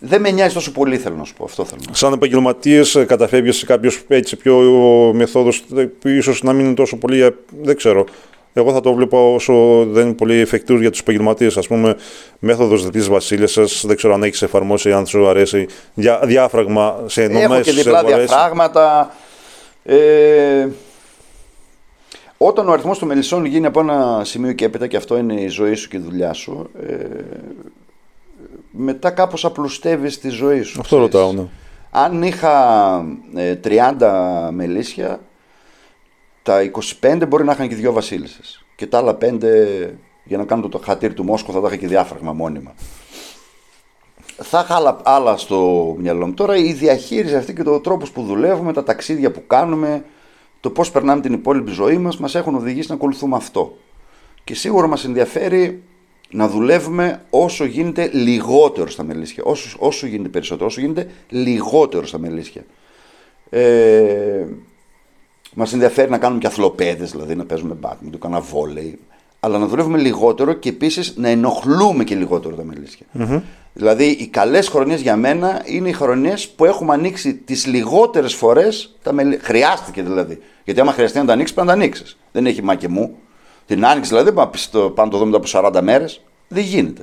δεν 0.00 0.20
με 0.20 0.30
νοιάζει 0.30 0.54
τόσο 0.54 0.72
πολύ, 0.72 0.98
θέλω 0.98 1.16
να 1.16 1.24
σου 1.24 1.34
πω. 1.34 1.44
Αυτό 1.44 1.64
θέλω 1.64 1.80
να 1.86 1.92
σου 1.94 1.98
Σαν 1.98 2.12
επαγγελματίες, 2.12 3.04
καταφεύγεις 3.06 3.56
σε 3.56 3.66
κάποιου 3.66 3.90
έτσι 4.08 4.36
πιο 4.36 4.56
μεθόδου 5.14 5.52
που 5.98 6.08
ίσως 6.08 6.42
να 6.42 6.52
μην 6.52 6.64
είναι 6.66 6.74
τόσο 6.74 6.96
πολύ. 6.96 7.22
ε, 7.22 7.30
Δεν 7.60 7.76
ξέρω. 7.76 8.04
Εγώ 8.56 8.72
θα 8.72 8.80
το 8.80 8.92
βλέπω 8.94 9.34
όσο 9.34 9.84
δεν 9.86 10.04
είναι 10.06 10.14
πολύ 10.14 10.34
εφικτούς 10.34 10.80
για 10.80 10.90
τους 10.90 11.00
επαγγελματίες. 11.00 11.56
Α 11.56 11.60
πούμε, 11.60 11.96
μέθοδος 12.38 12.84
διπλή 12.84 13.00
βασίλισσας. 13.02 13.84
Δεν 13.86 13.96
ξέρω 13.96 14.14
αν 14.14 14.22
έχεις 14.22 14.42
εφαρμόσει, 14.42 14.92
αν 14.92 15.06
σου 15.06 15.28
αρέσει. 15.28 15.66
Διά, 15.94 16.20
διάφραγμα 16.24 17.04
σε 17.06 17.26
πω. 17.26 17.32
νομέ 17.32 17.44
Έχω 17.44 17.60
και 17.60 17.72
διπλά 17.72 18.04
διαφράγματα. 18.04 19.14
Ε, 19.84 20.68
όταν 22.38 22.68
ο 22.68 22.72
αριθμός 22.72 22.98
των 22.98 23.08
μελισσών 23.08 23.44
γίνει 23.44 23.66
από 23.66 23.80
ένα 23.80 24.22
σημείο 24.24 24.52
και 24.52 24.64
έπειτα 24.64 24.86
και 24.86 24.96
αυτό 24.96 25.16
είναι 25.16 25.40
η 25.40 25.48
ζωή 25.48 25.74
σου 25.74 25.88
και 25.88 25.96
η 25.96 26.00
δουλειά 26.00 26.32
σου, 26.32 26.70
ε, 26.86 27.04
μετά 28.70 29.10
κάπως 29.10 29.44
απλουστεύεις 29.44 30.18
τη 30.18 30.28
ζωή 30.28 30.62
σου. 30.62 30.80
Αυτό 30.80 30.96
ξέρεις. 30.96 31.04
ρωτάω, 31.04 31.32
ναι. 31.32 31.46
Αν 31.90 32.22
είχα 32.22 33.06
ε, 33.34 33.54
30 33.64 34.48
μελίσια, 34.52 35.20
τα 36.42 36.70
25 37.00 37.24
μπορεί 37.28 37.44
να 37.44 37.52
είχαν 37.52 37.68
και 37.68 37.74
δύο 37.74 37.92
βασίλισσες. 37.92 38.64
Και 38.76 38.86
τα 38.86 38.98
άλλα 38.98 39.18
5, 39.20 39.94
για 40.24 40.36
να 40.36 40.44
κάνω 40.44 40.68
το 40.68 40.78
χατήρι 40.84 41.14
του 41.14 41.24
Μόσκο, 41.24 41.52
θα 41.52 41.60
τα 41.60 41.66
είχα 41.66 41.76
και 41.76 41.86
διάφραγμα 41.86 42.32
μόνιμα. 42.32 42.74
Θα 44.36 44.60
είχα 44.64 44.74
άλλα, 44.74 45.00
άλλα 45.04 45.36
στο 45.36 45.94
μυαλό 45.98 46.26
μου. 46.26 46.34
Τώρα 46.34 46.56
η 46.56 46.72
διαχείριση 46.72 47.36
αυτή 47.36 47.54
και 47.54 47.62
το 47.62 47.80
τρόπος 47.80 48.10
που 48.10 48.22
δουλεύουμε, 48.22 48.72
τα 48.72 48.82
ταξίδια 48.84 49.30
που 49.30 49.46
κάνουμε, 49.46 50.04
το 50.64 50.70
πώς 50.70 50.90
περνάμε 50.90 51.20
την 51.20 51.32
υπόλοιπη 51.32 51.70
ζωή 51.70 51.98
μας, 51.98 52.18
μας 52.18 52.34
έχουν 52.34 52.54
οδηγήσει 52.54 52.88
να 52.88 52.94
ακολουθούμε 52.94 53.36
αυτό. 53.36 53.76
Και 54.44 54.54
σίγουρα 54.54 54.86
μας 54.86 55.04
ενδιαφέρει 55.04 55.82
να 56.30 56.48
δουλεύουμε 56.48 57.22
όσο 57.30 57.64
γίνεται 57.64 58.10
λιγότερο 58.12 58.90
στα 58.90 59.02
μελίσια. 59.02 59.44
Όσο, 59.46 59.76
όσο 59.80 60.06
γίνεται 60.06 60.28
περισσότερο, 60.28 60.66
όσο 60.66 60.80
γίνεται 60.80 61.10
λιγότερο 61.28 62.06
στα 62.06 62.18
μελίσια. 62.18 62.64
Ε, 63.50 64.46
μας 65.54 65.72
ενδιαφέρει 65.72 66.10
να 66.10 66.18
κάνουμε 66.18 66.40
και 66.40 66.46
αθλοπαίδες, 66.46 67.10
δηλαδή 67.10 67.34
να 67.34 67.44
παίζουμε 67.44 67.74
μπάτμιν, 67.74 68.12
το 68.12 68.18
κάνα 68.18 68.40
βόλεϊ, 68.40 68.98
αλλά 69.44 69.58
να 69.58 69.66
δουλεύουμε 69.66 69.98
λιγότερο 69.98 70.52
και 70.52 70.68
επίσης 70.68 71.16
να 71.16 71.28
ενοχλούμε 71.28 72.04
και 72.04 72.14
λιγότερο 72.14 72.54
τα 72.56 72.64
μελίσια. 72.64 73.06
Δηλαδή 73.72 74.04
οι 74.04 74.26
καλές 74.26 74.68
χρονιές 74.68 75.00
για 75.00 75.16
μένα 75.16 75.62
είναι 75.64 75.88
οι 75.88 75.92
χρονιές 75.92 76.48
που 76.48 76.64
έχουμε 76.64 76.92
ανοίξει 76.92 77.34
τις 77.34 77.66
λιγότερες 77.66 78.34
φορές 78.34 78.96
τα 79.02 79.12
μελίσια. 79.12 79.40
Χρειάστηκε 79.44 80.02
δηλαδή. 80.02 80.38
Γιατί 80.64 80.80
άμα 80.80 80.92
χρειαστεί 80.92 81.18
να 81.18 81.24
τα 81.24 81.32
ανοίξεις, 81.32 81.54
πρέπει 81.54 81.68
να 81.68 81.74
τα 81.74 81.80
ανοίξεις. 81.80 82.16
Δεν 82.32 82.46
έχει 82.46 82.62
μα 82.62 82.74
και 82.74 82.88
μου. 82.88 83.16
Την 83.66 83.86
άνοιξη 83.86 84.08
δηλαδή, 84.08 84.26
δεν 84.26 84.34
πάμε 84.34 84.50
το, 84.70 84.90
πάμε 84.90 85.10
το 85.10 85.18
δω 85.18 85.24
μετά 85.26 85.36
από 85.36 85.78
40 85.78 85.80
μέρες. 85.82 86.20
Δεν 86.48 86.62
γίνεται. 86.62 87.02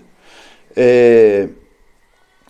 Ε, 0.74 1.48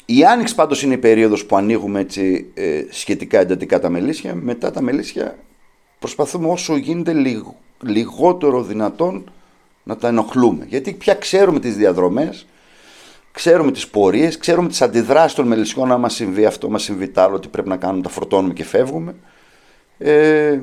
η 0.06 0.24
άνοιξη 0.26 0.56
πάντως 0.56 0.84
είναι 0.84 0.94
η 0.94 0.98
περίοδος 0.98 1.46
που 1.46 1.56
ανοίγουμε 1.56 2.00
έτσι, 2.00 2.52
ε, 2.54 2.84
σχετικά 2.90 3.40
εντατικά 3.40 3.80
τα 3.80 3.90
μελίσια. 3.90 4.36
Μετά 4.36 4.72
τα 4.72 4.82
μελίσια 4.82 5.38
προσπαθούμε 6.00 6.48
όσο 6.48 6.76
γίνεται 6.76 7.14
λιγ- 7.14 7.46
λιγότερο 7.84 8.64
δυνατόν 8.64 9.32
να 9.84 9.96
τα 9.98 10.08
ενοχλούμε. 10.08 10.66
Γιατί 10.70 10.92
πια 10.94 11.14
ξέρουμε 11.14 11.60
τις 11.60 11.76
διαδρομές, 11.76 12.46
ξέρουμε 13.32 13.72
τις 13.72 13.88
πορείες, 13.88 14.38
ξέρουμε 14.38 14.68
τις 14.68 14.82
αντιδράσεις 14.82 15.34
των 15.34 15.48
μελισσιών, 15.48 15.92
αν 15.92 16.00
μας 16.00 16.14
συμβεί 16.14 16.46
αυτό, 16.46 16.70
μας 16.70 16.84
συμβεί 16.84 17.08
τ' 17.08 17.20
άλλο, 17.20 17.40
τι 17.40 17.48
πρέπει 17.48 17.70
να 17.70 17.76
κάνουμε, 17.78 18.02
τα 18.04 18.10
φορτώνουμε 18.10 18.54
και 18.54 18.64
φεύγουμε. 18.64 19.16
Ε, 19.98 20.60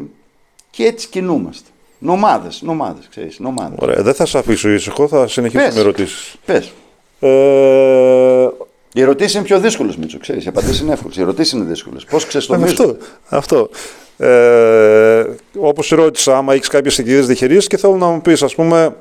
και 0.71 0.85
έτσι 0.85 1.09
κινούμαστε. 1.09 1.69
Νομάδες, 1.99 2.63
νομάδες, 2.63 3.07
ξέρεις, 3.11 3.39
νομάδες. 3.39 3.79
Ωραία. 3.81 4.03
Δεν 4.03 4.15
θα 4.15 4.27
σε 4.27 4.39
αφήσω 4.39 4.69
ήσυχο, 4.69 5.09
θα 5.09 5.27
συνεχίσω 5.29 5.65
Πες. 5.65 5.75
με 5.75 5.81
ερωτήσεις. 5.81 6.37
Πες. 6.45 6.73
Ε, 7.21 8.49
Οι 8.93 9.01
ερωτήσεις 9.01 9.35
είναι 9.35 9.45
πιο 9.45 9.61
δύσκολες, 9.61 9.97
Μίτσο, 9.97 10.19
ξέρεις. 10.19 10.45
Οι 10.45 10.49
απαντήσεις 10.49 10.81
είναι 10.81 10.93
εύκολες. 10.93 11.17
Οι 11.17 11.21
ερωτήσεις 11.21 11.53
είναι 11.53 11.65
δύσκολες. 11.65 12.05
Πώς 12.05 12.27
ξεστομίζεις; 12.27 12.81
Αυτό. 12.81 12.97
αυτό. 13.29 13.69
Ε, 14.17 15.25
Όπως 15.59 15.89
ρώτησα, 15.89 16.37
άμα 16.37 16.55
έχεις 16.55 16.69
κάποιες 16.69 16.95
συγκεκριμένε 16.95 17.27
διαχειρήσει 17.27 17.69
και 17.69 17.77
θέλω 17.77 17.97
να 17.97 18.07
μου 18.07 18.21
πεις, 18.21 18.43
ας 18.43 18.55
πούμε, 18.55 18.97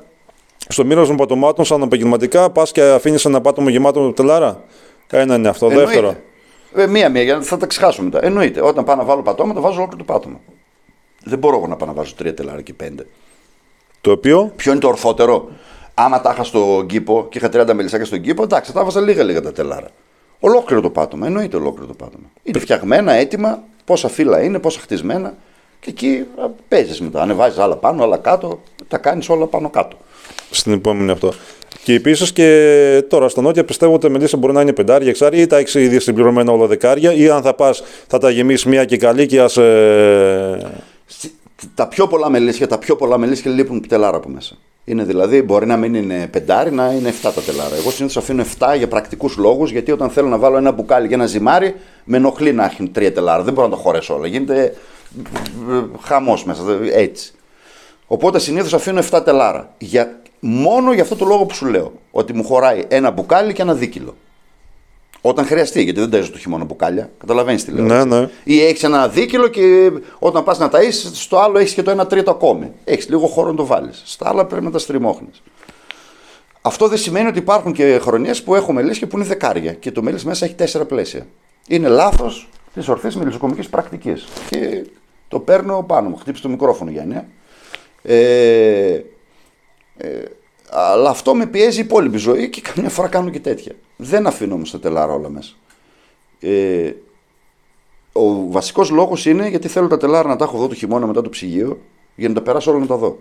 στο 0.68 0.84
μοίρασμα 0.84 1.14
πατωμάτων, 1.14 1.64
σαν 1.64 1.82
επαγγελματικά, 1.82 2.50
πας 2.50 2.72
και 2.72 2.82
αφήνεις 2.82 3.24
ένα 3.24 3.40
πάτωμα 3.40 3.70
γεμάτο 3.70 4.00
με 4.00 4.12
τελάρα. 4.12 4.62
Ένα 5.10 5.34
είναι 5.34 5.48
αυτό. 5.48 5.66
Εννοείται. 5.66 5.86
Δεύτερο. 5.86 6.16
Ε, 6.74 6.86
μία-μία, 6.86 7.22
για 7.22 7.36
να 7.36 7.42
θα 7.42 7.56
τα 7.56 7.66
ξεχάσω 7.66 8.02
μετά. 8.02 8.24
Εννοείται. 8.24 8.60
Όταν 8.62 8.84
πάω 8.84 8.96
να 8.96 9.04
βάλω 9.04 9.22
πατώματα, 9.22 9.60
βάζω 9.60 9.76
ολόκληρο 9.76 10.04
το 10.04 10.12
πάτωμα. 10.12 10.40
Δεν 11.24 11.38
μπορώ 11.38 11.56
εγώ 11.56 11.66
να 11.66 11.76
πάω 11.76 11.88
να 11.88 11.94
βάζω 11.94 12.14
τρία 12.16 12.34
τελάρα 12.34 12.60
και 12.60 12.74
πέντε. 12.74 13.06
Το 14.00 14.10
οποίο; 14.10 14.52
Ποιο 14.56 14.72
είναι 14.72 14.80
το 14.80 14.88
ορθότερο; 14.88 15.48
Άμα 16.00 16.20
τα 16.20 16.30
είχα 16.32 16.44
στον 16.44 16.86
κήπο 16.86 17.26
και 17.30 17.38
είχα 17.38 17.48
30 17.52 17.72
μελισσάκια 17.74 18.06
στον 18.06 18.20
κήπο, 18.20 18.42
εντάξει, 18.42 18.72
τα 18.72 18.80
έβαζα 18.80 19.00
λίγα-λίγα 19.00 19.40
τα 19.40 19.52
τελάρα. 19.52 19.88
Ολόκληρο 20.40 20.82
το 20.82 20.90
πάτωμα. 20.90 21.26
Εννοείται 21.26 21.56
ολόκληρο 21.56 21.86
το 21.86 21.94
πάτωμα. 21.94 22.24
Είναι 22.42 22.58
φτιαγμένα, 22.58 23.12
έτοιμα, 23.12 23.62
πόσα 23.84 24.08
φύλλα 24.08 24.42
είναι, 24.42 24.58
πόσα 24.58 24.80
χτισμένα. 24.80 25.34
Και 25.80 25.90
εκεί 25.90 26.26
παίζεις 26.68 27.00
μετά. 27.00 27.22
Ανεβάζεις 27.22 27.58
άλλα 27.58 27.76
πάνω, 27.76 28.02
άλλα 28.02 28.16
κάτω, 28.16 28.60
τα 28.88 28.98
κάνεις 28.98 29.28
όλα 29.28 29.46
πάνω 29.46 29.70
κάτω. 29.70 29.96
Στην 30.50 30.72
επόμενη 30.72 31.10
αυτό. 31.10 31.32
Και 31.82 31.94
επίσης 31.94 32.32
και 32.32 33.04
τώρα 33.08 33.28
στα 33.28 33.42
νότια 33.42 33.64
πιστεύω 33.64 33.92
ότι 33.92 34.02
τα 34.06 34.08
μελίσια 34.12 34.38
μπορεί 34.38 34.52
να 34.52 34.60
είναι 34.60 34.72
πεντάρια, 34.72 35.08
εξάρια 35.08 35.42
ή 35.42 35.46
τα 35.46 35.56
έχει 35.56 35.80
ήδη 35.82 35.98
συμπληρωμένα 36.00 36.52
όλα 36.52 36.66
δεκάρια 36.66 37.12
ή 37.12 37.28
αν 37.30 37.42
θα 37.42 37.54
πας 37.54 37.82
θα 38.06 38.18
τα 38.18 38.30
γεμίσεις 38.30 38.64
μία 38.64 38.84
και 38.84 38.96
καλή 38.96 39.26
και 39.26 39.40
ας, 39.40 39.56
ε, 39.56 40.70
Σι- 41.06 41.32
Τα 41.74 41.88
πιο 41.88 42.06
πολλά 42.06 42.30
μελίσια, 42.30 42.66
τα 42.66 42.78
πιο 42.78 42.96
πολλά 42.96 43.18
μελίσια 43.18 43.50
λείπουν 43.50 43.88
τελάρα 43.88 44.16
από 44.16 44.28
μέσα. 44.28 44.56
Είναι 44.84 45.04
δηλαδή, 45.04 45.42
μπορεί 45.42 45.66
να 45.66 45.76
μην 45.76 45.94
είναι 45.94 46.28
πεντάρι, 46.30 46.70
να 46.72 46.92
είναι 46.92 47.08
7 47.08 47.32
τα 47.32 47.40
τελάρα. 47.40 47.76
Εγώ 47.76 47.90
συνήθως 47.90 48.16
αφήνω 48.16 48.42
7 48.58 48.74
για 48.76 48.88
πρακτικούς 48.88 49.36
λόγους, 49.36 49.70
γιατί 49.70 49.92
όταν 49.92 50.10
θέλω 50.10 50.28
να 50.28 50.38
βάλω 50.38 50.56
ένα 50.56 50.70
μπουκάλι 50.70 51.08
και 51.08 51.14
ένα 51.14 51.26
ζυμάρι, 51.26 51.74
με 52.04 52.16
ενοχλεί 52.16 52.52
να 52.52 52.64
έχουν 52.64 52.90
3 52.98 53.10
τελάρα. 53.12 53.42
Δεν 53.42 53.52
μπορώ 53.52 53.68
να 53.68 53.76
τα 53.76 53.82
χωρέσω 53.82 54.14
όλα. 54.14 54.26
Γίνεται 54.26 54.74
χαμός 56.04 56.44
μέσα. 56.44 56.62
δε- 56.62 57.00
Έτσι. 57.00 57.32
Οπότε 58.06 58.38
συνήθως 58.38 58.74
αφήνω 58.74 58.98
7 58.98 59.22
τελάρα. 59.24 59.74
Για, 59.78 60.20
μόνο 60.40 60.92
για 60.92 61.02
αυτό 61.02 61.16
το 61.16 61.24
λόγο 61.24 61.44
που 61.44 61.54
σου 61.54 61.66
λέω. 61.66 61.92
Ότι 62.10 62.32
μου 62.32 62.44
χωράει 62.44 62.84
ένα 62.88 63.10
μπουκάλι 63.10 63.52
και 63.52 63.62
ένα 63.62 63.74
δίκυλο. 63.74 64.14
Όταν 65.20 65.46
χρειαστεί, 65.46 65.82
γιατί 65.82 66.00
δεν 66.04 66.10
ταΐζω 66.12 66.28
το 66.32 66.38
χειμώνα 66.38 66.64
μπουκάλια. 66.64 67.10
Καταλαβαίνεις 67.18 67.64
τι 67.64 67.70
λέω. 67.70 67.84
Ναι, 67.84 67.94
έτσι. 67.96 68.08
ναι. 68.08 68.28
Ή 68.44 68.64
έχεις 68.64 68.82
ένα 68.82 69.08
δίκυλο 69.08 69.48
και 69.48 69.90
όταν 70.18 70.44
πας 70.44 70.58
να 70.58 70.70
ταΐσεις, 70.72 71.10
στο 71.12 71.38
άλλο 71.38 71.58
έχεις 71.58 71.74
και 71.74 71.82
το 71.82 72.00
1 72.00 72.08
τρίτο 72.08 72.30
ακόμη. 72.30 72.72
Έχεις 72.84 73.08
λίγο 73.08 73.26
χώρο 73.26 73.50
να 73.50 73.56
το 73.56 73.66
βάλεις. 73.66 74.02
Στα 74.06 74.28
άλλα 74.28 74.44
πρέπει 74.46 74.64
να 74.64 74.70
τα 74.70 74.78
στριμώχνεις. 74.78 75.42
Αυτό 76.62 76.88
δεν 76.88 76.98
σημαίνει 76.98 77.28
ότι 77.28 77.38
υπάρχουν 77.38 77.72
και 77.72 77.98
χρονιές 78.02 78.42
που 78.42 78.54
έχω 78.54 78.72
μελίσια 78.72 79.06
που 79.06 79.16
είναι 79.16 79.26
δεκάρια 79.26 79.72
και 79.72 79.92
το 79.92 80.02
μέλι 80.02 80.18
μέσα 80.24 80.44
έχει 80.44 80.54
τέσσερα 80.54 80.84
πλαίσια. 80.84 81.26
Είναι 81.68 81.88
λάθος 81.88 82.48
τη 82.74 82.90
ορθή 82.90 83.18
μελισσοκομικής 83.18 83.68
πρακτική. 83.68 84.12
Και 84.50 84.84
το 85.28 85.40
παίρνω 85.40 85.84
πάνω 85.86 86.08
μου. 86.08 86.16
Χτύπησε 86.16 86.42
το 86.42 86.48
μικρόφωνο 86.48 86.90
Γιάννη. 86.90 87.16
ε. 88.02 89.00
Ε, 89.98 90.08
ε, 90.08 90.24
αλλά 90.70 91.10
αυτό 91.10 91.34
με 91.34 91.46
πιέζει 91.46 91.80
η 91.80 91.82
υπόλοιπη 91.84 92.18
ζωή 92.18 92.48
και 92.48 92.60
καμιά 92.60 92.90
φορά 92.90 93.08
κάνω 93.08 93.30
και 93.30 93.40
τέτοια. 93.40 93.72
Δεν 93.96 94.26
αφήνω 94.26 94.54
όμως 94.54 94.70
τα 94.70 94.80
τελάρα 94.80 95.12
όλα 95.12 95.28
μέσα. 95.28 95.52
Ε, 96.40 96.92
ο 98.12 98.50
βασικός 98.50 98.90
λόγος 98.90 99.26
είναι 99.26 99.48
γιατί 99.48 99.68
θέλω 99.68 99.86
τα 99.86 99.96
τελάρα 99.96 100.28
να 100.28 100.36
τα 100.36 100.44
έχω 100.44 100.56
εδώ 100.56 100.68
το 100.68 100.74
χειμώνα 100.74 101.06
μετά 101.06 101.22
το 101.22 101.28
ψυγείο 101.28 101.80
για 102.14 102.28
να 102.28 102.34
τα 102.34 102.42
περάσω 102.42 102.70
όλα 102.70 102.80
να 102.80 102.86
τα 102.86 102.96
δω. 102.96 103.18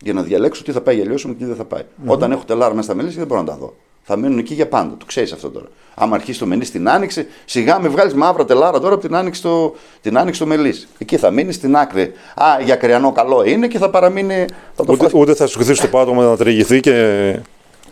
Για 0.00 0.12
να 0.12 0.22
διαλέξω 0.22 0.62
τι 0.62 0.72
θα 0.72 0.80
πάει 0.80 0.94
για 0.94 1.04
λιώσιμο 1.04 1.32
και 1.32 1.38
τι 1.38 1.44
δεν 1.44 1.56
θα 1.56 1.64
πάει. 1.64 1.82
Όταν 2.06 2.32
έχω 2.32 2.44
τελάρα 2.44 2.70
μέσα 2.70 2.82
στα 2.82 2.94
μελίσια 2.94 3.18
δεν 3.18 3.26
μπορώ 3.26 3.40
να 3.40 3.46
τα 3.46 3.56
δω. 3.56 3.74
Θα 4.02 4.16
μείνουν 4.16 4.38
εκεί 4.38 4.54
για 4.54 4.68
πάντα. 4.68 4.96
Το 4.96 5.06
ξέρεις 5.06 5.32
αυτό 5.32 5.50
τώρα. 5.50 5.66
Άμα 6.00 6.14
αρχίσει 6.14 6.38
το 6.38 6.46
μενί 6.46 6.64
στην 6.64 6.88
άνοιξη, 6.88 7.26
σιγά 7.44 7.80
με 7.80 7.88
βγάλεις 7.88 8.14
μαύρα 8.14 8.44
τελάρα 8.44 8.80
τώρα 8.80 8.94
από 8.94 9.06
την 9.06 9.14
άνοιξη 9.14 9.42
το, 9.42 9.74
την 10.00 10.18
άνοιξη 10.18 10.40
το 10.40 10.46
μελίσι. 10.46 10.88
Εκεί 10.98 11.16
θα 11.16 11.30
μείνεις 11.30 11.54
στην 11.54 11.76
άκρη. 11.76 12.12
Α, 12.34 12.46
για 12.64 12.76
κρεανό 12.76 13.12
καλό 13.12 13.44
είναι 13.44 13.66
και 13.66 13.78
θα 13.78 13.90
παραμείνει. 13.90 14.44
Θα 14.74 14.84
το 14.84 14.92
ούτε, 14.92 15.02
φας 15.02 15.12
ούτε 15.14 15.34
θα 15.34 15.46
σου 15.46 15.58
χυθεί 15.58 15.80
το 15.80 15.86
πάτωμα 15.86 16.24
να 16.24 16.36
τριγηθεί 16.36 16.80
και. 16.80 16.92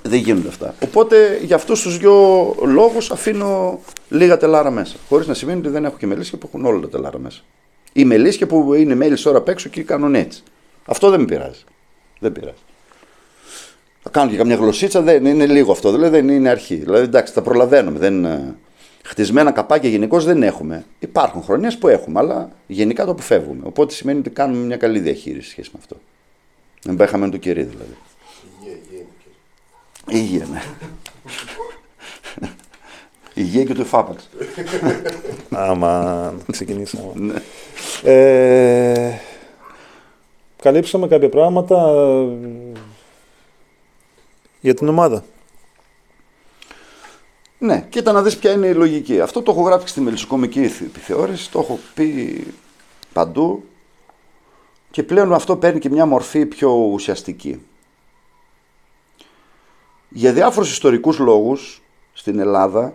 δεν 0.02 0.18
γίνονται 0.18 0.48
αυτά. 0.48 0.74
Οπότε 0.84 1.40
για 1.42 1.57
αυτούς 1.57 1.82
τους 1.82 1.98
δύο 1.98 2.54
λόγους 2.62 3.11
αφήνω 3.11 3.80
λίγα 4.09 4.36
τελάρα 4.36 4.70
μέσα. 4.70 4.96
Χωρίς 5.09 5.26
να 5.26 5.34
σημαίνει 5.34 5.59
ότι 5.59 5.68
δεν 5.68 5.84
έχω 5.84 5.96
και 5.98 6.07
μελίσια 6.07 6.38
που 6.38 6.46
έχουν 6.52 6.66
όλα 6.66 6.80
τα 6.80 6.88
τελάρα 6.88 7.18
μέσα. 7.18 7.40
Ή 7.92 8.04
μελίσια 8.04 8.46
που 8.46 8.74
είναι 8.74 8.94
μέλης 8.94 9.22
τώρα 9.22 9.38
απ' 9.38 9.48
έξω 9.48 9.68
και 9.68 9.82
κάνουν 9.82 10.14
έτσι. 10.14 10.42
Αυτό 10.84 11.11
δεν 11.11 11.20
με 11.20 11.26
πειράζει. 11.26 11.61
Δεν 12.18 12.32
πειράζει. 12.32 12.57
Θα 14.17 14.23
κάνω 14.23 14.35
και 14.35 14.43
καμιά 14.43 14.57
γλωσσίτσα, 14.57 15.03
δεν 15.03 15.27
είναι 15.27 15.47
λίγο 15.47 15.73
αυτό. 15.73 15.91
Δηλαδή 15.93 16.21
δεν 16.21 16.29
είναι 16.29 16.49
αρχή. 16.49 16.75
Δηλαδή 16.75 17.03
εντάξει, 17.05 17.35
τα 17.35 17.43
προλαβαίνουμε. 17.43 17.99
Δεν, 17.99 18.25
ε, 18.25 18.55
χτισμένα 19.05 19.51
καπάκια 19.53 19.89
γενικώς 19.91 20.25
δεν 20.25 20.43
έχουμε. 20.43 20.85
Υπάρχουν 20.99 21.43
χρονιές 21.43 21.79
που 21.79 21.89
έχουμε, 21.89 22.19
αλλά 22.21 22.51
γενικά 22.67 23.05
το 23.05 23.11
αποφεύγουμε. 23.11 23.61
Οπότε 23.64 23.95
σημαίνει 23.95 24.19
ότι 24.19 24.31
κάνουμε 24.31 24.64
μια 24.64 24.77
καλή 24.77 24.99
διαχείριση 24.99 25.51
σχέση 25.51 25.71
με 25.73 25.79
αυτό. 25.83 25.97
Δεν 26.83 26.97
πέχαμε 26.97 27.29
το 27.29 27.37
κερί 27.37 27.62
δηλαδή. 27.62 27.97
Υγεία, 28.62 28.77
υγεία 28.89 28.99
είναι 28.99 29.09
και- 30.09 30.17
Υγεία, 30.17 30.47
ναι. 30.53 30.62
Υγεία 33.35 33.64
και 33.64 33.75
το 33.75 33.81
εφάπαξ. 33.81 34.29
Άμα 35.51 36.35
ξεκινήσαμε. 36.53 37.12
Ναι. 37.14 37.35
Ε, 38.12 39.19
καλύψαμε 40.62 41.09
κάποια 41.09 41.29
πράγματα 41.29 41.89
ε, 41.89 42.27
για 44.61 44.74
την 44.74 44.88
ομάδα. 44.88 45.24
Ναι, 47.59 47.86
κοίτα 47.88 48.12
να 48.12 48.22
δεις 48.22 48.36
ποια 48.36 48.52
είναι 48.52 48.66
η 48.66 48.74
λογική. 48.74 49.20
Αυτό 49.20 49.42
το 49.42 49.50
έχω 49.50 49.62
γράψει 49.62 49.88
στη 49.88 50.00
μελισσοκομική 50.00 50.61
επιθεώρηση, 50.61 51.50
το 51.50 51.59
έχω 51.59 51.78
πει 51.94 52.44
παντού 53.12 53.64
και 54.90 55.02
πλέον 55.02 55.32
αυτό 55.32 55.57
παίρνει 55.57 55.78
και 55.78 55.90
μια 55.90 56.07
μορφή 56.07 56.46
πιο 56.46 56.70
ουσιαστική. 56.70 57.61
Για 60.09 60.32
διάφορους 60.32 60.70
ιστορικούς 60.70 61.18
λόγους 61.18 61.82
στην 62.12 62.38
Ελλάδα 62.38 62.94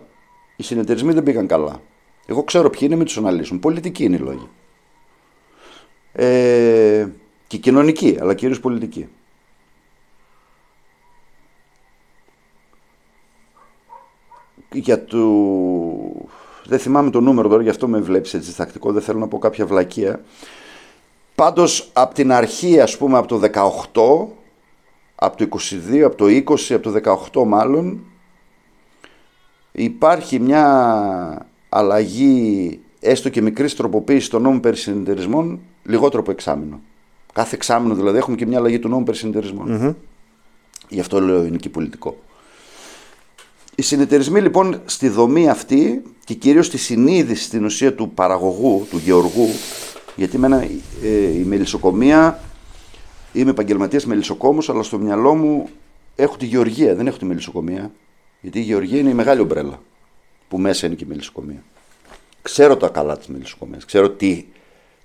οι 0.56 0.62
συνεταιρισμοί 0.62 1.12
δεν 1.12 1.22
πήγαν 1.22 1.46
καλά. 1.46 1.80
Εγώ 2.26 2.42
ξέρω 2.42 2.70
ποιοι 2.70 2.80
είναι, 2.82 2.96
μην 2.96 3.04
τους 3.04 3.16
αναλύσουν. 3.16 3.60
Πολιτικοί 3.60 4.04
είναι 4.04 4.16
οι 4.16 4.18
λόγοι. 4.18 4.48
Ε, 6.12 7.08
και 7.46 7.56
κοινωνικοί, 7.56 8.16
αλλά 8.20 8.34
κυρίως 8.34 8.60
πολιτικοί. 8.60 9.08
Για 14.72 15.04
το... 15.04 15.18
Δεν 16.64 16.78
θυμάμαι 16.78 17.10
το 17.10 17.20
νούμερο 17.20 17.48
τώρα, 17.48 17.62
γι' 17.62 17.68
αυτό 17.68 17.88
με 17.88 18.00
βλέπεις 18.00 18.34
έτσι 18.34 18.56
τακτικό, 18.56 18.92
δεν 18.92 19.02
θέλω 19.02 19.18
να 19.18 19.28
πω 19.28 19.38
κάποια 19.38 19.66
βλακεία. 19.66 20.20
Πάντως, 21.34 21.90
από 21.92 22.14
την 22.14 22.32
αρχή, 22.32 22.80
ας 22.80 22.96
πούμε, 22.96 23.18
από 23.18 23.28
το 23.28 23.40
18, 23.40 24.28
από 25.14 25.36
το 25.36 25.48
22, 25.90 25.98
από 25.98 26.16
το 26.16 26.24
20, 26.26 26.74
από 26.74 26.90
το 26.90 27.18
18 27.32 27.44
μάλλον, 27.46 28.00
υπάρχει 29.72 30.40
μια 30.40 31.46
αλλαγή, 31.68 32.80
έστω 33.00 33.28
και 33.28 33.42
μικρής 33.42 33.76
τροποποίησης 33.76 34.28
των 34.28 34.42
νόμων 34.42 34.60
περί 34.60 34.76
συνεταιρισμών, 34.76 35.60
λιγότερο 35.84 36.22
από 36.22 36.30
εξάμεινο. 36.30 36.80
Κάθε 37.32 37.54
εξάμεινο 37.54 37.94
δηλαδή 37.94 38.18
έχουμε 38.18 38.36
και 38.36 38.46
μια 38.46 38.58
αλλαγή 38.58 38.78
του 38.78 38.88
νόμου 38.88 39.04
περί 39.04 39.16
συνεταιρισμών. 39.16 39.96
Γι' 40.88 41.00
αυτό 41.00 41.20
λέω 41.20 41.44
είναι 41.44 41.56
και 41.56 41.68
πολιτικό. 41.68 42.16
Οι 43.74 43.82
συνεταιρισμοί 43.82 44.40
λοιπόν 44.40 44.80
στη 44.84 45.08
δομή 45.08 45.48
αυτή 45.48 46.02
και 46.24 46.34
κυρίως 46.34 46.66
στη 46.66 46.78
συνείδηση 46.78 47.44
στην 47.44 47.64
ουσία 47.64 47.94
του 47.94 48.10
παραγωγού, 48.10 48.86
του 48.90 48.98
γεωργού, 49.04 49.48
γιατί 50.16 50.36
εμένα 50.36 50.62
ε, 51.02 51.38
η 51.38 51.44
μελισσοκομεία, 51.44 52.40
είμαι 53.32 53.50
επαγγελματίας 53.50 54.06
μελισσοκόμος, 54.06 54.68
αλλά 54.68 54.82
στο 54.82 54.98
μυαλό 54.98 55.34
μου 55.34 55.68
έχω 56.16 56.36
τη 56.36 56.46
γεωργία, 56.46 56.94
δεν 56.94 57.06
έχω 57.06 57.18
τη 57.18 57.24
μελισσοκομεία. 57.24 57.90
Γιατί 58.40 58.58
η 58.58 58.62
γεωργία 58.62 58.98
είναι 58.98 59.10
η 59.10 59.14
μεγάλη 59.14 59.40
ομπρέλα, 59.40 59.82
που 60.48 60.58
μέσα 60.58 60.86
είναι 60.86 60.94
και 60.94 61.04
η 61.04 61.08
μελισσοκομεία. 61.08 61.62
Ξέρω 62.42 62.76
τα 62.76 62.88
καλά 62.88 63.18
της 63.18 63.26
μελισσοκομείας, 63.26 63.84
ξέρω 63.84 64.10
τι, 64.10 64.44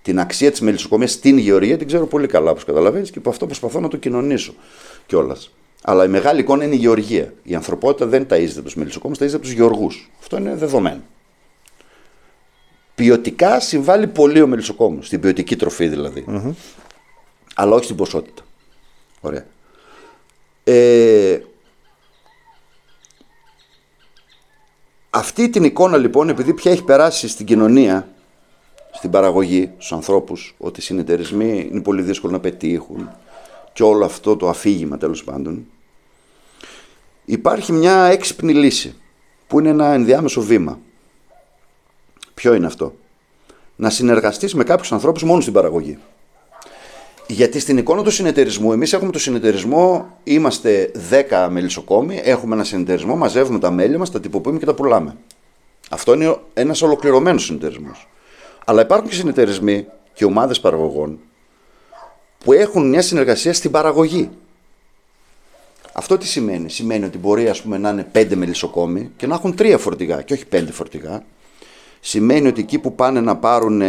την 0.02 0.20
αξία 0.20 0.52
της 0.52 0.62
μελισσοκομείας 0.62 1.12
στην 1.12 1.38
γεωργία, 1.38 1.78
την 1.78 1.88
ξέρω 1.88 2.08
πολύ 2.08 2.28
καλά, 2.28 2.52
όπως 2.52 2.64
καταλαβαίνεις, 2.66 3.12
και 3.12 3.18
από 3.18 3.30
αυτό 3.30 3.46
προσπαθώ 3.46 3.80
να 3.80 3.88
το 3.88 3.98
κοινωνήσω 3.98 4.54
κιόλας. 5.06 5.52
Αλλά 5.82 6.06
η 6.06 6.08
μεγάλη 6.08 6.40
εικόνα 6.40 6.64
είναι 6.64 6.76
η 6.76 6.78
γεωργία. 6.78 7.34
Η 7.44 7.56
ανθρωπότητα 7.56 8.06
δεν 8.06 8.28
ταΐζεται 8.30 8.56
από 8.56 8.64
τους 8.64 8.76
μελισσοκόμους, 8.76 9.18
ταΐζεται 9.18 9.34
από 9.34 9.44
τους 9.44 9.52
γεωργούς. 9.52 10.12
Αυτό 10.20 10.38
είναι 10.38 10.56
δεδομένο. 10.56 11.02
Ποιοτικά 12.96 13.60
συμβάλλει 13.60 14.08
πολύ 14.08 14.42
ο 14.42 14.48
μελισσοκόμος, 14.48 15.08
στην 15.08 15.20
ποιοτική 15.20 15.56
τροφή 15.56 15.88
δηλαδή. 15.88 16.26
Αλλά 17.56 17.76
όχι 17.76 17.84
στην 17.84 17.96
ποσότητα. 17.96 18.42
Ωραία. 19.22 19.46
Ε, 20.64 21.40
αυτή 25.10 25.50
την 25.50 25.64
εικόνα 25.64 25.98
λοιπόν, 25.98 26.30
επειδή 26.30 26.54
πια 26.54 26.72
έχει 26.72 26.84
περάσει 26.84 27.28
στην 27.28 27.46
κοινωνία, 27.46 28.08
στην 28.92 29.10
παραγωγή, 29.10 29.72
στους 29.78 29.92
ανθρώπους, 29.92 30.56
ότι 30.58 30.80
οι 30.80 30.84
συνεταιρισμοί 30.84 31.68
είναι 31.72 31.82
πολύ 31.82 32.02
δύσκολο 32.02 32.34
να 32.34 32.40
πετύχουν 32.40 33.10
και 33.78 33.84
όλο 33.84 34.06
αυτό 34.06 34.36
το 34.36 34.50
αφήγημα 34.50 34.98
τέλος 34.98 35.24
πάντων, 35.24 35.66
υπάρχει 37.26 37.72
μια 37.72 38.04
έξυπνη 38.04 38.54
λύση 38.54 38.96
που 39.48 39.60
είναι 39.60 39.70
ένα 39.70 39.94
ενδιάμεσο 39.94 40.42
βήμα. 40.42 40.80
Ποιο 42.34 42.54
είναι 42.54 42.66
αυτό; 42.66 42.96
Να 43.76 43.90
συνεργαστείς 43.90 44.54
με 44.54 44.64
κάποιους 44.64 44.92
ανθρώπους 44.92 45.24
μόνος 45.24 45.42
στην 45.42 45.54
παραγωγή. 45.54 45.98
Γιατί 47.28 47.60
στην 47.60 47.78
εικόνα 47.78 48.04
του 48.04 48.12
συνεταιρισμού, 48.12 48.72
εμείς 48.72 48.94
έχουμε 48.94 49.12
το 49.12 49.20
συνεταιρισμό, 49.20 50.18
είμαστε 50.24 50.92
10 51.30 51.48
μελισσοκόμοι, 51.50 52.22
έχουμε 52.24 52.56
ένα 52.56 52.64
συνεταιρισμό, 52.64 53.16
μαζεύουμε 53.16 53.60
τα 53.60 53.72
μέλη 53.72 53.98
μας, 53.98 54.12
τα 54.12 54.20
τυποποιούμε 54.20 54.60
και 54.60 54.66
τα 54.66 54.74
πουλάμε. 54.74 55.18
Αυτό 55.90 56.14
είναι 56.14 56.38
ένας 56.54 56.82
ολοκληρωμένος 56.82 57.44
συνεταιρισμός. 57.44 58.08
Αλλά 58.66 58.82
υπάρχουν 58.82 59.10
και 59.10 59.16
συνεταιρισμοί 59.16 59.86
και 60.14 60.26
ομάδες 60.26 60.60
παραγωγών 60.60 61.20
που 62.44 62.54
έχουν 62.54 62.90
μια 62.90 63.02
συνεργασία 63.02 63.54
στην 63.54 63.72
παραγωγή. 63.72 64.30
Αυτό 65.94 66.18
τι 66.18 66.28
σημαίνει; 66.28 66.70
Σημαίνει 66.70 67.06
ότι 67.06 67.18
μπορεί 67.18 67.50
ας 67.50 67.62
πούμε, 67.62 67.78
να 67.78 67.90
είναι 67.90 68.04
πέντε 68.04 68.36
μελισσοκόμοι 68.36 69.12
και 69.18 69.28
να 69.28 69.36
έχουν 69.36 69.56
τρία 69.56 69.78
φορτηγά 69.78 70.22
και 70.22 70.34
όχι 70.34 70.46
πέντε 70.46 70.72
φορτηγά. 70.72 71.26
Σημαίνει 72.00 72.48
ότι 72.48 72.62
εκεί 72.62 72.80
που 72.80 72.96
πάνε 72.96 73.22
να 73.22 73.38
πάρουν 73.38 73.82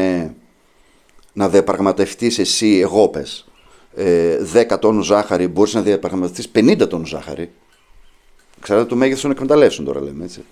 να 1.33 1.49
διαπραγματευτείς 1.49 2.39
εσύ, 2.39 2.79
εγώ 2.79 3.09
πες, 3.09 3.49
ε, 3.95 4.39
10 4.45 4.79
τόνους 4.79 5.07
ζάχαρη, 5.07 5.49
μπορείς 5.49 5.75
να 5.75 5.83
διαπραγματευτείς 5.83 6.49
50 6.49 6.87
τόνους 6.89 7.09
ζάχαρη. 7.09 7.51
Ξέρετε 8.61 8.87
το 8.87 8.97
μέγεθος 8.97 9.23
των 9.23 9.31
εκμεταλλεύσεων 9.31 9.87
τώρα 9.87 10.01
λέμε, 10.01 10.25
έτσι. 10.25 10.45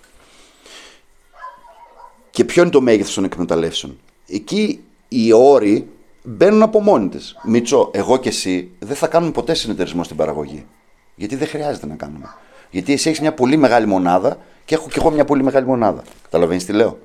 Και 2.30 2.44
ποιο 2.44 2.62
είναι 2.62 2.70
το 2.70 2.80
μέγεθος 2.80 3.14
των 3.14 3.24
εκμεταλλεύσεων; 3.24 3.99
Εκεί 4.26 4.80
οι 5.09 5.32
όροι 5.32 5.88
μπαίνουν 6.27 6.62
από 6.62 6.81
μόνοι 6.81 7.09
της. 7.09 7.37
Μίτσο, 7.43 7.91
εγώ 7.93 8.16
και 8.16 8.29
εσύ 8.29 8.70
δεν 8.79 8.97
θα 8.97 9.07
κάνουμε 9.07 9.33
ποτέ 9.33 9.55
συνεταιρισμό 9.55 10.05
στην 10.05 10.16
παραγωγή. 10.16 10.66
Γιατί 11.14 11.37
δεν 11.37 11.49
χρειάζεται 11.49 11.87
να 11.87 11.95
κάνουμε. 11.95 12.35
Γιατί 12.70 12.93
εσύ 12.93 13.09
έχεις 13.09 13.20
μια 13.20 13.33
πολύ 13.33 13.57
μεγάλη 13.57 13.87
μονάδα 13.87 14.39
και 14.64 14.74
έχω 14.74 14.89
και 14.89 14.99
εγώ 14.99 15.11
μια 15.11 15.24
πολύ 15.24 15.43
μεγάλη 15.43 15.66
μονάδα. 15.66 16.03
Καταλαβαίνεις 16.22 16.64
τι 16.64 16.72
λέω; 16.72 16.99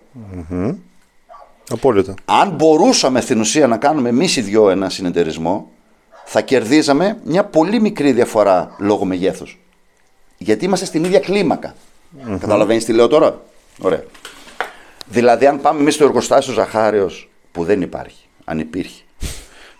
Απόλυτα. 1.70 2.14
Αν 2.26 2.50
μπορούσαμε 2.50 3.22
στην 3.22 3.40
ουσία 3.40 3.68
να 3.68 3.78
κάνουμε 3.78 4.10
εμείς 4.10 4.36
οι 4.36 4.42
δυο 4.42 4.70
ένα 4.70 4.90
συνεταιρισμό, 4.90 5.70
θα 6.26 6.42
κερδίζαμε 6.42 7.20
μια 7.24 7.46
πολύ 7.46 7.82
μικρή 7.82 8.12
διαφορά 8.12 8.76
λόγω 8.78 9.06
μεγέθους. 9.06 9.60
Γιατί 10.38 10.66
είμαστε 10.66 10.86
στην 10.86 11.04
ίδια 11.04 11.20
κλίμακα. 11.20 11.74
Mm-hmm. 11.74 12.38
Καταλαβαίνεις 12.40 12.86
τι 12.86 12.94
λέω 12.94 13.08
τώρα; 13.08 13.42
Ωραία. 13.82 14.04
Δηλαδή, 15.06 15.46
αν 15.46 15.62
πάμε 15.62 15.80
εμείς 15.80 15.94
στο 15.94 16.04
εργοστάσιο 16.04 16.54
Ζαχάριος, 16.54 17.30
που 17.52 17.64
δεν 17.64 17.82
υπάρχει, 17.82 18.26
αν 18.46 18.60
υπήρχε, 18.60 19.04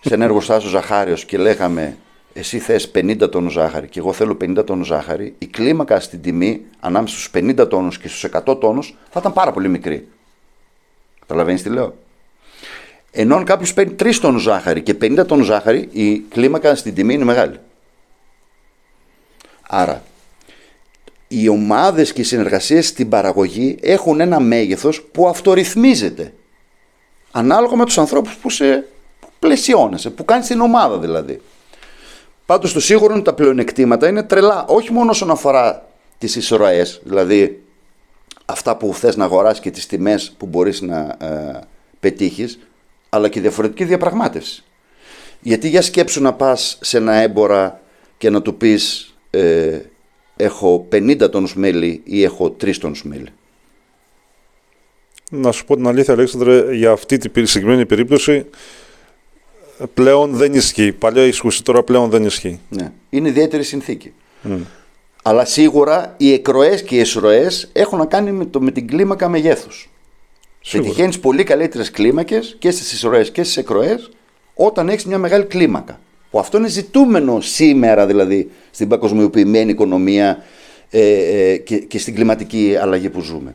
σε 0.04 0.14
ένα 0.14 0.24
εργοστάσιο 0.24 0.68
Ζαχάριος 0.68 1.24
και 1.24 1.38
λέγαμε 1.38 1.96
εσύ 2.32 2.58
θες 2.58 2.90
50 2.94 3.30
τόνους 3.30 3.52
ζάχαρη 3.52 3.88
και 3.88 3.98
εγώ 3.98 4.12
θέλω 4.12 4.36
50 4.40 4.66
τόνους 4.66 4.86
ζάχαρη, 4.86 5.34
η 5.38 5.46
κλίμακα 5.46 6.00
στην 6.00 6.22
τιμή 6.22 6.64
ανάμεσα 6.80 7.14
στους 7.14 7.30
50 7.34 7.68
τόνους 7.68 7.98
και 7.98 8.08
στους 8.08 8.24
100 8.46 8.60
τόνους 8.60 8.96
θα 9.10 9.20
ήταν 9.20 9.32
πάρα 9.32 9.52
πολύ 9.52 9.68
μικρή. 9.68 10.08
Καταλαβαίνεις 11.20 11.62
τι 11.62 11.68
λέω; 11.68 11.94
Ενώ 13.10 13.36
αν 13.36 13.44
κάποιος 13.44 13.74
παίρνει 13.74 13.94
3 13.98 14.20
τόνους 14.20 14.42
ζάχαρη 14.42 14.82
και 14.82 14.94
50 15.00 15.26
τόνους 15.26 15.46
ζάχαρη, 15.46 15.88
η 15.92 16.18
κλίμακα 16.18 16.74
στην 16.74 16.94
τιμή 16.94 17.14
είναι 17.14 17.24
μεγάλη. 17.24 17.58
Άρα, 19.68 20.02
οι 21.28 21.48
ομάδες 21.48 22.12
και 22.12 22.20
οι 22.20 22.24
συνεργασίες 22.24 22.86
στην 22.86 23.08
παραγωγή 23.08 23.78
έχουν 23.80 24.20
ένα 24.20 24.40
μέγεθος 24.40 25.02
που 25.02 25.28
αυτορυθμίζεται. 25.28 26.32
Ανάλογα 27.30 27.76
με 27.76 27.84
τους 27.84 27.98
ανθρώπους 27.98 28.36
που 28.36 28.50
σε 28.50 28.86
πλαισιώνεσαι, 29.42 30.10
που 30.10 30.24
κάνεις 30.24 30.46
την 30.46 30.60
ομάδα 30.60 30.98
δηλαδή. 30.98 31.40
Πάντως 32.46 32.72
το 32.72 32.80
σίγουρο 32.80 33.06
είναι 33.06 33.14
ότι 33.14 33.24
τα 33.24 33.34
πλεονεκτήματα 33.34 34.08
είναι 34.08 34.22
τρελά, 34.22 34.64
όχι 34.68 34.92
μόνο 34.92 35.10
όσον 35.10 35.30
αφορά 35.30 35.88
τις 36.18 36.36
ισορροές, 36.36 37.00
δηλαδή 37.04 37.62
αυτά 38.44 38.76
που 38.76 38.94
θες 38.94 39.16
να 39.16 39.24
αγοράσεις 39.24 39.60
και 39.60 39.70
τις 39.70 39.86
τιμές 39.86 40.34
που 40.38 40.46
μπορείς 40.46 40.80
να 40.80 41.16
ε, 41.20 41.60
πετύχεις, 42.00 42.58
αλλά 43.08 43.28
και 43.28 43.40
διαφορετική 43.40 43.84
διαπραγμάτευση. 43.84 44.64
Γιατί 45.40 45.68
για 45.68 45.82
σκέψου 45.82 46.22
να 46.22 46.32
πας 46.32 46.78
σε 46.80 46.96
ένα 46.96 47.12
έμπορα 47.12 47.80
και 48.18 48.30
να 48.30 48.42
του 48.42 48.56
πεις 48.56 49.14
ε, 49.30 49.78
έχω 50.36 50.88
50 50.92 51.30
τόνους 51.30 51.54
μέλι 51.56 52.00
ή 52.04 52.22
έχω 52.22 52.56
3 52.60 52.76
τόνους 52.76 53.04
μέλι. 53.04 53.28
Να 55.30 55.52
σου 55.52 55.64
πω 55.64 55.76
την 55.76 55.86
αλήθεια, 55.86 56.14
Αλέξανδρε, 56.14 56.74
για 56.74 56.90
αυτή 56.90 57.16
την 57.16 57.46
συγκεκριμένη 57.46 57.86
περίπτωση 57.86 58.46
πλέον 59.94 60.30
δεν 60.30 60.54
ισχύει. 60.54 60.92
Παλιά 60.92 61.26
ισχύει, 61.26 61.62
τώρα 61.62 61.82
πλέον 61.82 62.10
δεν 62.10 62.24
ισχύει. 62.24 62.60
Ναι. 62.68 62.92
Είναι 63.10 63.28
ιδιαίτερη 63.28 63.62
συνθήκη. 63.62 64.12
Mm. 64.48 64.58
Αλλά 65.22 65.44
σίγουρα 65.44 66.14
οι 66.16 66.32
εκροές 66.32 66.82
και 66.82 66.96
οι 66.96 66.98
εισρωές 66.98 67.68
έχουν 67.72 67.98
να 67.98 68.06
κάνει 68.06 68.32
με, 68.32 68.44
το, 68.44 68.60
με 68.60 68.70
την 68.70 68.86
κλίμακα 68.86 69.28
μεγέθους. 69.28 69.90
Πετυχαίνει 70.72 71.18
πολύ 71.18 71.44
καλύτερες 71.44 71.90
κλίμακες 71.90 72.56
και 72.58 72.70
στις 72.70 72.92
εισρωές 72.92 73.30
και 73.30 73.42
στις 73.42 73.56
εκροές 73.56 74.10
όταν 74.54 74.88
έχεις 74.88 75.04
μια 75.04 75.18
μεγάλη 75.18 75.44
κλίμακα. 75.44 76.00
Που 76.30 76.38
αυτό 76.38 76.58
είναι 76.58 76.68
ζητούμενο 76.68 77.40
σήμερα 77.40 78.06
δηλαδή 78.06 78.50
στην 78.70 78.88
παγκοσμιοποιημένη 78.88 79.70
οικονομία 79.70 80.42
ε, 80.90 81.00
ε, 81.00 81.56
και, 81.56 81.76
και 81.78 81.98
στην 81.98 82.14
κλιματική 82.14 82.76
αλλαγή 82.80 83.10
που 83.10 83.20
ζούμε. 83.20 83.54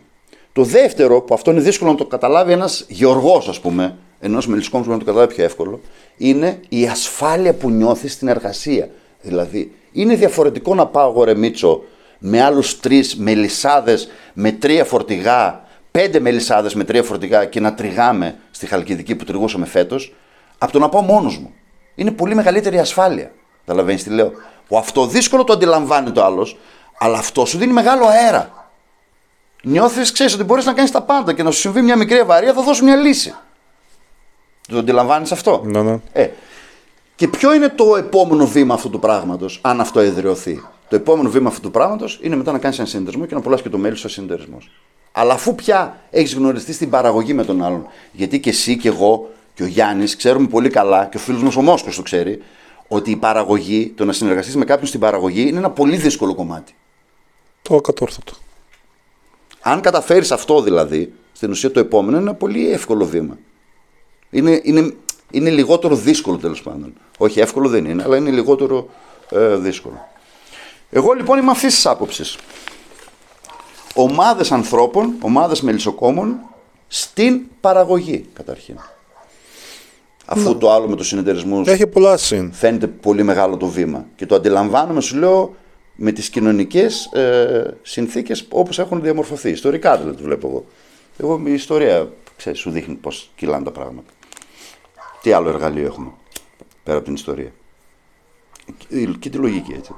Το 0.53 0.63
δεύτερο, 0.63 1.21
που 1.21 1.33
αυτό 1.33 1.51
είναι 1.51 1.59
δύσκολο 1.59 1.91
να 1.91 1.97
το 1.97 2.05
καταλάβει 2.05 2.51
ένας 2.51 2.85
γεωργός, 2.87 3.47
ας 3.47 3.59
πούμε, 3.59 3.97
ενός 4.19 4.47
μελισσικού 4.47 4.81
που 4.81 4.89
να 4.89 4.97
το 4.97 5.05
καταλάβει 5.05 5.33
πιο 5.33 5.43
εύκολο, 5.43 5.79
είναι 6.17 6.59
η 6.69 6.87
ασφάλεια 6.87 7.53
που 7.53 7.69
νιώθεις 7.69 8.13
στην 8.13 8.27
εργασία. 8.27 8.89
Δηλαδή, 9.21 9.71
είναι 9.91 10.15
διαφορετικό 10.15 10.75
να 10.75 10.87
πάω 10.87 11.09
εγώ 11.09 11.23
ρεμίτσο 11.23 11.83
με 12.19 12.41
άλλους 12.41 12.79
τρεις 12.79 13.15
μελισσάδες 13.15 14.09
με 14.33 14.51
τρία 14.51 14.85
φορτηγά, 14.85 15.65
πέντε 15.91 16.19
μελισσάδες 16.19 16.73
με 16.73 16.83
τρία 16.83 17.03
φορτηγά 17.03 17.45
και 17.45 17.59
να 17.59 17.73
τριγάμε 17.73 18.35
στη 18.51 18.65
Χαλκιδική 18.65 19.15
που 19.15 19.23
τριγούσαμε 19.23 19.65
φέτος, 19.65 20.15
από 20.57 20.71
το 20.71 20.79
να 20.79 20.89
πάω 20.89 21.01
μόνος 21.01 21.37
μου. 21.37 21.53
Είναι 21.95 22.11
πολύ 22.11 22.35
μεγαλύτερη 22.35 22.79
ασφάλεια. 22.79 23.31
Καταλαβαίνεις 23.65 24.03
τι 24.03 24.09
λέω. 24.09 24.31
Που 24.67 24.77
αυτό 24.77 25.07
δύσκολο 25.07 25.43
το 25.43 25.53
αντιλαμβάνει 25.53 26.11
το 26.11 26.23
άλλος, 26.23 26.57
αλλά 26.99 27.17
αυτό 27.17 27.45
σου 27.45 27.57
δίνει 27.57 27.73
μεγάλο 27.73 28.05
αέρα. 28.05 28.69
Νιώθεις, 29.63 30.11
ξέρεις 30.11 30.33
ότι 30.33 30.43
μπορείς 30.43 30.65
να 30.65 30.73
κάνεις 30.73 30.91
τα 30.91 31.01
πάντα 31.01 31.33
και 31.33 31.43
να 31.43 31.51
σου 31.51 31.59
συμβεί 31.59 31.81
μια 31.81 31.95
μικρή 31.95 32.17
ευαρία, 32.17 32.53
θα 32.53 32.61
δώσω 32.61 32.83
μια 32.83 32.95
λύση. 32.95 33.35
Το 34.67 34.77
αντιλαμβάνεις 34.77 35.31
αυτό; 35.31 35.61
Ναι, 35.65 35.81
ναι. 35.81 35.99
Ε, 36.11 36.29
και 37.15 37.27
ποιο 37.27 37.53
είναι 37.53 37.69
το 37.69 37.95
επόμενο 37.95 38.47
βήμα 38.47 38.73
αυτού 38.73 38.89
του 38.89 38.99
πράγματος, 38.99 39.59
αν 39.61 39.79
αυτό 39.79 39.99
εδραιωθεί. 39.99 40.63
Το 40.89 40.95
επόμενο 40.95 41.29
βήμα 41.29 41.49
αυτού 41.49 41.61
του 41.61 41.71
πράγματος 41.71 42.19
είναι 42.21 42.35
μετά 42.35 42.51
να 42.51 42.59
κάνεις 42.59 42.77
ένα 42.77 42.87
συνεταιρισμό 42.87 43.25
και 43.25 43.35
να 43.35 43.41
πουλάς 43.41 43.61
και 43.61 43.69
το 43.69 43.77
μέλη 43.77 43.95
σου 43.95 44.09
συνεταιρισμός. 44.09 44.71
Αλλά 45.11 45.33
αφού 45.33 45.55
πια 45.55 45.99
έχεις 46.09 46.33
γνωριστεί 46.33 46.73
στην 46.73 46.89
παραγωγή 46.89 47.33
με 47.33 47.43
τον 47.43 47.63
άλλον, 47.63 47.87
γιατί 48.11 48.39
και 48.39 48.49
εσύ 48.49 48.77
και 48.77 48.87
εγώ 48.87 49.29
και 49.53 49.63
ο 49.63 49.65
Γιάννης 49.65 50.15
ξέρουμε 50.15 50.47
πολύ 50.47 50.69
καλά, 50.69 51.05
και 51.05 51.17
ο 51.17 51.19
φίλος 51.19 51.43
μας 51.43 51.55
ο 51.55 51.61
Μόσκος 51.61 51.95
το 51.95 52.01
ξέρει, 52.01 52.41
ότι 52.87 53.11
η 53.11 53.15
παραγωγή, 53.15 53.93
το 53.97 54.05
να 54.05 54.13
συνεργαστείς 54.13 54.55
με 54.55 54.65
κάποιον 54.65 54.87
στην 54.87 54.99
παραγωγή 54.99 55.41
είναι 55.47 55.57
ένα 55.57 55.69
πολύ 55.69 55.95
δύσκολο 55.95 56.35
κομμάτι. 56.35 56.75
Το 57.61 57.75
ακατόρθωτο. 57.75 58.33
Αν 59.61 59.81
καταφέρεις 59.81 60.31
αυτό 60.31 60.61
δηλαδή, 60.61 61.13
στην 61.31 61.51
ουσία 61.51 61.71
το 61.71 61.79
επόμενο 61.79 62.17
είναι 62.17 62.29
ένα 62.29 62.33
πολύ 62.37 62.71
εύκολο 62.71 63.05
βήμα. 63.05 63.37
Είναι, 64.29 64.61
είναι, 64.63 64.93
είναι 65.31 65.49
λιγότερο 65.49 65.95
δύσκολο 65.95 66.37
τέλος 66.37 66.61
πάντων. 66.61 66.93
Όχι 67.17 67.39
εύκολο 67.39 67.69
δεν 67.69 67.85
είναι, 67.85 68.03
αλλά 68.03 68.17
είναι 68.17 68.29
λιγότερο 68.29 68.89
ε, 69.31 69.55
δύσκολο. 69.55 70.07
Εγώ 70.89 71.13
λοιπόν 71.13 71.37
είμαι 71.37 71.51
αυτής 71.51 71.73
της 71.73 71.85
άποψης. 71.85 72.37
Ομάδες 73.93 74.51
ανθρώπων, 74.51 75.13
ομάδες 75.21 75.61
μελισσοκόμων 75.61 76.39
στην 76.87 77.41
παραγωγή 77.61 78.25
καταρχήν. 78.33 78.77
Αφού 80.25 80.49
ναι. 80.49 80.55
το 80.55 80.71
άλλο 80.71 80.87
με 80.87 80.95
το 80.95 81.03
συνεταιρισμό 81.03 81.63
Έχει 81.65 81.87
πολλά 81.87 82.17
συν. 82.17 82.53
φαίνεται 82.53 82.87
πολύ 82.87 83.23
μεγάλο 83.23 83.57
το 83.57 83.67
βήμα. 83.67 84.05
Και 84.15 84.25
το 84.25 84.35
αντιλαμβάνομαι, 84.35 85.01
σου 85.01 85.17
λέω, 85.17 85.55
με 85.95 86.11
τις 86.11 86.29
κοινωνικές 86.29 87.05
ε, 87.05 87.77
συνθήκες 87.81 88.45
όπως 88.49 88.79
έχουν 88.79 89.01
διαμορφωθεί. 89.01 89.49
Ιστορικά 89.49 89.97
δηλαδή 89.97 90.17
το 90.17 90.23
βλέπω 90.23 90.47
εγώ. 90.47 90.65
Εγώ 91.17 91.41
η 91.45 91.53
ιστορία 91.53 92.09
ξέρεις, 92.37 92.59
σου 92.59 92.69
δείχνει 92.69 92.95
πώς 92.95 93.31
κυλάνε 93.35 93.63
τα 93.63 93.71
πράγματα. 93.71 94.11
Τι 95.21 95.31
άλλο 95.31 95.49
εργαλείο 95.49 95.85
έχουμε 95.85 96.11
πέρα 96.83 96.97
από 96.97 97.05
την 97.05 97.15
ιστορία; 97.15 97.51
Και 99.19 99.29
τη 99.29 99.37
λογική 99.37 99.73
έτσι. 99.77 99.95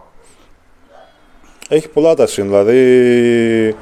Έχει 1.70 1.90
πολλά 1.90 2.14
τα 2.16 2.28
συν. 2.28 2.48
Δηλαδή, 2.48 3.76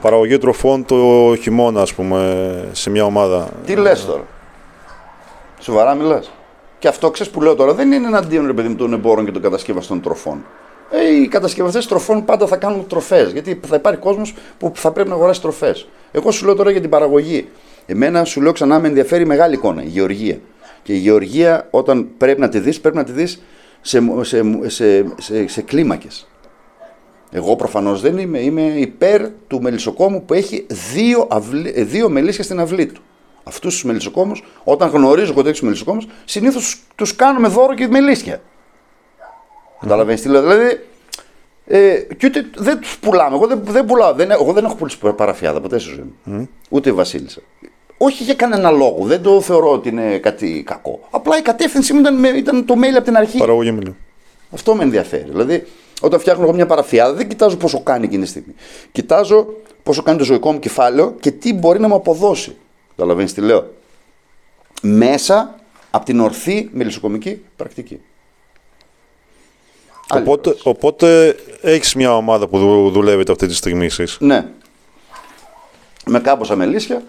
παραγωγή 0.00 0.38
τροφών 0.38 0.84
το 0.84 0.96
χειμώνα, 1.40 1.80
ας 1.80 1.94
πούμε, 1.94 2.68
σε 2.72 2.90
μια 2.90 3.04
ομάδα. 3.04 3.50
Τι 3.66 3.74
λες 3.76 4.04
τώρα; 4.04 4.24
Σοβαρά 5.60 5.94
μιλάς; 5.94 6.30
Και 6.78 6.88
αυτό 6.88 7.10
ξέρεις 7.10 7.32
που 7.32 7.42
λέω 7.42 7.54
τώρα 7.54 7.74
δεν 7.74 7.92
είναι 7.92 8.06
εναντίον 8.06 8.46
ρε 8.46 8.52
παιδί 8.52 8.68
μου 8.68 8.76
των 8.76 8.92
εμπόρων 8.92 9.24
και 9.24 9.32
των 9.32 9.42
κατασκευαστών 9.42 10.00
τροφών. 10.00 10.44
Ε, 10.90 11.14
οι 11.14 11.28
κατασκευαστές 11.28 11.86
τροφών 11.86 12.24
πάντα 12.24 12.46
θα 12.46 12.56
κάνουν 12.56 12.86
τροφές. 12.86 13.32
Γιατί 13.32 13.60
θα 13.66 13.76
υπάρχει 13.76 14.00
κόσμος 14.00 14.34
που 14.58 14.72
θα 14.74 14.92
πρέπει 14.92 15.08
να 15.08 15.14
αγοράσει 15.14 15.40
τροφές. 15.40 15.88
Εγώ 16.12 16.30
σου 16.30 16.44
λέω 16.44 16.54
τώρα 16.54 16.70
για 16.70 16.80
την 16.80 16.90
παραγωγή. 16.90 17.48
Εμένα 17.86 18.24
σου 18.24 18.40
λέω 18.40 18.52
ξανά 18.52 18.78
με 18.80 18.88
ενδιαφέρει 18.88 19.26
μεγάλη 19.26 19.54
εικόνα, 19.54 19.82
η 19.82 19.86
γεωργία. 19.86 20.38
Και 20.82 20.92
η 20.92 20.96
γεωργία 20.96 21.68
όταν 21.70 22.08
πρέπει 22.18 22.40
να 22.40 22.48
τη 22.48 22.58
δεις, 22.58 22.80
πρέπει 22.80 22.96
να 22.96 23.04
τη 23.04 23.12
δεις 23.12 23.42
σε, 23.80 24.02
σε, 24.20 24.42
σε, 24.66 25.04
σε, 25.18 25.48
σε 25.48 25.62
κλίμακες. 25.62 26.28
Εγώ 27.30 27.56
προφανώς 27.56 28.00
δεν 28.00 28.18
είμαι. 28.18 28.38
Είμαι 28.38 28.62
υπέρ 28.62 29.28
του 29.46 29.62
μελισσοκόμου 29.62 30.24
που 30.24 30.34
έχει 30.34 30.66
δύο, 30.92 31.26
αυλή, 31.30 31.72
ε, 31.74 31.84
δύο 31.84 32.08
μελίσια 32.08 32.44
στην 32.44 32.60
αυλή 32.60 32.86
του. 32.86 33.02
Αυτούς 33.44 33.72
τους 33.72 33.84
μελισσοκόμους, 33.84 34.44
όταν 34.64 34.88
γνωρίζω 34.88 35.32
εγώ 35.32 35.42
τέτοιους 35.42 35.60
μελισσοκόμους, 35.60 36.06
συνήθως 36.24 36.82
τους 36.94 37.16
κάνουμε 37.16 37.48
δώρο 37.48 37.74
και 37.74 37.88
μελίσια. 37.88 38.42
Καταλαβαίνεις 39.80 40.20
τι 40.20 40.28
λέω; 40.28 40.42
Δηλαδή, 40.42 40.80
ε, 41.66 41.94
και 42.16 42.26
ούτε 42.26 42.46
δεν 42.56 42.80
τους 42.80 42.98
πουλάμε. 42.98 43.36
Εγώ 43.36 43.46
δεν, 43.46 43.60
δεν 43.64 43.84
πουλάω. 43.84 44.12
Δεν, 44.12 44.30
εγώ 44.30 44.52
δεν 44.52 44.64
έχω 44.64 44.74
πουλήσει 44.74 44.98
παραφιάδα 45.16 45.60
ποτέ 45.60 45.78
στη 45.78 45.90
ζωή 45.90 46.04
μου. 46.24 46.48
Ούτε 46.68 46.88
η 46.88 46.92
Βασίλισσα. 46.92 47.40
Όχι 48.04 48.22
για 48.24 48.34
κανένα 48.34 48.70
λόγο. 48.70 49.04
Δεν 49.06 49.22
το 49.22 49.40
θεωρώ 49.40 49.72
ότι 49.72 49.88
είναι 49.88 50.18
κάτι 50.18 50.62
κακό. 50.66 51.00
Απλά 51.10 51.38
η 51.38 51.42
κατεύθυνση 51.42 51.92
μου 51.92 52.00
ήταν, 52.00 52.18
με- 52.18 52.28
ήταν 52.28 52.64
το 52.66 52.74
mail 52.78 52.94
από 52.96 53.04
την 53.04 53.16
αρχή. 53.16 53.38
Παραγωγή 53.38 53.72
μιλίου. 53.72 53.96
Αυτό 54.50 54.74
με 54.74 54.82
ενδιαφέρει. 54.82 55.30
Δηλαδή, 55.30 55.66
όταν 56.00 56.20
φτιάχνω 56.20 56.42
εγώ 56.42 56.52
μια 56.52 56.66
παραφιάδα, 56.66 57.12
δεν 57.14 57.28
κοιτάζω 57.28 57.56
πόσο 57.56 57.82
κάνει 57.82 58.04
εκείνη 58.04 58.22
τη 58.22 58.28
στιγμή. 58.28 58.54
Κοιτάζω 58.92 59.46
πόσο 59.82 60.02
κάνει 60.02 60.18
το 60.18 60.24
ζωικό 60.24 60.52
μου 60.52 60.58
κεφάλαιο 60.58 61.14
και 61.20 61.30
τι 61.30 61.54
μπορεί 61.54 61.80
να 61.80 61.88
μου 61.88 61.94
αποδώσει. 61.94 62.56
Καταλαβαίνεις 62.90 63.32
τι 63.34 63.40
λέω; 63.40 63.70
Μέσα 64.82 65.54
από 65.90 66.04
την 66.04 66.20
ορθή 66.20 66.68
μελισσοκομική 66.72 67.42
πρακτική. 67.56 68.00
Άλλη 70.08 70.22
Οπότε, 70.22 70.48
ερώτηση. 70.48 70.68
οπότε 70.68 71.36
έχεις 71.60 71.94
μια 71.94 72.16
ομάδα 72.16 72.48
που 72.48 72.58
δου- 72.58 72.90
δουλεύετε 72.90 73.32
αυτή 73.32 73.46
τη 73.46 73.54
στιγμή 73.54 73.84
εσείς; 73.84 74.16
Ναι. 74.20 74.46
Με 76.06 76.20
κάμποσα 76.20 76.56
μελίσια. 76.56 77.02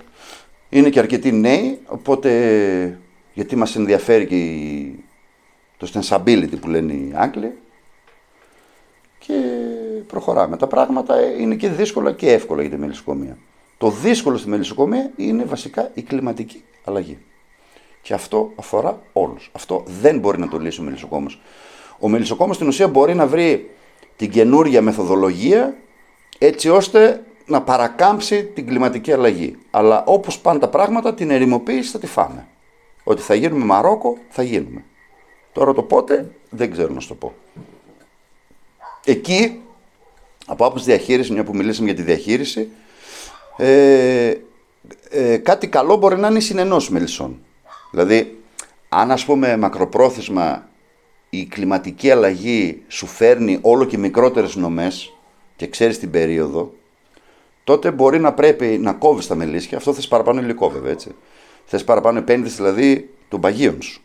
Είναι 0.70 0.90
και 0.90 1.00
αρκετοί 1.00 1.32
νέοι, 1.32 1.80
οπότε 1.86 3.00
γιατί 3.34 3.56
μας 3.56 3.76
ενδιαφέρει 3.76 4.26
και 4.26 4.36
η- 4.36 5.04
το 5.78 5.92
sensibility 5.94 6.60
που 6.62 6.68
λένε 6.68 6.94
οι 6.94 7.12
Άγγλοι 7.16 7.52
και 9.20 9.34
προχωράμε. 10.08 10.58
Τα 10.58 10.68
πράγματα 10.68 11.22
είναι 11.22 11.56
και 11.56 11.70
δύσκολα 11.70 12.12
και 12.14 12.32
εύκολα 12.32 12.62
για 12.62 12.72
τη 12.72 12.78
μελισσοκομεία. 12.78 13.38
Το 13.78 13.90
δύσκολο 13.90 14.38
στη 14.38 14.50
μελισσοκομεία 14.50 15.12
είναι 15.16 15.44
βασικά 15.44 15.92
η 15.94 16.02
κλιματική 16.02 16.64
αλλαγή. 16.84 17.18
Και 18.02 18.14
αυτό 18.14 18.52
αφορά 18.56 19.02
όλους. 19.14 19.50
Αυτό 19.54 19.84
δεν 20.02 20.20
μπορεί 20.20 20.40
να 20.40 20.48
το 20.48 20.58
λύσει 20.60 20.80
ο 20.82 20.84
μελισσοκόμος. 20.84 21.42
Ο 22.00 22.10
μελισσοκόμος 22.10 22.56
στην 22.56 22.68
ουσία 22.68 22.88
μπορεί 22.88 23.16
να 23.16 23.28
βρει 23.28 23.70
την 24.16 24.30
καινούργια 24.30 24.82
μεθοδολογία 24.82 25.76
έτσι 26.38 26.70
ώστε 26.70 27.24
να 27.46 27.62
παρακάμψει 27.62 28.44
την 28.44 28.68
κλιματική 28.68 29.12
αλλαγή. 29.12 29.58
Αλλά 29.72 30.04
όπως 30.06 30.40
πάνε 30.40 30.60
τα 30.60 30.70
πράγματα, 30.70 31.14
την 31.14 31.32
ερημοποίηση 31.32 31.92
θα 31.92 32.00
τη 32.00 32.08
φάμε. 32.08 32.48
Ότι 33.04 33.22
θα 33.22 33.36
γίνουμε 33.36 33.66
Μαρόκο, 33.66 34.18
θα 34.30 34.44
γίνουμε. 34.44 34.84
Τώρα 35.52 35.74
το 35.74 35.84
πότε, 35.84 36.32
δεν 36.50 36.72
ξέρω 36.72 36.94
να 36.94 37.00
σου 37.00 37.08
το 37.08 37.14
πω. 37.14 37.34
Εκεί, 39.06 39.62
από 40.46 40.66
άποψη 40.66 40.86
διαχείρισης, 40.86 41.32
μια 41.32 41.44
που 41.44 41.56
μιλήσαμε 41.56 41.88
για 41.88 41.96
τη 41.96 42.02
διαχείριση, 42.02 42.70
ε, 43.58 44.34
ε, 45.10 45.38
κάτι 45.38 45.68
καλό 45.68 45.96
μπορεί 45.96 46.18
να 46.18 46.28
είναι 46.28 46.38
η 46.38 46.42
συνενώση 46.42 46.92
μελισσών. 46.92 47.42
Δηλαδή, 47.92 48.40
αν 48.90 49.12
ας 49.12 49.26
πούμε 49.26 49.58
μακροπρόθεσμα 49.58 50.68
η 51.30 51.46
κλιματική 51.46 52.12
αλλαγή 52.12 52.84
σου 52.88 53.06
φέρνει 53.06 53.60
όλο 53.62 53.86
και 53.86 53.98
μικρότερες 53.98 54.56
νομές 54.56 55.14
και 55.56 55.68
ξέρεις 55.68 56.00
την 56.00 56.12
περίοδο, 56.12 56.74
τότε 57.66 57.92
μπορεί 57.92 58.20
να 58.20 58.34
πρέπει 58.34 58.66
να 58.66 58.94
κόβεις 58.94 59.28
τα 59.28 59.36
μελίσια. 59.36 59.78
Αυτό 59.78 59.94
θες 59.94 60.08
παραπάνω 60.08 60.42
υλικό 60.42 60.70
βέβαια, 60.70 60.92
έτσι. 60.92 61.16
Θες 61.66 61.84
παραπάνω 61.84 62.18
επένδυση 62.18 62.56
δηλαδή 62.56 63.10
των 63.28 63.42
παγίων 63.42 63.82
σου. 63.82 64.02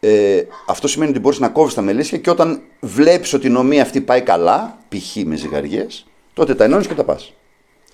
Ε, 0.00 0.42
αυτό 0.66 0.88
σημαίνει 0.88 1.10
ότι 1.10 1.20
μπορείς 1.20 1.38
να 1.38 1.48
κόβεις 1.48 1.74
τα 1.74 1.82
μελίσια 1.82 2.18
και 2.18 2.30
όταν 2.30 2.62
βλέπεις 2.80 3.32
ότι 3.32 3.46
η 3.46 3.50
νομή 3.50 3.80
αυτή 3.80 4.00
πάει 4.00 4.20
καλά, 4.20 4.78
π.χ. 4.88 5.16
με 5.24 5.36
ζυγαριές, 5.36 6.06
τότε 6.34 6.54
τα 6.54 6.64
ενώνεις 6.64 6.86
και 6.86 6.94
τα 6.94 7.04
πας. 7.04 7.32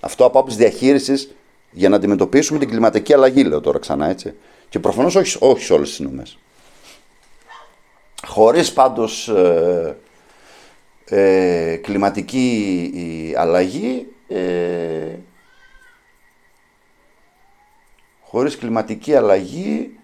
Αυτό 0.01 0.25
από 0.25 0.39
άποψη 0.39 0.57
διαχείρισης 0.57 1.35
για 1.71 1.89
να 1.89 1.97
αντιμετωπίσουμε 1.97 2.59
την 2.59 2.69
κλιματική 2.69 3.13
αλλαγή, 3.15 3.45
λέω 3.45 3.61
τώρα 3.61 3.79
ξανά 3.79 4.09
έτσι. 4.09 4.35
Και 4.69 4.79
προφανώς 4.79 5.15
όχι, 5.15 5.37
όχι 5.41 5.65
σε 5.65 5.73
όλες 5.73 5.89
τις 5.89 5.99
νομές. 5.99 6.39
Χωρίς 8.27 8.73
πάντως 8.73 9.29
ε, 9.29 9.97
ε, 11.05 11.77
κλιματική 11.77 12.91
η 12.95 13.35
αλλαγή, 13.37 14.07
ε, 14.29 15.19
χωρίς 18.23 18.57
κλιματική 18.57 19.15
αλλαγή 19.15 19.99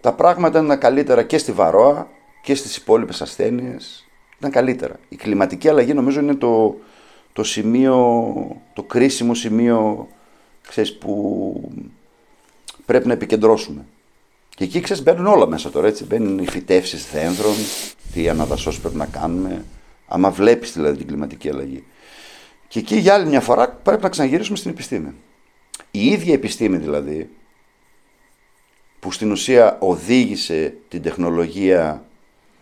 τα 0.00 0.12
πράγματα 0.12 0.64
ήταν 0.64 0.78
καλύτερα 0.78 1.22
και 1.22 1.38
στη 1.38 1.52
Βαρόα 1.52 2.08
και 2.42 2.54
στις 2.54 2.76
υπόλοιπες 2.76 3.22
ασθένειες. 3.22 4.08
Ήταν 4.38 4.50
καλύτερα. 4.50 4.96
Η 5.08 5.16
κλιματική 5.16 5.68
αλλαγή 5.68 5.94
νομίζω 5.94 6.20
είναι 6.20 6.34
το, 6.34 6.76
το 7.32 7.44
σημείο, 7.44 8.34
το 8.72 8.82
κρίσιμο 8.82 9.34
σημείο 9.34 10.08
ξέρεις, 10.68 10.96
που 10.96 11.70
πρέπει 12.86 13.06
να 13.06 13.12
επικεντρώσουμε. 13.12 13.84
Και 14.56 14.64
εκεί 14.64 14.80
ξέρεις 14.80 15.02
μπαίνουν 15.02 15.26
όλα 15.26 15.46
μέσα 15.46 15.70
τώρα 15.70 15.86
έτσι. 15.86 16.04
Μπαίνουν 16.04 16.38
οι 16.38 16.46
φυτεύσεις 16.50 17.10
δένδρων, 17.10 17.54
τι 18.12 18.28
αναδασώσεις 18.28 18.80
πρέπει 18.80 18.96
να 18.96 19.06
κάνουμε. 19.06 19.64
Άμα 20.06 20.30
βλέπεις 20.30 20.72
δηλαδή 20.72 20.96
την 20.96 21.06
κλιματική 21.06 21.48
αλλαγή. 21.48 21.84
Και 22.68 22.78
εκεί 22.78 22.96
για 22.96 23.14
άλλη 23.14 23.26
μια 23.26 23.40
φορά 23.40 23.68
πρέπει 23.68 24.02
να 24.02 24.08
ξαναγυρίσουμε 24.08 24.56
στην 24.56 24.70
επιστήμη. 24.70 25.14
Η 25.90 26.06
ίδια 26.06 26.32
επιστήμη 26.32 26.76
δηλαδή 26.76 27.30
που 29.00 29.12
στην 29.12 29.30
ουσία 29.30 29.76
οδήγησε 29.80 30.74
την 30.88 31.02
τεχνολογία 31.02 32.04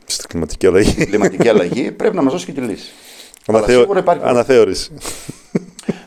Στην 0.04 0.28
κλιματική 0.28 0.66
αλλαγή. 0.66 0.90
στην 0.90 1.06
κλιματική 1.06 1.48
αλλαγή 1.48 1.92
πρέπει 1.92 2.16
να 2.16 2.22
μας 2.22 2.32
δώσει 2.32 2.44
και 2.46 2.52
τη 2.52 2.60
λύση. 2.60 2.90
Αλλά 3.46 3.58
Αναθεω... 3.58 3.80
σίγουρα 3.80 3.98
υπάρχει 3.98 4.24
Αναθεώρηση. 4.24 4.92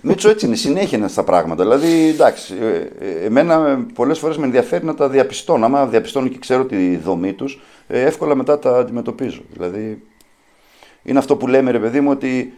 Μίτσο 0.02 0.30
έτσι 0.30 0.46
είναι, 0.46 0.56
συνέχεια 0.56 0.98
είναι 0.98 1.08
στα 1.08 1.24
πράγματα. 1.24 1.64
Δηλαδή, 1.64 2.08
εντάξει, 2.08 2.54
ε, 2.62 3.06
ε, 3.06 3.26
εμένα 3.26 3.86
πολλές 3.94 4.20
φορές 4.20 4.38
με 4.38 4.46
ενδιαφέρει 4.46 4.86
να 4.86 4.96
τα 4.96 5.10
διαπιστώνω. 5.10 5.66
Άμα 5.66 5.88
διαπιστώνω 5.88 6.28
και 6.28 6.38
ξέρω 6.40 6.66
τη 6.66 6.98
δομή 6.98 7.34
τους, 7.34 7.60
εύκολα 7.88 8.36
μετά 8.36 8.60
τα 8.60 8.78
αντιμετωπίζω. 8.78 9.42
Δηλαδή, 9.52 10.04
είναι 11.04 11.20
αυτό 11.20 11.36
που 11.36 11.48
λέμε, 11.48 11.72
ρε 11.72 11.80
παιδί 11.80 12.00
μου, 12.02 12.12
ότι 12.12 12.54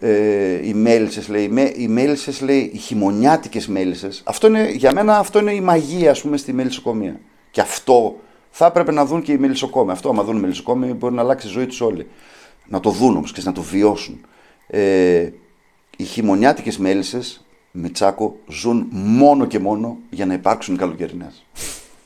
ε, 0.00 0.66
οι 0.66 0.74
μέλισσες, 0.74 1.28
λέει, 1.28 1.44
οι 1.44 1.48
μέ- 1.48 1.78
οι 1.78 1.88
μέλισσες, 1.88 2.40
λέει, 2.40 2.70
οι 2.74 2.78
χειμωνιάτικες 2.78 3.66
μέλισσες, 3.66 4.22
αυτό 4.24 4.46
είναι, 4.46 4.70
για 4.70 4.92
μένα 4.94 5.18
αυτό 5.18 5.38
είναι 5.38 5.54
η 5.54 5.60
μαγεία, 5.60 6.10
ας 6.10 6.20
πούμε, 6.20 6.36
στη 6.36 6.52
μελισσοκομεία. 6.52 7.20
Και 7.50 7.60
αυτό 7.60 8.16
θα 8.50 8.66
έπρεπε 8.66 8.92
να 8.92 9.04
δουν 9.04 9.22
και 9.22 9.32
οι 9.32 9.38
μελισσοκόμοι. 9.38 9.90
Αυτό, 9.90 10.08
άμα 10.08 10.22
δουν 10.22 10.36
οι 10.36 10.40
μελισσοκόμοι, 10.40 10.92
μπορεί 10.92 11.14
να 11.14 11.22
αλλάξει 11.22 11.46
η 11.46 11.50
ζωή 11.50 11.66
τους 11.66 11.80
όλοι. 11.80 12.06
Να 12.66 12.80
το 12.80 12.90
δουν 12.90 13.16
όμως 13.16 13.32
και 13.32 13.40
να 13.44 13.52
το 13.52 13.62
βιώσουν. 13.62 14.20
Ε, 14.66 15.28
οι 15.96 16.04
χειμωνιάτικες 16.04 16.78
μέλισσες, 16.78 17.44
Μιτσάκο, 17.72 18.38
ζουν 18.48 18.86
μόνο 18.90 19.46
και 19.46 19.58
μόνο 19.58 19.98
για 20.10 20.26
να 20.26 20.34
υπάρξουν 20.34 20.74
οι 20.74 20.78
καλοκαιρινές. 20.78 21.44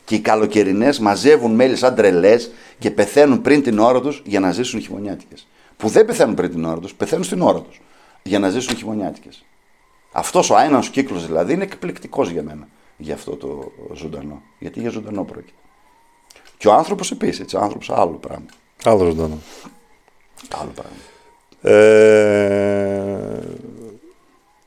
Και 0.04 0.14
οι 0.14 0.20
καλοκαιρινές 0.20 0.98
μαζεύουν 0.98 1.54
μέλη 1.54 1.76
σαν 1.76 1.94
τρελέ 1.94 2.36
και 2.78 2.90
πεθαίνουν 2.90 3.40
πριν 3.40 3.62
την 3.62 3.78
ώρα 3.78 4.00
τους 4.00 4.22
για 4.24 4.40
να 4.40 4.52
ζήσουν 4.52 4.78
οι 4.78 4.82
χειμωνιάτικες. 4.82 5.46
Που 5.76 5.88
δεν 5.88 6.04
πεθαίνουν 6.04 6.34
πριν 6.34 6.50
την 6.50 6.64
ώρα 6.64 6.78
τους, 6.78 6.94
πεθαίνουν 6.94 7.24
στην 7.24 7.40
ώρα 7.40 7.60
τους 7.60 7.80
για 8.22 8.38
να 8.38 8.48
ζήσουν 8.48 8.74
οι 8.74 8.76
χειμωνιάτικες. 8.76 9.44
Αυτός 10.12 10.50
ο 10.50 10.56
άινας 10.56 10.88
κύκλος 10.88 11.26
δηλαδή 11.26 11.52
είναι 11.52 11.64
εκπληκτικός 11.64 12.30
για 12.30 12.42
μένα, 12.42 12.68
για 12.96 13.14
αυτό 13.14 13.36
το 13.36 13.72
ζωντανό. 13.94 14.42
Γιατί 14.58 14.80
για 14.80 14.90
ζωντανό 14.90 15.24
πρόκειται. 15.24 15.58
Και 16.56 16.68
ο 16.68 16.72
άνθρωπος 16.72 17.10
επίσης, 17.10 17.40
έτσι, 17.40 17.56
ο 17.56 17.60
άνθρωπος 17.60 17.90
άλλο 17.90 18.18
πράγμα. 18.20 18.46
Άλλο 18.84 19.04
ζωντανό. 19.04 19.38
Άλλο 20.60 20.72
πράγμα. 20.74 20.96
Ε, 21.66 23.38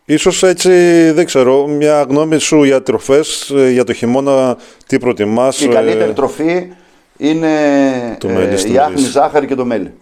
ίσως 0.05 0.43
έτσι, 0.43 0.71
δεν 1.11 1.25
ξέρω, 1.25 1.67
μια 1.67 2.01
γνώμη 2.01 2.39
σου 2.39 2.63
για 2.63 2.83
τροφές, 2.83 3.49
ε, 3.49 3.69
για 3.69 3.83
το 3.83 3.93
χειμώνα, 3.93 4.57
τι 4.87 4.97
προτιμάς. 4.97 5.61
Η 5.61 5.67
καλύτερη 5.67 6.09
ε, 6.09 6.13
τροφή 6.13 6.73
είναι 7.17 8.17
το 8.19 8.27
μέλι 8.27 8.53
ε, 8.53 8.57
στην 8.57 8.73
η 8.73 8.77
άχνη 8.77 8.95
ρίση. 8.95 9.09
ζάχαρη 9.09 9.47
και 9.47 9.55
το 9.55 9.65
μέλι. 9.65 9.93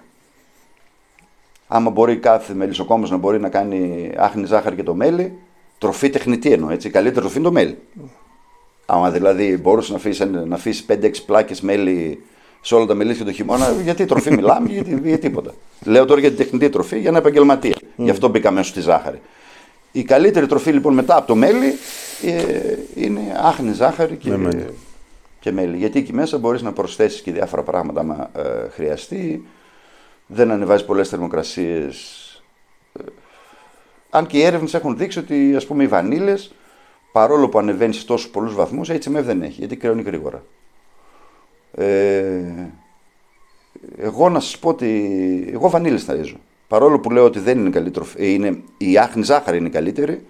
Άμα 1.67 1.89
μπορεί 1.89 2.17
κάθε 2.17 2.53
μελισσοκόμος 2.53 3.09
να 3.09 3.17
μπορεί 3.17 3.39
να 3.39 3.49
κάνει 3.49 4.11
άχνη 4.17 4.45
ζάχαρη 4.45 4.75
και 4.75 4.83
το 4.83 4.93
μέλι, 4.93 5.37
τροφή 5.77 6.09
τεχνητή 6.09 6.51
εννοώ, 6.51 6.69
έτσι. 6.69 6.87
Η 6.87 6.91
καλύτερη 6.91 7.19
τροφή 7.19 7.37
είναι 7.37 7.47
το 7.47 7.53
μέλι. 7.53 7.77
Άμα 8.85 9.11
δηλαδή 9.11 9.57
μπορούσε 9.57 9.91
να 9.91 9.97
αφήσει, 9.97 10.25
να 10.25 10.55
αφήσει 10.55 10.85
5-6 10.89 11.11
πλάκες 11.25 11.61
μέλι 11.61 12.23
σε 12.61 12.75
όλα 12.75 12.85
τα 12.85 12.93
μελίσια 12.93 13.25
το 13.25 13.31
χειμώνα, 13.31 13.71
γιατί 13.83 14.05
τροφή 14.05 14.33
μιλάμε, 14.33 14.69
γιατί, 14.69 15.01
για 15.03 15.19
τίποτα. 15.19 15.53
Λέω 15.83 16.05
τώρα 16.05 16.19
για 16.19 16.29
την 16.29 16.37
τεχνητή 16.37 16.69
τροφή, 16.69 16.99
για 16.99 17.09
ένα 17.09 17.17
επαγγελματία. 17.17 17.75
Γι' 17.95 18.09
αυτό 18.09 18.27
μπήκα 18.27 18.51
μέσα 18.51 18.69
στη 18.69 18.79
ζάχαρη. 18.81 19.21
Η 19.91 20.03
καλύτερη 20.03 20.45
τροφή 20.47 20.71
λοιπόν 20.71 20.93
μετά 20.93 21.17
από 21.17 21.27
το 21.27 21.35
μέλι 21.35 21.73
ε, 22.21 22.75
είναι 22.95 23.21
άχνη 23.43 23.73
ζάχαρη 23.73 24.15
και, 24.15 24.29
Με 24.29 24.37
μέλι. 24.37 24.65
και 25.39 25.51
μέλι. 25.51 25.77
Γιατί 25.77 25.99
εκεί 25.99 26.13
μέσα 26.13 26.37
μπορείς 26.37 26.61
να 26.61 26.71
προσθέσεις 26.71 27.21
και 27.21 27.31
διάφορα 27.31 27.61
πράγματα 27.61 27.99
άμα 27.99 28.29
ε, 28.35 28.69
χρειαστεί. 28.69 29.45
Δεν 30.27 30.51
ανεβάζει 30.51 30.85
πολλές 30.85 31.09
θερμοκρασίες. 31.09 32.19
Ε, 32.99 33.03
αν 34.09 34.25
και 34.27 34.37
οι 34.37 34.41
έρευνες 34.43 34.73
έχουν 34.73 34.97
δείξει 34.97 35.19
ότι 35.19 35.55
ας 35.55 35.65
πούμε 35.65 35.83
οι 35.83 35.87
βανίλες 35.87 36.53
παρόλο 37.11 37.49
που 37.49 37.59
ανεβαίνεις 37.59 37.97
σε 37.97 38.05
τόσους 38.05 38.29
πολλούς 38.29 38.53
βαθμούς 38.55 38.89
HMF 38.89 39.21
δεν 39.21 39.41
έχει 39.41 39.55
γιατί 39.59 39.75
κρεώνει 39.75 40.01
γρήγορα. 40.01 40.43
Ε, 41.71 42.69
εγώ 43.97 44.29
να 44.29 44.39
σας 44.39 44.57
πω 44.59 44.69
ότι 44.69 45.49
εγώ 45.53 45.69
βανίλες 45.69 46.05
ταΐζω. 46.09 46.35
Παρόλο 46.67 46.99
που 46.99 47.11
λέω 47.11 47.23
ότι 47.23 47.39
δεν 47.39 47.59
είναι 47.59 47.69
καλή 47.69 47.91
τροφή, 47.91 48.21
ε, 48.21 48.27
είναι, 48.27 48.61
η 48.77 48.97
άχνη 48.97 49.23
ζάχαρη 49.23 49.57
είναι 49.57 49.69
καλύτερη, 49.69 50.25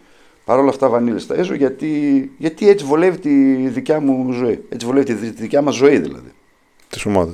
παρόλα 0.45 0.69
αυτά 0.69 0.89
βανίλες 0.89 1.25
τα 1.27 1.35
έζω 1.35 1.53
γιατί, 1.53 2.31
γιατί 2.37 2.69
έτσι 2.69 2.85
βολεύει 2.85 3.19
τη 3.19 3.55
δικιά 3.67 3.99
μου 3.99 4.31
ζωή. 4.31 4.65
Έτσι 4.69 4.85
βολεύει 4.85 5.05
τη, 5.05 5.13
δι- 5.13 5.35
τη 5.35 5.41
δικιά 5.41 5.61
μας 5.61 5.75
ζωή 5.75 5.97
δηλαδή. 5.97 6.31
Τη 6.89 7.01
ομάδα. 7.05 7.33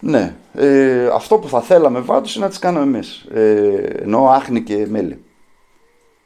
Ναι. 0.00 0.34
Ε, 0.54 1.06
αυτό 1.06 1.38
που 1.38 1.48
θα 1.48 1.60
θέλαμε 1.60 2.02
πάντως 2.02 2.34
είναι 2.34 2.44
να 2.44 2.50
τις 2.50 2.58
κάνουμε 2.58 2.84
εμείς. 2.84 3.26
Ε, 3.34 3.74
εννοώ 4.02 4.28
άχνη 4.30 4.62
και 4.62 4.86
μέλι. 4.86 5.22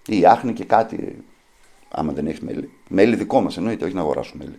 Ή 0.07 0.25
άχνη 0.27 0.53
και 0.53 0.65
κάτι, 0.65 1.25
άμα 1.91 2.13
δεν 2.13 2.27
έχεις 2.27 2.41
μέλι. 2.41 2.71
Μέλι 2.89 3.17
δικό 3.17 3.41
μας 3.41 3.57
εννοείται, 3.57 3.85
όχι 3.85 3.95
να 3.95 4.01
αγοράσουμε 4.01 4.45
μέλι. 4.45 4.59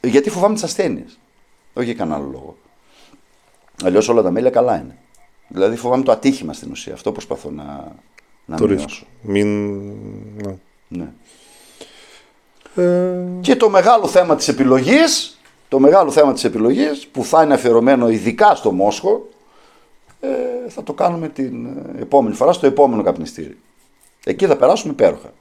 Ε, 0.00 0.08
γιατί 0.08 0.30
φοβάμαι 0.30 0.54
τις 0.54 0.62
ασθένειες. 0.62 1.18
Όχι 1.74 1.86
για 1.86 1.94
κανένα 1.94 2.16
άλλο 2.16 2.28
λόγο. 2.32 2.56
Αλλιώς 3.84 4.08
όλα 4.08 4.22
τα 4.22 4.30
μέλια 4.30 4.50
καλά 4.50 4.76
είναι. 4.76 4.96
Δηλαδή 5.48 5.76
φοβάμαι 5.76 6.02
το 6.02 6.12
ατύχημα 6.12 6.52
στην 6.52 6.70
ουσία. 6.70 6.92
Αυτό 6.92 7.12
προσπαθώ 7.12 7.50
να, 7.50 7.92
να 8.44 8.56
Το 8.56 8.66
μειώσω. 8.66 8.84
ρίσκο. 8.84 9.06
Μην. 9.22 9.76
ναι. 10.36 10.56
Ναι. 10.88 11.08
Ε, 12.84 13.24
Και 13.40 13.56
το 13.56 13.68
μεγάλο 13.68 14.06
θέμα 14.06 14.36
της 14.36 14.48
επιλογής, 14.48 15.37
το 15.68 15.78
μεγάλο 15.78 16.10
θέμα 16.10 16.32
της 16.32 16.44
επιλογής 16.44 17.06
που 17.06 17.24
θα 17.24 17.42
είναι 17.42 17.54
αφιερωμένο 17.54 18.08
ειδικά 18.08 18.54
στο 18.54 18.72
Μόσχο, 18.72 19.28
ε, 20.20 20.28
θα 20.68 20.82
το 20.82 20.92
κάνουμε 20.92 21.28
την 21.28 21.66
ε, 21.66 22.00
επόμενη 22.00 22.34
φορά 22.34 22.52
στο 22.52 22.66
επόμενο 22.66 23.02
καπνιστήρι. 23.02 23.58
Εκεί 24.24 24.46
θα 24.46 24.56
περάσουμε 24.56 24.92
υπέροχα. 24.92 25.32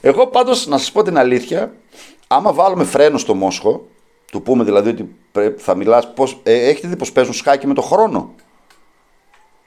Εγώ 0.00 0.26
πάντως 0.26 0.66
να 0.66 0.78
σας 0.78 0.92
πω 0.92 1.02
την 1.02 1.18
αλήθεια, 1.18 1.72
άμα 2.26 2.52
βάλουμε 2.52 2.84
φρένο 2.84 3.18
στο 3.18 3.34
Μόσχο, 3.34 3.86
του 4.32 4.42
πούμε 4.42 4.64
δηλαδή 4.64 4.90
ότι 4.90 5.14
πρέπει, 5.32 5.62
θα 5.62 5.74
μιλάς, 5.74 6.12
πώς, 6.12 6.40
ε, 6.42 6.68
έχετε 6.68 6.88
δει 6.88 6.96
πως 6.96 7.12
παίζουν 7.12 7.34
σκάκι 7.34 7.66
με 7.66 7.74
το 7.74 7.82
χρόνο; 7.82 8.34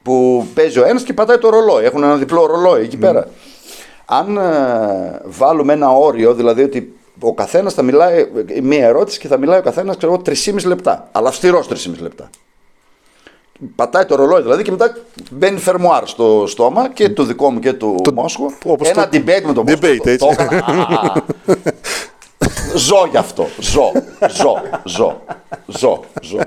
Που 0.04 0.46
παίζει 0.54 0.80
ο 0.80 0.86
ένας 0.86 1.04
και 1.04 1.14
πατάει 1.14 1.38
το 1.38 1.50
ρολόι, 1.50 1.84
έχουν 1.84 2.04
ένα 2.04 2.16
διπλό 2.18 2.46
ρολόι 2.46 2.82
εκεί 2.82 2.98
πέρα. 2.98 3.28
Αν 4.06 4.38
ε, 4.38 5.22
βάλουμε 5.26 5.74
ένα 5.74 5.90
όριο, 5.90 6.34
δηλαδή 6.34 6.64
ότι 6.64 7.00
ο 7.22 7.34
καθένας 7.34 7.74
θα 7.74 7.82
μιλάει, 7.82 8.20
ε, 8.56 8.62
μία 8.62 8.86
ερώτηση 8.86 9.20
και 9.20 9.28
θα 9.28 9.38
μιλάει 9.38 9.60
ο 9.60 9.62
καθένας, 9.62 9.98
ξέρω 9.98 10.14
εγώ, 10.14 10.22
3,5 10.22 10.66
λεπτά. 10.68 11.10
Αλλά 11.12 11.28
αυστηρός 11.30 11.68
3,5 11.68 12.02
λεπτά. 12.02 12.30
Πατάει 13.76 14.06
το 14.06 14.16
ρολόι 14.16 14.42
δηλαδή 14.42 14.64
και 14.64 14.72
μετά 14.72 14.96
μπαίνει 15.32 15.60
φερμουάρ 15.60 16.08
στο 16.08 16.44
στόμα 16.48 16.90
και 16.90 17.10
του 17.10 17.24
δικό 17.24 17.52
μου 17.52 17.60
και 17.60 17.74
του 17.74 17.96
Το- 18.04 18.14
Μόσχο. 18.14 18.52
όπως 18.66 18.90
Ένα 18.90 19.10
το- 19.10 19.18
debate 19.18 19.42
με 19.46 19.54
τον 19.54 19.64
Μόσχο. 19.68 19.80
Debate, 19.82 19.98
Το- 20.04 20.10
έτσι. 20.10 20.18
το 20.18 20.30
έκανα. 20.44 20.66
Α. 20.66 21.22
Ζω 22.76 23.08
γι' 23.12 23.18
αυτό. 23.18 23.48
Ζω. 23.60 23.92
Ζω. 24.30 24.62
Ζω. 24.84 25.22
Ζω. 25.66 26.00
Ζω. 26.22 26.40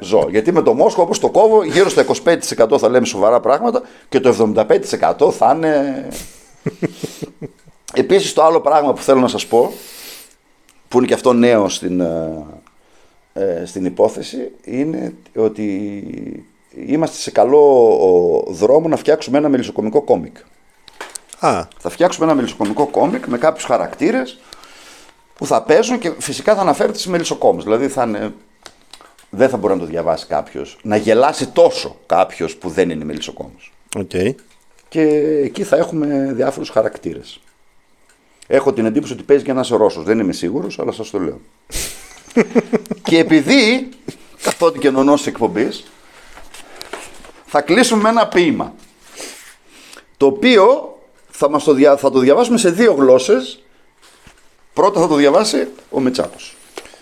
Ζω. 0.00 0.26
Γιατί 0.30 0.52
με 0.52 0.62
το 0.62 0.74
Μόσχο 0.74 1.02
όπως 1.02 1.18
το 1.18 1.28
κόβω 1.30 1.64
γύρω 1.64 1.88
στο 1.88 2.02
25% 2.72 2.78
θα 2.78 2.88
λέμε 2.88 3.06
σοβαρά 3.06 3.40
πράγματα 3.40 3.82
και 4.08 4.20
το 4.20 4.52
75% 5.18 5.32
θα 5.32 5.52
είναι... 5.56 6.06
Επίσης 7.94 8.32
το 8.32 8.42
άλλο 8.44 8.60
πράγμα 8.60 8.92
που 8.92 9.02
θέλω 9.02 9.20
να 9.20 9.28
σας 9.28 9.46
πω 9.46 9.72
που 10.92 10.98
είναι 10.98 11.06
και 11.06 11.14
αυτό 11.14 11.32
νέο 11.32 11.68
στην, 11.68 12.00
ε, 12.00 12.44
ε, 13.32 13.64
στην 13.64 13.84
υπόθεση 13.84 14.50
είναι 14.64 15.14
ότι 15.36 16.26
είμαστε 16.86 17.16
σε 17.16 17.30
καλό 17.30 17.60
ο, 18.46 18.52
δρόμο 18.52 18.88
να 18.88 18.96
φτιάξουμε 18.96 19.38
ένα 19.38 19.48
μελισσοκομικό 19.48 20.02
κόμικ. 20.02 20.36
Α, 21.38 21.66
Θα 21.78 21.90
φτιάξουμε 21.90 22.26
ένα 22.26 22.34
μελισσοκομικό 22.34 22.86
κόμικ 22.86 23.26
με 23.26 23.38
κάποιους 23.38 23.64
χαρακτήρες 23.64 24.40
που 25.34 25.46
θα 25.46 25.62
παίζουν 25.62 25.98
και 25.98 26.12
φυσικά 26.18 26.54
θα 26.54 26.60
αναφέρεται 26.60 26.98
στις 26.98 27.10
μελισσοκόμους. 27.10 27.64
Δηλαδή 27.64 27.88
θα 27.88 28.02
είναι... 28.02 28.34
δεν 29.30 29.48
θα 29.48 29.56
μπορεί 29.56 29.74
να 29.74 29.80
το 29.80 29.86
διαβάσει 29.86 30.26
κάποιος, 30.26 30.78
να 30.82 30.96
γελάσει 30.96 31.48
τόσο 31.48 31.96
κάποιος 32.06 32.56
που 32.56 32.68
δεν 32.68 32.90
είναι 32.90 33.04
μελισσοκόμος. 33.04 33.72
οκ. 33.96 34.10
Και 34.88 35.02
εκεί 35.42 35.62
θα 35.62 35.76
έχουμε 35.76 36.32
διάφορους 36.32 36.68
χαρακτήρες. 36.68 37.40
Έχω 38.51 38.73
την 38.73 38.85
εντύπωση 38.85 39.13
ότι 39.13 39.23
παίζει 39.23 39.43
και 39.43 39.51
ένας 39.51 39.69
Ρώσος. 39.69 40.03
Δεν 40.03 40.19
είμαι 40.19 40.33
σίγουρος, 40.33 40.79
αλλά 40.79 40.91
σας 40.91 41.09
το 41.09 41.19
λέω. 41.19 41.39
και 43.03 43.17
επειδή, 43.17 43.89
καθότι 44.43 44.79
και 44.79 44.89
νονός 44.89 45.27
εκπομπής, 45.27 45.83
θα 47.45 47.61
κλείσουμε 47.61 48.01
με 48.01 48.09
ένα 48.09 48.27
ποίημα. 48.27 48.73
Το 50.17 50.25
οποίο 50.25 50.97
θα, 51.29 51.49
μας 51.49 51.63
το, 51.63 51.73
δια, 51.73 51.97
θα 51.97 52.11
το 52.11 52.19
διαβάσουμε 52.19 52.57
σε 52.57 52.69
δύο 52.69 52.93
γλώσσες. 52.93 53.63
Πρώτα 54.73 54.99
θα 54.99 55.07
το 55.07 55.15
διαβάσει 55.15 55.67
ο 55.89 55.99
Μητσάκος. 55.99 56.55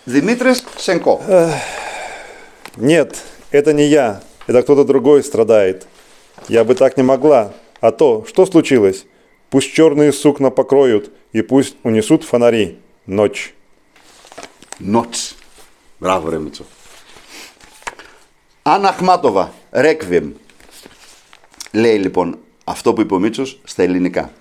Δημήτρης 0.04 0.64
Σενκό. 0.76 1.22
Нет, 2.82 3.16
это 3.52 3.72
не 3.74 3.88
я. 3.88 4.22
Это 4.48 4.62
кто-то 4.64 4.84
другой 4.84 5.24
страдает. 5.24 5.88
Я 6.50 6.64
бы 6.64 6.76
так 6.76 6.98
не 6.98 7.04
могла. 7.04 7.54
А 7.80 7.92
то, 7.92 8.26
что 8.28 8.46
случилось? 8.46 9.06
Пусть 9.50 9.74
черные 9.74 10.12
сукна 10.12 10.50
покроют 10.50 11.12
и 11.32 11.42
пусть 11.42 11.76
унесут 11.82 12.24
фонари. 12.24 12.78
Ночь. 13.06 13.54
Νότς. 14.78 15.36
Μπράβο 15.98 16.30
ρε 16.30 16.38
Μητσό. 16.40 16.66
Άννα 18.62 18.90
Αχμάτοβα, 18.90 19.54
Ρέκβιεμ. 19.72 20.32
Λέει 21.72 21.98
λοιπόν 21.98 22.38
αυτό 22.64 22.94
που 22.94 23.02
είπε 23.02 23.14
ο 23.14 23.20
Μίτσος 23.20 23.60
στα 23.64 23.84
ελληνικά. 23.84 24.32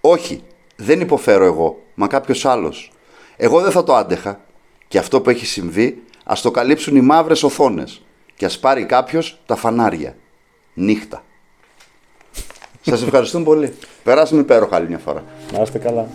Όχι, 0.00 0.42
δεν 0.76 1.00
υποφέρω 1.00 1.44
εγώ, 1.44 1.82
μα 1.94 2.06
κάποιος 2.06 2.44
άλλος. 2.44 2.92
Εγώ 3.36 3.60
δεν 3.60 3.70
θα 3.70 3.84
το 3.84 3.94
άντεχα. 3.94 4.40
Και 4.88 4.98
αυτό 4.98 5.20
που 5.20 5.30
έχει 5.30 5.46
συμβεί, 5.46 6.02
ας 6.24 6.40
το 6.40 6.50
καλύψουν 6.50 6.96
οι 6.96 7.00
μαύρες 7.00 7.42
οθόνες. 7.42 8.02
Και 8.34 8.44
ας 8.44 8.58
πάρει 8.58 8.86
κάποιος 8.86 9.40
τα 9.46 9.56
φανάρια. 9.56 10.16
Νύχτα. 10.74 11.24
Σας 12.81 13.01
ευχαριστούμε 13.01 13.43
πολύ. 13.43 13.73
Περάσαμε 14.03 14.41
υπέροχα 14.41 14.75
άλλη 14.75 14.87
μια 14.87 14.97
φορά. 14.97 15.23
Να 15.53 15.61
είστε 15.61 15.77
καλά. 15.77 16.07